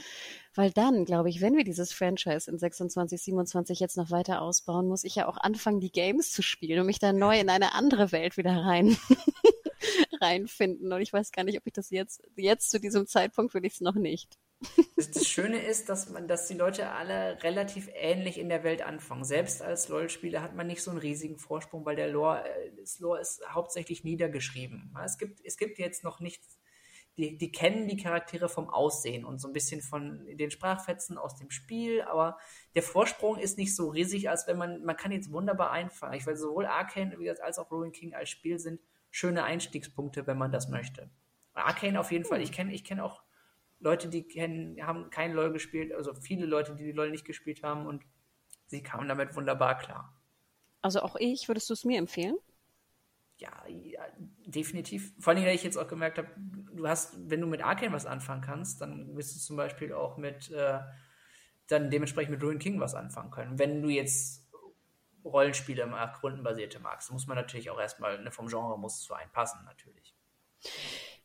Weil 0.55 0.71
dann, 0.71 1.05
glaube 1.05 1.29
ich, 1.29 1.43
wenn 1.43 1.55
wir 1.55 1.65
dieses 1.65 1.93
Franchise 1.93 2.51
in 2.51 2.59
26, 2.59 3.21
27 3.21 3.79
jetzt 3.79 3.99
noch 3.99 4.11
weiter 4.11 4.41
ausbauen, 4.41 4.89
muss 4.89 5.05
ich 5.05 5.17
ja 5.17 5.29
auch 5.29 5.37
anfangen, 5.37 5.81
die 5.81 5.93
Games 5.93 6.31
zu 6.31 6.43
spielen 6.43 6.81
und 6.81 6.87
mich 6.87 6.99
dann 6.99 7.19
neu 7.19 7.39
in 7.39 7.51
eine 7.51 7.75
andere 7.75 8.11
Welt 8.11 8.39
wieder 8.39 8.57
rein 8.57 8.97
reinfinden. 10.21 10.93
Und 10.93 11.01
ich 11.01 11.13
weiß 11.13 11.33
gar 11.33 11.45
nicht, 11.45 11.59
ob 11.59 11.67
ich 11.67 11.73
das 11.73 11.91
jetzt, 11.91 12.23
jetzt 12.37 12.71
zu 12.71 12.81
diesem 12.81 13.07
Zeitpunkt 13.07 13.55
will 13.55 13.65
ich 13.65 13.75
es 13.75 13.81
noch 13.81 13.95
nicht. 13.95 14.39
Das, 14.97 15.29
Schöne 15.29 15.59
ist, 15.59 15.89
dass 15.91 16.09
man, 16.09 16.27
dass 16.27 16.49
die 16.49 16.55
Leute 16.55 16.91
alle 16.91 17.43
relativ 17.43 17.91
ähnlich 17.95 18.39
in 18.39 18.49
der 18.49 18.65
Welt 18.65 18.83
anfangen. 18.83 19.25
Selbst 19.25 19.61
als 19.61 19.89
LOL-Spieler 19.89 20.41
hat 20.41 20.55
man 20.55 20.67
nicht 20.67 20.83
so 20.83 20.91
einen 20.91 20.99
riesigen 20.99 21.39
Vorsprung, 21.39 21.85
weil 21.85 21.97
der 21.97 22.09
Lore, 22.09 22.43
äh, 22.49 22.73
das 22.79 22.99
Lore 22.99 23.21
ist 23.21 23.43
hauptsächlich 23.49 24.03
niedergeschrieben. 24.03 24.97
Es 25.05 25.19
gibt, 25.19 25.41
es 25.45 25.59
gibt 25.59 25.79
jetzt 25.79 26.05
noch 26.05 26.21
nichts, 26.21 26.59
die, 27.19 27.37
die 27.37 27.53
kennen 27.53 27.87
die 27.87 27.97
Charaktere 27.97 28.49
vom 28.49 28.71
Aussehen 28.71 29.25
und 29.25 29.41
so 29.41 29.49
ein 29.49 29.53
bisschen 29.53 29.83
von 29.83 30.25
den 30.37 30.51
Sprachfetzen 30.51 31.19
aus 31.19 31.37
dem 31.37 31.51
Spiel, 31.51 32.03
aber 32.03 32.39
der 32.75 32.83
Vorsprung 32.83 33.39
ist 33.39 33.59
nicht 33.59 33.75
so 33.77 33.91
riesig, 33.91 34.31
als 34.31 34.47
wenn 34.47 34.59
man, 34.59 34.85
man 34.85 34.97
kann 34.97 35.13
jetzt 35.13 35.33
wunderbar 35.33 35.71
einfangen. 35.71 36.15
Ich 36.15 36.27
weiß, 36.27 36.41
sowohl 36.41 36.67
Arcane 36.67 37.17
als 37.43 37.59
auch 37.59 37.71
Ruin 37.71 37.93
King 37.93 38.15
als 38.15 38.31
Spiel 38.31 38.59
sind 38.59 38.81
schöne 39.17 39.45
Einstiegspunkte, 39.45 40.27
wenn 40.27 40.37
man 40.37 40.53
das 40.53 40.69
möchte. 40.69 41.09
Arcane 41.55 41.99
auf 41.99 42.13
jeden 42.13 42.27
Fall. 42.27 42.43
Ich 42.43 42.53
kenne 42.53 42.75
ich 42.75 42.85
kenn 42.85 43.01
auch 43.01 43.23
Leute, 43.81 44.11
die 44.11 44.29
kennen, 44.29 44.77
haben 44.87 45.09
kein 45.09 45.33
LOL 45.33 45.53
gespielt, 45.53 45.95
also 45.95 46.13
viele 46.15 46.45
Leute, 46.45 46.75
die 46.75 46.85
die 46.85 46.93
LOL 46.93 47.11
nicht 47.11 47.25
gespielt 47.25 47.63
haben 47.63 47.87
und 47.87 48.05
sie 48.67 48.83
kamen 48.83 49.09
damit 49.09 49.35
wunderbar 49.35 49.79
klar. 49.79 50.15
Also 50.83 51.01
auch 51.01 51.17
ich, 51.17 51.49
würdest 51.49 51.71
du 51.71 51.73
es 51.73 51.87
mir 51.87 51.99
empfehlen? 51.99 52.37
Ja, 53.39 53.53
ja, 53.69 54.03
definitiv. 54.45 55.15
Vor 55.19 55.33
allem, 55.33 55.45
weil 55.47 55.55
ich 55.55 55.65
jetzt 55.65 55.79
auch 55.79 55.89
gemerkt 55.89 56.19
habe, 56.19 56.29
du 56.75 56.87
hast, 56.87 57.17
wenn 57.31 57.41
du 57.41 57.47
mit 57.47 57.63
Arcane 57.63 57.95
was 57.95 58.05
anfangen 58.05 58.43
kannst, 58.43 58.83
dann 58.83 59.17
wirst 59.17 59.35
du 59.35 59.41
zum 59.41 59.57
Beispiel 59.57 59.95
auch 59.95 60.19
mit, 60.19 60.51
äh, 60.51 60.81
dann 61.69 61.91
dementsprechend 61.91 62.33
mit 62.33 62.43
Ruin 62.43 62.59
King 62.59 62.81
was 62.81 62.95
anfangen 62.95 63.31
können. 63.31 63.59
Wenn 63.59 63.81
du 63.81 63.89
jetzt 63.89 64.46
Rollenspiele 65.27 65.87
mag, 65.87 66.23
rundenbasierte 66.23 66.79
magst, 66.81 67.11
muss 67.13 67.27
man 67.27 67.37
natürlich 67.37 67.71
auch 67.71 67.81
erstmal, 67.81 68.23
ne, 68.23 68.31
vom 68.31 68.49
Genre 68.49 68.79
muss 68.79 68.97
es 68.97 69.03
zu 69.03 69.15
einem 69.15 69.31
passen, 69.31 69.65
natürlich. 69.65 70.15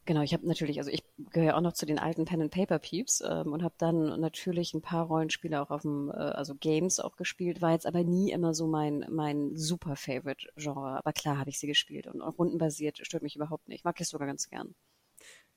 Genau, 0.05 0.21
ich 0.21 0.33
habe 0.33 0.47
natürlich, 0.47 0.79
also 0.79 0.89
ich 0.89 1.03
gehöre 1.29 1.55
auch 1.55 1.61
noch 1.61 1.73
zu 1.73 1.85
den 1.85 1.99
alten 1.99 2.25
Pen 2.25 2.41
and 2.41 2.51
Paper 2.51 2.79
Peeps 2.79 3.21
ähm, 3.21 3.53
und 3.53 3.63
habe 3.63 3.75
dann 3.77 4.19
natürlich 4.19 4.73
ein 4.73 4.81
paar 4.81 5.05
Rollenspiele 5.05 5.61
auch 5.61 5.69
auf 5.69 5.83
dem, 5.83 6.09
äh, 6.09 6.13
also 6.13 6.55
Games 6.55 6.99
auch 6.99 7.15
gespielt, 7.17 7.61
war 7.61 7.71
jetzt 7.71 7.85
aber 7.85 8.03
nie 8.03 8.31
immer 8.31 8.55
so 8.55 8.65
mein 8.65 9.05
mein 9.11 9.55
super 9.55 9.95
Favorite 9.95 10.47
Genre. 10.55 10.97
Aber 10.97 11.13
klar 11.13 11.37
habe 11.37 11.51
ich 11.51 11.59
sie 11.59 11.67
gespielt 11.67 12.07
und 12.07 12.21
auch 12.21 12.39
rundenbasiert 12.39 12.97
stört 13.05 13.21
mich 13.21 13.35
überhaupt 13.35 13.67
nicht. 13.67 13.85
Mag 13.85 14.01
ich 14.01 14.07
sogar 14.07 14.27
ganz 14.27 14.49
gern. 14.49 14.73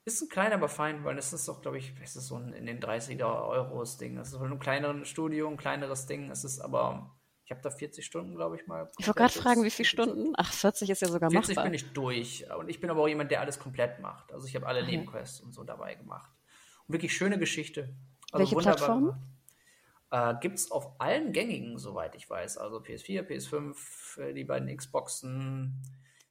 Ist 0.05 0.20
ein 0.20 0.28
kleiner, 0.28 0.57
aber 0.57 0.68
fein, 0.68 1.03
weil 1.05 1.16
es 1.16 1.32
ist 1.32 1.49
doch, 1.49 1.62
glaube 1.62 1.78
ich, 1.78 1.95
es 2.03 2.14
ist 2.14 2.26
so 2.26 2.36
ein 2.36 2.53
in 2.53 2.66
den 2.66 2.80
30er 2.80 3.49
Euros 3.49 3.97
Ding. 3.97 4.18
Es 4.18 4.28
ist 4.28 4.34
so 4.34 4.45
ein 4.45 4.59
kleineres 4.59 5.09
Studio, 5.09 5.49
ein 5.49 5.57
kleineres 5.57 6.05
Ding. 6.05 6.30
Es 6.30 6.45
ist 6.45 6.61
aber 6.61 7.16
ich 7.45 7.51
habe 7.51 7.61
da 7.61 7.70
40 7.70 8.05
Stunden, 8.05 8.34
glaube 8.34 8.57
ich 8.57 8.66
mal. 8.66 8.90
Ich 8.99 9.07
wollte 9.07 9.18
gerade 9.18 9.34
fragen, 9.34 9.62
wie 9.64 9.70
viele 9.70 9.86
Stunden? 9.86 10.32
Ach, 10.36 10.51
40 10.51 10.88
ist 10.88 11.03
ja 11.03 11.09
sogar 11.09 11.30
40 11.30 11.57
machbar. 11.57 11.64
40 11.64 11.82
bin 11.82 11.88
ich 11.88 11.92
durch. 11.92 12.47
Und 12.57 12.70
ich 12.70 12.80
bin 12.80 12.88
aber 12.88 13.03
auch 13.03 13.09
jemand, 13.09 13.30
der 13.30 13.40
alles 13.40 13.59
komplett 13.59 14.01
macht. 14.01 14.32
Also 14.32 14.47
ich 14.47 14.57
habe 14.57 14.66
alle 14.66 14.80
okay. 14.80 14.92
Nebenquests 14.92 15.40
und 15.40 15.53
so 15.53 15.62
dabei 15.62 15.95
gemacht. 15.95 16.30
Und 16.86 16.95
wirklich 16.95 17.14
schöne 17.14 17.38
Geschichte. 17.38 17.95
Also 18.32 18.57
Welche 18.57 18.57
Plattform? 18.57 19.22
Äh, 20.11 20.34
Gibt 20.40 20.59
es 20.59 20.70
auf 20.70 20.99
allen 21.01 21.32
gängigen, 21.32 21.78
soweit 21.78 22.14
ich 22.14 22.30
weiß. 22.30 22.57
Also 22.57 22.78
PS4, 22.78 23.26
PS5, 23.26 24.20
äh, 24.20 24.32
die 24.32 24.45
beiden 24.45 24.74
Xboxen, 24.74 25.82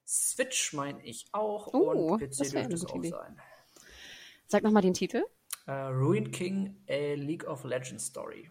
Switch 0.07 0.74
meine 0.74 1.03
ich 1.03 1.28
auch. 1.32 1.74
Uh, 1.74 1.91
und 1.91 2.20
PC 2.20 2.51
dürfte 2.51 2.74
es 2.74 2.86
auch 2.86 2.95
Idee. 2.95 3.09
sein. 3.09 3.39
Sag 4.47 4.64
nochmal 4.64 4.82
den 4.82 4.93
Titel. 4.93 5.24
Uh, 5.68 5.89
Ruined 5.91 6.32
King, 6.32 6.76
a 6.89 7.14
League 7.16 7.45
of 7.45 7.64
Legends 7.64 8.05
Story. 8.05 8.49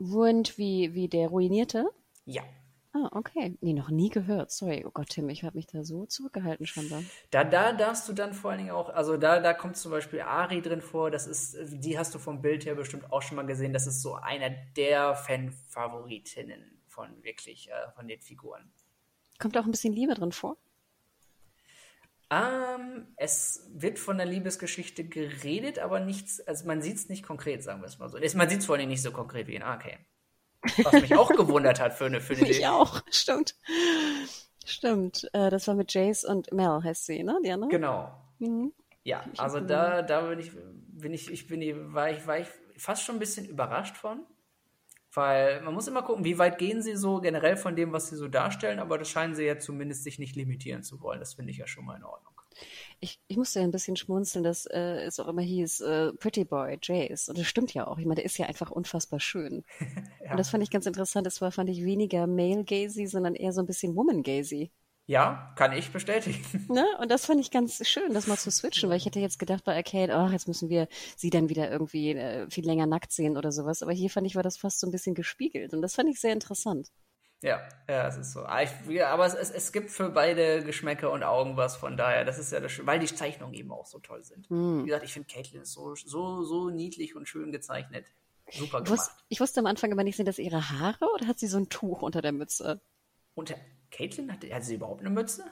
Ruined 0.00 0.58
wie, 0.58 0.94
wie 0.94 1.08
der 1.08 1.28
Ruinierte? 1.28 1.86
Ja. 2.24 2.42
Ah, 2.92 3.10
okay. 3.12 3.56
Nee, 3.60 3.74
noch 3.74 3.90
nie 3.90 4.08
gehört. 4.08 4.50
Sorry. 4.50 4.84
Oh 4.86 4.90
Gott, 4.90 5.10
Tim, 5.10 5.28
ich 5.28 5.44
habe 5.44 5.56
mich 5.56 5.66
da 5.66 5.84
so 5.84 6.06
zurückgehalten 6.06 6.66
scheinbar. 6.66 7.02
Da, 7.30 7.44
da 7.44 7.72
darfst 7.72 8.08
du 8.08 8.14
dann 8.14 8.32
vor 8.32 8.50
allen 8.50 8.58
Dingen 8.58 8.70
auch, 8.70 8.88
also 8.88 9.18
da, 9.18 9.40
da 9.40 9.52
kommt 9.52 9.76
zum 9.76 9.90
Beispiel 9.90 10.20
Ari 10.20 10.62
drin 10.62 10.80
vor, 10.80 11.10
das 11.10 11.26
ist, 11.26 11.56
die 11.82 11.98
hast 11.98 12.14
du 12.14 12.18
vom 12.18 12.40
Bild 12.40 12.64
her 12.64 12.74
bestimmt 12.74 13.12
auch 13.12 13.20
schon 13.20 13.36
mal 13.36 13.44
gesehen, 13.44 13.74
das 13.74 13.86
ist 13.86 14.00
so 14.00 14.14
einer 14.14 14.50
der 14.76 15.14
Fan-Favoritinnen 15.14 16.80
von 16.86 17.22
wirklich, 17.22 17.68
äh, 17.68 17.90
von 17.94 18.08
den 18.08 18.20
Figuren. 18.20 18.72
Kommt 19.38 19.58
auch 19.58 19.66
ein 19.66 19.70
bisschen 19.70 19.92
Liebe 19.92 20.14
drin 20.14 20.32
vor? 20.32 20.56
Ähm, 22.30 23.06
es 23.16 23.70
wird 23.72 23.98
von 23.98 24.16
der 24.16 24.26
Liebesgeschichte 24.26 25.04
geredet, 25.04 25.78
aber 25.78 26.00
nichts, 26.00 26.40
also 26.40 26.66
man 26.66 26.82
sieht 26.82 26.96
es 26.96 27.08
nicht 27.08 27.24
konkret, 27.24 27.62
sagen 27.62 27.80
wir 27.80 27.86
es 27.86 27.98
mal 27.98 28.08
so. 28.08 28.18
Man 28.36 28.48
sieht 28.48 28.60
es 28.60 28.66
vor 28.66 28.76
allem 28.76 28.88
nicht 28.88 29.02
so 29.02 29.12
konkret 29.12 29.46
wie 29.46 29.54
in 29.54 29.62
Arcane. 29.62 30.04
Was 30.82 30.92
mich 30.94 31.14
auch 31.14 31.30
gewundert 31.36 31.80
hat 31.80 31.94
für 31.94 32.06
eine 32.06 32.20
für 32.20 32.34
eine 32.34 32.42
Mich 32.42 32.66
auch, 32.66 33.02
stimmt. 33.10 33.54
Stimmt. 34.64 35.30
Äh, 35.32 35.50
das 35.50 35.68
war 35.68 35.76
mit 35.76 35.94
Jace 35.94 36.24
und 36.24 36.52
Mel, 36.52 36.82
heißt 36.82 37.06
sie, 37.06 37.22
ne? 37.22 37.38
Die 37.44 37.52
andere? 37.52 37.70
Genau. 37.70 38.12
Mhm. 38.40 38.72
Ja, 39.04 39.24
also 39.38 39.60
da, 39.60 40.02
da 40.02 40.22
bin 40.22 40.40
ich, 40.40 40.50
bin 40.52 41.14
ich, 41.14 41.30
ich 41.30 41.46
bin, 41.46 41.94
war 41.94 42.10
ich, 42.10 42.26
war 42.26 42.40
ich 42.40 42.48
fast 42.76 43.04
schon 43.04 43.16
ein 43.16 43.20
bisschen 43.20 43.46
überrascht 43.46 43.96
von. 43.96 44.26
Weil 45.16 45.62
man 45.62 45.72
muss 45.72 45.88
immer 45.88 46.02
gucken, 46.02 46.24
wie 46.24 46.36
weit 46.36 46.58
gehen 46.58 46.82
sie 46.82 46.94
so 46.94 47.20
generell 47.20 47.56
von 47.56 47.74
dem, 47.74 47.92
was 47.92 48.08
sie 48.08 48.16
so 48.16 48.28
darstellen, 48.28 48.78
aber 48.78 48.98
das 48.98 49.08
scheinen 49.08 49.34
sie 49.34 49.44
ja 49.44 49.58
zumindest 49.58 50.04
sich 50.04 50.18
nicht 50.18 50.36
limitieren 50.36 50.82
zu 50.82 51.00
wollen. 51.00 51.20
Das 51.20 51.34
finde 51.34 51.52
ich 51.52 51.56
ja 51.56 51.66
schon 51.66 51.86
mal 51.86 51.96
in 51.96 52.04
Ordnung. 52.04 52.34
Ich, 53.00 53.18
ich 53.26 53.36
musste 53.36 53.60
ja 53.60 53.64
ein 53.64 53.70
bisschen 53.70 53.96
schmunzeln, 53.96 54.44
dass 54.44 54.66
äh, 54.66 55.04
es 55.04 55.18
auch 55.18 55.28
immer 55.28 55.40
hieß, 55.40 55.80
äh, 55.80 56.12
Pretty 56.14 56.44
Boy, 56.44 56.78
Jace. 56.82 57.30
Und 57.30 57.38
das 57.38 57.46
stimmt 57.46 57.72
ja 57.72 57.86
auch. 57.86 57.98
Ich 57.98 58.04
meine, 58.04 58.16
der 58.16 58.24
ist 58.24 58.36
ja 58.38 58.46
einfach 58.46 58.70
unfassbar 58.70 59.20
schön. 59.20 59.64
ja. 60.22 60.30
Und 60.32 60.38
das 60.38 60.50
fand 60.50 60.62
ich 60.62 60.70
ganz 60.70 60.86
interessant. 60.86 61.26
Das 61.26 61.40
war, 61.40 61.50
fand 61.50 61.70
ich, 61.70 61.82
weniger 61.82 62.26
Male-Gazy, 62.26 63.06
sondern 63.06 63.34
eher 63.34 63.52
so 63.52 63.60
ein 63.60 63.66
bisschen 63.66 63.96
Woman-Gazy. 63.96 64.70
Ja, 65.08 65.52
kann 65.56 65.72
ich 65.72 65.92
bestätigen. 65.92 66.66
Ne? 66.68 66.84
Und 67.00 67.10
das 67.10 67.26
fand 67.26 67.40
ich 67.40 67.52
ganz 67.52 67.86
schön, 67.86 68.12
das 68.12 68.26
mal 68.26 68.36
zu 68.36 68.50
switchen, 68.50 68.90
weil 68.90 68.96
ich 68.96 69.06
hätte 69.06 69.20
jetzt 69.20 69.38
gedacht 69.38 69.62
bei 69.62 69.76
Arcade, 69.76 70.12
ach, 70.12 70.32
jetzt 70.32 70.48
müssen 70.48 70.68
wir 70.68 70.88
sie 71.16 71.30
dann 71.30 71.48
wieder 71.48 71.70
irgendwie 71.70 72.10
äh, 72.10 72.50
viel 72.50 72.66
länger 72.66 72.86
nackt 72.86 73.12
sehen 73.12 73.36
oder 73.36 73.52
sowas. 73.52 73.82
Aber 73.82 73.92
hier 73.92 74.10
fand 74.10 74.26
ich, 74.26 74.34
war 74.34 74.42
das 74.42 74.56
fast 74.56 74.80
so 74.80 74.86
ein 74.86 74.90
bisschen 74.90 75.14
gespiegelt 75.14 75.74
und 75.74 75.82
das 75.82 75.94
fand 75.94 76.08
ich 76.08 76.20
sehr 76.20 76.32
interessant. 76.32 76.90
Ja, 77.42 77.60
ja, 77.88 78.08
es 78.08 78.16
ist 78.16 78.32
so. 78.32 78.40
Ah, 78.40 78.62
ich, 78.62 79.04
aber 79.04 79.26
es, 79.26 79.34
es, 79.34 79.50
es 79.50 79.72
gibt 79.72 79.90
für 79.90 80.10
beide 80.10 80.64
Geschmäcker 80.64 81.12
und 81.12 81.22
Augen 81.22 81.56
was, 81.56 81.76
von 81.76 81.96
daher, 81.96 82.24
das 82.24 82.38
ist 82.38 82.50
ja 82.50 82.60
das 82.60 82.72
Schöne, 82.72 82.88
weil 82.88 82.98
die 82.98 83.06
Zeichnungen 83.06 83.54
eben 83.54 83.70
auch 83.70 83.86
so 83.86 83.98
toll 83.98 84.24
sind. 84.24 84.50
Mm. 84.50 84.80
Wie 84.80 84.86
gesagt, 84.86 85.04
ich 85.04 85.12
finde 85.12 85.28
Caitlin 85.32 85.64
so, 85.64 85.94
so, 85.94 86.42
so 86.42 86.70
niedlich 86.70 87.14
und 87.14 87.28
schön 87.28 87.52
gezeichnet. 87.52 88.06
Super 88.50 88.82
gemacht. 88.82 88.86
Ich 88.86 88.90
wusste, 88.90 89.12
ich 89.28 89.40
wusste 89.40 89.60
am 89.60 89.66
Anfang 89.66 89.92
immer 89.92 90.02
nicht, 90.02 90.16
sind 90.16 90.26
das 90.26 90.38
ihre 90.38 90.70
Haare 90.70 91.06
oder 91.14 91.26
hat 91.26 91.38
sie 91.38 91.46
so 91.46 91.58
ein 91.58 91.68
Tuch 91.68 92.02
unter 92.02 92.22
der 92.22 92.32
Mütze? 92.32 92.80
Unter, 93.34 93.54
Caitlin, 93.96 94.32
hatte, 94.32 94.52
hatte 94.54 94.66
sie 94.66 94.74
überhaupt 94.74 95.00
eine 95.00 95.10
Mütze? 95.10 95.44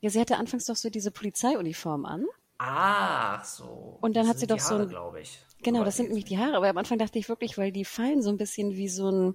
Ja, 0.00 0.10
sie 0.10 0.20
hatte 0.20 0.36
anfangs 0.36 0.66
doch 0.66 0.76
so 0.76 0.90
diese 0.90 1.10
Polizeiuniform 1.10 2.04
an. 2.04 2.26
Ach 2.58 3.42
so. 3.44 3.98
Und 4.00 4.16
dann 4.16 4.24
das 4.24 4.34
hat 4.34 4.40
sie 4.40 4.46
doch 4.46 4.58
Haare, 4.58 4.68
so 4.68 4.82
ein, 4.82 4.88
glaube 4.88 5.20
ich. 5.20 5.38
Genau, 5.62 5.84
das 5.84 5.96
sind 5.96 6.08
nämlich 6.08 6.26
die 6.26 6.38
Haare. 6.38 6.56
Aber 6.56 6.68
am 6.68 6.78
Anfang 6.78 6.98
dachte 6.98 7.18
ich 7.18 7.28
wirklich, 7.28 7.56
weil 7.58 7.72
die 7.72 7.84
fallen 7.84 8.22
so 8.22 8.30
ein 8.30 8.36
bisschen 8.36 8.76
wie 8.76 8.88
so 8.88 9.10
ein, 9.10 9.34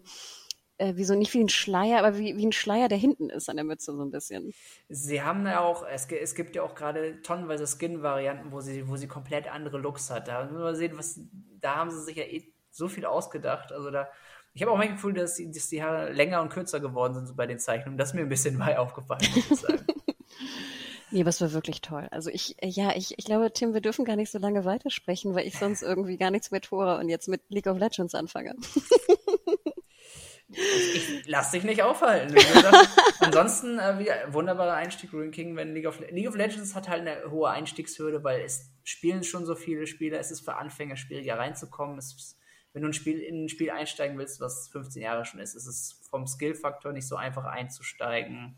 äh, 0.78 0.96
wie 0.96 1.06
so 1.06 1.16
nicht 1.16 1.34
wie 1.34 1.42
ein 1.42 1.50
Schleier, 1.50 2.00
aber 2.00 2.18
wie, 2.18 2.38
wie 2.38 2.46
ein 2.46 2.52
Schleier, 2.52 2.88
der 2.88 2.98
hinten 2.98 3.30
ist 3.30 3.50
an 3.50 3.56
der 3.56 3.66
Mütze 3.66 3.96
so 3.96 4.04
ein 4.04 4.12
bisschen. 4.12 4.54
Sie 4.90 5.22
haben 5.22 5.46
ja 5.46 5.62
auch, 5.62 5.86
es, 5.88 6.06
es 6.06 6.36
gibt 6.36 6.56
ja 6.56 6.64
auch 6.64 6.76
gerade 6.76 7.22
tonnenweise 7.22 7.66
Skin-Varianten, 7.66 8.52
wo 8.52 8.62
sie, 8.62 8.88
wo 8.88 8.96
sie 8.96 9.08
komplett 9.08 9.52
andere 9.52 9.80
Looks 9.80 10.12
hat. 10.12 10.28
Da 10.28 10.46
müssen 10.46 10.64
wir 10.64 10.76
sehen, 10.76 10.98
was, 10.98 11.20
da 11.62 11.76
haben 11.76 11.90
sie 11.90 12.04
sich 12.04 12.18
ja 12.18 12.24
eh 12.24 12.54
so 12.70 12.88
viel 12.88 13.06
ausgedacht. 13.06 13.72
Also 13.72 13.90
da 13.90 14.08
Ich 14.56 14.62
habe 14.62 14.72
auch 14.72 14.78
mein 14.78 14.92
Gefühl, 14.92 15.14
dass 15.14 15.36
die, 15.36 15.52
dass 15.52 15.68
die 15.68 15.84
Haare 15.84 16.14
länger 16.14 16.42
und 16.42 16.50
kürzer 16.50 16.80
geworden 16.80 17.14
sind 17.14 17.28
so 17.28 17.36
bei 17.36 17.46
den 17.46 17.60
Zeichnungen. 17.60 17.98
Das 17.98 18.10
ist 18.10 18.14
mir 18.16 18.22
ein 18.22 18.30
bisschen 18.30 18.58
bei 18.58 18.80
aufgefallen, 18.80 19.22
muss 19.36 19.52
ich 19.52 19.60
sagen. 19.60 19.86
Nee, 21.12 21.22
aber 21.22 21.30
es 21.30 21.40
war 21.40 21.54
wirklich 21.54 21.82
toll. 21.82 22.08
Also 22.12 22.30
ich, 22.30 22.62
äh, 22.62 22.68
ja, 22.68 22.94
ich, 22.94 23.18
ich 23.18 23.24
glaube, 23.24 23.54
Tim, 23.54 23.74
wir 23.74 23.80
dürfen 23.80 24.04
gar 24.04 24.16
nicht 24.18 24.32
so 24.32 24.40
lange 24.40 24.66
weitersprechen, 24.66 25.34
weil 25.34 25.48
ich 25.48 25.58
sonst 25.58 25.82
irgendwie 25.82 26.18
gar 26.18 26.32
nichts 26.32 26.52
mehr 26.52 26.60
tue 26.60 26.98
und 26.98 27.08
jetzt 27.08 27.30
mit 27.30 27.42
League 27.48 27.68
of 27.68 27.78
Legends 27.78 28.16
anfange. 28.16 28.56
Ich 30.50 31.24
lass 31.26 31.52
dich 31.52 31.64
nicht 31.64 31.84
aufhalten. 31.84 32.34
Gesagt, 32.34 32.90
ansonsten 33.20 33.80
äh, 33.80 34.00
wie, 34.00 34.34
wunderbarer 34.34 34.74
Einstieg 34.74 35.14
Ruin 35.14 35.32
King, 35.32 35.56
wenn 35.56 35.74
League 35.74 35.88
of, 35.88 36.00
League 36.10 36.28
of 36.28 36.36
Legends 36.36 36.76
hat 36.76 36.90
halt 36.90 37.02
eine 37.02 37.32
hohe 37.32 37.50
Einstiegshürde, 37.50 38.24
weil 38.24 38.42
es 38.42 38.72
spielen 38.84 39.24
schon 39.24 39.46
so 39.46 39.56
viele 39.56 39.88
Spieler, 39.88 40.20
es 40.20 40.32
ist 40.32 40.42
für 40.42 40.56
Anfänger 40.56 40.98
schwieriger 40.98 41.38
reinzukommen. 41.38 41.98
Es, 41.98 42.38
wenn 42.76 42.82
du 42.82 42.90
ein 42.90 42.94
Spiel, 42.94 43.20
in 43.22 43.46
ein 43.46 43.50
Spiel 43.50 43.72
einsteigen 43.72 44.18
willst, 44.18 44.42
was 44.42 44.68
15 44.68 45.02
Jahre 45.02 45.24
schon 45.24 45.40
ist, 45.40 45.56
ist 45.56 45.66
es 45.66 45.98
vom 46.10 46.28
Skill-Faktor 46.28 46.92
nicht 46.92 47.08
so 47.08 47.16
einfach 47.16 47.46
einzusteigen. 47.46 48.58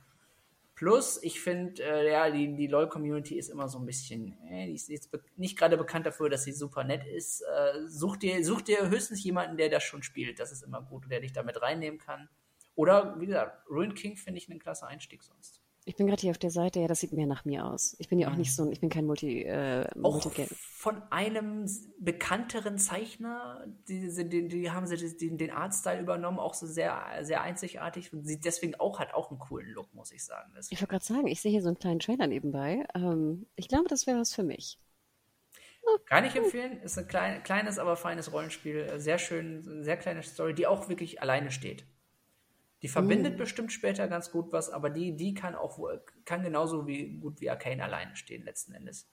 Plus, 0.73 1.21
ich 1.21 1.39
finde, 1.39 1.83
äh, 1.83 2.11
ja, 2.11 2.31
die, 2.31 2.55
die 2.55 2.65
LOL-Community 2.65 3.37
ist 3.37 3.49
immer 3.49 3.69
so 3.69 3.77
ein 3.77 3.85
bisschen, 3.85 4.35
äh, 4.49 4.65
die 4.65 4.73
ist 4.73 4.89
jetzt 4.89 5.15
nicht 5.35 5.55
gerade 5.55 5.77
bekannt 5.77 6.07
dafür, 6.07 6.29
dass 6.29 6.45
sie 6.45 6.51
super 6.51 6.83
nett 6.83 7.05
ist. 7.05 7.41
Äh, 7.41 7.87
such, 7.87 8.17
dir, 8.17 8.43
such 8.43 8.63
dir 8.63 8.89
höchstens 8.89 9.23
jemanden, 9.23 9.55
der 9.55 9.69
das 9.69 9.83
schon 9.83 10.01
spielt. 10.01 10.39
Das 10.39 10.51
ist 10.51 10.63
immer 10.63 10.81
gut 10.81 11.03
und 11.03 11.11
der 11.11 11.19
dich 11.19 11.33
damit 11.33 11.61
reinnehmen 11.61 11.99
kann. 11.99 12.27
Oder, 12.73 13.19
wie 13.19 13.27
gesagt, 13.27 13.69
Ruin 13.69 13.93
King 13.93 14.17
finde 14.17 14.39
ich 14.39 14.49
einen 14.49 14.59
klasse 14.59 14.87
Einstieg 14.87 15.21
sonst. 15.21 15.61
Ich 15.87 15.95
bin 15.95 16.05
gerade 16.07 16.19
hier 16.19 16.31
auf 16.31 16.37
der 16.37 16.51
Seite, 16.51 16.81
ja, 16.81 16.87
das 16.87 16.99
sieht 16.99 17.13
mehr 17.13 17.27
nach 17.27 17.45
mir 17.45 17.65
aus. 17.65 17.95
Ich 17.99 18.09
bin 18.09 18.19
ja 18.19 18.27
auch 18.29 18.33
Mhm. 18.33 18.39
nicht 18.39 18.53
so, 18.53 18.63
ein- 18.63 18.71
ich 18.73 18.81
bin 18.81 18.89
kein 18.89 19.05
Multi, 19.05 19.43
äh, 19.43 19.87
Auch 20.01 20.21
von 20.75 21.01
einem 21.11 21.65
bekannteren 21.99 22.77
Zeichner, 22.77 23.65
die, 23.87 24.09
die, 24.29 24.47
die, 24.49 24.71
haben 24.71 24.85
sie 24.85 24.97
den, 25.17 25.37
den 25.37 25.51
Artstyle 25.51 26.01
übernommen, 26.01 26.39
auch 26.39 26.53
so 26.55 26.67
sehr, 26.67 27.03
sehr 27.21 27.41
einzigartig 27.41 28.11
und 28.13 28.25
sieht 28.25 28.43
deswegen 28.43 28.75
auch, 28.75 28.99
hat 28.99 29.13
auch 29.13 29.29
einen 29.31 29.39
coolen 29.39 29.69
Look, 29.69 29.93
muss 29.93 30.11
ich 30.11 30.25
sagen. 30.25 30.51
Das 30.55 30.67
Ich 30.69 30.81
wollte 30.81 30.91
gerade 30.91 31.05
sagen, 31.05 31.27
ich 31.27 31.41
sehe 31.41 31.51
hier 31.51 31.61
so 31.61 31.69
einen 31.69 31.79
kleinen 31.79 31.99
Trailer 31.99 32.27
nebenbei. 32.27 32.85
Ähm, 32.93 33.47
ich 33.55 33.69
glaube, 33.69 33.87
das 33.87 34.07
wäre 34.07 34.19
was 34.19 34.33
für 34.35 34.43
mich. 34.43 34.77
Kann 36.05 36.25
ich 36.25 36.35
empfehlen. 36.35 36.81
Ist 36.81 36.97
ein 36.97 37.07
klein, 37.07 37.43
kleines, 37.43 37.77
aber 37.79 37.95
feines 37.97 38.31
Rollenspiel. 38.33 38.99
Sehr 38.99 39.19
schön, 39.19 39.83
sehr 39.83 39.97
kleine 39.97 40.23
Story, 40.23 40.53
die 40.53 40.67
auch 40.67 40.89
wirklich 40.89 41.21
alleine 41.21 41.51
steht. 41.51 41.85
Die 42.83 42.87
verbindet 42.87 43.37
bestimmt 43.37 43.71
später 43.71 44.07
ganz 44.07 44.31
gut 44.31 44.51
was, 44.51 44.69
aber 44.69 44.89
die, 44.89 45.15
die 45.15 45.33
kann 45.33 45.55
auch 45.55 45.79
kann 46.25 46.43
genauso 46.43 46.85
wie 46.85 47.17
gut 47.17 47.41
wie 47.41 47.49
Arcane 47.49 47.83
alleine 47.83 48.15
stehen, 48.15 48.43
letzten 48.43 48.73
Endes. 48.73 49.09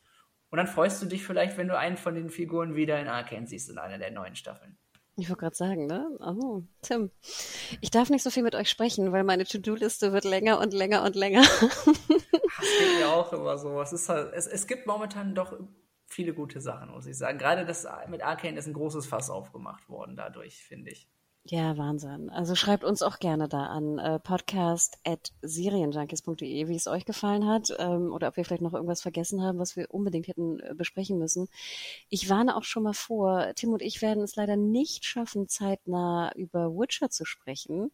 Und 0.50 0.58
dann 0.58 0.66
freust 0.66 1.02
du 1.02 1.06
dich 1.06 1.24
vielleicht, 1.24 1.56
wenn 1.56 1.68
du 1.68 1.76
einen 1.76 1.96
von 1.96 2.14
den 2.14 2.30
Figuren 2.30 2.76
wieder 2.76 3.00
in 3.00 3.08
Arcane 3.08 3.46
siehst 3.46 3.70
in 3.70 3.78
einer 3.78 3.98
der 3.98 4.10
neuen 4.10 4.36
Staffeln. 4.36 4.76
Ich 5.16 5.28
wollte 5.28 5.40
gerade 5.40 5.56
sagen, 5.56 5.86
ne? 5.86 6.08
Oh, 6.20 6.62
Tim. 6.82 7.10
Ich 7.80 7.90
darf 7.90 8.10
nicht 8.10 8.22
so 8.22 8.30
viel 8.30 8.42
mit 8.42 8.54
euch 8.54 8.68
sprechen, 8.68 9.12
weil 9.12 9.22
meine 9.22 9.44
To-Do-Liste 9.44 10.12
wird 10.12 10.24
länger 10.24 10.60
und 10.60 10.72
länger 10.72 11.02
und 11.04 11.16
länger. 11.16 11.42
Das 12.56 12.68
geht 12.78 12.98
mir 13.00 13.08
auch 13.08 13.32
immer 13.32 13.58
so. 13.58 13.80
Es, 13.82 13.92
ist 13.92 14.08
halt, 14.08 14.32
es, 14.32 14.46
es 14.46 14.68
gibt 14.68 14.86
momentan 14.86 15.34
doch 15.34 15.58
viele 16.06 16.32
gute 16.32 16.60
Sachen, 16.60 16.90
muss 16.90 17.04
ich 17.06 17.18
sagen. 17.18 17.36
Gerade 17.36 17.66
das 17.66 17.84
mit 18.08 18.22
Arcane 18.22 18.56
ist 18.56 18.68
ein 18.68 18.74
großes 18.74 19.06
Fass 19.06 19.28
aufgemacht 19.28 19.88
worden 19.88 20.14
dadurch, 20.14 20.62
finde 20.62 20.92
ich. 20.92 21.08
Ja, 21.46 21.76
Wahnsinn. 21.76 22.30
Also 22.30 22.54
schreibt 22.54 22.84
uns 22.84 23.02
auch 23.02 23.18
gerne 23.18 23.48
da 23.48 23.66
an 23.66 23.98
äh, 23.98 24.18
podcast 24.18 24.96
at 25.04 25.30
serienjunkies.de, 25.42 26.68
wie 26.68 26.74
es 26.74 26.86
euch 26.86 27.04
gefallen 27.04 27.46
hat 27.46 27.68
ähm, 27.78 28.14
oder 28.14 28.28
ob 28.28 28.38
wir 28.38 28.46
vielleicht 28.46 28.62
noch 28.62 28.72
irgendwas 28.72 29.02
vergessen 29.02 29.42
haben, 29.42 29.58
was 29.58 29.76
wir 29.76 29.92
unbedingt 29.92 30.26
hätten 30.26 30.58
äh, 30.60 30.72
besprechen 30.74 31.18
müssen. 31.18 31.48
Ich 32.08 32.30
warne 32.30 32.56
auch 32.56 32.64
schon 32.64 32.82
mal 32.84 32.94
vor, 32.94 33.52
Tim 33.56 33.74
und 33.74 33.82
ich 33.82 34.00
werden 34.00 34.22
es 34.22 34.36
leider 34.36 34.56
nicht 34.56 35.04
schaffen, 35.04 35.46
zeitnah 35.46 36.32
über 36.34 36.70
Witcher 36.70 37.10
zu 37.10 37.26
sprechen. 37.26 37.90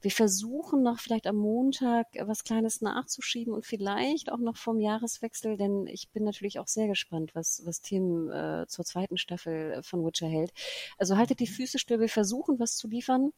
Wir 0.00 0.10
versuchen 0.10 0.82
noch 0.82 0.98
vielleicht 0.98 1.26
am 1.26 1.36
Montag 1.36 2.06
was 2.20 2.44
Kleines 2.44 2.80
nachzuschieben 2.80 3.52
und 3.52 3.66
vielleicht 3.66 4.32
auch 4.32 4.38
noch 4.38 4.56
vom 4.56 4.80
Jahreswechsel, 4.80 5.56
denn 5.56 5.86
ich 5.86 6.10
bin 6.10 6.24
natürlich 6.24 6.58
auch 6.58 6.68
sehr 6.68 6.88
gespannt, 6.88 7.34
was, 7.34 7.62
was 7.64 7.82
Tim 7.82 8.30
äh, 8.30 8.66
zur 8.66 8.84
zweiten 8.84 9.18
Staffel 9.18 9.82
von 9.82 10.04
Witcher 10.04 10.28
hält. 10.28 10.52
Also 10.98 11.16
haltet 11.16 11.40
die 11.40 11.46
Füße 11.46 11.78
still, 11.78 12.00
wir 12.00 12.08
versuchen 12.08 12.58
was 12.58 12.76
zu 12.76 12.88
liefern. 12.88 13.32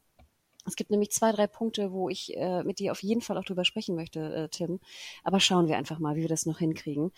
Es 0.64 0.76
gibt 0.76 0.90
nämlich 0.90 1.10
zwei, 1.10 1.32
drei 1.32 1.48
Punkte, 1.48 1.92
wo 1.92 2.08
ich 2.08 2.36
äh, 2.36 2.62
mit 2.62 2.78
dir 2.78 2.92
auf 2.92 3.02
jeden 3.02 3.20
Fall 3.20 3.36
auch 3.36 3.44
drüber 3.44 3.64
sprechen 3.64 3.96
möchte, 3.96 4.20
äh, 4.20 4.48
Tim. 4.48 4.78
Aber 5.24 5.40
schauen 5.40 5.66
wir 5.66 5.76
einfach 5.76 5.98
mal, 5.98 6.14
wie 6.14 6.20
wir 6.20 6.28
das 6.28 6.46
noch 6.46 6.58
hinkriegen. 6.58 7.10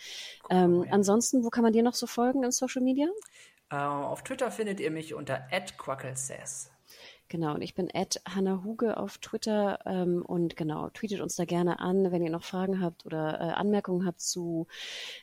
Ähm, 0.49 0.83
ja. 0.83 0.91
ansonsten, 0.91 1.43
wo 1.43 1.49
kann 1.49 1.63
man 1.63 1.73
dir 1.73 1.83
noch 1.83 1.93
so 1.93 2.07
folgen 2.07 2.43
in 2.43 2.51
Social 2.51 2.81
Media? 2.81 3.07
Äh, 3.69 3.75
auf 3.75 4.23
Twitter 4.23 4.49
findet 4.49 4.79
ihr 4.79 4.89
mich 4.89 5.13
unter 5.13 5.47
@quacklesays. 5.77 6.71
Genau, 7.35 7.53
und 7.53 7.61
ich 7.61 7.75
bin 7.75 7.89
at 7.93 8.21
Hannah 8.25 8.63
Huge 8.63 8.95
auf 8.95 9.17
Twitter 9.17 9.79
ähm, 9.85 10.23
und 10.25 10.55
genau, 10.55 10.89
tweetet 10.91 11.19
uns 11.19 11.35
da 11.35 11.43
gerne 11.43 11.81
an, 11.81 12.13
wenn 12.13 12.23
ihr 12.23 12.29
noch 12.29 12.45
Fragen 12.45 12.79
habt 12.79 13.05
oder 13.05 13.41
äh, 13.41 13.51
Anmerkungen 13.51 14.07
habt 14.07 14.21
zu 14.21 14.67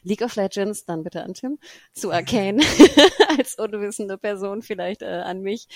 League 0.02 0.20
of 0.20 0.36
Legends, 0.36 0.84
dann 0.84 1.04
bitte 1.04 1.22
an 1.22 1.32
Tim, 1.32 1.58
zu 1.94 2.12
Arcane 2.12 2.60
als 3.38 3.54
unwissende 3.54 4.18
Person 4.18 4.60
vielleicht 4.60 5.00
äh, 5.00 5.06
an 5.06 5.40
mich 5.40 5.68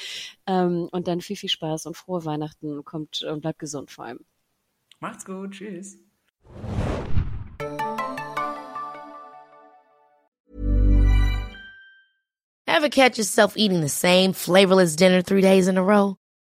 ähm, 0.46 0.90
und 0.92 1.08
dann 1.08 1.22
viel, 1.22 1.36
viel 1.36 1.48
Spaß 1.48 1.86
und 1.86 1.96
frohe 1.96 2.26
Weihnachten, 2.26 2.84
kommt 2.84 3.22
und 3.22 3.40
bleibt 3.40 3.58
gesund 3.58 3.90
vor 3.90 4.04
allem. 4.04 4.20
Macht's 5.00 5.24
gut, 5.24 5.52
tschüss. 5.52 5.96
Ever 12.66 12.90
catch 12.90 13.16
yourself 13.16 13.56
eating 13.56 13.80
the 13.80 13.88
same 13.88 14.34
flavorless 14.34 14.96
dinner 14.96 15.22
three 15.22 15.40
days 15.40 15.66
in 15.66 15.78
a 15.78 15.82
row? 15.82 16.18